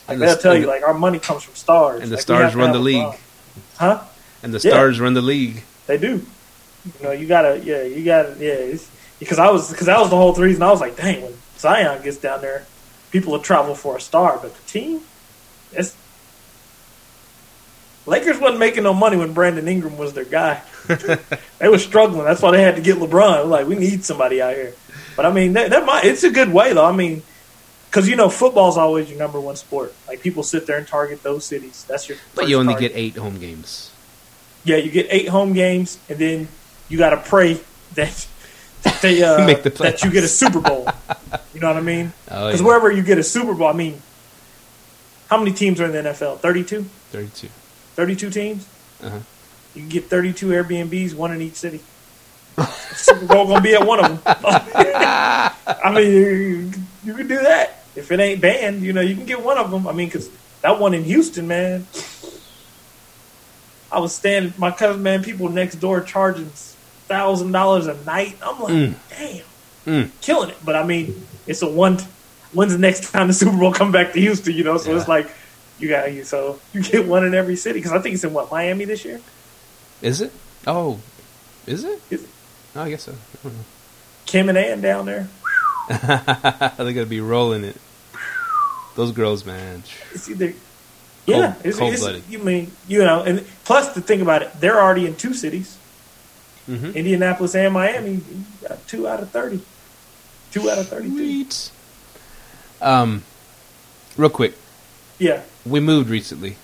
Like 0.08 0.18
the- 0.18 0.26
they'll 0.26 0.36
tell 0.36 0.54
you, 0.56 0.62
the- 0.62 0.66
like 0.68 0.82
our 0.82 0.92
money 0.94 1.18
comes 1.18 1.42
from 1.44 1.54
stars. 1.54 2.02
and 2.02 2.10
the 2.10 2.16
Like, 2.16 2.22
stars 2.22 2.54
run 2.54 2.72
the 2.72 2.78
league. 2.78 3.14
huh? 3.78 4.00
And 4.42 4.52
the 4.52 4.58
Yeah. 4.58 4.74
stars 4.74 5.00
run 5.00 5.14
the 5.14 5.22
league. 5.22 5.62
They 5.86 5.96
do. 5.98 6.26
You 6.84 6.92
know, 7.06 7.12
you 7.12 7.26
gotta, 7.26 7.58
yeah, 7.62 7.82
you 7.82 8.04
gotta, 8.04 8.34
yeah. 8.38 8.76
Because 9.18 9.38
I 9.38 9.50
was, 9.50 9.70
because 9.70 9.86
that 9.86 10.00
was 10.00 10.08
the 10.10 10.16
whole 10.16 10.32
reason. 10.34 10.62
I 10.62 10.70
was 10.70 10.80
like, 10.80 10.96
dang, 10.96 11.22
when 11.22 11.34
Zion 11.58 12.02
gets 12.02 12.16
down 12.16 12.40
there, 12.40 12.64
people 13.10 13.32
will 13.32 13.40
travel 13.40 13.74
for 13.74 13.96
a 13.96 14.00
star, 14.00 14.38
but 14.40 14.54
the 14.56 14.62
team, 14.62 15.00
it's 15.72 15.94
Lakers 18.06 18.38
wasn't 18.38 18.58
making 18.58 18.82
no 18.82 18.94
money 18.94 19.16
when 19.16 19.32
Brandon 19.34 19.68
Ingram 19.68 19.96
was 19.98 20.14
their 20.14 20.24
guy. 20.24 20.62
They 21.58 21.68
were 21.68 21.78
struggling. 21.78 22.24
That's 22.24 22.42
why 22.42 22.52
they 22.52 22.62
had 22.62 22.76
to 22.76 22.82
get 22.82 22.96
LeBron. 22.98 23.48
Like, 23.48 23.66
we 23.66 23.76
need 23.76 24.04
somebody 24.04 24.40
out 24.42 24.54
here. 24.54 24.74
But 25.16 25.26
I 25.26 25.32
mean, 25.32 25.52
that, 25.54 25.70
that 25.70 25.84
might, 25.84 26.04
it's 26.04 26.22
a 26.24 26.30
good 26.30 26.52
way 26.52 26.72
though. 26.72 26.84
I 26.86 26.92
mean, 26.92 27.22
because 27.90 28.08
you 28.08 28.16
know, 28.16 28.30
football's 28.30 28.78
always 28.78 29.10
your 29.10 29.18
number 29.18 29.40
one 29.40 29.56
sport. 29.56 29.92
Like 30.08 30.20
people 30.20 30.42
sit 30.42 30.66
there 30.66 30.78
and 30.78 30.86
target 30.86 31.22
those 31.22 31.44
cities. 31.44 31.84
That's 31.88 32.08
your. 32.08 32.16
But 32.34 32.48
you 32.48 32.56
only 32.58 32.74
target. 32.74 32.92
get 32.92 32.98
eight 32.98 33.16
home 33.16 33.38
games. 33.38 33.92
Yeah, 34.64 34.76
you 34.76 34.90
get 34.90 35.06
eight 35.10 35.28
home 35.28 35.52
games, 35.52 35.98
and 36.08 36.18
then 36.18 36.48
you 36.88 36.96
got 36.98 37.10
to 37.10 37.16
pray 37.16 37.60
that 37.94 38.26
that 38.82 39.00
they 39.02 39.22
uh, 39.24 39.44
Make 39.46 39.62
the 39.62 39.70
that 39.70 40.02
you 40.04 40.10
get 40.10 40.22
a 40.24 40.28
Super 40.28 40.60
Bowl. 40.60 40.86
you 41.52 41.60
know 41.60 41.68
what 41.68 41.76
I 41.76 41.80
mean? 41.80 42.12
Oh, 42.30 42.46
Because 42.46 42.60
yeah. 42.60 42.66
wherever 42.66 42.90
you 42.90 43.02
get 43.02 43.18
a 43.18 43.22
Super 43.24 43.52
Bowl, 43.54 43.66
I 43.68 43.72
mean, 43.72 44.00
how 45.28 45.36
many 45.38 45.52
teams 45.52 45.80
are 45.80 45.86
in 45.86 45.92
the 45.92 46.10
NFL? 46.10 46.38
32? 46.38 46.84
32. 47.10 47.48
32 47.96 48.30
teams. 48.30 48.66
Uh-huh. 49.02 49.18
You 49.74 49.82
can 49.82 49.88
get 49.88 50.04
thirty-two 50.06 50.48
Airbnbs, 50.48 51.14
one 51.14 51.32
in 51.32 51.40
each 51.42 51.54
city. 51.54 51.80
Super 52.94 53.26
Bowl 53.26 53.46
gonna 53.46 53.60
be 53.60 53.74
at 53.74 53.86
one 53.86 54.04
of 54.04 54.06
them. 54.08 54.20
I 54.26 55.92
mean, 55.94 56.10
you, 56.12 56.72
you 57.04 57.14
can 57.14 57.28
do 57.28 57.38
that 57.38 57.84
if 57.96 58.10
it 58.10 58.20
ain't 58.20 58.40
banned. 58.40 58.82
You 58.82 58.92
know, 58.92 59.00
you 59.00 59.14
can 59.14 59.24
get 59.26 59.42
one 59.42 59.56
of 59.58 59.70
them. 59.70 59.86
I 59.86 59.92
mean, 59.92 60.08
because 60.08 60.28
that 60.62 60.78
one 60.80 60.92
in 60.94 61.04
Houston, 61.04 61.46
man. 61.48 61.86
I 63.92 63.98
was 63.98 64.14
standing, 64.14 64.52
my 64.56 64.70
cousin, 64.70 65.02
man. 65.02 65.22
People 65.22 65.48
next 65.48 65.76
door 65.76 66.00
charging 66.00 66.46
thousand 67.08 67.52
dollars 67.52 67.86
a 67.86 67.94
night. 68.04 68.36
I'm 68.42 68.60
like, 68.60 68.72
Mm. 68.72 68.94
damn, 69.10 69.44
Mm. 69.86 70.10
killing 70.20 70.50
it. 70.50 70.58
But 70.64 70.76
I 70.76 70.84
mean, 70.84 71.26
it's 71.46 71.62
a 71.62 71.68
one. 71.68 71.98
When's 72.52 72.72
the 72.72 72.78
next 72.78 73.10
time 73.12 73.28
the 73.28 73.32
Super 73.32 73.56
Bowl 73.56 73.72
come 73.72 73.90
back 73.92 74.12
to 74.12 74.20
Houston? 74.20 74.54
You 74.54 74.64
know, 74.64 74.76
so 74.76 74.96
it's 74.96 75.08
like 75.08 75.28
you 75.78 75.88
got 75.88 76.04
to 76.04 76.10
you. 76.12 76.24
So 76.24 76.60
you 76.72 76.82
get 76.82 77.06
one 77.06 77.24
in 77.24 77.34
every 77.34 77.56
city 77.56 77.78
because 77.78 77.92
I 77.92 77.98
think 78.00 78.14
it's 78.14 78.24
in 78.24 78.32
what 78.32 78.50
Miami 78.50 78.84
this 78.84 79.04
year. 79.04 79.20
Is 80.02 80.20
it? 80.20 80.32
Oh, 80.66 81.00
is 81.66 81.84
it? 81.84 82.00
Is 82.10 82.24
it? 82.24 82.30
Oh, 82.76 82.82
I 82.82 82.90
guess 82.90 83.02
so. 83.04 83.12
I 83.12 83.42
don't 83.42 83.52
know. 83.54 83.64
Kim 84.26 84.48
and 84.48 84.56
Ann 84.58 84.80
down 84.80 85.06
there. 85.06 85.28
They're 85.88 86.92
gonna 86.92 87.06
be 87.06 87.20
rolling 87.20 87.64
it. 87.64 87.76
Those 88.94 89.12
girls, 89.12 89.44
man. 89.44 89.82
It's 90.12 90.28
either 90.28 90.52
yeah, 91.26 91.54
it's, 91.58 91.64
it's, 91.66 91.78
cold-blooded. 91.78 92.24
you 92.28 92.38
mean 92.38 92.72
you 92.88 93.00
know, 93.00 93.22
and 93.22 93.44
plus 93.64 93.92
to 93.94 94.00
think 94.00 94.22
about 94.22 94.42
it, 94.42 94.52
they're 94.60 94.80
already 94.80 95.06
in 95.06 95.16
two 95.16 95.34
cities, 95.34 95.76
Mm-hmm. 96.68 96.96
Indianapolis 96.96 97.54
and 97.56 97.74
Miami. 97.74 98.20
Two 98.86 99.08
out 99.08 99.20
of 99.20 99.30
thirty. 99.30 99.60
Two 100.52 100.70
out 100.70 100.78
of 100.78 100.88
thirty-two. 100.88 101.16
Sweet. 101.16 101.70
Um, 102.80 103.24
real 104.16 104.30
quick, 104.30 104.54
Yeah, 105.18 105.42
we 105.66 105.80
moved 105.80 106.08
recently. 106.08 106.56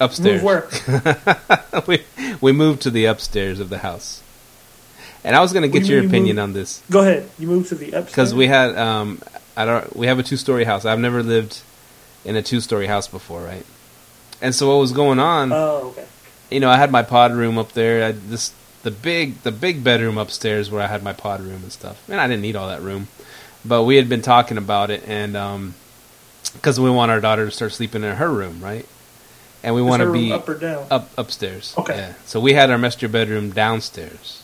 Upstairs. 0.00 0.42
move 0.42 0.44
where? 0.44 1.82
we 1.86 2.02
we 2.40 2.52
moved 2.52 2.82
to 2.82 2.90
the 2.90 3.04
upstairs 3.04 3.60
of 3.60 3.68
the 3.68 3.78
house, 3.78 4.22
and 5.22 5.36
I 5.36 5.40
was 5.40 5.52
gonna 5.52 5.68
get 5.68 5.84
you 5.84 5.94
your 5.94 6.02
you 6.02 6.08
opinion 6.08 6.36
moved? 6.36 6.42
on 6.42 6.52
this 6.52 6.82
Go 6.90 7.00
ahead. 7.00 7.30
You 7.38 7.46
moved 7.46 7.68
to 7.68 7.74
the 7.74 7.86
upstairs 7.86 8.06
because 8.06 8.34
we 8.34 8.46
had 8.48 8.76
um 8.76 9.20
I 9.56 9.64
don't 9.64 9.94
we 9.96 10.06
have 10.06 10.18
a 10.18 10.22
two 10.22 10.36
story 10.36 10.64
house. 10.64 10.84
I've 10.84 10.98
never 10.98 11.22
lived 11.22 11.62
in 12.24 12.36
a 12.36 12.42
two 12.42 12.60
story 12.60 12.86
house 12.86 13.06
before, 13.06 13.42
right? 13.42 13.64
And 14.40 14.54
so 14.54 14.68
what 14.68 14.80
was 14.80 14.92
going 14.92 15.20
on? 15.20 15.52
Oh, 15.52 15.92
okay. 15.92 16.06
you 16.50 16.60
know, 16.60 16.70
I 16.70 16.76
had 16.76 16.90
my 16.90 17.02
pod 17.02 17.32
room 17.32 17.56
up 17.56 17.72
there. 17.72 18.04
I, 18.04 18.12
this 18.12 18.52
the 18.82 18.90
big 18.90 19.42
the 19.42 19.52
big 19.52 19.82
bedroom 19.82 20.18
upstairs 20.18 20.70
where 20.70 20.82
I 20.82 20.86
had 20.86 21.02
my 21.02 21.12
pod 21.12 21.40
room 21.40 21.62
and 21.62 21.72
stuff. 21.72 22.08
And 22.08 22.20
I 22.20 22.26
didn't 22.26 22.42
need 22.42 22.56
all 22.56 22.68
that 22.68 22.82
room, 22.82 23.08
but 23.64 23.84
we 23.84 23.96
had 23.96 24.08
been 24.08 24.22
talking 24.22 24.58
about 24.58 24.90
it, 24.90 25.02
and 25.08 25.36
um, 25.36 25.74
because 26.52 26.78
we 26.78 26.90
want 26.90 27.10
our 27.10 27.20
daughter 27.20 27.46
to 27.46 27.50
start 27.50 27.72
sleeping 27.72 28.04
in 28.04 28.16
her 28.16 28.30
room, 28.30 28.62
right? 28.62 28.86
And 29.64 29.74
we 29.74 29.82
want 29.82 30.02
to 30.02 30.12
be 30.12 30.30
up 30.32 30.48
or 30.48 30.54
down. 30.58 30.86
up 30.90 31.10
upstairs. 31.18 31.74
Okay. 31.78 31.96
Yeah. 31.96 32.12
So 32.26 32.38
we 32.38 32.52
had 32.52 32.70
our 32.70 32.78
master 32.78 33.08
bedroom 33.08 33.50
downstairs. 33.50 34.42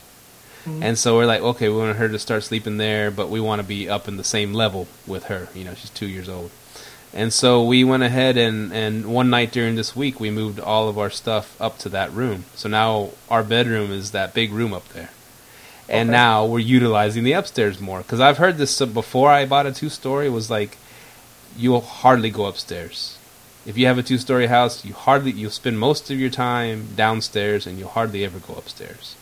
Mhm. 0.66 0.82
And 0.82 0.98
so 0.98 1.16
we're 1.16 1.26
like, 1.26 1.42
okay, 1.42 1.68
we 1.68 1.76
want 1.76 1.96
her 1.98 2.08
to 2.08 2.18
start 2.18 2.42
sleeping 2.44 2.76
there, 2.78 3.10
but 3.10 3.28
we 3.28 3.40
want 3.40 3.60
to 3.60 3.66
be 3.66 3.88
up 3.88 4.08
in 4.08 4.16
the 4.16 4.24
same 4.24 4.52
level 4.54 4.88
with 5.06 5.24
her. 5.24 5.48
You 5.54 5.64
know, 5.64 5.74
she's 5.74 5.90
two 5.90 6.06
years 6.08 6.28
old. 6.28 6.50
And 7.12 7.32
so 7.32 7.62
we 7.64 7.82
went 7.84 8.02
ahead 8.02 8.36
and, 8.36 8.72
and 8.72 9.06
one 9.06 9.30
night 9.30 9.52
during 9.52 9.74
this 9.74 9.96
week, 9.96 10.20
we 10.20 10.30
moved 10.30 10.60
all 10.60 10.88
of 10.88 10.96
our 10.98 11.10
stuff 11.10 11.60
up 11.60 11.76
to 11.78 11.88
that 11.90 12.12
room. 12.12 12.44
So 12.54 12.68
now 12.68 13.10
our 13.28 13.42
bedroom 13.42 13.90
is 13.92 14.12
that 14.12 14.32
big 14.32 14.52
room 14.52 14.72
up 14.72 14.88
there. 14.90 15.10
And 15.88 16.08
Okay. 16.10 16.16
now 16.16 16.46
we're 16.46 16.60
utilizing 16.60 17.24
the 17.24 17.32
upstairs 17.32 17.80
more. 17.80 17.98
Because 17.98 18.20
I've 18.20 18.38
heard 18.38 18.58
this 18.58 18.80
uh, 18.80 18.86
before 18.86 19.28
I 19.30 19.44
bought 19.44 19.66
a 19.66 19.72
two 19.72 19.88
story, 19.88 20.30
was 20.30 20.48
like, 20.50 20.78
you'll 21.56 21.80
hardly 21.80 22.30
go 22.30 22.44
upstairs. 22.46 23.18
If 23.66 23.76
you 23.76 23.86
have 23.86 23.98
a 23.98 24.02
two 24.02 24.18
story 24.18 24.46
house, 24.46 24.84
you 24.84 24.94
hardly, 24.94 25.32
you'll 25.32 25.50
spend 25.50 25.78
most 25.78 26.10
of 26.10 26.18
your 26.18 26.30
time 26.30 26.88
downstairs 26.96 27.66
and 27.66 27.78
you'll 27.78 27.90
hardly 27.90 28.24
ever 28.24 28.38
go 28.38 28.54
upstairs. 28.54 29.16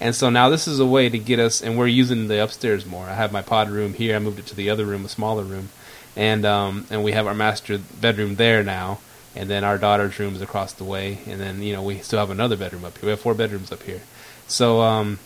And 0.00 0.14
so 0.14 0.28
now 0.28 0.48
this 0.48 0.68
is 0.68 0.78
a 0.78 0.86
way 0.86 1.08
to 1.08 1.18
get 1.18 1.38
us, 1.38 1.62
and 1.62 1.78
we're 1.78 1.86
using 1.86 2.28
the 2.28 2.42
upstairs 2.42 2.84
more. 2.84 3.06
I 3.06 3.14
have 3.14 3.32
my 3.32 3.42
pod 3.42 3.70
room 3.70 3.94
here. 3.94 4.14
I 4.14 4.18
moved 4.18 4.38
it 4.38 4.46
to 4.46 4.56
the 4.56 4.68
other 4.68 4.84
room, 4.84 5.04
a 5.04 5.08
smaller 5.08 5.42
room, 5.42 5.70
and 6.14 6.44
um, 6.44 6.86
and 6.90 7.02
we 7.02 7.12
have 7.12 7.26
our 7.26 7.34
master 7.34 7.78
bedroom 7.78 8.36
there 8.36 8.62
now. 8.62 8.98
And 9.34 9.50
then 9.50 9.64
our 9.64 9.76
daughter's 9.76 10.18
room 10.18 10.34
is 10.34 10.40
across 10.40 10.72
the 10.72 10.84
way, 10.84 11.18
and 11.26 11.40
then 11.40 11.62
you 11.62 11.72
know 11.72 11.82
we 11.82 11.98
still 12.00 12.18
have 12.18 12.30
another 12.30 12.56
bedroom 12.56 12.84
up 12.84 12.98
here. 12.98 13.06
We 13.06 13.10
have 13.10 13.20
four 13.20 13.34
bedrooms 13.34 13.72
up 13.72 13.82
here. 13.82 14.02
So 14.48 14.82
um, 14.82 15.18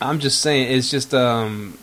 I'm 0.00 0.18
just 0.18 0.40
saying, 0.40 0.72
it's 0.72 0.90
just 0.90 1.12
um, 1.12 1.78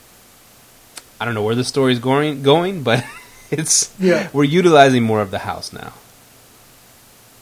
I 1.20 1.26
don't 1.26 1.34
know 1.34 1.44
where 1.44 1.56
the 1.56 1.64
story's 1.64 2.00
going, 2.00 2.42
going, 2.42 2.82
but 2.84 3.06
it's 3.52 3.94
Yeah. 4.00 4.30
we're 4.34 4.44
utilizing 4.44 5.04
more 5.04 5.22
of 5.22 5.32
the 5.32 5.40
house 5.40 5.74
now, 5.74 5.94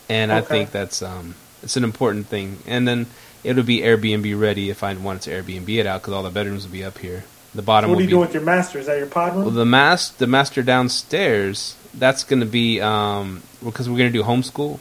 and 0.10 0.32
I 0.32 0.41
think 0.41 0.72
that's 0.72 1.01
um, 1.01 1.36
it's 1.62 1.78
an 1.78 1.84
important 1.84 2.28
thing. 2.28 2.60
And 2.68 2.88
then 2.88 3.08
it'll 3.43 3.64
be 3.64 3.80
Airbnb 3.80 4.39
ready 4.39 4.70
if 4.70 4.84
I 4.84 4.93
wanted 4.93 5.24
to 5.24 5.32
Airbnb 5.32 5.70
it 5.70 5.86
out 5.86 6.01
because 6.01 6.14
all 6.14 6.24
the 6.24 6.30
bedrooms 6.30 6.66
will 6.66 6.74
be 6.74 6.84
up 6.84 6.97
here. 6.97 7.24
The 7.56 7.62
bottom 7.62 7.89
what 7.89 7.95
will 7.95 7.99
are 7.99 8.04
you 8.04 8.08
be 8.08 8.12
doing 8.12 8.22
with 8.22 8.34
your 8.34 8.43
master? 8.43 8.80
Is 8.80 8.88
that 8.88 8.97
your 8.97 9.08
pod 9.08 9.36
room? 9.36 9.45
well, 9.45 9.54
the 9.54 9.66
mas 9.66 10.12
the 10.12 10.28
master 10.28 10.64
downstairs. 10.64 11.76
That's 11.93 12.24
going 12.24 12.39
to 12.39 12.47
be 12.47 12.82
um 12.82 13.43
because 13.64 13.88
we're 13.88 13.99
going 13.99 14.12
to 14.12 14.18
do 14.18 14.24
homeschool. 14.24 14.80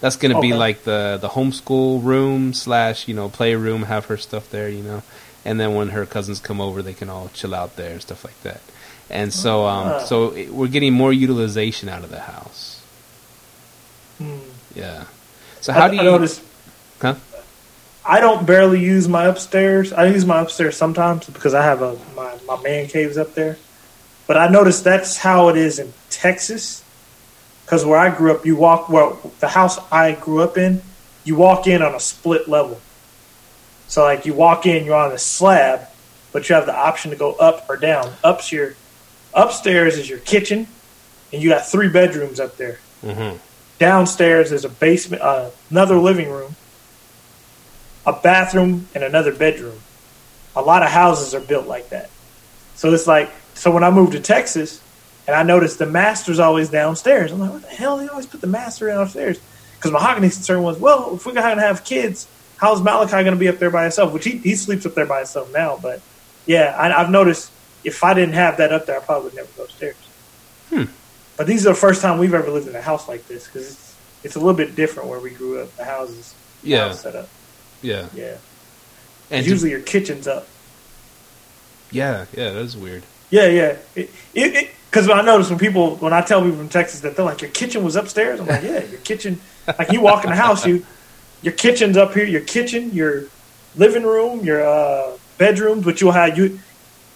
That's 0.00 0.16
going 0.16 0.34
to 0.34 0.40
be 0.40 0.52
like 0.52 0.82
the 0.82 1.18
the 1.20 1.28
homeschool 1.28 2.02
room 2.02 2.52
slash 2.52 3.06
you 3.06 3.14
know 3.14 3.28
playroom. 3.28 3.84
Have 3.84 4.06
her 4.06 4.16
stuff 4.16 4.50
there, 4.50 4.68
you 4.68 4.82
know, 4.82 5.02
and 5.44 5.60
then 5.60 5.74
when 5.74 5.90
her 5.90 6.04
cousins 6.04 6.40
come 6.40 6.60
over, 6.60 6.82
they 6.82 6.94
can 6.94 7.08
all 7.08 7.30
chill 7.32 7.54
out 7.54 7.76
there 7.76 7.92
and 7.92 8.02
stuff 8.02 8.24
like 8.24 8.38
that. 8.42 8.60
And 9.14 9.32
so 9.32 9.64
um 9.64 9.88
Ah. 9.88 9.98
so 10.00 10.30
it, 10.34 10.50
we're 10.52 10.68
getting 10.68 10.92
more 10.92 11.12
utilization 11.12 11.88
out 11.88 12.02
of 12.04 12.10
the 12.10 12.20
house. 12.20 12.82
Hmm. 14.18 14.38
Yeah. 14.74 15.04
So 15.60 15.72
how 15.72 15.86
I, 15.86 15.90
do 15.90 15.96
I 15.98 16.02
you? 16.02 16.10
notice 16.10 16.40
Huh? 17.00 17.14
I 18.06 18.20
don't 18.20 18.44
barely 18.46 18.80
use 18.80 19.08
my 19.08 19.24
upstairs. 19.26 19.92
I 19.92 20.06
use 20.06 20.26
my 20.26 20.40
upstairs 20.40 20.76
sometimes 20.76 21.26
because 21.26 21.54
I 21.54 21.62
have 21.62 21.80
a 21.80 21.96
my, 22.14 22.36
my 22.46 22.60
man 22.62 22.86
caves 22.88 23.16
up 23.16 23.34
there. 23.34 23.56
But 24.26 24.36
I 24.36 24.48
noticed 24.48 24.84
that's 24.84 25.16
how 25.18 25.48
it 25.48 25.56
is 25.56 25.78
in 25.78 25.92
Texas. 26.10 26.82
Because 27.64 27.84
where 27.86 27.98
I 27.98 28.14
grew 28.14 28.30
up, 28.32 28.44
you 28.44 28.56
walk 28.56 28.88
well 28.88 29.18
the 29.40 29.48
house 29.48 29.78
I 29.90 30.12
grew 30.12 30.42
up 30.42 30.58
in, 30.58 30.82
you 31.24 31.34
walk 31.36 31.66
in 31.66 31.80
on 31.82 31.94
a 31.94 32.00
split 32.00 32.46
level. 32.48 32.80
So 33.88 34.02
like 34.02 34.26
you 34.26 34.34
walk 34.34 34.66
in, 34.66 34.84
you're 34.84 34.96
on 34.96 35.12
a 35.12 35.18
slab, 35.18 35.88
but 36.32 36.48
you 36.48 36.54
have 36.56 36.66
the 36.66 36.74
option 36.76 37.10
to 37.10 37.16
go 37.16 37.32
up 37.34 37.66
or 37.68 37.76
down. 37.76 38.12
Up's 38.22 38.50
your 38.52 38.74
upstairs 39.34 39.96
is 39.98 40.08
your 40.08 40.18
kitchen, 40.20 40.66
and 41.32 41.42
you 41.42 41.48
got 41.50 41.66
three 41.66 41.88
bedrooms 41.88 42.38
up 42.40 42.56
there 42.56 42.78
Mhm. 43.04 43.38
downstairs 43.78 44.52
is 44.52 44.64
a 44.64 44.68
basement, 44.68 45.22
uh, 45.22 45.50
another 45.70 45.96
living 45.98 46.30
room, 46.30 46.54
a 48.06 48.12
bathroom, 48.12 48.86
and 48.94 49.02
another 49.04 49.32
bedroom. 49.32 49.80
A 50.56 50.62
lot 50.62 50.82
of 50.82 50.90
houses 50.90 51.34
are 51.34 51.40
built 51.40 51.66
like 51.66 51.88
that. 51.90 52.10
So 52.76 52.92
it's 52.92 53.06
like, 53.06 53.30
so 53.54 53.70
when 53.70 53.82
I 53.84 53.90
moved 53.90 54.12
to 54.12 54.20
Texas, 54.20 54.80
and 55.26 55.34
I 55.34 55.42
noticed 55.42 55.78
the 55.78 55.86
master's 55.86 56.38
always 56.38 56.68
downstairs, 56.68 57.32
I'm 57.32 57.40
like, 57.40 57.50
what 57.50 57.62
the 57.62 57.68
hell? 57.74 57.96
They 57.96 58.08
always 58.08 58.26
put 58.26 58.40
the 58.42 58.46
master 58.46 58.86
downstairs. 58.88 59.38
Because 59.76 59.90
Mahogany's 59.90 60.34
concern 60.34 60.62
was, 60.62 60.78
well, 60.78 61.14
if 61.14 61.24
we're 61.26 61.32
going 61.32 61.56
to 61.56 61.62
have 61.62 61.84
kids, 61.84 62.26
how's 62.58 62.80
Malachi 62.82 63.10
going 63.12 63.26
to 63.32 63.36
be 63.36 63.48
up 63.48 63.58
there 63.58 63.70
by 63.70 63.82
himself? 63.82 64.12
Which 64.12 64.24
he, 64.24 64.38
he 64.38 64.54
sleeps 64.54 64.84
up 64.86 64.94
there 64.94 65.06
by 65.06 65.18
himself 65.18 65.52
now. 65.52 65.78
But 65.80 66.00
yeah, 66.46 66.74
I, 66.78 66.92
I've 67.00 67.10
noticed 67.10 67.50
if 67.84 68.02
I 68.04 68.14
didn't 68.14 68.34
have 68.34 68.56
that 68.58 68.72
up 68.72 68.86
there, 68.86 68.96
I 68.98 69.00
probably 69.04 69.26
would 69.26 69.34
never 69.36 69.48
go 69.56 69.64
upstairs. 69.64 69.96
Hmm. 70.70 70.84
But 71.36 71.46
these 71.46 71.66
are 71.66 71.70
the 71.70 71.74
first 71.78 72.00
time 72.02 72.18
we've 72.18 72.34
ever 72.34 72.50
lived 72.50 72.68
in 72.68 72.74
a 72.76 72.80
house 72.80 73.08
like 73.08 73.26
this 73.28 73.46
because 73.46 73.70
it's, 73.72 73.96
it's 74.22 74.34
a 74.36 74.38
little 74.38 74.54
bit 74.54 74.74
different 74.76 75.08
where 75.08 75.18
we 75.20 75.30
grew 75.30 75.60
up. 75.60 75.74
The 75.76 75.84
houses, 75.84 76.34
Yeah. 76.62 76.88
house 76.88 77.00
set 77.02 77.16
up, 77.16 77.28
Yeah. 77.82 78.06
yeah. 78.14 78.36
And 79.30 79.44
to- 79.44 79.50
usually 79.50 79.70
your 79.70 79.80
kitchen's 79.80 80.26
up. 80.28 80.46
yeah, 81.90 82.26
yeah, 82.36 82.50
that's 82.50 82.76
weird. 82.76 83.02
Yeah, 83.30 83.46
yeah. 83.94 84.04
Because 84.90 85.08
I 85.08 85.22
notice 85.22 85.50
when 85.50 85.58
people, 85.58 85.96
when 85.96 86.12
I 86.12 86.20
tell 86.20 86.40
people 86.42 86.56
from 86.58 86.68
Texas 86.68 87.00
that 87.00 87.16
they're 87.16 87.24
like, 87.24 87.40
your 87.40 87.50
kitchen 87.50 87.82
was 87.82 87.96
upstairs. 87.96 88.38
I'm 88.40 88.46
like, 88.46 88.62
yeah, 88.62 88.84
your 88.84 89.00
kitchen. 89.00 89.40
Like 89.66 89.90
you 89.92 90.00
walk 90.00 90.24
in 90.24 90.30
the 90.30 90.36
house, 90.36 90.64
you, 90.66 90.84
your 91.42 91.54
kitchen's 91.54 91.96
up 91.96 92.14
here. 92.14 92.24
Your 92.26 92.42
kitchen, 92.42 92.92
your 92.92 93.24
living 93.74 94.04
room, 94.04 94.44
your 94.44 94.64
uh, 94.64 95.16
bedrooms, 95.38 95.84
but 95.84 96.00
you'll 96.00 96.12
have 96.12 96.38
you. 96.38 96.60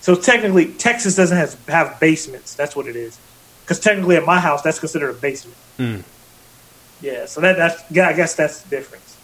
So 0.01 0.15
technically, 0.15 0.73
Texas 0.73 1.17
doesn't 1.17 1.37
have 1.37 1.69
have 1.69 1.99
basements. 2.01 2.55
That's 2.55 2.75
what 2.77 2.87
it 2.87 2.97
is. 2.97 3.19
Because 3.63 3.81
technically, 3.81 4.17
at 4.17 4.25
my 4.25 4.41
house, 4.41 4.63
that's 4.63 4.79
considered 4.79 5.11
a 5.11 5.15
basement. 5.15 5.57
Hmm. 5.77 6.01
Yeah. 7.01 7.27
So 7.27 7.41
that 7.41 7.57
that's 7.57 7.83
yeah, 7.91 8.09
I 8.09 8.13
guess 8.13 8.35
that's 8.35 8.63
the 8.63 8.71
difference. 8.71 9.17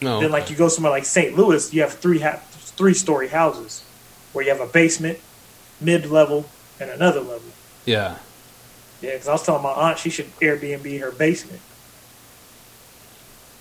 No. 0.00 0.20
Then 0.20 0.30
like 0.30 0.48
you 0.50 0.56
go 0.56 0.68
somewhere 0.68 0.92
like 0.92 1.04
St. 1.04 1.36
Louis, 1.36 1.72
you 1.74 1.82
have 1.82 1.92
three 1.94 2.20
ha- 2.20 2.40
three 2.50 2.94
story 2.94 3.28
houses 3.28 3.82
where 4.32 4.44
you 4.44 4.50
have 4.50 4.60
a 4.60 4.66
basement, 4.70 5.18
mid 5.80 6.06
level, 6.06 6.46
and 6.80 6.90
another 6.90 7.20
level. 7.20 7.50
yeah. 7.84 8.18
Yeah, 9.00 9.12
because 9.12 9.28
I 9.28 9.32
was 9.32 9.44
telling 9.44 9.62
my 9.62 9.70
aunt 9.70 9.98
she 9.98 10.10
should 10.10 10.26
Airbnb 10.40 10.98
her 11.00 11.12
basement. 11.12 11.60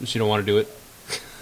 She 0.03 0.17
don't 0.17 0.27
want 0.27 0.43
to 0.43 0.51
do 0.51 0.57
it. 0.57 0.67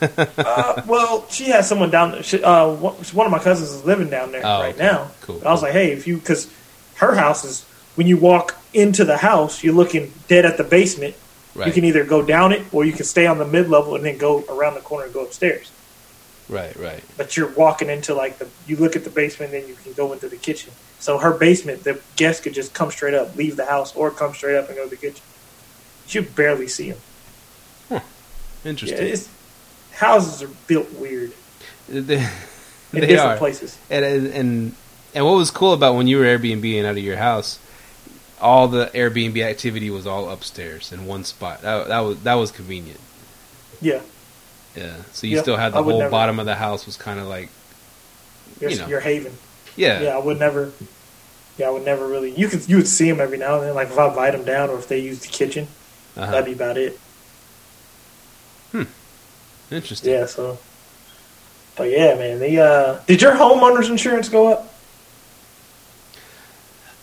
Uh, 0.01 0.81
well, 0.87 1.25
she 1.29 1.45
has 1.45 1.67
someone 1.67 1.89
down 1.89 2.11
there. 2.11 2.23
She, 2.23 2.43
uh, 2.43 2.69
one 2.73 3.25
of 3.25 3.31
my 3.31 3.39
cousins 3.39 3.71
is 3.71 3.85
living 3.85 4.09
down 4.09 4.31
there 4.31 4.41
Oh, 4.45 4.61
right 4.61 4.73
okay. 4.75 4.83
now. 4.83 5.11
Cool, 5.21 5.41
I 5.45 5.51
was 5.51 5.61
like, 5.61 5.73
hey, 5.73 5.91
if 5.91 6.07
you 6.07 6.17
because 6.17 6.51
her 6.95 7.15
house 7.15 7.43
is 7.45 7.63
when 7.95 8.07
you 8.07 8.17
walk 8.17 8.57
into 8.73 9.05
the 9.05 9.17
house, 9.17 9.63
you're 9.63 9.73
looking 9.73 10.11
dead 10.27 10.45
at 10.45 10.57
the 10.57 10.63
basement. 10.63 11.15
Right. 11.55 11.67
You 11.67 11.73
can 11.73 11.85
either 11.85 12.03
go 12.03 12.21
down 12.21 12.51
it 12.51 12.63
or 12.73 12.83
you 12.83 12.91
can 12.91 13.05
stay 13.05 13.25
on 13.27 13.37
the 13.37 13.45
mid 13.45 13.69
level 13.69 13.95
and 13.95 14.03
then 14.03 14.17
go 14.17 14.43
around 14.49 14.73
the 14.73 14.81
corner 14.81 15.05
and 15.05 15.13
go 15.13 15.23
upstairs. 15.23 15.71
Right. 16.49 16.75
Right. 16.75 17.01
but 17.17 17.35
you're 17.35 17.49
walking 17.53 17.89
into 17.89 18.13
like 18.13 18.37
the 18.37 18.47
you 18.67 18.75
look 18.75 18.95
at 18.95 19.03
the 19.03 19.09
basement 19.09 19.51
then 19.51 19.67
you 19.67 19.73
can 19.73 19.93
go 19.93 20.13
into 20.13 20.29
the 20.29 20.35
kitchen 20.35 20.71
so 20.99 21.17
her 21.17 21.33
basement 21.33 21.83
the 21.83 21.99
guests 22.17 22.39
could 22.43 22.53
just 22.53 22.71
come 22.71 22.91
straight 22.91 23.15
up 23.15 23.35
leave 23.35 23.55
the 23.55 23.65
house 23.65 23.95
or 23.95 24.11
come 24.11 24.31
straight 24.35 24.55
up 24.55 24.67
and 24.67 24.77
go 24.77 24.83
to 24.83 24.89
the 24.91 24.95
kitchen 24.95 25.23
you 26.09 26.21
barely 26.21 26.67
see 26.67 26.91
them 26.91 26.99
yeah, 27.89 28.01
Interesting. 28.63 29.07
it's, 29.07 29.27
houses 29.95 30.43
are 30.43 30.49
built 30.67 30.91
weird 30.93 31.31
they 31.87 31.97
in 31.99 32.29
they 32.91 32.99
different 33.01 33.19
are. 33.31 33.37
places 33.37 33.77
And, 33.89 34.03
and 34.05 34.75
and 35.13 35.25
what 35.25 35.35
was 35.35 35.51
cool 35.51 35.73
about 35.73 35.95
when 35.95 36.07
you 36.07 36.17
were 36.17 36.25
Airbnb 36.25 36.77
and 36.77 36.85
out 36.85 36.97
of 36.97 37.03
your 37.03 37.17
house, 37.17 37.59
all 38.41 38.67
the 38.67 38.87
Airbnb 38.93 39.41
activity 39.41 39.89
was 39.89 40.05
all 40.05 40.29
upstairs 40.29 40.91
in 40.91 41.05
one 41.05 41.23
spot. 41.23 41.61
That, 41.61 41.87
that 41.87 41.99
was 41.99 42.19
that 42.23 42.33
was 42.35 42.51
convenient. 42.51 42.99
yeah 43.81 44.01
Yeah. 44.75 44.93
So 45.13 45.27
you 45.27 45.37
Yeah, 45.37 45.41
still 45.41 45.57
had 45.57 45.71
the 45.73 45.81
whole 45.83 45.99
never- 45.99 46.11
bottom 46.11 46.39
of 46.39 46.45
the 46.45 46.55
house 46.55 46.85
was 46.85 46.97
kind 46.97 47.19
of 47.19 47.27
like 47.27 47.49
your, 48.59 48.71
You 48.71 48.77
know. 48.79 48.87
your 48.87 48.99
haven 49.01 49.33
yeah. 49.77 50.01
yeah 50.01 50.15
i 50.15 50.17
would 50.17 50.39
never 50.39 50.71
yeah 51.57 51.67
i 51.67 51.69
would 51.69 51.83
never 51.83 52.07
really 52.07 52.31
you 52.31 52.47
could 52.47 52.67
you 52.69 52.77
would 52.77 52.87
see 52.87 53.09
them 53.09 53.19
every 53.19 53.37
now 53.37 53.55
and 53.55 53.63
then 53.63 53.75
like 53.75 53.89
if 53.89 53.97
i 53.97 54.07
invite 54.07 54.31
them 54.33 54.45
down 54.45 54.69
or 54.69 54.77
if 54.79 54.87
they 54.87 54.99
use 54.99 55.19
the 55.19 55.27
kitchen 55.27 55.67
Uh-huh. 56.15 56.31
that'd 56.31 56.45
be 56.45 56.53
about 56.53 56.77
it 56.77 56.97
Interesting. 59.71 60.11
yeah 60.13 60.25
so 60.25 60.57
but 61.75 61.89
yeah 61.89 62.15
man 62.15 62.39
the 62.39 62.59
uh 62.59 62.99
did 63.07 63.21
your 63.21 63.33
homeowner's 63.33 63.89
insurance 63.89 64.29
go 64.29 64.47
up 64.53 64.71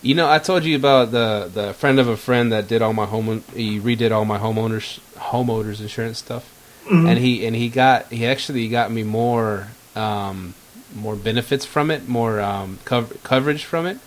You 0.01 0.15
know, 0.15 0.29
I 0.29 0.37
told 0.39 0.65
you 0.65 0.75
about 0.75 1.11
the 1.11 1.49
the 1.53 1.73
friend 1.73 1.97
of 1.97 2.09
a 2.09 2.17
friend 2.17 2.51
that 2.51 2.67
did 2.67 2.81
all 2.81 2.91
my 2.93 3.05
home. 3.05 3.41
He 3.55 3.79
redid 3.79 4.11
all 4.11 4.25
my 4.25 4.37
homeowners 4.37 4.99
homeowners 5.31 5.79
insurance 5.79 6.19
stuff, 6.19 6.43
Mhm. 6.85 7.07
and 7.09 7.17
he 7.19 7.45
and 7.47 7.55
he 7.55 7.69
got 7.69 8.11
he 8.11 8.25
actually 8.25 8.67
got 8.67 8.91
me 8.91 9.03
more 9.03 9.67
um, 9.95 10.55
more 10.93 11.15
benefits 11.15 11.65
from 11.65 11.89
it, 11.89 12.09
more 12.09 12.41
um, 12.41 12.79
cov- 12.83 13.15
coverage 13.23 13.63
from 13.63 13.85
it, 13.85 13.97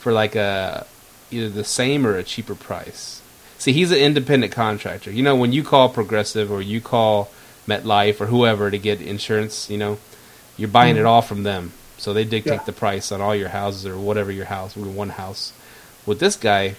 for 0.00 0.10
like 0.12 0.34
a 0.34 0.84
either 1.30 1.48
the 1.48 1.62
same 1.64 2.04
or 2.04 2.16
a 2.16 2.24
cheaper 2.24 2.56
price. 2.56 3.20
See, 3.58 3.72
he's 3.72 3.92
an 3.92 3.98
independent 3.98 4.52
contractor. 4.52 5.12
You 5.12 5.22
know, 5.22 5.36
when 5.36 5.52
you 5.52 5.62
call 5.62 5.88
Progressive 5.90 6.50
or 6.50 6.60
you 6.60 6.80
call 6.80 7.28
MetLife 7.66 8.20
or 8.20 8.26
whoever 8.26 8.70
to 8.70 8.78
get 8.78 9.00
insurance, 9.00 9.68
you 9.70 9.78
know, 9.78 9.98
you're 10.56 10.68
buying 10.68 10.96
it 10.96 11.04
all 11.04 11.22
from 11.22 11.42
them. 11.42 11.72
So 11.98 12.12
they 12.12 12.24
dictate 12.24 12.60
Yeah. 12.60 12.64
the 12.64 12.72
price 12.72 13.10
on 13.10 13.20
all 13.20 13.34
your 13.34 13.48
houses 13.50 13.86
or 13.86 13.96
whatever 13.96 14.30
your 14.30 14.46
house, 14.46 14.76
one 14.76 15.10
house. 15.10 15.52
With 16.04 16.20
this 16.20 16.36
guy, 16.36 16.74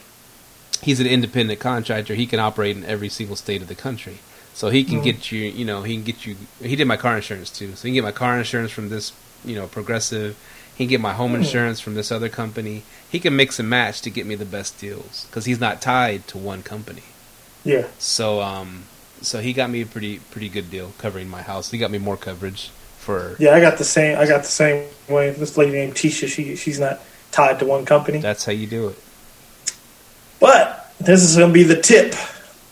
he's 0.81 0.99
an 0.99 1.07
independent 1.07 1.59
contractor. 1.59 2.14
He 2.15 2.26
can 2.27 2.39
operate 2.39 2.77
in 2.77 2.85
every 2.85 3.09
single 3.09 3.35
state 3.35 3.61
of 3.61 3.68
the 3.68 3.76
country. 3.76 4.19
So 4.53 4.69
he 4.69 4.84
can 4.84 4.99
Mhm. 4.99 5.03
get 5.03 5.31
you, 5.31 5.41
you 5.45 5.65
know, 5.65 5.84
he 5.84 5.93
can 5.95 6.03
get 6.03 6.26
you. 6.26 6.35
He 6.61 6.76
did 6.76 6.85
my 6.88 6.97
car 6.97 7.15
insurance 7.15 7.49
too. 7.49 7.73
So 7.76 7.84
he 7.84 7.89
can 7.89 7.93
get 7.95 8.03
my 8.03 8.11
car 8.11 8.38
insurance 8.38 8.72
from 8.72 8.89
this, 8.89 9.11
you 9.45 9.55
know, 9.55 9.68
Progressive. 9.68 10.35
He 10.76 10.85
can 10.85 10.89
get 10.89 11.01
my 11.01 11.14
home 11.14 11.31
Hmm. 11.31 11.38
insurance 11.38 11.80
from 11.80 11.95
this 11.95 12.11
other 12.11 12.30
company. 12.30 12.84
He 13.09 13.19
can 13.19 13.35
mix 13.35 13.59
and 13.59 13.69
match 13.69 14.01
to 14.01 14.09
get 14.11 14.26
me 14.27 14.35
the 14.35 14.45
best 14.45 14.80
deals 14.80 15.26
because 15.30 15.45
he's 15.45 15.59
not 15.59 15.81
tied 15.81 16.27
to 16.30 16.38
one 16.38 16.61
company. 16.64 17.03
yeah 17.64 17.85
So, 17.99 18.41
um, 18.41 18.84
so 19.22 19.39
he 19.39 19.53
got 19.53 19.69
me 19.69 19.81
a 19.81 19.85
pretty 19.85 20.19
pretty 20.31 20.49
good 20.49 20.69
deal 20.69 20.94
covering 20.98 21.30
my 21.30 21.41
house. 21.41 21.72
He 21.72 21.77
got 21.77 21.91
me 21.91 21.98
more 21.98 22.18
coverage 22.18 22.69
for. 22.98 23.35
Yeah, 23.39 23.53
I 23.53 23.61
got 23.61 23.77
the 23.77 23.84
same. 23.84 24.18
I 24.18 24.27
got 24.27 24.44
the 24.44 24.49
same 24.49 24.88
way. 25.07 25.31
This 25.31 25.57
lady 25.57 25.72
named 25.72 25.95
Tisha. 25.95 26.27
She 26.27 26.56
she's 26.56 26.80
not 26.80 26.99
tied 27.31 27.60
to 27.60 27.65
one 27.65 27.85
company. 27.85 28.19
That's 28.19 28.45
how 28.45 28.52
you 28.52 28.68
do 28.68 28.89
it. 28.89 28.99
But 30.39 30.91
this 30.99 31.23
is 31.23 31.38
going 31.38 31.49
to 31.49 31.53
be 31.53 31.64
the 31.64 31.81
tip, 31.81 32.15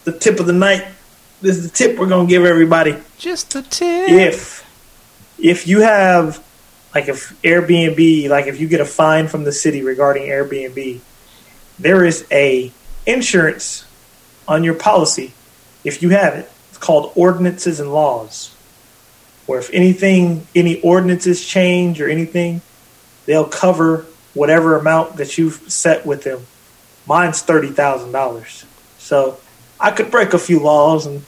the 0.04 0.12
tip 0.12 0.40
of 0.40 0.46
the 0.46 0.54
night. 0.54 0.86
This 1.42 1.58
is 1.58 1.72
the 1.72 1.76
tip 1.76 1.98
we're 1.98 2.08
going 2.08 2.28
to 2.28 2.30
give 2.30 2.46
everybody. 2.46 2.96
Just 3.18 3.54
the 3.54 3.62
tip. 3.62 4.10
If 4.10 4.66
if 5.38 5.68
you 5.68 5.82
have 5.82 6.44
like 6.94 7.08
if 7.08 7.40
Airbnb, 7.42 8.30
like 8.30 8.48
if 8.48 8.60
you 8.60 8.68
get 8.68 8.82
a 8.82 8.86
fine 8.86 9.28
from 9.28 9.44
the 9.44 9.52
city 9.52 9.82
regarding 9.82 10.24
Airbnb, 10.24 11.00
there 11.80 12.06
is 12.06 12.26
a 12.32 12.72
insurance 13.06 13.86
on 14.48 14.64
your 14.64 14.76
policy 14.76 15.34
if 15.86 16.02
you 16.02 16.10
have 16.10 16.34
it. 16.34 16.52
It's 16.70 16.78
called 16.78 17.14
ordinances 17.16 17.80
and 17.80 17.94
laws. 17.94 18.54
Where 19.46 19.60
if 19.60 19.70
anything, 19.72 20.46
any 20.54 20.82
ordinances 20.82 21.46
change 21.46 22.02
or 22.02 22.10
anything, 22.10 22.62
they'll 23.26 23.48
cover 23.48 24.06
whatever 24.34 24.76
amount 24.78 25.18
that 25.18 25.38
you've 25.38 25.72
set 25.72 26.06
with 26.06 26.24
them. 26.24 26.46
Mine's 27.08 27.42
thirty 27.42 27.70
thousand 27.70 28.12
dollars, 28.12 28.66
so 28.98 29.38
I 29.80 29.92
could 29.92 30.10
break 30.10 30.34
a 30.34 30.40
few 30.40 30.60
laws 30.60 31.06
and 31.06 31.24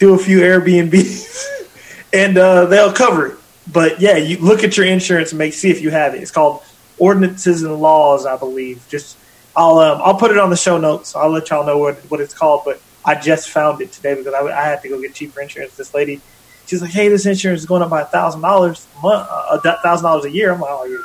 do 0.00 0.14
a 0.14 0.18
few 0.18 0.40
Airbnbs, 0.40 1.44
and 2.12 2.36
uh, 2.36 2.66
they'll 2.66 2.92
cover 2.92 3.26
it. 3.28 3.38
But 3.72 4.00
yeah, 4.00 4.16
you 4.16 4.38
look 4.38 4.64
at 4.64 4.76
your 4.76 4.86
insurance 4.86 5.30
and 5.30 5.38
make 5.38 5.54
see 5.54 5.70
if 5.70 5.80
you 5.80 5.90
have 5.90 6.14
it. 6.14 6.22
It's 6.22 6.32
called 6.32 6.64
ordinances 6.98 7.62
and 7.62 7.80
laws, 7.80 8.26
I 8.26 8.36
believe. 8.36 8.84
Just 8.88 9.16
I'll 9.54 9.78
um, 9.78 10.00
I'll 10.02 10.16
put 10.16 10.32
it 10.32 10.38
on 10.38 10.50
the 10.50 10.56
show 10.56 10.78
notes. 10.78 11.14
I'll 11.14 11.30
let 11.30 11.50
y'all 11.50 11.64
know 11.64 11.78
what 11.78 11.96
what 12.10 12.20
it's 12.20 12.34
called. 12.34 12.62
But 12.64 12.80
I 13.04 13.14
just 13.14 13.50
found 13.50 13.80
it 13.80 13.92
today 13.92 14.14
because 14.14 14.34
I, 14.34 14.40
I 14.40 14.64
had 14.64 14.82
to 14.82 14.88
go 14.88 15.00
get 15.00 15.14
cheaper 15.14 15.40
insurance. 15.40 15.76
This 15.76 15.92
lady, 15.94 16.20
she's 16.66 16.80
like, 16.82 16.92
"Hey, 16.92 17.08
this 17.08 17.26
insurance 17.26 17.60
is 17.60 17.66
going 17.66 17.82
up 17.82 17.90
by 17.90 18.02
a 18.02 18.06
thousand 18.06 18.40
dollars 18.40 18.86
a 18.98 19.02
month, 19.02 19.28
a 19.30 19.78
thousand 19.82 20.04
dollars 20.04 20.24
a 20.24 20.30
year." 20.30 20.52
I'm 20.52 20.60
like, 20.60 20.70
"Oh, 20.70 20.84
you 20.84 21.02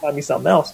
find 0.00 0.16
me 0.16 0.22
something 0.22 0.50
else." 0.50 0.72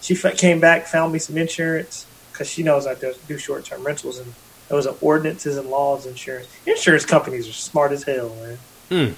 She 0.00 0.14
f- 0.14 0.36
came 0.36 0.60
back, 0.60 0.86
found 0.86 1.12
me 1.12 1.18
some 1.18 1.36
insurance 1.36 2.06
because 2.32 2.50
she 2.50 2.62
knows 2.62 2.86
I 2.86 2.94
do, 2.94 3.14
do 3.28 3.36
short 3.36 3.64
term 3.64 3.84
rentals, 3.84 4.18
and 4.18 4.32
it 4.70 4.74
was 4.74 4.86
an 4.86 4.94
ordinances 5.00 5.56
and 5.56 5.68
laws 5.68 6.06
insurance. 6.06 6.48
Insurance 6.66 7.04
companies 7.04 7.48
are 7.48 7.52
smart 7.52 7.92
as 7.92 8.04
hell, 8.04 8.30
man. 8.36 8.58
Hmm. 8.88 9.12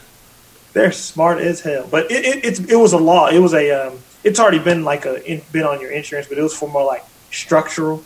They're 0.72 0.92
smart 0.92 1.38
as 1.38 1.60
hell. 1.60 1.86
But 1.88 2.10
it, 2.10 2.24
it, 2.24 2.44
it's 2.44 2.58
it 2.60 2.76
was 2.76 2.92
a 2.92 2.98
law. 2.98 3.28
It 3.28 3.38
was 3.38 3.54
a 3.54 3.70
um, 3.70 3.98
it's 4.24 4.40
already 4.40 4.58
been 4.58 4.84
like 4.84 5.04
a 5.04 5.24
in, 5.30 5.42
been 5.52 5.64
on 5.64 5.80
your 5.80 5.90
insurance, 5.90 6.26
but 6.26 6.38
it 6.38 6.42
was 6.42 6.56
for 6.56 6.68
more 6.68 6.84
like 6.84 7.04
structural. 7.30 8.02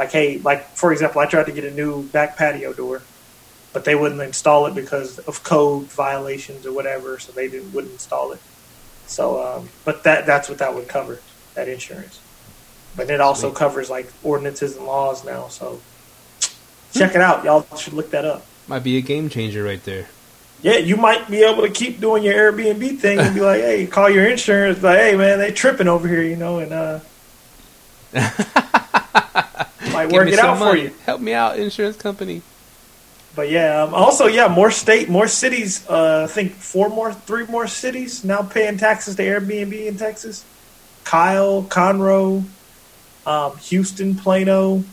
Like 0.00 0.12
hey, 0.12 0.38
like 0.38 0.66
for 0.70 0.92
example, 0.92 1.20
I 1.20 1.26
tried 1.26 1.44
to 1.44 1.52
get 1.52 1.62
a 1.64 1.70
new 1.70 2.04
back 2.04 2.38
patio 2.38 2.72
door, 2.72 3.02
but 3.74 3.84
they 3.84 3.94
wouldn't 3.94 4.22
install 4.22 4.64
it 4.64 4.74
because 4.74 5.18
of 5.18 5.42
code 5.42 5.92
violations 5.92 6.64
or 6.64 6.72
whatever, 6.72 7.18
so 7.18 7.32
they 7.32 7.48
didn't 7.48 7.74
wouldn't 7.74 7.92
install 7.92 8.32
it. 8.32 8.40
So, 9.06 9.44
um, 9.44 9.68
but 9.84 10.04
that 10.04 10.24
that's 10.24 10.48
what 10.48 10.56
that 10.56 10.74
would 10.74 10.88
cover 10.88 11.20
that 11.54 11.68
insurance. 11.68 12.18
But 12.96 13.10
it 13.10 13.20
also 13.20 13.50
Sweet. 13.50 13.58
covers 13.58 13.90
like 13.90 14.10
ordinances 14.22 14.74
and 14.74 14.86
laws 14.86 15.22
now. 15.22 15.48
So 15.48 15.82
check 16.94 17.14
it 17.14 17.20
out. 17.20 17.44
Y'all 17.44 17.66
should 17.76 17.92
look 17.92 18.10
that 18.12 18.24
up. 18.24 18.46
Might 18.68 18.82
be 18.82 18.96
a 18.96 19.02
game 19.02 19.28
changer 19.28 19.62
right 19.62 19.84
there. 19.84 20.08
Yeah, 20.62 20.78
you 20.78 20.96
might 20.96 21.28
be 21.28 21.42
able 21.42 21.60
to 21.64 21.70
keep 21.70 22.00
doing 22.00 22.22
your 22.22 22.32
Airbnb 22.32 23.00
thing 23.00 23.18
and 23.18 23.34
be 23.34 23.42
like, 23.42 23.60
hey, 23.60 23.86
call 23.86 24.08
your 24.08 24.26
insurance, 24.26 24.82
like, 24.82 24.98
hey 24.98 25.14
man, 25.14 25.38
they 25.38 25.52
tripping 25.52 25.88
over 25.88 26.08
here, 26.08 26.22
you 26.22 26.36
know, 26.36 26.58
and 26.60 26.72
uh 26.72 27.00
might 29.92 30.12
work 30.12 30.28
it 30.28 30.38
out 30.38 30.58
for 30.58 30.76
you. 30.76 30.92
Help 31.04 31.20
me 31.20 31.32
out, 31.32 31.58
insurance 31.58 31.96
company. 31.96 32.42
But 33.36 33.50
yeah, 33.50 33.82
um, 33.82 33.94
also 33.94 34.26
yeah, 34.26 34.48
more 34.48 34.70
state, 34.70 35.08
more 35.08 35.28
cities. 35.28 35.88
Uh, 35.88 36.26
I 36.28 36.32
think 36.32 36.52
four 36.52 36.88
more, 36.88 37.12
three 37.12 37.46
more 37.46 37.66
cities 37.66 38.24
now 38.24 38.42
paying 38.42 38.76
taxes 38.76 39.16
to 39.16 39.22
Airbnb 39.22 39.86
in 39.86 39.96
Texas. 39.96 40.44
Kyle, 41.04 41.62
Conroe, 41.62 42.44
um, 43.26 43.56
Houston, 43.58 44.14
Plano. 44.14 44.84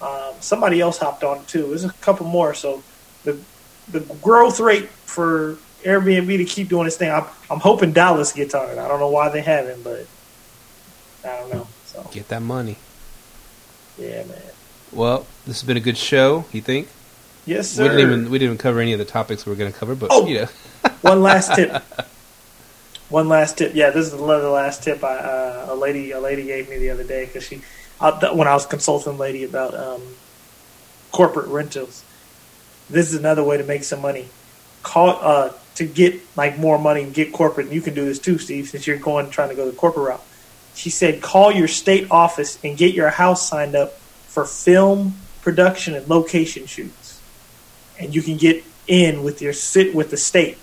Um, 0.00 0.34
somebody 0.40 0.80
else 0.80 0.98
hopped 0.98 1.24
on 1.24 1.44
too. 1.46 1.68
There's 1.68 1.84
a 1.84 1.92
couple 1.94 2.26
more. 2.26 2.52
So 2.52 2.82
the 3.24 3.38
the 3.88 4.00
growth 4.00 4.60
rate 4.60 4.88
for 4.88 5.56
Airbnb 5.82 6.36
to 6.38 6.44
keep 6.44 6.68
doing 6.68 6.86
its 6.86 6.96
thing. 6.96 7.10
I'm, 7.10 7.24
I'm 7.50 7.60
hoping 7.60 7.92
Dallas 7.92 8.32
gets 8.32 8.54
on 8.54 8.68
it. 8.68 8.78
I 8.78 8.86
don't 8.86 9.00
know 9.00 9.10
why 9.10 9.28
they 9.30 9.40
haven't, 9.40 9.82
but 9.82 10.06
I 11.24 11.38
don't 11.38 11.52
know. 11.52 11.66
So 11.86 12.08
Get 12.12 12.28
that 12.28 12.42
money. 12.42 12.76
Yeah, 13.98 14.24
man. 14.24 14.42
Well, 14.92 15.26
this 15.46 15.60
has 15.60 15.66
been 15.66 15.76
a 15.76 15.80
good 15.80 15.96
show. 15.96 16.44
You 16.52 16.60
think? 16.60 16.88
Yes, 17.46 17.70
sir. 17.70 17.84
We 17.84 17.88
didn't 17.88 18.00
even 18.00 18.30
we 18.30 18.38
didn't 18.38 18.54
even 18.54 18.58
cover 18.58 18.80
any 18.80 18.92
of 18.92 18.98
the 18.98 19.04
topics 19.04 19.44
we 19.46 19.50
were 19.50 19.56
going 19.56 19.72
to 19.72 19.78
cover, 19.78 19.94
but 19.94 20.10
Oh. 20.12 20.26
you 20.26 20.40
know, 20.42 20.46
One 21.02 21.22
last 21.22 21.54
tip. 21.54 21.82
One 23.08 23.28
last 23.28 23.58
tip. 23.58 23.72
Yeah, 23.74 23.90
this 23.90 24.06
is 24.06 24.12
the 24.12 24.22
last 24.22 24.82
tip. 24.82 25.02
I, 25.04 25.16
uh, 25.16 25.66
a 25.70 25.74
lady, 25.74 26.12
a 26.12 26.20
lady 26.20 26.44
gave 26.44 26.70
me 26.70 26.78
the 26.78 26.90
other 26.90 27.04
day 27.04 27.26
because 27.26 27.44
she, 27.44 27.60
I, 28.00 28.32
when 28.32 28.48
I 28.48 28.54
was 28.54 28.64
consulting 28.64 29.14
a 29.14 29.16
lady 29.16 29.44
about 29.44 29.74
um, 29.74 30.00
corporate 31.10 31.48
rentals. 31.48 32.04
This 32.88 33.12
is 33.12 33.18
another 33.18 33.44
way 33.44 33.56
to 33.58 33.64
make 33.64 33.84
some 33.84 34.00
money. 34.00 34.28
Call 34.82 35.18
uh, 35.20 35.52
to 35.76 35.86
get 35.86 36.20
like 36.36 36.58
more 36.58 36.78
money 36.78 37.02
and 37.02 37.14
get 37.14 37.32
corporate. 37.32 37.66
And 37.66 37.74
you 37.74 37.80
can 37.82 37.94
do 37.94 38.04
this 38.04 38.18
too, 38.18 38.38
Steve, 38.38 38.68
since 38.68 38.86
you're 38.86 38.96
going 38.98 39.30
trying 39.30 39.50
to 39.50 39.54
go 39.54 39.70
the 39.70 39.76
corporate 39.76 40.08
route. 40.08 40.24
She 40.74 40.90
said, 40.90 41.20
call 41.20 41.52
your 41.52 41.68
state 41.68 42.08
office 42.10 42.58
and 42.64 42.76
get 42.76 42.94
your 42.94 43.10
house 43.10 43.48
signed 43.48 43.74
up 43.76 43.92
for 44.28 44.44
film 44.44 45.14
production 45.42 45.94
and 45.94 46.08
location 46.08 46.66
shoots, 46.66 47.20
and 47.98 48.14
you 48.14 48.22
can 48.22 48.36
get 48.36 48.64
in 48.86 49.22
with 49.22 49.42
your 49.42 49.52
sit 49.52 49.94
with 49.94 50.10
the 50.10 50.16
state 50.16 50.58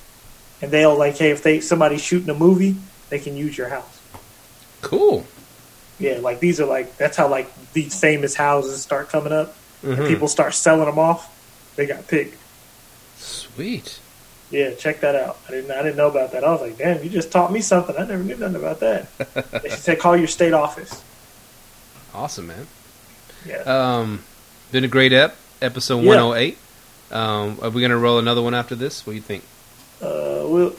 and 0.62 0.72
they'll 0.72 0.98
like, 0.98 1.18
hey, 1.18 1.32
if 1.32 1.42
they 1.44 1.60
somebody's 1.62 2.02
shooting 2.04 2.30
a 2.30 2.34
movie, 2.34 2.76
they 3.10 3.20
can 3.20 3.36
use 3.38 3.58
your 3.58 3.70
house. 3.70 4.00
cool. 4.82 5.26
Yeah, 6.00 6.20
like 6.20 6.40
these 6.40 6.60
are 6.62 6.66
like 6.66 6.96
that's 6.98 7.18
how 7.18 7.28
like 7.28 7.50
these 7.74 8.00
famous 8.00 8.34
houses 8.36 8.82
start 8.82 9.10
coming 9.10 9.34
up, 9.34 9.54
and 9.84 9.98
Mhm. 9.98 10.08
people 10.08 10.28
start 10.30 10.54
selling 10.54 10.86
them 10.86 10.98
off. 10.98 11.30
They 11.76 11.86
got 11.86 12.08
picked. 12.08 12.36
Sweet. 13.18 14.00
Yeah, 14.52 14.72
check 14.74 15.02
that 15.02 15.16
out. 15.16 15.38
I 15.48 15.52
didn't 15.52 15.70
I 15.72 15.84
didn't 15.84 15.98
know 15.98 16.08
about 16.10 16.32
that. 16.32 16.44
I 16.44 16.52
was 16.52 16.62
like, 16.62 16.78
damn, 16.78 17.04
you 17.04 17.10
just 17.10 17.32
taught 17.32 17.52
me 17.52 17.62
something. 17.62 17.96
I 17.96 18.06
never 18.06 18.24
knew 18.24 18.36
nothing 18.36 18.56
about 18.56 18.80
that. 18.80 19.16
they 19.62 19.70
should 19.70 19.80
say 19.80 19.96
call 19.96 20.18
your 20.18 20.28
state 20.28 20.54
office. 20.54 21.04
Awesome, 22.14 22.48
man. 22.48 22.68
Yeah. 23.46 23.58
Um, 23.62 24.24
been 24.72 24.84
a 24.84 24.88
great 24.88 25.14
ep. 25.14 25.36
Episode 25.62 26.00
Yeah. 26.02 26.08
one 26.08 26.18
hundred 26.18 26.36
eight. 26.38 26.58
Um, 27.12 27.60
are 27.62 27.70
we 27.70 27.82
gonna 27.82 27.98
roll 27.98 28.18
another 28.18 28.42
one 28.42 28.54
after 28.56 28.76
this? 28.76 29.06
What 29.06 29.12
do 29.12 29.16
you 29.18 29.22
think? 29.22 29.44
Uh, 30.02 30.46
we'll 30.48 30.76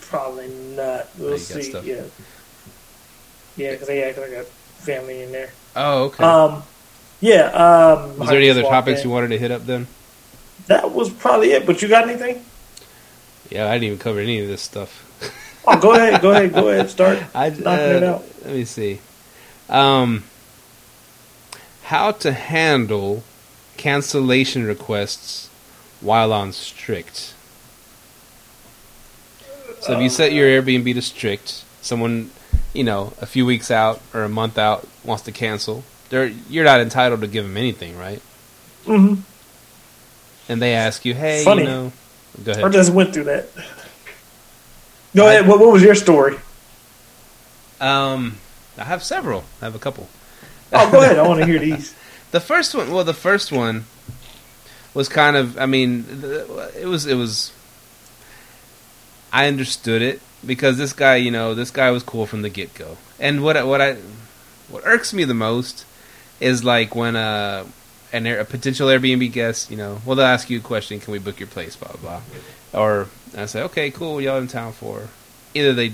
probably 0.00 0.48
not. 0.48 1.08
We'll 1.18 1.30
you 1.32 1.38
see. 1.38 1.70
Yeah. 1.84 2.02
Yeah, 3.56 3.72
because 3.72 3.86
they 3.88 4.02
act 4.04 4.18
like 4.18 4.32
a 4.32 4.44
family 4.44 5.22
in 5.22 5.32
there. 5.32 5.50
Oh, 5.74 6.04
okay. 6.04 6.22
Um, 6.24 6.62
yeah. 7.20 7.46
Um, 7.46 8.18
Was 8.18 8.28
there 8.28 8.38
any 8.38 8.50
other 8.50 8.62
topics 8.62 9.00
in. 9.00 9.08
you 9.08 9.14
wanted 9.14 9.28
to 9.28 9.38
hit 9.38 9.50
up 9.50 9.64
then? 9.64 9.86
That 10.66 10.90
was 10.92 11.08
probably 11.10 11.52
it. 11.52 11.64
But 11.64 11.80
you 11.80 11.88
got 11.88 12.08
anything? 12.08 12.44
Yeah, 13.50 13.68
I 13.68 13.74
didn't 13.74 13.84
even 13.84 13.98
cover 13.98 14.20
any 14.20 14.40
of 14.40 14.48
this 14.48 14.62
stuff. 14.62 15.02
Oh, 15.66 15.80
go 15.80 15.94
ahead. 15.94 16.22
Go 16.22 16.30
ahead. 16.30 16.52
Go 16.52 16.68
ahead. 16.68 16.90
Start 16.90 17.18
I 17.34 17.50
knocking 17.50 17.96
it 17.96 18.02
uh, 18.02 18.14
out. 18.14 18.24
Let 18.44 18.54
me 18.54 18.64
see. 18.64 19.00
Um, 19.68 20.24
how 21.84 22.12
to 22.12 22.32
handle 22.32 23.24
cancellation 23.76 24.64
requests 24.64 25.50
while 26.00 26.32
on 26.32 26.52
strict. 26.52 27.34
So 29.80 29.92
if 29.92 30.02
you 30.02 30.08
set 30.08 30.32
your 30.32 30.48
Airbnb 30.48 30.94
to 30.94 31.02
strict, 31.02 31.64
someone, 31.80 32.30
you 32.72 32.82
know, 32.82 33.12
a 33.20 33.26
few 33.26 33.46
weeks 33.46 33.70
out 33.70 34.00
or 34.12 34.24
a 34.24 34.28
month 34.28 34.58
out 34.58 34.86
wants 35.04 35.22
to 35.24 35.32
cancel, 35.32 35.84
they're 36.08 36.26
you're 36.48 36.64
not 36.64 36.80
entitled 36.80 37.20
to 37.20 37.26
give 37.26 37.44
them 37.44 37.56
anything, 37.56 37.96
right? 37.96 38.20
Mm-hmm. 38.84 39.20
And 40.48 40.62
they 40.62 40.74
ask 40.74 41.04
you, 41.04 41.14
"Hey, 41.14 41.44
Funny. 41.44 41.62
you 41.62 41.68
know, 41.68 41.92
go 42.44 42.52
I 42.52 42.68
just 42.70 42.92
went 42.92 43.12
through 43.14 43.24
that. 43.24 43.48
Go 45.14 45.26
I- 45.26 45.34
ahead. 45.34 45.48
What, 45.48 45.60
what 45.60 45.72
was 45.72 45.82
your 45.82 45.94
story? 45.94 46.36
Um, 47.80 48.38
I 48.78 48.84
have 48.84 49.02
several. 49.02 49.44
I 49.60 49.66
have 49.66 49.74
a 49.74 49.78
couple. 49.78 50.08
Oh, 50.72 50.90
go 50.90 51.02
ahead. 51.02 51.18
I 51.18 51.26
want 51.26 51.40
to 51.40 51.46
hear 51.46 51.58
these. 51.70 51.94
The 52.30 52.40
first 52.40 52.74
one, 52.74 52.90
well, 52.90 53.04
the 53.04 53.14
first 53.14 53.52
one 53.52 53.84
was 54.94 55.08
kind 55.08 55.36
of. 55.36 55.58
I 55.58 55.66
mean, 55.66 56.04
it 56.76 56.86
was. 56.86 57.06
It 57.06 57.14
was. 57.16 57.52
I 59.32 59.48
understood 59.48 60.02
it 60.02 60.20
because 60.44 60.78
this 60.78 60.92
guy, 60.92 61.16
you 61.16 61.30
know, 61.30 61.54
this 61.54 61.70
guy 61.70 61.90
was 61.90 62.02
cool 62.02 62.26
from 62.26 62.42
the 62.42 62.48
get 62.48 62.74
go. 62.74 62.96
And 63.18 63.42
what 63.42 63.64
what 63.66 63.80
I 63.80 63.96
what 64.68 64.82
irks 64.86 65.12
me 65.12 65.24
the 65.24 65.34
most 65.34 65.84
is 66.40 66.64
like 66.64 66.94
when 66.94 67.16
a 67.16 67.66
an 68.16 68.26
a 68.26 68.44
potential 68.44 68.88
Airbnb 68.88 69.32
guest, 69.32 69.70
you 69.70 69.76
know, 69.76 70.00
well, 70.04 70.16
they'll 70.16 70.26
ask 70.26 70.50
you 70.50 70.58
a 70.58 70.62
question: 70.62 71.00
Can 71.00 71.12
we 71.12 71.18
book 71.18 71.38
your 71.38 71.48
place? 71.48 71.76
Blah 71.76 71.92
blah. 71.92 71.98
blah. 72.00 72.20
Or 72.80 73.08
I 73.36 73.46
say, 73.46 73.62
okay, 73.62 73.90
cool. 73.90 74.20
Y'all 74.20 74.38
in 74.38 74.48
town 74.48 74.72
for? 74.72 75.08
Either 75.54 75.72
they 75.72 75.92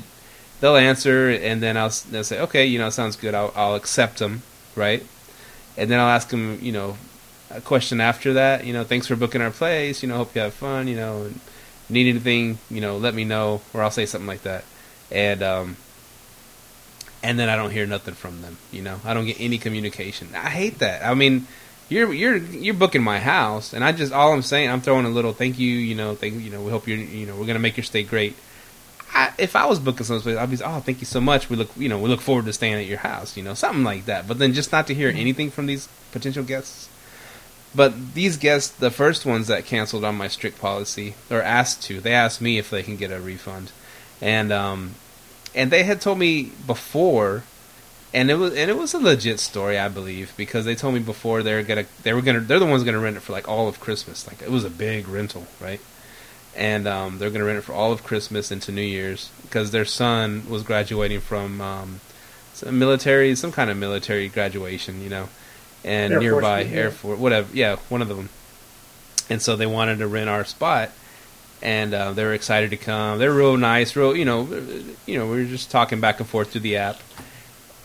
they'll 0.61 0.77
answer, 0.77 1.31
and 1.31 1.63
then 1.63 1.77
I'll 1.77 1.93
they'll 2.11 2.25
say, 2.25 2.41
okay, 2.41 2.67
you 2.67 2.79
know, 2.79 2.91
sounds 2.91 3.17
good. 3.17 3.35
I'll 3.35 3.53
I'll 3.55 3.75
accept 3.75 4.19
them, 4.19 4.43
right? 4.75 5.05
And 5.77 5.91
then 5.91 6.01
I'll 6.01 6.09
ask 6.09 6.29
them, 6.29 6.59
you 6.61 6.73
know, 6.73 6.97
a 7.51 7.61
question 7.61 8.01
after 8.01 8.33
that. 8.35 8.65
You 8.67 8.73
know, 8.73 8.85
thanks 8.85 9.07
for 9.07 9.17
booking 9.17 9.41
our 9.41 9.51
place. 9.51 10.03
You 10.03 10.09
know, 10.09 10.17
hope 10.17 10.35
you 10.35 10.41
have 10.41 10.55
fun. 10.55 10.89
You 10.89 10.97
know, 10.97 11.23
and 11.25 11.41
need 11.89 12.09
anything, 12.09 12.59
you 12.71 12.81
know, 12.81 12.97
let 12.97 13.15
me 13.15 13.25
know, 13.25 13.61
or 13.73 13.83
I'll 13.83 13.91
say 13.91 14.07
something 14.07 14.27
like 14.27 14.43
that. 14.43 14.65
And 15.11 15.43
um, 15.43 15.77
and 17.23 17.39
then 17.39 17.49
I 17.49 17.57
don't 17.57 17.71
hear 17.71 17.87
nothing 17.87 18.15
from 18.15 18.43
them. 18.43 18.57
You 18.73 18.83
know, 18.83 19.01
I 19.05 19.15
don't 19.15 19.27
get 19.27 19.41
any 19.41 19.59
communication. 19.59 20.29
I 20.35 20.51
hate 20.51 20.79
that. 20.79 21.05
I 21.05 21.15
mean, 21.15 21.47
you're 21.93 22.13
you're 22.13 22.37
you're 22.37 22.75
booking 22.75 23.03
my 23.03 23.19
house, 23.21 23.73
and 23.73 23.85
I 23.85 23.93
just 23.93 24.13
all 24.13 24.33
I'm 24.33 24.43
saying, 24.43 24.69
I'm 24.71 24.81
throwing 24.81 25.07
a 25.07 25.11
little 25.11 25.33
thank 25.33 25.59
you. 25.59 25.71
You 25.71 25.95
know, 25.95 26.15
thank 26.15 26.43
you 26.43 26.51
know, 26.51 26.61
we 26.63 26.71
hope 26.71 26.89
you're 26.89 26.99
you 26.99 27.27
know 27.27 27.37
we're 27.37 27.47
gonna 27.47 27.59
make 27.59 27.77
your 27.77 27.85
stay 27.85 28.03
great. 28.03 28.35
I, 29.15 29.31
if 29.37 29.55
I 29.57 29.67
was 29.67 29.79
booking 29.79 30.07
some 30.07 30.21
place, 30.21 30.39
I'd 30.39 30.51
be, 30.51 30.57
oh, 30.65 30.81
thank 30.81 31.01
you 31.01 31.07
so 31.07 31.21
much. 31.21 31.51
We 31.51 31.57
look, 31.57 31.71
you 31.77 31.91
know, 31.91 31.99
we 31.99 32.09
look 32.09 32.23
forward 32.23 32.47
to 32.47 32.53
staying 32.55 32.75
at 32.75 32.87
your 32.87 32.97
house, 32.99 33.37
you 33.37 33.43
know, 33.43 33.53
something 33.53 33.85
like 33.85 34.07
that. 34.07 34.27
But 34.27 34.39
then 34.39 34.55
just 34.55 34.73
not 34.73 34.87
to 34.87 34.95
hear 34.95 35.11
Mm-hmm. 35.11 35.21
anything 35.21 35.51
from 35.51 35.67
these 35.67 35.87
potential 36.13 36.43
guests. 36.43 36.89
But 37.75 38.15
these 38.15 38.39
guests, 38.39 38.71
the 38.71 38.91
first 38.91 39.27
ones 39.27 39.49
that 39.49 39.67
canceled 39.67 40.05
on 40.05 40.15
my 40.15 40.29
strict 40.29 40.59
policy 40.59 41.13
or 41.31 41.43
asked 41.43 41.83
to, 41.85 42.01
they 42.01 42.15
asked 42.15 42.41
me 42.41 42.57
if 42.57 42.71
they 42.71 42.83
can 42.83 42.97
get 42.97 43.11
a 43.11 43.21
refund, 43.21 43.71
and 44.21 44.51
um, 44.51 44.95
and 45.55 45.71
they 45.71 45.83
had 45.83 46.01
told 46.01 46.19
me 46.19 46.53
before, 46.67 47.45
and 48.15 48.31
it 48.31 48.35
was 48.35 48.55
and 48.55 48.71
it 48.71 48.77
was 48.77 48.95
a 48.95 48.99
legit 48.99 49.41
story, 49.41 49.79
I 49.79 49.89
believe, 49.89 50.33
because 50.37 50.65
they 50.65 50.75
told 50.75 50.95
me 50.95 51.01
before 51.01 51.43
they're 51.43 51.63
gonna 51.63 51.87
they 52.03 52.13
were 52.13 52.23
gonna 52.23 52.41
they're 52.41 52.59
the 52.59 52.67
ones 52.67 52.85
gonna 52.85 52.99
rent 52.99 53.17
it 53.17 53.21
for 53.21 53.33
like 53.33 53.49
all 53.49 53.69
of 53.69 53.81
Christmas, 53.81 54.27
like 54.27 54.43
it 54.43 54.51
was 54.51 54.65
a 54.65 54.71
big 54.71 55.09
rental, 55.09 55.47
right? 55.61 55.81
And 56.55 56.87
um, 56.87 57.19
they're 57.19 57.31
gonna 57.31 57.45
rent 57.45 57.59
it 57.59 57.63
for 57.63 57.73
all 57.73 57.93
of 57.93 58.05
Christmas 58.05 58.53
into 58.53 58.71
New 58.73 58.83
Year's 58.83 59.31
because 59.43 59.71
their 59.71 59.87
son 59.87 60.45
was 60.49 60.63
graduating 60.63 61.21
from 61.21 61.61
um, 61.61 62.01
some 62.53 62.79
military, 62.79 63.35
some 63.35 63.53
kind 63.53 63.71
of 63.71 63.77
military 63.77 64.29
graduation, 64.29 65.03
you 65.03 65.09
know, 65.09 65.29
and 65.85 66.13
Air 66.13 66.21
Force, 66.21 66.23
nearby 66.23 66.61
yeah. 66.63 66.77
Air 66.77 66.91
Force, 66.91 67.19
whatever, 67.19 67.49
yeah, 67.55 67.77
one 67.89 68.03
of 68.03 68.09
them. 68.09 68.29
And 69.31 69.41
so 69.41 69.57
they 69.57 69.67
wanted 69.67 69.99
to 69.99 70.07
rent 70.07 70.29
our 70.29 70.45
spot, 70.45 70.91
and 71.63 71.95
uh, 71.95 72.13
they 72.13 72.25
were 72.25 72.35
excited 72.35 72.71
to 72.71 72.77
come. 72.77 73.19
They're 73.19 73.33
real 73.33 73.57
nice, 73.57 73.97
real, 73.97 74.15
you 74.15 74.27
know, 74.27 74.43
you 75.07 75.19
know, 75.19 75.27
we 75.27 75.39
were 75.39 75.45
just 75.45 75.71
talking 75.71 76.01
back 76.01 76.21
and 76.21 76.29
forth 76.29 76.51
through 76.51 76.61
the 76.63 76.77
app. 76.77 77.01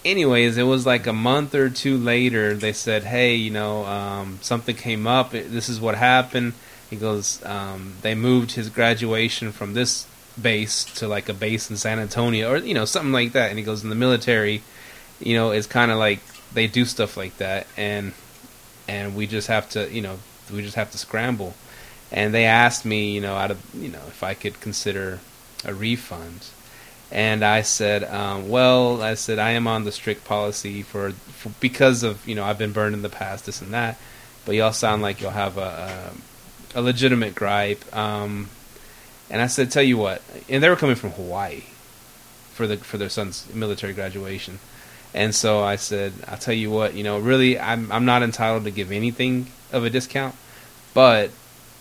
Anyways, 0.08 0.58
it 0.58 0.64
was 0.64 0.86
like 0.86 1.06
a 1.06 1.12
month 1.12 1.54
or 1.54 1.70
two 1.70 1.98
later. 1.98 2.54
They 2.54 2.72
said, 2.72 3.04
"Hey, 3.04 3.36
you 3.36 3.52
know, 3.52 3.86
um, 3.86 4.40
something 4.42 4.74
came 4.74 5.06
up. 5.06 5.32
This 5.32 5.68
is 5.68 5.82
what 5.82 5.96
happened." 5.96 6.54
He 6.90 6.96
goes, 6.96 7.44
um, 7.46 7.96
"They 8.04 8.16
moved 8.16 8.54
his 8.54 8.70
graduation 8.70 9.52
from 9.52 9.74
this 9.74 10.06
base 10.42 10.86
to 10.96 11.10
like 11.10 11.28
a 11.28 11.34
base 11.34 11.70
in 11.70 11.76
San 11.76 12.00
Antonio, 12.00 12.54
or 12.54 12.58
you 12.60 12.74
know, 12.74 12.86
something 12.86 13.12
like 13.12 13.34
that." 13.34 13.50
And 13.50 13.60
he 13.60 13.66
goes, 13.66 13.84
"In 13.84 13.90
the 13.90 13.96
military, 13.96 14.64
you 15.20 15.36
know, 15.36 15.52
it's 15.52 15.68
kind 15.68 15.92
of 15.92 15.98
like 15.98 16.20
they 16.54 16.68
do 16.68 16.86
stuff 16.86 17.18
like 17.18 17.36
that, 17.40 17.68
and 17.76 18.14
and 18.88 19.14
we 19.14 19.28
just 19.28 19.50
have 19.50 19.70
to, 19.72 19.92
you 19.92 20.02
know, 20.02 20.20
we 20.54 20.62
just 20.62 20.76
have 20.76 20.92
to 20.92 20.98
scramble." 20.98 21.54
And 22.14 22.34
they 22.34 22.46
asked 22.46 22.86
me, 22.86 23.12
you 23.12 23.20
know, 23.20 23.36
out 23.36 23.52
of 23.52 23.60
you 23.76 23.90
know, 23.90 24.04
if 24.08 24.24
I 24.24 24.36
could 24.36 24.62
consider 24.62 25.20
a 25.66 25.74
refund. 25.74 26.46
And 27.12 27.44
I 27.44 27.62
said, 27.62 28.04
um, 28.04 28.50
well, 28.50 29.02
I 29.02 29.14
said 29.14 29.40
I 29.40 29.52
am 29.52 29.66
on 29.66 29.86
the 29.86 29.92
strict 29.92 30.26
policy 30.26 30.82
for, 30.82 31.12
for 31.12 31.50
because 31.62 32.04
of 32.04 32.28
you 32.28 32.36
know 32.36 32.44
I've 32.44 32.58
been 32.58 32.74
burned 32.74 32.96
in 32.96 33.02
the 33.02 33.10
past, 33.10 33.46
this 33.46 33.62
and 33.62 33.74
that. 33.74 33.98
But 34.46 34.56
y'all 34.56 34.74
sound 34.74 35.02
like 35.02 35.22
you'll 35.22 35.32
have 35.32 35.58
a 35.58 36.12
a, 36.76 36.80
a 36.80 36.82
legitimate 36.82 37.34
gripe. 37.36 37.96
Um, 37.96 38.50
and 39.30 39.42
I 39.42 39.48
said, 39.48 39.72
tell 39.72 39.84
you 39.84 39.98
what, 39.98 40.22
and 40.50 40.64
they 40.64 40.70
were 40.70 40.76
coming 40.76 40.96
from 40.96 41.12
Hawaii 41.12 41.64
for 42.54 42.68
the 42.68 42.78
for 42.78 42.98
their 42.98 43.10
son's 43.10 43.48
military 43.54 43.94
graduation. 43.94 44.60
And 45.14 45.34
so 45.34 45.64
I 45.64 45.78
said, 45.78 46.14
I'll 46.28 46.38
tell 46.38 46.54
you 46.54 46.70
what, 46.70 46.94
you 46.94 47.04
know, 47.04 47.20
really, 47.20 47.58
I'm 47.58 47.90
I'm 47.92 48.04
not 48.04 48.22
entitled 48.22 48.66
to 48.66 48.72
give 48.72 48.92
anything 48.92 49.48
of 49.72 49.86
a 49.86 49.90
discount, 49.90 50.36
but 50.94 51.32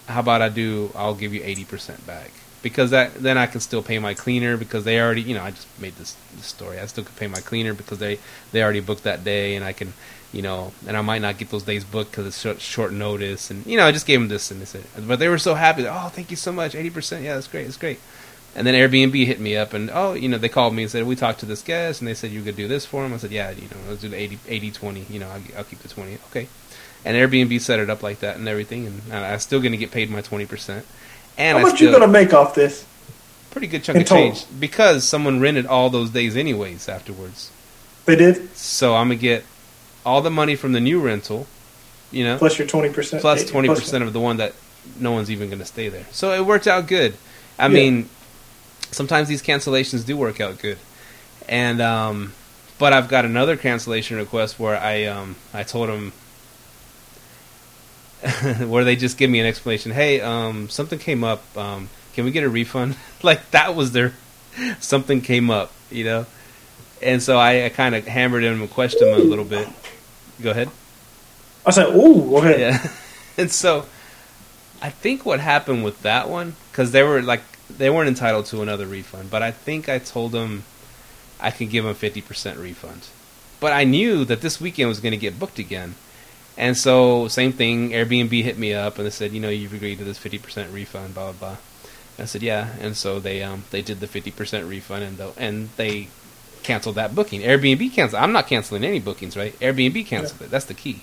how 0.07 0.20
about 0.20 0.40
I 0.40 0.51
do? 0.51 0.93
I'll 0.94 1.16
give 1.16 1.35
you 1.35 1.43
eighty 1.43 1.65
percent 1.65 2.07
back 2.07 2.31
because 2.66 2.90
that 2.90 3.14
then 3.14 3.38
I 3.38 3.47
can 3.47 3.60
still 3.60 3.80
pay 3.80 4.01
my 4.01 4.12
cleaner 4.12 4.56
because 4.56 4.82
they 4.82 5.01
already, 5.01 5.22
you 5.22 5.36
know, 5.36 5.43
I 5.44 5.52
just 5.52 5.68
made 5.80 5.94
this, 5.94 6.16
this 6.34 6.47
story. 6.47 6.80
I 6.80 6.86
still 6.86 7.05
can 7.05 7.14
pay 7.14 7.28
my 7.28 7.38
cleaner 7.38 7.74
because 7.74 7.98
they 7.98 8.18
they 8.51 8.60
already 8.60 8.80
booked 8.80 9.05
that 9.05 9.22
day, 9.22 9.55
and 9.55 9.64
I 9.64 9.72
can, 9.72 9.93
you 10.32 10.43
know, 10.43 10.72
and 10.84 10.97
I 10.97 11.01
might 11.01 11.22
not 11.22 11.38
get 11.38 11.51
those 11.51 11.62
days 11.62 11.84
booked 11.84 12.10
because 12.10 12.26
it's 12.26 12.40
short, 12.40 12.60
short 12.60 12.93
notice, 12.93 13.52
and 13.52 13.64
you 13.66 13.76
know, 13.76 13.86
I 13.86 13.93
just 13.93 14.05
gave 14.05 14.18
them 14.18 14.26
this 14.26 14.51
and 14.51 14.60
they 14.60 14.64
said, 14.64 14.82
but 15.06 15.20
they 15.20 15.28
were 15.28 15.38
so 15.38 15.55
happy. 15.55 15.86
Oh, 15.86 16.09
thank 16.09 16.32
you 16.32 16.36
so 16.36 16.51
much, 16.51 16.74
eighty 16.74 16.90
percent. 16.90 17.22
Yeah, 17.22 17.34
that's 17.34 17.47
great. 17.47 17.66
That's 17.66 17.76
great. 17.76 18.01
And 18.56 18.66
then 18.66 18.74
Airbnb 18.74 19.26
hit 19.26 19.38
me 19.38 19.56
up 19.56 19.72
and 19.72 19.88
oh, 19.94 20.14
you 20.14 20.28
know, 20.28 20.38
they 20.38 20.48
called 20.48 20.74
me 20.74 20.82
and 20.82 20.90
said 20.90 21.06
we 21.06 21.14
talked 21.14 21.38
to 21.40 21.47
this 21.47 21.62
guest 21.62 22.01
and 22.01 22.09
they 22.09 22.14
said 22.14 22.32
you 22.32 22.43
could 22.43 22.56
do 22.56 22.66
this 22.66 22.84
for 22.84 23.06
him. 23.06 23.14
I 23.14 23.18
said 23.18 23.30
yeah, 23.30 23.52
you 23.52 23.68
know, 23.68 23.76
let's 23.88 24.01
do 24.01 24.09
the 24.09 24.16
80, 24.16 24.40
80 24.48 24.70
20. 24.72 25.06
You 25.09 25.20
know, 25.20 25.28
I'll, 25.28 25.43
I'll 25.59 25.64
keep 25.64 25.78
the 25.78 25.88
twenty. 25.88 26.18
Okay. 26.30 26.48
And 27.05 27.16
Airbnb 27.16 27.60
set 27.60 27.78
it 27.78 27.88
up 27.88 28.02
like 28.02 28.18
that 28.20 28.36
and 28.36 28.48
everything, 28.48 28.86
and 28.88 29.12
I'm 29.12 29.38
still 29.38 29.62
to 29.62 29.76
get 29.76 29.93
paid 29.93 30.10
my 30.10 30.22
twenty 30.22 30.47
percent. 30.47 30.84
And 31.39 31.59
How 31.59 31.65
much 31.65 31.77
still, 31.77 31.93
you 31.93 31.99
gonna 31.99 32.11
make 32.11 32.33
off 32.33 32.55
this? 32.55 32.85
pretty 33.51 33.67
good 33.67 33.83
chunk 33.85 33.97
in 33.97 34.03
of 34.03 34.09
total? 34.09 34.33
change 34.33 34.45
because 34.61 35.05
someone 35.05 35.41
rented 35.41 35.67
all 35.67 35.89
those 35.91 36.11
days 36.11 36.37
anyways 36.37 36.89
afterwards. 36.89 37.51
They 38.05 38.17
did 38.17 38.55
So 38.57 38.95
I'm 38.95 39.09
gonna 39.09 39.17
get 39.17 39.45
all 40.05 40.23
the 40.23 40.31
money 40.31 40.55
from 40.57 40.73
the 40.73 40.81
new 40.81 41.01
rental, 41.01 41.47
you 42.11 42.23
know, 42.25 42.39
plus 42.39 42.59
your 42.59 42.67
twenty 42.69 42.91
percent. 42.91 43.21
plus 43.21 43.45
twenty 43.49 43.69
percent 43.69 44.05
of 44.05 44.13
the 44.13 44.21
one 44.21 44.37
that 44.39 44.55
no 44.99 45.13
one's 45.13 45.31
even 45.31 45.51
gonna 45.51 45.65
stay 45.65 45.89
there. 45.89 46.05
So 46.13 46.33
it 46.33 46.45
worked 46.47 46.67
out 46.67 46.87
good. 46.87 47.15
I 47.59 47.65
Yeah. 47.67 47.75
mean, 47.75 48.09
sometimes 48.93 49.29
these 49.29 49.43
cancellations 49.43 50.05
do 50.07 50.17
work 50.17 50.41
out 50.41 50.59
good, 50.59 50.79
and 51.49 51.81
um, 51.81 52.33
but 52.79 52.93
I've 52.93 53.09
got 53.09 53.25
another 53.25 53.57
cancellation 53.57 54.17
request 54.17 54.59
where 54.59 54.77
I 54.77 55.05
um 55.05 55.37
I 55.53 55.63
told 55.65 55.89
them. 55.89 56.13
where 58.66 58.84
they 58.84 58.97
just 58.97 59.18
give 59.18 59.30
me 59.30 59.40
an 59.40 59.47
explanation. 59.47 59.93
Hey, 59.93 60.20
um, 60.20 60.68
something 60.68 60.98
came 60.98 61.22
up. 61.22 61.43
Um, 61.56 61.88
can 62.14 62.24
we 62.24 62.30
get 62.30 62.44
a 62.44 62.48
refund? 62.48 62.97
like 63.22 63.51
that 63.51 63.74
was 63.74 63.93
their 63.93 64.14
something 64.80 65.20
came 65.20 65.51
up, 65.51 65.72
you 65.90 66.05
know. 66.05 66.26
And 67.02 67.22
so 67.22 67.38
I, 67.38 67.66
I 67.66 67.68
kind 67.68 67.94
of 67.94 68.06
hammered 68.06 68.43
him 68.43 68.60
and 68.62 68.70
questioned 68.70 69.10
him 69.10 69.20
a 69.20 69.24
little 69.24 69.44
bit. 69.44 69.68
Go 70.40 70.51
ahead. 70.51 70.70
I 71.64 71.70
said, 71.70 71.94
"Ooh, 71.94 72.38
okay." 72.38 72.60
Yeah. 72.60 72.90
and 73.36 73.51
so 73.51 73.86
I 74.80 74.90
think 74.90 75.26
what 75.26 75.40
happened 75.40 75.84
with 75.84 76.02
that 76.02 76.28
one 76.28 76.56
because 76.70 76.93
they 76.93 77.02
were 77.02 77.22
like 77.22 77.43
they 77.68 77.90
weren't 77.90 78.09
entitled 78.09 78.47
to 78.47 78.62
another 78.62 78.86
refund, 78.86 79.30
but 79.30 79.43
I 79.43 79.51
think 79.51 79.88
I 79.88 79.98
told 79.98 80.32
them 80.32 80.64
I 81.40 81.51
could 81.51 81.70
give 81.70 81.84
them 81.84 81.94
fifty 81.94 82.22
percent 82.22 82.59
refund. 82.59 83.09
But 83.60 83.72
I 83.72 83.84
knew 83.84 84.24
that 84.24 84.40
this 84.40 84.60
weekend 84.60 84.88
was 84.88 85.01
going 85.01 85.12
to 85.12 85.18
get 85.18 85.38
booked 85.38 85.59
again. 85.59 85.94
And 86.59 86.77
so, 86.77 87.28
same 87.28 87.53
thing. 87.53 87.91
Airbnb 87.91 88.43
hit 88.43 88.57
me 88.57 88.73
up 88.73 88.97
and 88.97 89.07
they 89.07 89.11
said, 89.11 89.33
you 89.33 89.41
know, 89.41 89.51
you've 89.51 89.74
agreed 89.74 89.99
to 89.99 90.05
this 90.05 90.19
fifty 90.19 90.39
percent 90.39 90.73
refund, 90.73 91.15
blah 91.15 91.33
blah 91.33 91.51
blah. 91.51 91.57
I 92.19 92.24
said, 92.24 92.43
yeah. 92.43 92.74
And 92.81 92.97
so 92.97 93.20
they 93.20 93.43
um 93.43 93.65
they 93.70 93.83
did 93.83 94.01
the 94.01 94.07
fifty 94.07 94.31
percent 94.31 94.66
refund 94.66 95.05
and 95.05 95.19
the, 95.19 95.33
and 95.37 95.69
they 95.77 96.09
canceled 96.62 96.97
that 96.97 97.15
booking. 97.15 97.43
Airbnb 97.43 97.93
canceled. 97.93 98.23
I'm 98.23 98.33
not 98.33 98.47
canceling 98.47 98.85
any 98.85 99.01
bookings, 99.01 99.37
right? 99.37 99.59
Airbnb 99.61 100.07
canceled 100.07 100.43
it. 100.43 100.51
That's 100.51 100.65
the 100.65 100.74
key. 100.74 101.03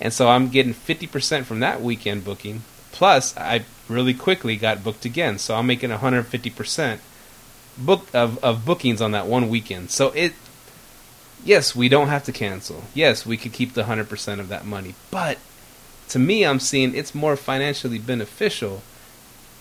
And 0.00 0.12
so 0.12 0.28
I'm 0.28 0.48
getting 0.48 0.72
fifty 0.72 1.06
percent 1.06 1.46
from 1.46 1.60
that 1.60 1.80
weekend 1.80 2.24
booking. 2.24 2.62
Plus, 2.90 3.36
I 3.36 3.64
really 3.88 4.14
quickly 4.14 4.56
got 4.56 4.84
booked 4.84 5.04
again, 5.04 5.38
so 5.38 5.54
I'm 5.54 5.66
making 5.66 5.90
150 5.90 6.50
percent 6.50 7.00
book 7.78 8.06
of 8.12 8.42
of 8.44 8.64
bookings 8.64 9.00
on 9.00 9.12
that 9.12 9.26
one 9.26 9.48
weekend. 9.48 9.90
So 9.90 10.08
it 10.10 10.34
yes, 11.44 11.74
we 11.74 11.88
don't 11.88 12.08
have 12.08 12.24
to 12.24 12.32
cancel. 12.32 12.84
Yes, 12.94 13.26
we 13.26 13.36
could 13.36 13.52
keep 13.52 13.74
the 13.74 13.84
100% 13.84 14.40
of 14.40 14.48
that 14.48 14.64
money. 14.64 14.94
But 15.10 15.38
to 16.08 16.18
me, 16.18 16.44
I'm 16.44 16.60
seeing 16.60 16.94
it's 16.94 17.14
more 17.14 17.36
financially 17.36 17.98
beneficial 17.98 18.82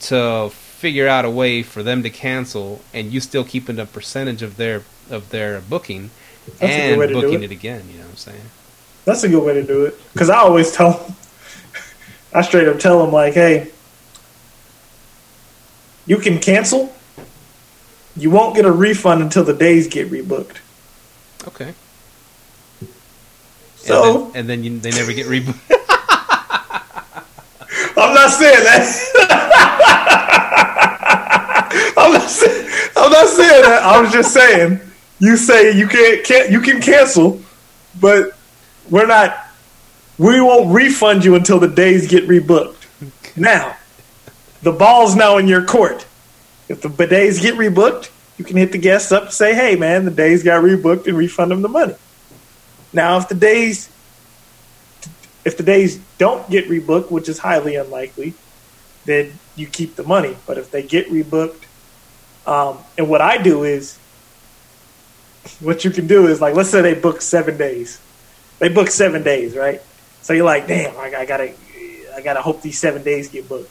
to 0.01 0.49
figure 0.51 1.07
out 1.07 1.25
a 1.25 1.29
way 1.29 1.61
for 1.61 1.83
them 1.83 2.01
to 2.03 2.09
cancel 2.09 2.81
and 2.93 3.13
you 3.13 3.19
still 3.19 3.43
keeping 3.43 3.77
a 3.77 3.85
percentage 3.85 4.41
of 4.41 4.57
their 4.57 4.81
of 5.11 5.29
their 5.29 5.61
booking 5.61 6.09
That's 6.57 6.61
and 6.63 6.99
way 6.99 7.07
to 7.07 7.13
do 7.13 7.21
booking 7.21 7.43
it. 7.43 7.51
it. 7.51 7.51
again, 7.51 7.83
you 7.91 7.97
know 7.97 8.03
what 8.05 8.11
I'm 8.11 8.17
saying? 8.17 8.41
That's 9.05 9.23
a 9.23 9.29
good 9.29 9.43
way 9.43 9.53
to 9.53 9.63
do 9.63 9.85
it. 9.85 9.99
Because 10.13 10.29
I 10.29 10.37
always 10.37 10.71
tell 10.71 10.93
them, 10.93 11.15
I 12.33 12.41
straight 12.41 12.67
up 12.67 12.79
tell 12.79 13.03
them, 13.03 13.11
like, 13.11 13.33
hey, 13.33 13.71
you 16.05 16.17
can 16.17 16.39
cancel. 16.39 16.93
You 18.15 18.29
won't 18.29 18.55
get 18.55 18.65
a 18.65 18.71
refund 18.71 19.21
until 19.21 19.43
the 19.43 19.53
days 19.53 19.87
get 19.87 20.09
rebooked. 20.09 20.57
Okay. 21.47 21.73
So 23.77 24.25
and 24.33 24.33
then, 24.33 24.35
and 24.35 24.49
then 24.49 24.63
you, 24.63 24.79
they 24.79 24.91
never 24.91 25.11
get 25.13 25.25
rebooked. 25.25 25.59
I'm 27.97 28.13
not 28.13 28.31
saying 28.31 28.63
that. 28.63 28.85
I'm 31.97 32.13
not 32.13 32.29
saying. 32.29 32.69
I'm 32.95 33.11
not 33.11 33.27
saying 33.27 33.61
that. 33.63 33.83
I 33.83 34.01
was 34.01 34.11
just 34.11 34.33
saying. 34.33 34.79
You 35.19 35.37
say 35.37 35.77
you 35.77 35.87
can't, 35.87 36.23
can't 36.23 36.51
you 36.51 36.61
can 36.61 36.81
cancel, 36.81 37.41
but 37.99 38.37
we're 38.89 39.07
not. 39.07 39.37
We 40.17 40.41
won't 40.41 40.73
refund 40.73 41.25
you 41.25 41.35
until 41.35 41.59
the 41.59 41.67
days 41.67 42.07
get 42.07 42.27
rebooked. 42.27 42.77
Now, 43.37 43.77
the 44.61 44.73
ball's 44.73 45.15
now 45.15 45.37
in 45.37 45.47
your 45.47 45.63
court. 45.63 46.05
If 46.67 46.81
the 46.81 46.89
days 47.07 47.39
get 47.39 47.55
rebooked, 47.55 48.09
you 48.41 48.47
can 48.47 48.57
hit 48.57 48.71
the 48.71 48.79
guests 48.79 49.11
up 49.11 49.23
and 49.25 49.31
say, 49.31 49.53
"Hey, 49.53 49.75
man, 49.75 50.05
the 50.05 50.11
days 50.11 50.41
got 50.41 50.63
rebooked," 50.63 51.05
and 51.05 51.15
refund 51.15 51.51
them 51.51 51.61
the 51.61 51.69
money. 51.69 51.93
Now, 52.91 53.17
if 53.17 53.29
the 53.29 53.35
days 53.35 53.87
if 55.45 55.57
the 55.57 55.63
days 55.63 55.99
don't 56.17 56.49
get 56.49 56.67
rebooked, 56.67 57.11
which 57.11 57.29
is 57.29 57.39
highly 57.39 57.75
unlikely, 57.75 58.33
then 59.05 59.33
you 59.55 59.67
keep 59.67 59.95
the 59.95 60.03
money. 60.03 60.35
But 60.45 60.57
if 60.57 60.71
they 60.71 60.83
get 60.83 61.09
rebooked, 61.09 61.63
um, 62.45 62.79
and 62.97 63.09
what 63.09 63.21
I 63.21 63.37
do 63.37 63.63
is, 63.63 63.97
what 65.59 65.83
you 65.83 65.91
can 65.91 66.07
do 66.07 66.27
is 66.27 66.41
like, 66.41 66.55
let's 66.55 66.69
say 66.69 66.81
they 66.81 66.93
book 66.93 67.21
seven 67.21 67.57
days, 67.57 67.99
they 68.59 68.69
book 68.69 68.89
seven 68.89 69.23
days, 69.23 69.55
right? 69.55 69.81
So 70.21 70.33
you're 70.33 70.45
like, 70.45 70.67
damn, 70.67 70.95
I, 70.97 71.21
I 71.21 71.25
gotta, 71.25 71.53
I 72.15 72.21
gotta 72.21 72.41
hope 72.41 72.61
these 72.61 72.79
seven 72.79 73.03
days 73.03 73.29
get 73.29 73.47
booked. 73.47 73.69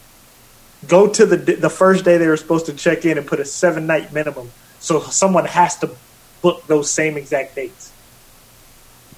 Go 0.87 1.09
to 1.09 1.27
the 1.27 1.37
the 1.37 1.71
first 1.71 2.05
day 2.05 2.19
they 2.19 2.27
were 2.27 2.37
supposed 2.37 2.67
to 2.67 2.73
check 2.73 3.05
in 3.05 3.19
and 3.19 3.27
put 3.27 3.41
a 3.41 3.45
seven 3.45 3.87
night 3.87 4.13
minimum, 4.13 4.51
so 4.79 5.01
someone 5.01 5.45
has 5.47 5.77
to 5.79 5.91
book 6.43 6.67
those 6.67 6.91
same 6.91 7.17
exact 7.17 7.55
dates. 7.55 7.93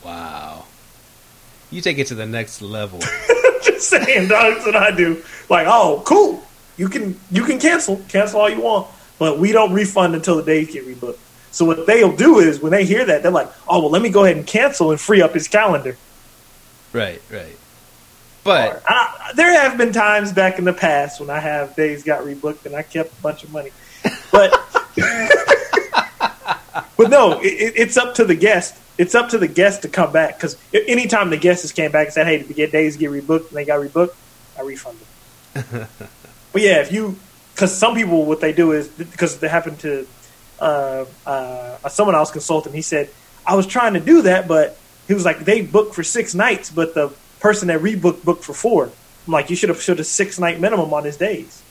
Wow. 0.05 0.65
You 1.71 1.81
take 1.81 1.99
it 1.99 2.09
to 2.09 2.15
the 2.15 2.27
next 2.27 2.61
level. 2.61 2.99
Just 3.65 3.89
saying, 3.89 4.29
dog, 4.29 4.55
that's 4.55 4.67
what 4.67 4.77
I 4.77 4.91
do. 4.91 5.23
Like, 5.49 5.67
oh, 5.69 6.03
cool. 6.05 6.43
You 6.77 6.89
can 6.89 7.19
you 7.31 7.45
can 7.45 7.59
cancel, 7.59 8.01
cancel 8.09 8.41
all 8.41 8.51
you 8.51 8.61
want, 8.61 8.89
but 9.19 9.39
we 9.39 9.53
don't 9.53 9.73
refund 9.73 10.15
until 10.15 10.37
the 10.37 10.43
days 10.43 10.73
get 10.73 10.87
rebooked. 10.87 11.19
So 11.53 11.65
what 11.65 11.87
they'll 11.87 12.17
do 12.17 12.39
is 12.39 12.61
when 12.61 12.73
they 12.73 12.85
hear 12.85 13.05
that, 13.05 13.23
they're 13.23 13.31
like, 13.31 13.49
oh 13.69 13.81
well, 13.81 13.91
let 13.91 14.03
me 14.03 14.09
go 14.11 14.25
ahead 14.25 14.37
and 14.37 14.47
cancel 14.47 14.91
and 14.91 15.01
free 15.01 15.23
up 15.23 15.35
his 15.35 15.49
calendar. 15.49 15.97
Right, 16.93 17.23
right. 17.31 17.57
But 18.45 18.83
I, 18.87 19.33
there 19.35 19.53
have 19.61 19.79
been 19.79 19.93
times 19.93 20.33
back 20.33 20.59
in 20.59 20.65
the 20.65 20.73
past 20.73 21.21
when 21.21 21.31
I 21.31 21.39
have 21.39 21.77
days 21.77 22.03
got 22.03 22.25
rebooked 22.25 22.67
and 22.67 22.75
I 22.75 22.83
kept 22.83 23.13
a 23.13 23.23
bunch 23.23 23.45
of 23.45 23.53
money, 23.53 23.71
but 24.33 24.51
but 26.97 27.09
no, 27.09 27.39
it, 27.41 27.75
it's 27.77 27.97
up 27.97 28.17
to 28.17 28.25
the 28.25 28.35
guest. 28.35 28.77
It's 28.99 29.15
up 29.15 29.31
to 29.31 29.39
the 29.39 29.49
guest 29.49 29.83
to 29.83 29.89
come 29.89 30.13
back 30.13 30.37
because 30.37 30.57
anytime 30.75 31.31
the 31.31 31.37
guest 31.37 31.63
has 31.63 31.73
came 31.73 31.93
back 31.93 32.09
and 32.09 32.15
said, 32.15 32.27
"Hey, 32.27 32.39
did 32.39 32.49
we 32.49 32.55
get 32.55 32.73
days 32.73 32.97
get 32.97 33.11
rebooked?" 33.11 33.49
and 33.49 33.57
they 33.57 33.65
got 33.65 33.81
rebooked, 33.81 34.15
I 34.59 34.63
refund 34.63 34.99
them. 34.99 35.89
but 36.53 36.63
yeah, 36.63 36.81
if 36.81 36.91
you 36.91 37.17
because 37.55 37.77
some 37.77 37.95
people 37.95 38.25
what 38.25 38.41
they 38.41 38.53
do 38.53 38.73
is 38.73 38.89
because 38.89 39.39
they 39.39 39.49
happened 39.49 39.79
to 39.81 40.07
uh, 40.59 41.05
uh, 41.27 41.89
someone 41.89 42.17
else 42.17 42.31
consultant. 42.33 42.75
He 42.75 42.83
said 42.83 43.09
I 43.47 43.55
was 43.55 43.67
trying 43.67 43.95
to 43.95 44.01
do 44.01 44.23
that, 44.23 44.49
but 44.49 44.77
he 45.07 45.15
was 45.15 45.25
like 45.25 45.45
they 45.45 45.63
booked 45.63 45.95
for 45.95 46.03
six 46.03 46.35
nights, 46.35 46.71
but 46.71 46.95
the 46.95 47.13
person 47.43 47.69
that 47.69 47.81
rebooked 47.81 48.25
booked 48.25 48.45
for 48.45 48.55
four. 48.55 48.85
I'm 49.27 49.33
like, 49.33 49.51
you 49.51 49.57
should 49.57 49.69
have 49.69 49.83
showed 49.83 50.01
a 50.01 50.05
six 50.05 50.39
night 50.39 50.61
minimum 50.61 50.95
on 50.95 51.05
his 51.05 51.17
days. 51.17 51.63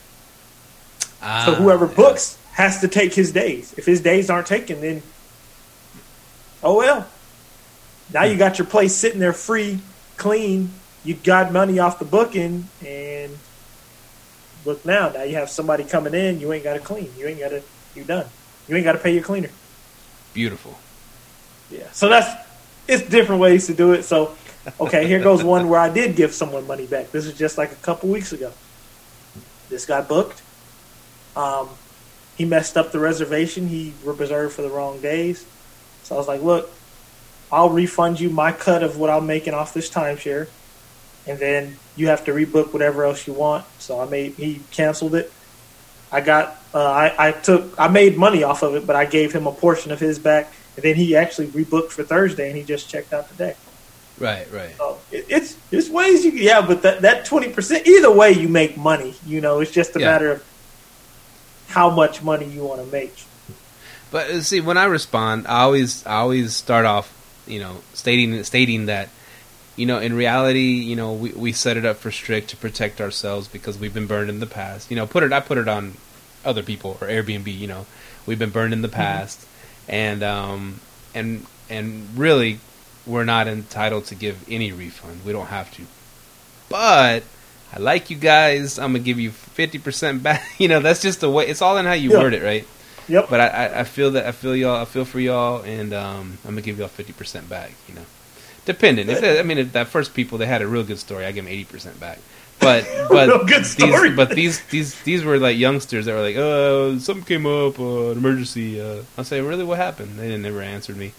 Ah, 1.20 1.44
so 1.46 1.54
whoever 1.54 1.86
books 1.86 2.38
yeah. 2.38 2.56
has 2.64 2.80
to 2.82 2.88
take 2.88 3.14
his 3.14 3.32
days. 3.32 3.74
If 3.76 3.86
his 3.86 4.00
days 4.00 4.30
aren't 4.30 4.46
taken, 4.46 4.80
then 4.82 5.02
oh 6.62 6.76
well. 6.76 7.08
Now 8.12 8.24
you 8.24 8.36
got 8.36 8.58
your 8.58 8.66
place 8.66 8.94
sitting 8.94 9.18
there 9.18 9.32
free, 9.32 9.78
clean. 10.18 10.70
You 11.04 11.14
got 11.14 11.52
money 11.52 11.78
off 11.78 11.98
the 11.98 12.04
booking, 12.04 12.68
and 12.84 13.36
look 14.64 14.84
now. 14.84 15.08
Now 15.08 15.22
you 15.22 15.36
have 15.36 15.50
somebody 15.50 15.84
coming 15.84 16.14
in. 16.14 16.38
You 16.38 16.52
ain't 16.52 16.64
got 16.64 16.74
to 16.74 16.80
clean. 16.80 17.10
You 17.16 17.26
ain't 17.26 17.40
got 17.40 17.48
to. 17.48 17.62
You 17.94 18.04
done. 18.04 18.26
You 18.68 18.76
ain't 18.76 18.84
got 18.84 18.92
to 18.92 18.98
pay 18.98 19.14
your 19.14 19.24
cleaner. 19.24 19.50
Beautiful. 20.34 20.78
Yeah. 21.70 21.90
So 21.92 22.08
that's 22.08 22.28
it's 22.86 23.08
different 23.08 23.40
ways 23.40 23.66
to 23.66 23.74
do 23.74 23.92
it. 23.92 24.02
So 24.02 24.36
okay, 24.80 25.06
here 25.06 25.20
goes 25.20 25.42
one 25.42 25.68
where 25.68 25.80
I 25.80 25.88
did 25.88 26.16
give 26.16 26.32
someone 26.32 26.66
money 26.66 26.86
back. 26.86 27.10
This 27.10 27.26
was 27.26 27.36
just 27.36 27.58
like 27.58 27.72
a 27.72 27.76
couple 27.76 28.08
weeks 28.08 28.32
ago. 28.32 28.52
This 29.68 29.86
guy 29.86 30.00
booked. 30.00 30.42
Um, 31.36 31.68
he 32.36 32.44
messed 32.44 32.76
up 32.76 32.92
the 32.92 32.98
reservation. 32.98 33.68
He 33.68 33.94
reserved 34.04 34.54
for 34.54 34.62
the 34.62 34.70
wrong 34.70 35.00
days. 35.00 35.46
So 36.02 36.14
I 36.14 36.18
was 36.18 36.28
like, 36.28 36.42
look, 36.42 36.70
I'll 37.50 37.70
refund 37.70 38.20
you 38.20 38.30
my 38.30 38.52
cut 38.52 38.82
of 38.82 38.96
what 38.96 39.10
I'm 39.10 39.26
making 39.26 39.54
off 39.54 39.74
this 39.74 39.90
timeshare, 39.90 40.48
and 41.26 41.38
then 41.38 41.76
you 41.96 42.08
have 42.08 42.24
to 42.24 42.32
rebook 42.32 42.72
whatever 42.72 43.04
else 43.04 43.26
you 43.26 43.34
want. 43.34 43.66
So 43.78 44.00
I 44.00 44.06
made 44.06 44.34
he 44.34 44.60
canceled 44.70 45.14
it. 45.14 45.32
I 46.10 46.20
got 46.20 46.56
uh, 46.74 46.82
I, 46.82 47.28
I 47.28 47.32
took 47.32 47.78
I 47.78 47.88
made 47.88 48.16
money 48.16 48.42
off 48.42 48.62
of 48.62 48.74
it, 48.74 48.86
but 48.86 48.96
I 48.96 49.04
gave 49.04 49.32
him 49.32 49.46
a 49.46 49.52
portion 49.52 49.92
of 49.92 50.00
his 50.00 50.18
back, 50.18 50.52
and 50.76 50.82
then 50.82 50.96
he 50.96 51.14
actually 51.14 51.48
rebooked 51.48 51.90
for 51.90 52.02
Thursday, 52.02 52.48
and 52.48 52.56
he 52.56 52.64
just 52.64 52.88
checked 52.88 53.12
out 53.12 53.28
today. 53.28 53.54
Right, 54.18 54.50
right. 54.52 54.76
So 54.76 54.98
it, 55.10 55.26
it's 55.28 55.56
it's 55.70 55.88
ways 55.88 56.24
you 56.24 56.32
can, 56.32 56.42
yeah, 56.42 56.60
but 56.60 56.82
that 56.82 57.02
that 57.02 57.24
twenty 57.24 57.48
percent 57.48 57.86
either 57.86 58.10
way 58.10 58.32
you 58.32 58.48
make 58.48 58.76
money. 58.76 59.14
You 59.26 59.40
know, 59.40 59.60
it's 59.60 59.70
just 59.72 59.96
a 59.96 60.00
yeah. 60.00 60.06
matter 60.06 60.30
of 60.32 60.44
how 61.68 61.90
much 61.90 62.22
money 62.22 62.46
you 62.46 62.62
want 62.62 62.84
to 62.84 62.86
make. 62.86 63.14
But 64.10 64.30
uh, 64.30 64.42
see, 64.42 64.60
when 64.60 64.76
I 64.76 64.84
respond, 64.84 65.46
I 65.48 65.62
always 65.62 66.06
I 66.06 66.16
always 66.16 66.54
start 66.54 66.84
off, 66.84 67.12
you 67.46 67.58
know, 67.58 67.78
stating 67.94 68.44
stating 68.44 68.86
that, 68.86 69.08
you 69.74 69.86
know, 69.86 69.98
in 69.98 70.14
reality, 70.14 70.74
you 70.74 70.94
know, 70.94 71.14
we 71.14 71.30
we 71.30 71.52
set 71.52 71.76
it 71.76 71.84
up 71.84 71.96
for 71.96 72.10
strict 72.10 72.50
to 72.50 72.56
protect 72.56 73.00
ourselves 73.00 73.48
because 73.48 73.78
we've 73.78 73.94
been 73.94 74.06
burned 74.06 74.28
in 74.28 74.38
the 74.38 74.46
past. 74.46 74.90
You 74.90 74.96
know, 74.96 75.06
put 75.06 75.22
it 75.22 75.32
I 75.32 75.40
put 75.40 75.58
it 75.58 75.66
on 75.66 75.94
other 76.44 76.62
people 76.62 76.98
or 77.00 77.08
Airbnb. 77.08 77.52
You 77.52 77.66
know, 77.66 77.86
we've 78.26 78.38
been 78.38 78.50
burned 78.50 78.74
in 78.74 78.82
the 78.82 78.88
mm-hmm. 78.88 78.96
past, 78.96 79.40
mm-hmm. 79.40 79.94
and 79.94 80.22
um 80.22 80.80
and 81.14 81.46
and 81.70 82.06
really 82.16 82.60
we're 83.06 83.24
not 83.24 83.48
entitled 83.48 84.06
to 84.06 84.14
give 84.14 84.44
any 84.48 84.72
refund. 84.72 85.24
We 85.24 85.32
don't 85.32 85.46
have 85.46 85.72
to. 85.74 85.82
But 86.68 87.24
I 87.72 87.78
like 87.78 88.10
you 88.10 88.16
guys. 88.16 88.78
I'm 88.78 88.92
gonna 88.92 89.04
give 89.04 89.18
you 89.18 89.30
fifty 89.30 89.78
percent 89.78 90.22
back. 90.22 90.42
You 90.58 90.68
know, 90.68 90.80
that's 90.80 91.02
just 91.02 91.20
the 91.20 91.30
way. 91.30 91.46
It's 91.46 91.62
all 91.62 91.76
in 91.78 91.86
how 91.86 91.92
you 91.92 92.10
word 92.10 92.34
it, 92.34 92.42
right? 92.42 92.66
Yep. 93.08 93.28
But 93.28 93.40
I, 93.40 93.80
I 93.80 93.84
feel 93.84 94.12
that 94.12 94.26
I 94.26 94.32
feel 94.32 94.54
y'all. 94.54 94.80
I 94.80 94.84
feel 94.84 95.04
for 95.04 95.18
y'all, 95.18 95.62
and 95.62 95.92
um, 95.92 96.38
I'm 96.44 96.52
gonna 96.52 96.62
give 96.62 96.78
y'all 96.78 96.88
fifty 96.88 97.12
percent 97.12 97.48
back. 97.48 97.72
You 97.88 97.94
know, 97.96 98.04
depending. 98.64 99.08
If 99.08 99.20
they, 99.20 99.40
I 99.40 99.42
mean, 99.42 99.58
if 99.58 99.72
that 99.72 99.88
first 99.88 100.14
people 100.14 100.38
they 100.38 100.46
had 100.46 100.62
a 100.62 100.66
real 100.66 100.84
good 100.84 100.98
story, 100.98 101.24
I 101.24 101.32
give 101.32 101.44
them 101.44 101.52
eighty 101.52 101.64
percent 101.64 101.98
back. 101.98 102.20
But 102.60 102.86
but 103.10 103.46
good 103.46 103.66
story. 103.66 104.10
These, 104.10 104.16
but 104.16 104.30
these 104.30 104.64
these 104.66 105.00
these 105.02 105.24
were 105.24 105.38
like 105.38 105.58
youngsters 105.58 106.06
that 106.06 106.14
were 106.14 106.22
like, 106.22 106.36
oh, 106.36 106.98
something 106.98 107.24
came 107.24 107.46
up, 107.46 107.78
uh, 107.80 108.10
an 108.10 108.18
emergency. 108.18 108.80
Uh, 108.80 109.02
I 109.18 109.24
say, 109.24 109.40
really, 109.40 109.64
what 109.64 109.78
happened? 109.78 110.18
They 110.18 110.28
didn't 110.28 110.42
never 110.42 110.62
answered 110.62 110.96
me. 110.96 111.12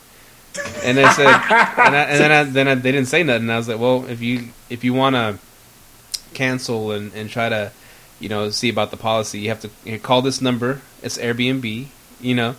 And 0.84 1.00
I 1.00 1.12
said, 1.14 1.26
and, 1.26 1.96
I, 1.96 2.04
and 2.04 2.20
then 2.20 2.32
I, 2.32 2.44
then 2.44 2.68
I, 2.68 2.76
they 2.76 2.92
didn't 2.92 3.08
say 3.08 3.24
nothing. 3.24 3.50
I 3.50 3.58
was 3.58 3.68
like, 3.68 3.80
well, 3.80 4.06
if 4.06 4.22
you 4.22 4.50
if 4.70 4.84
you 4.84 4.94
want 4.94 5.16
to 5.16 5.40
cancel 6.34 6.92
and, 6.92 7.14
and 7.14 7.30
try 7.30 7.50
to, 7.50 7.72
you 8.20 8.30
know, 8.30 8.50
see 8.50 8.70
about 8.70 8.92
the 8.92 8.98
policy, 8.98 9.40
you 9.40 9.50
have 9.50 9.62
to 9.62 9.70
you 9.84 10.00
call 10.00 10.22
this 10.22 10.42
number. 10.42 10.82
It's 11.02 11.18
Airbnb, 11.18 11.88
you 12.22 12.36
know, 12.36 12.56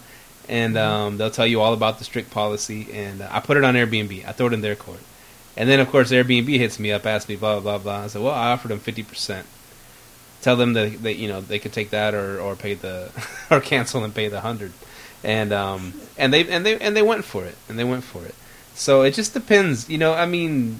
and 0.48 0.74
mm-hmm. 0.74 0.92
um, 0.92 1.16
they'll 1.18 1.30
tell 1.30 1.46
you 1.46 1.60
all 1.60 1.72
about 1.72 1.98
the 1.98 2.04
strict 2.04 2.30
policy. 2.30 2.88
And 2.92 3.22
uh, 3.22 3.28
I 3.30 3.40
put 3.40 3.56
it 3.56 3.64
on 3.64 3.74
Airbnb. 3.74 4.26
I 4.26 4.32
throw 4.32 4.48
it 4.48 4.52
in 4.52 4.60
their 4.60 4.76
court. 4.76 5.00
And 5.56 5.68
then 5.68 5.78
of 5.78 5.88
course 5.88 6.10
Airbnb 6.10 6.48
hits 6.48 6.80
me 6.80 6.90
up, 6.90 7.06
asks 7.06 7.28
me 7.28 7.36
blah 7.36 7.60
blah 7.60 7.78
blah. 7.78 8.04
I 8.04 8.06
said, 8.08 8.22
well, 8.22 8.34
I 8.34 8.52
offered 8.52 8.70
them 8.70 8.80
fifty 8.80 9.04
percent. 9.04 9.46
Tell 10.42 10.56
them 10.56 10.72
that 10.72 11.02
they 11.02 11.12
you 11.12 11.28
know 11.28 11.40
they 11.40 11.60
could 11.60 11.72
take 11.72 11.90
that 11.90 12.12
or 12.12 12.40
or 12.40 12.56
pay 12.56 12.74
the 12.74 13.10
or 13.50 13.60
cancel 13.60 14.02
and 14.02 14.14
pay 14.14 14.28
the 14.28 14.40
hundred 14.40 14.72
and 15.24 15.52
um, 15.52 15.94
and 16.16 16.32
they 16.32 16.46
and 16.48 16.64
they 16.64 16.78
and 16.78 16.94
they 16.94 17.02
went 17.02 17.24
for 17.24 17.44
it, 17.44 17.56
and 17.68 17.78
they 17.78 17.84
went 17.84 18.04
for 18.04 18.24
it. 18.24 18.34
So 18.74 19.02
it 19.02 19.14
just 19.14 19.32
depends, 19.32 19.88
you 19.88 19.98
know. 19.98 20.12
I 20.12 20.26
mean, 20.26 20.78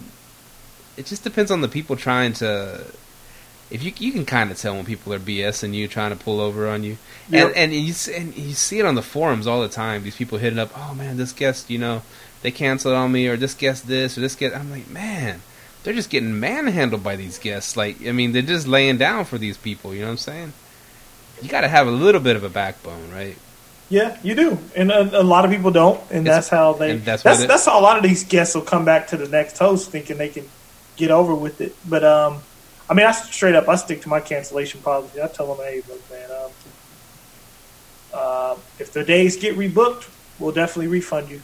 it 0.97 1.07
just 1.07 1.25
depends 1.25 1.51
on 1.51 1.63
the 1.63 1.69
people 1.69 1.97
trying 1.97 2.35
to. 2.35 2.85
If 3.71 3.83
you 3.83 3.93
you 3.97 4.13
can 4.13 4.27
kind 4.27 4.51
of 4.51 4.59
tell 4.59 4.75
when 4.77 4.85
people 4.85 5.13
are 5.15 5.19
BSing 5.19 5.73
you, 5.73 5.89
trying 5.89 6.11
to 6.11 6.23
pull 6.23 6.41
over 6.41 6.69
on 6.69 6.85
you, 6.85 6.99
yep. 7.31 7.49
and 7.49 7.57
and 7.57 7.73
you 7.73 7.95
and 8.15 8.37
you 8.37 8.53
see 8.53 8.79
it 8.79 8.85
on 8.85 8.95
the 8.95 9.03
forums 9.03 9.47
all 9.47 9.63
the 9.63 9.69
time. 9.69 10.05
These 10.05 10.17
people 10.17 10.39
hitting 10.39 10.59
up, 10.59 10.71
oh 10.77 10.95
man, 10.95 11.17
this 11.17 11.33
guest, 11.33 11.71
you 11.71 11.79
know, 11.79 12.03
they 12.43 12.51
canceled 12.51 12.95
on 12.95 13.11
me, 13.11 13.27
or 13.27 13.37
this 13.39 13.55
guest 13.55 13.89
this, 13.89 14.19
or 14.19 14.21
this 14.21 14.37
guest. 14.37 14.55
I'm 14.55 14.71
like, 14.71 14.89
man, 14.91 15.41
they're 15.83 15.95
just 15.95 16.11
getting 16.11 16.39
manhandled 16.39 17.03
by 17.03 17.17
these 17.17 17.39
guests. 17.39 17.77
Like, 17.77 18.07
I 18.07 18.13
mean, 18.13 18.33
they're 18.33 18.43
just 18.43 18.69
laying 18.69 18.99
down 18.99 19.25
for 19.25 19.39
these 19.39 19.57
people. 19.57 19.95
You 19.95 20.01
know 20.01 20.09
what 20.09 20.13
I'm 20.13 20.19
saying? 20.19 20.53
You 21.43 21.49
got 21.49 21.63
to 21.63 21.69
have 21.69 21.89
a 21.89 21.91
little 21.91 22.21
bit 22.21 22.37
of 22.37 22.45
a 22.45 22.49
backbone, 22.49 23.11
right? 23.11 23.37
Yeah, 23.91 24.19
you 24.23 24.35
do, 24.35 24.59
and 24.75 24.91
a, 24.91 25.21
a 25.21 25.23
lot 25.23 25.45
of 25.45 25.51
people 25.51 25.71
don't, 25.71 26.01
and 26.11 26.27
it's, 26.27 26.35
that's 26.35 26.49
how 26.49 26.73
they. 26.73 26.97
That's 26.97 27.23
that's, 27.23 27.47
that's 27.47 27.67
how 27.67 27.79
a 27.79 27.83
lot 27.83 27.99
of 27.99 28.03
these 28.03 28.25
guests 28.25 28.55
will 28.55 28.63
come 28.63 28.85
back 28.85 29.09
to 29.09 29.17
the 29.17 29.29
next 29.29 29.59
host 29.59 29.91
thinking 29.91 30.17
they 30.17 30.31
can 30.31 30.49
get 30.97 31.11
over 31.11 31.35
with 31.35 31.61
it. 31.61 31.77
But 31.87 32.03
um, 32.03 32.41
I 32.89 32.95
mean, 32.95 33.07
I 33.07 33.13
straight 33.13 33.55
up, 33.55 33.69
I 33.69 33.77
stick 33.77 34.03
to 34.03 34.09
my 34.09 34.21
cancellation 34.21 34.81
policy. 34.81 35.21
I 35.21 35.29
tell 35.29 35.55
them, 35.55 35.65
hey, 35.65 35.83
look, 35.89 36.11
man, 36.11 36.31
um, 36.31 36.51
uh, 38.13 38.57
if 38.79 38.93
the 38.93 39.05
days 39.05 39.37
get 39.37 39.57
rebooked, 39.57 40.09
we'll 40.39 40.53
definitely 40.53 40.89
refund 40.89 41.31
you. 41.31 41.43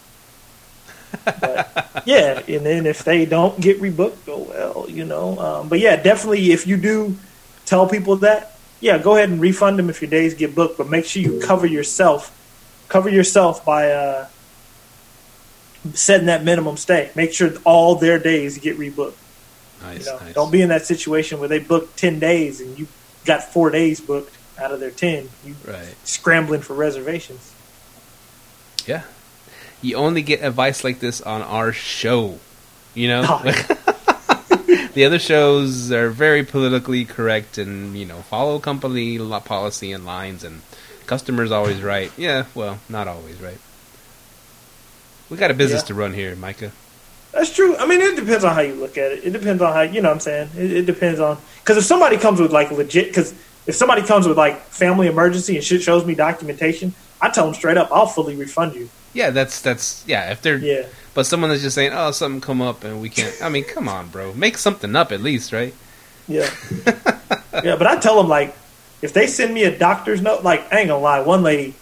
But, 1.25 2.03
yeah, 2.07 2.43
and 2.47 2.65
then 2.65 2.87
if 2.87 3.05
they 3.05 3.27
don't 3.27 3.61
get 3.61 3.81
rebooked, 3.81 4.29
oh 4.29 4.47
well, 4.49 4.87
you 4.89 5.05
know. 5.05 5.39
Um, 5.39 5.69
but 5.69 5.81
yeah, 5.81 5.97
definitely, 5.97 6.53
if 6.53 6.67
you 6.67 6.77
do 6.77 7.17
tell 7.65 7.89
people 7.89 8.17
that, 8.17 8.57
yeah, 8.81 8.98
go 8.98 9.16
ahead 9.16 9.28
and 9.28 9.40
refund 9.40 9.78
them 9.78 9.90
if 9.90 10.01
your 10.01 10.11
days 10.11 10.35
get 10.35 10.55
booked, 10.55 10.78
but 10.78 10.89
make 10.89 11.05
sure 11.05 11.23
you 11.23 11.40
cover 11.40 11.66
yourself. 11.66 12.36
Cover 12.89 13.09
yourself 13.09 13.65
by 13.65 13.93
uh, 13.93 14.27
setting 15.93 16.27
that 16.27 16.43
minimum 16.44 16.77
stay. 16.77 17.11
Make 17.15 17.32
sure 17.32 17.52
all 17.65 17.94
their 17.97 18.19
days 18.19 18.59
get 18.59 18.78
rebooked. 18.78 19.15
Nice, 19.82 20.07
you 20.07 20.12
know, 20.12 20.19
nice. 20.19 20.35
Don't 20.35 20.51
be 20.51 20.62
in 20.62 20.70
that 20.70 20.86
situation 20.86 21.39
where 21.39 21.48
they 21.48 21.59
booked 21.59 21.98
ten 21.98 22.19
days 22.19 22.61
and 22.61 22.78
you 22.78 22.89
got 23.24 23.44
four 23.44 23.70
days 23.70 24.01
booked 24.01 24.36
out 24.59 24.73
of 24.73 24.81
their 24.81 24.90
ten. 24.90 25.28
You 25.44 25.55
right. 25.66 25.94
scrambling 26.05 26.62
for 26.62 26.74
reservations. 26.74 27.55
Yeah, 28.86 29.05
you 29.82 29.97
only 29.97 30.23
get 30.23 30.43
advice 30.43 30.85
like 30.85 31.01
this 31.01 31.20
on 31.20 31.43
our 31.43 31.73
show. 31.73 32.39
You 32.94 33.09
know. 33.09 33.40
Oh, 33.66 33.77
the 34.94 35.05
other 35.05 35.18
shows 35.18 35.90
are 35.90 36.10
very 36.10 36.44
politically 36.44 37.05
correct 37.05 37.59
and 37.59 37.97
you 37.97 38.06
know 38.06 38.22
follow 38.22 38.59
company 38.59 39.18
policy 39.40 39.92
and 39.92 40.05
lines 40.05 40.44
and 40.44 40.62
customers 41.06 41.51
always 41.51 41.82
right. 41.82 42.12
Yeah, 42.16 42.44
well, 42.55 42.78
not 42.88 43.09
always 43.09 43.40
right. 43.40 43.59
We 45.28 45.36
got 45.36 45.51
a 45.51 45.55
business 45.55 45.82
yeah. 45.82 45.88
to 45.88 45.94
run 45.94 46.14
here, 46.14 46.36
Micah. 46.36 46.72
That's 47.32 47.55
true. 47.55 47.76
I 47.76 47.86
mean, 47.86 48.01
it 48.01 48.16
depends 48.16 48.44
on 48.44 48.55
how 48.55 48.60
you 48.60 48.74
look 48.74 48.98
at 48.98 49.12
it. 49.12 49.24
It 49.24 49.30
depends 49.30 49.62
on 49.62 49.72
how 49.72 49.82
you 49.82 50.02
know. 50.02 50.09
what 50.09 50.14
I'm 50.14 50.20
saying 50.20 50.51
it, 50.56 50.72
it 50.72 50.86
depends 50.86 51.20
on 51.20 51.38
because 51.60 51.76
if 51.76 51.84
somebody 51.84 52.16
comes 52.16 52.40
with 52.40 52.52
like 52.52 52.70
legit, 52.70 53.09
because 53.09 53.32
if 53.66 53.74
somebody 53.74 54.02
comes 54.02 54.26
with 54.26 54.36
like 54.36 54.60
family 54.62 55.06
emergency 55.06 55.56
and 55.56 55.64
shit 55.64 55.82
shows 55.82 56.05
me 56.05 56.14
documentation, 56.14 56.94
I 57.20 57.30
tell 57.30 57.47
them 57.47 57.55
straight 57.55 57.76
up, 57.76 57.88
I'll 57.92 58.06
fully 58.06 58.36
refund 58.36 58.74
you. 58.74 58.88
Yeah, 59.12 59.30
that's 59.30 59.60
that's 59.60 60.05
yeah. 60.06 60.30
If 60.30 60.42
they're 60.42 60.59
Yeah. 60.59 60.86
But 61.15 61.27
someone 61.27 61.51
that's 61.51 61.62
just 61.62 61.74
saying, 61.74 61.93
"Oh, 61.93 62.11
something 62.11 62.41
come 62.41 62.62
up 62.62 62.85
and 62.85 63.01
we 63.01 63.09
can't." 63.09 63.35
I 63.43 63.49
mean, 63.49 63.65
come 63.65 63.89
on, 63.89 64.09
bro, 64.09 64.32
make 64.32 64.59
something 64.59 64.95
up 64.95 65.12
at 65.12 65.20
least, 65.20 65.53
right? 65.53 65.74
Yeah. 66.28 66.49
yeah, 67.65 67.77
but 67.77 67.87
I 67.87 67.97
tell 67.97 68.16
them 68.16 68.28
like 68.28 68.57
if 69.03 69.12
they 69.12 69.27
send 69.27 69.55
me 69.55 69.65
a 69.65 69.77
doctor's 69.77 70.20
note, 70.20 70.45
like 70.45 70.73
I 70.73 70.81
ain't 70.81 70.89
gonna 70.89 71.03
lie, 71.03 71.20
one 71.20 71.43
lady 71.43 71.74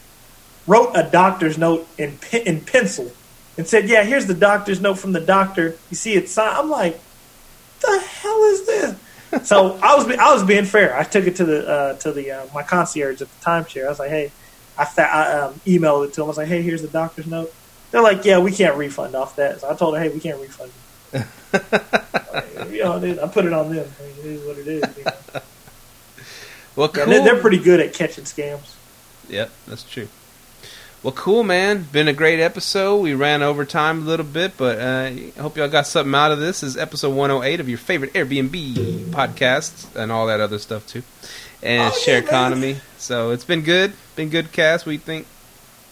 wrote 0.67 0.93
a 0.95 1.03
doctor's 1.03 1.59
note 1.59 1.87
in 1.99 2.19
in 2.33 2.61
pencil 2.61 3.13
and 3.57 3.67
said, 3.67 3.89
"Yeah, 3.89 4.05
here's 4.05 4.27
the 4.27 4.35
doctor's 4.35 4.81
note 4.81 4.99
from 4.99 5.13
the 5.13 5.21
doctor. 5.21 5.77
You 5.91 5.97
see 5.97 6.15
it 6.15 6.29
signed." 6.29 6.57
I'm 6.57 6.71
like, 6.71 6.99
"The 7.81 8.01
hell 8.01 8.43
is 8.45 8.67
this?" 8.67 8.97
so 9.43 9.79
I 9.83 9.95
was 9.95 10.07
be- 10.07 10.17
I 10.17 10.33
was 10.33 10.45
being 10.45 10.65
fair. 10.65 10.97
I 10.97 11.03
took 11.05 11.27
it 11.27 11.37
to 11.37 11.45
the 11.45 11.69
uh, 11.69 11.95
to 11.99 12.13
the 12.13 12.31
uh, 12.31 12.47
my 12.55 12.63
concierge 12.63 13.21
at 13.21 13.29
the 13.29 13.45
timeshare. 13.45 13.87
I 13.87 13.89
was 13.91 13.99
like, 13.99 14.11
"Hey," 14.11 14.33
I, 14.79 14.85
fa- 14.85 15.13
I 15.13 15.33
um, 15.41 15.55
emailed 15.67 16.07
it 16.07 16.15
to 16.15 16.23
him. 16.23 16.25
I 16.25 16.29
was 16.29 16.37
like, 16.39 16.49
"Hey, 16.49 16.63
here's 16.63 16.83
the 16.83 16.89
doctor's 16.89 17.27
note." 17.27 17.53
They're 17.91 18.03
like, 18.03 18.25
"Yeah, 18.25 18.39
we 18.39 18.53
can't 18.53 18.77
refund 18.77 19.15
off 19.15 19.37
that." 19.37 19.61
So 19.61 19.71
I 19.71 19.75
told 19.75 19.97
her, 19.97 20.03
"Hey, 20.03 20.09
we 20.09 20.21
can't 20.21 20.41
refund." 20.41 20.71
You. 21.13 21.25
you 22.77 22.85
know, 22.85 23.01
dude, 23.01 23.19
I 23.19 23.27
put 23.29 23.47
it 23.47 23.53
on 23.53 23.75
them. 23.75 23.87
I 23.99 24.03
mean, 24.03 24.13
it 24.19 24.25
is 24.27 24.47
what 24.47 24.59
it 24.59 24.67
is. 24.69 24.83
You 24.99 25.05
know? 25.05 25.41
Well, 26.77 26.89
cool. 26.91 27.07
they're, 27.07 27.25
they're 27.25 27.41
pretty 27.41 27.59
good 27.59 27.81
at 27.81 27.93
catching 27.95 28.25
scams. 28.25 28.75
Yep, 29.29 29.51
that's 29.67 29.83
true. 29.83 30.09
Well, 31.03 31.13
cool, 31.13 31.45
man. 31.45 31.87
Been 31.93 32.09
a 32.09 32.13
great 32.13 32.41
episode. 32.41 32.97
We 32.99 33.15
ran 33.15 33.43
over 33.43 33.65
time 33.65 34.03
a 34.03 34.05
little 34.05 34.27
bit, 34.27 34.57
but 34.57 34.79
uh, 34.81 35.11
I 35.11 35.33
hope 35.39 35.57
y'all 35.57 35.69
got 35.69 35.87
something 35.87 36.15
out 36.15 36.33
of 36.33 36.39
this. 36.41 36.61
this. 36.61 36.71
Is 36.71 36.77
episode 36.77 37.15
108 37.15 37.61
of 37.61 37.69
your 37.69 37.79
favorite 37.79 38.13
Airbnb 38.15 38.75
podcast 39.11 39.95
and 39.97 40.11
all 40.13 40.27
that 40.27 40.41
other 40.41 40.59
stuff 40.59 40.87
too, 40.87 41.03
and 41.63 41.93
Oh, 41.93 41.97
share 41.99 42.15
yeah, 42.17 42.21
man. 42.21 42.29
economy. 42.29 42.77
So 42.97 43.31
it's 43.31 43.45
been 43.45 43.63
good. 43.63 43.93
Been 44.17 44.29
good 44.29 44.53
cast. 44.53 44.87
We 44.87 44.99
think. 44.99 45.27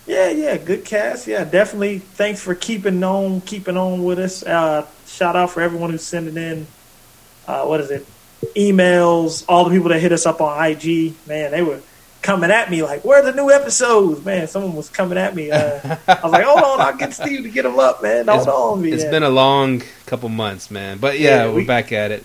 Yeah, 0.06 0.28
yeah, 0.30 0.56
good 0.56 0.84
cast. 0.84 1.26
Yeah, 1.26 1.44
definitely. 1.44 1.98
Thanks 1.98 2.40
for 2.40 2.54
keeping 2.54 3.02
on, 3.02 3.40
keeping 3.40 3.76
on 3.76 4.04
with 4.04 4.18
us. 4.20 4.42
Uh, 4.44 4.86
shout 5.06 5.34
out 5.34 5.50
for 5.50 5.60
everyone 5.62 5.90
who's 5.90 6.04
sending 6.04 6.36
in. 6.36 6.66
Uh, 7.46 7.64
what 7.64 7.80
is 7.80 7.90
it? 7.90 8.06
Emails. 8.56 9.44
All 9.48 9.64
the 9.64 9.70
people 9.70 9.88
that 9.88 9.98
hit 10.00 10.12
us 10.12 10.24
up 10.26 10.40
on 10.40 10.64
IG. 10.64 11.14
Man, 11.26 11.50
they 11.50 11.62
were 11.62 11.80
coming 12.22 12.50
at 12.50 12.70
me 12.70 12.82
like, 12.82 13.04
"Where 13.04 13.20
are 13.20 13.24
the 13.24 13.32
new 13.32 13.50
episodes?" 13.50 14.24
Man, 14.24 14.46
someone 14.46 14.74
was 14.76 14.88
coming 14.88 15.18
at 15.18 15.34
me. 15.34 15.50
Uh, 15.50 15.96
I 16.06 16.20
was 16.22 16.32
like, 16.32 16.44
"Hold 16.44 16.58
on, 16.60 16.80
I'll 16.80 16.96
get 16.96 17.12
Steve 17.14 17.42
to 17.42 17.48
get 17.50 17.62
them 17.62 17.78
up, 17.78 18.02
man. 18.02 18.26
Hold 18.28 18.40
It's- 18.42 18.54
on." 18.54 18.84
It's 18.84 19.04
yeah. 19.04 19.10
been 19.10 19.22
a 19.24 19.28
long 19.30 19.82
couple 20.06 20.28
months, 20.28 20.70
man. 20.70 20.98
But 20.98 21.18
yeah, 21.18 21.46
Yeah, 21.46 21.52
we're 21.52 21.66
back 21.66 21.92
at 21.92 22.10
it. 22.12 22.24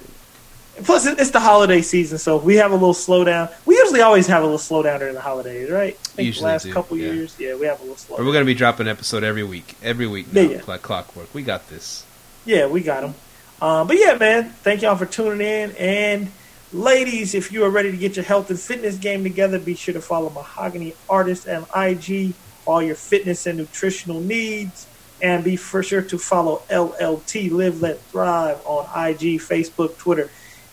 Plus, 0.83 1.05
it's 1.05 1.31
the 1.31 1.39
holiday 1.39 1.81
season, 1.81 2.17
so 2.17 2.37
we 2.37 2.55
have 2.55 2.71
a 2.71 2.75
little 2.75 2.93
slowdown. 2.93 3.51
We 3.65 3.75
usually 3.75 4.01
always 4.01 4.25
have 4.27 4.41
a 4.41 4.45
little 4.45 4.57
slowdown 4.57 4.99
during 4.99 5.13
the 5.13 5.21
holidays, 5.21 5.69
right? 5.69 5.93
I 5.93 5.97
think 5.97 6.25
Usually 6.27 6.45
the 6.45 6.51
last 6.53 6.63
do, 6.63 6.73
couple 6.73 6.97
yeah. 6.97 7.11
years, 7.11 7.35
yeah, 7.37 7.55
we 7.55 7.65
have 7.65 7.79
a 7.79 7.83
little 7.83 7.93
Or 7.93 8.19
slowdown. 8.19 8.25
we're 8.25 8.33
gonna 8.33 8.45
be 8.45 8.53
dropping 8.53 8.87
an 8.87 8.91
episode 8.91 9.23
every 9.23 9.43
week. 9.43 9.75
Every 9.83 10.07
week 10.07 10.31
now, 10.33 10.41
yeah. 10.41 10.61
like 10.67 10.81
clockwork. 10.81 11.33
We 11.33 11.43
got 11.43 11.69
this. 11.69 12.05
Yeah, 12.45 12.67
we 12.67 12.81
got 12.81 13.01
them. 13.01 13.13
Um, 13.61 13.87
but 13.87 13.97
yeah, 13.99 14.15
man, 14.15 14.49
thank 14.63 14.81
y'all 14.81 14.95
for 14.95 15.05
tuning 15.05 15.45
in. 15.45 15.71
And 15.77 16.31
ladies, 16.73 17.35
if 17.35 17.51
you 17.51 17.63
are 17.65 17.69
ready 17.69 17.91
to 17.91 17.97
get 17.97 18.15
your 18.15 18.25
health 18.25 18.49
and 18.49 18.59
fitness 18.59 18.97
game 18.97 19.23
together, 19.23 19.59
be 19.59 19.75
sure 19.75 19.93
to 19.93 20.01
follow 20.01 20.29
Mahogany 20.29 20.95
Artist 21.09 21.47
and 21.47 21.65
IG 21.75 22.33
all 22.65 22.81
your 22.81 22.95
fitness 22.95 23.45
and 23.45 23.57
nutritional 23.57 24.19
needs. 24.21 24.87
And 25.21 25.43
be 25.43 25.55
for 25.55 25.83
sure 25.83 26.01
to 26.01 26.17
follow 26.17 26.63
LLT 26.71 27.51
Live 27.51 27.79
Let 27.83 27.99
Thrive 28.05 28.59
on 28.65 28.85
IG, 29.09 29.39
Facebook, 29.39 29.95
Twitter, 29.99 30.31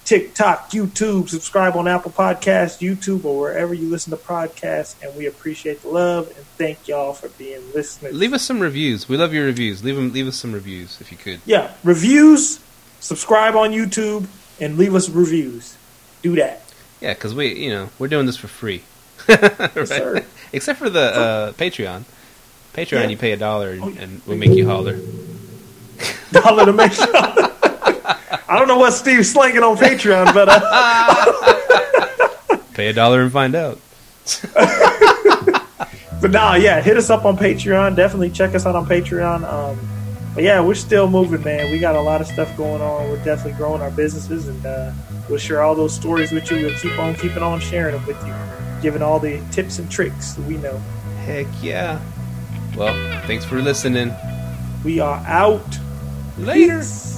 TikTok, 0.08 0.70
YouTube. 0.70 1.28
Subscribe 1.28 1.76
on 1.76 1.86
Apple 1.86 2.10
Podcasts, 2.10 2.78
YouTube, 2.80 3.26
or 3.26 3.38
wherever 3.38 3.74
you 3.74 3.90
listen 3.90 4.10
to 4.10 4.16
podcasts. 4.16 4.94
And 5.02 5.14
we 5.14 5.26
appreciate 5.26 5.82
the 5.82 5.88
love 5.88 6.28
and 6.28 6.46
thank 6.56 6.88
y'all 6.88 7.12
for 7.12 7.28
being 7.28 7.60
listeners. 7.74 8.14
Leave 8.14 8.32
us 8.32 8.42
some 8.42 8.58
reviews. 8.58 9.06
We 9.06 9.18
love 9.18 9.34
your 9.34 9.44
reviews. 9.44 9.84
Leave 9.84 9.96
them. 9.96 10.10
Leave 10.10 10.26
us 10.26 10.36
some 10.36 10.52
reviews 10.52 10.98
if 11.02 11.12
you 11.12 11.18
could. 11.18 11.42
Yeah, 11.44 11.74
reviews, 11.84 12.58
subscribe 13.00 13.54
on 13.54 13.72
YouTube, 13.72 14.26
and 14.58 14.78
leave 14.78 14.94
us 14.94 15.10
reviews. 15.10 15.76
Do 16.22 16.34
that. 16.36 16.62
Yeah, 17.02 17.12
because 17.12 17.34
we, 17.34 17.54
you 17.54 17.68
know, 17.68 17.90
we're 17.98 18.08
doing 18.08 18.24
this 18.24 18.38
for 18.38 18.48
free. 18.48 18.84
right? 19.28 19.86
sir. 19.86 20.24
Except 20.54 20.78
for 20.78 20.88
the 20.88 21.00
uh, 21.00 21.52
Patreon. 21.52 22.04
Patreon, 22.72 22.92
Yeah. 23.02 23.08
you 23.08 23.16
pay 23.18 23.32
a 23.32 23.36
dollar 23.36 23.72
and, 23.72 23.82
Oh, 23.82 23.94
and 23.98 24.22
we 24.26 24.36
make 24.36 24.52
you 24.52 24.66
holler. 24.66 24.98
Dollar 26.32 26.64
to 26.64 26.72
make 26.72 26.92
sure. 26.92 27.47
I 28.08 28.58
don't 28.58 28.68
know 28.68 28.78
what 28.78 28.92
Steve's 28.92 29.30
slinging 29.30 29.62
on 29.62 29.76
Patreon, 29.76 30.32
but 30.32 30.48
uh, 30.50 32.56
Pay 32.74 32.88
a 32.88 32.92
dollar 32.92 33.22
and 33.22 33.32
find 33.32 33.54
out. 33.54 33.78
but 36.20 36.30
nah, 36.30 36.54
yeah, 36.54 36.80
hit 36.80 36.96
us 36.96 37.10
up 37.10 37.24
on 37.24 37.36
Patreon. 37.36 37.96
Definitely 37.96 38.30
check 38.30 38.54
us 38.54 38.66
out 38.66 38.76
on 38.76 38.86
Patreon. 38.86 39.44
Um, 39.44 39.78
but 40.34 40.44
yeah, 40.44 40.60
we're 40.60 40.74
still 40.74 41.10
moving, 41.10 41.42
man. 41.42 41.72
We 41.72 41.78
got 41.78 41.96
a 41.96 42.00
lot 42.00 42.20
of 42.20 42.28
stuff 42.28 42.54
going 42.56 42.80
on. 42.80 43.10
We're 43.10 43.22
definitely 43.24 43.54
growing 43.54 43.82
our 43.82 43.90
businesses, 43.90 44.48
and 44.48 44.64
uh, 44.64 44.92
we'll 45.28 45.38
share 45.38 45.62
all 45.62 45.74
those 45.74 45.94
stories 45.94 46.30
with 46.30 46.50
you. 46.50 46.66
We'll 46.66 46.78
keep 46.78 46.98
on 46.98 47.14
keeping 47.16 47.42
on 47.42 47.60
sharing 47.60 47.96
them 47.96 48.06
with 48.06 48.24
you, 48.24 48.34
giving 48.80 49.02
all 49.02 49.18
the 49.18 49.42
tips 49.50 49.78
and 49.78 49.90
tricks 49.90 50.34
that 50.34 50.46
we 50.46 50.56
know. 50.58 50.78
Heck 51.24 51.46
yeah. 51.60 52.00
Well, 52.76 52.94
thanks 53.26 53.44
for 53.44 53.60
listening. 53.60 54.14
We 54.84 55.00
are 55.00 55.18
out. 55.26 55.66
Later. 56.38 56.78
Peace. 56.78 57.17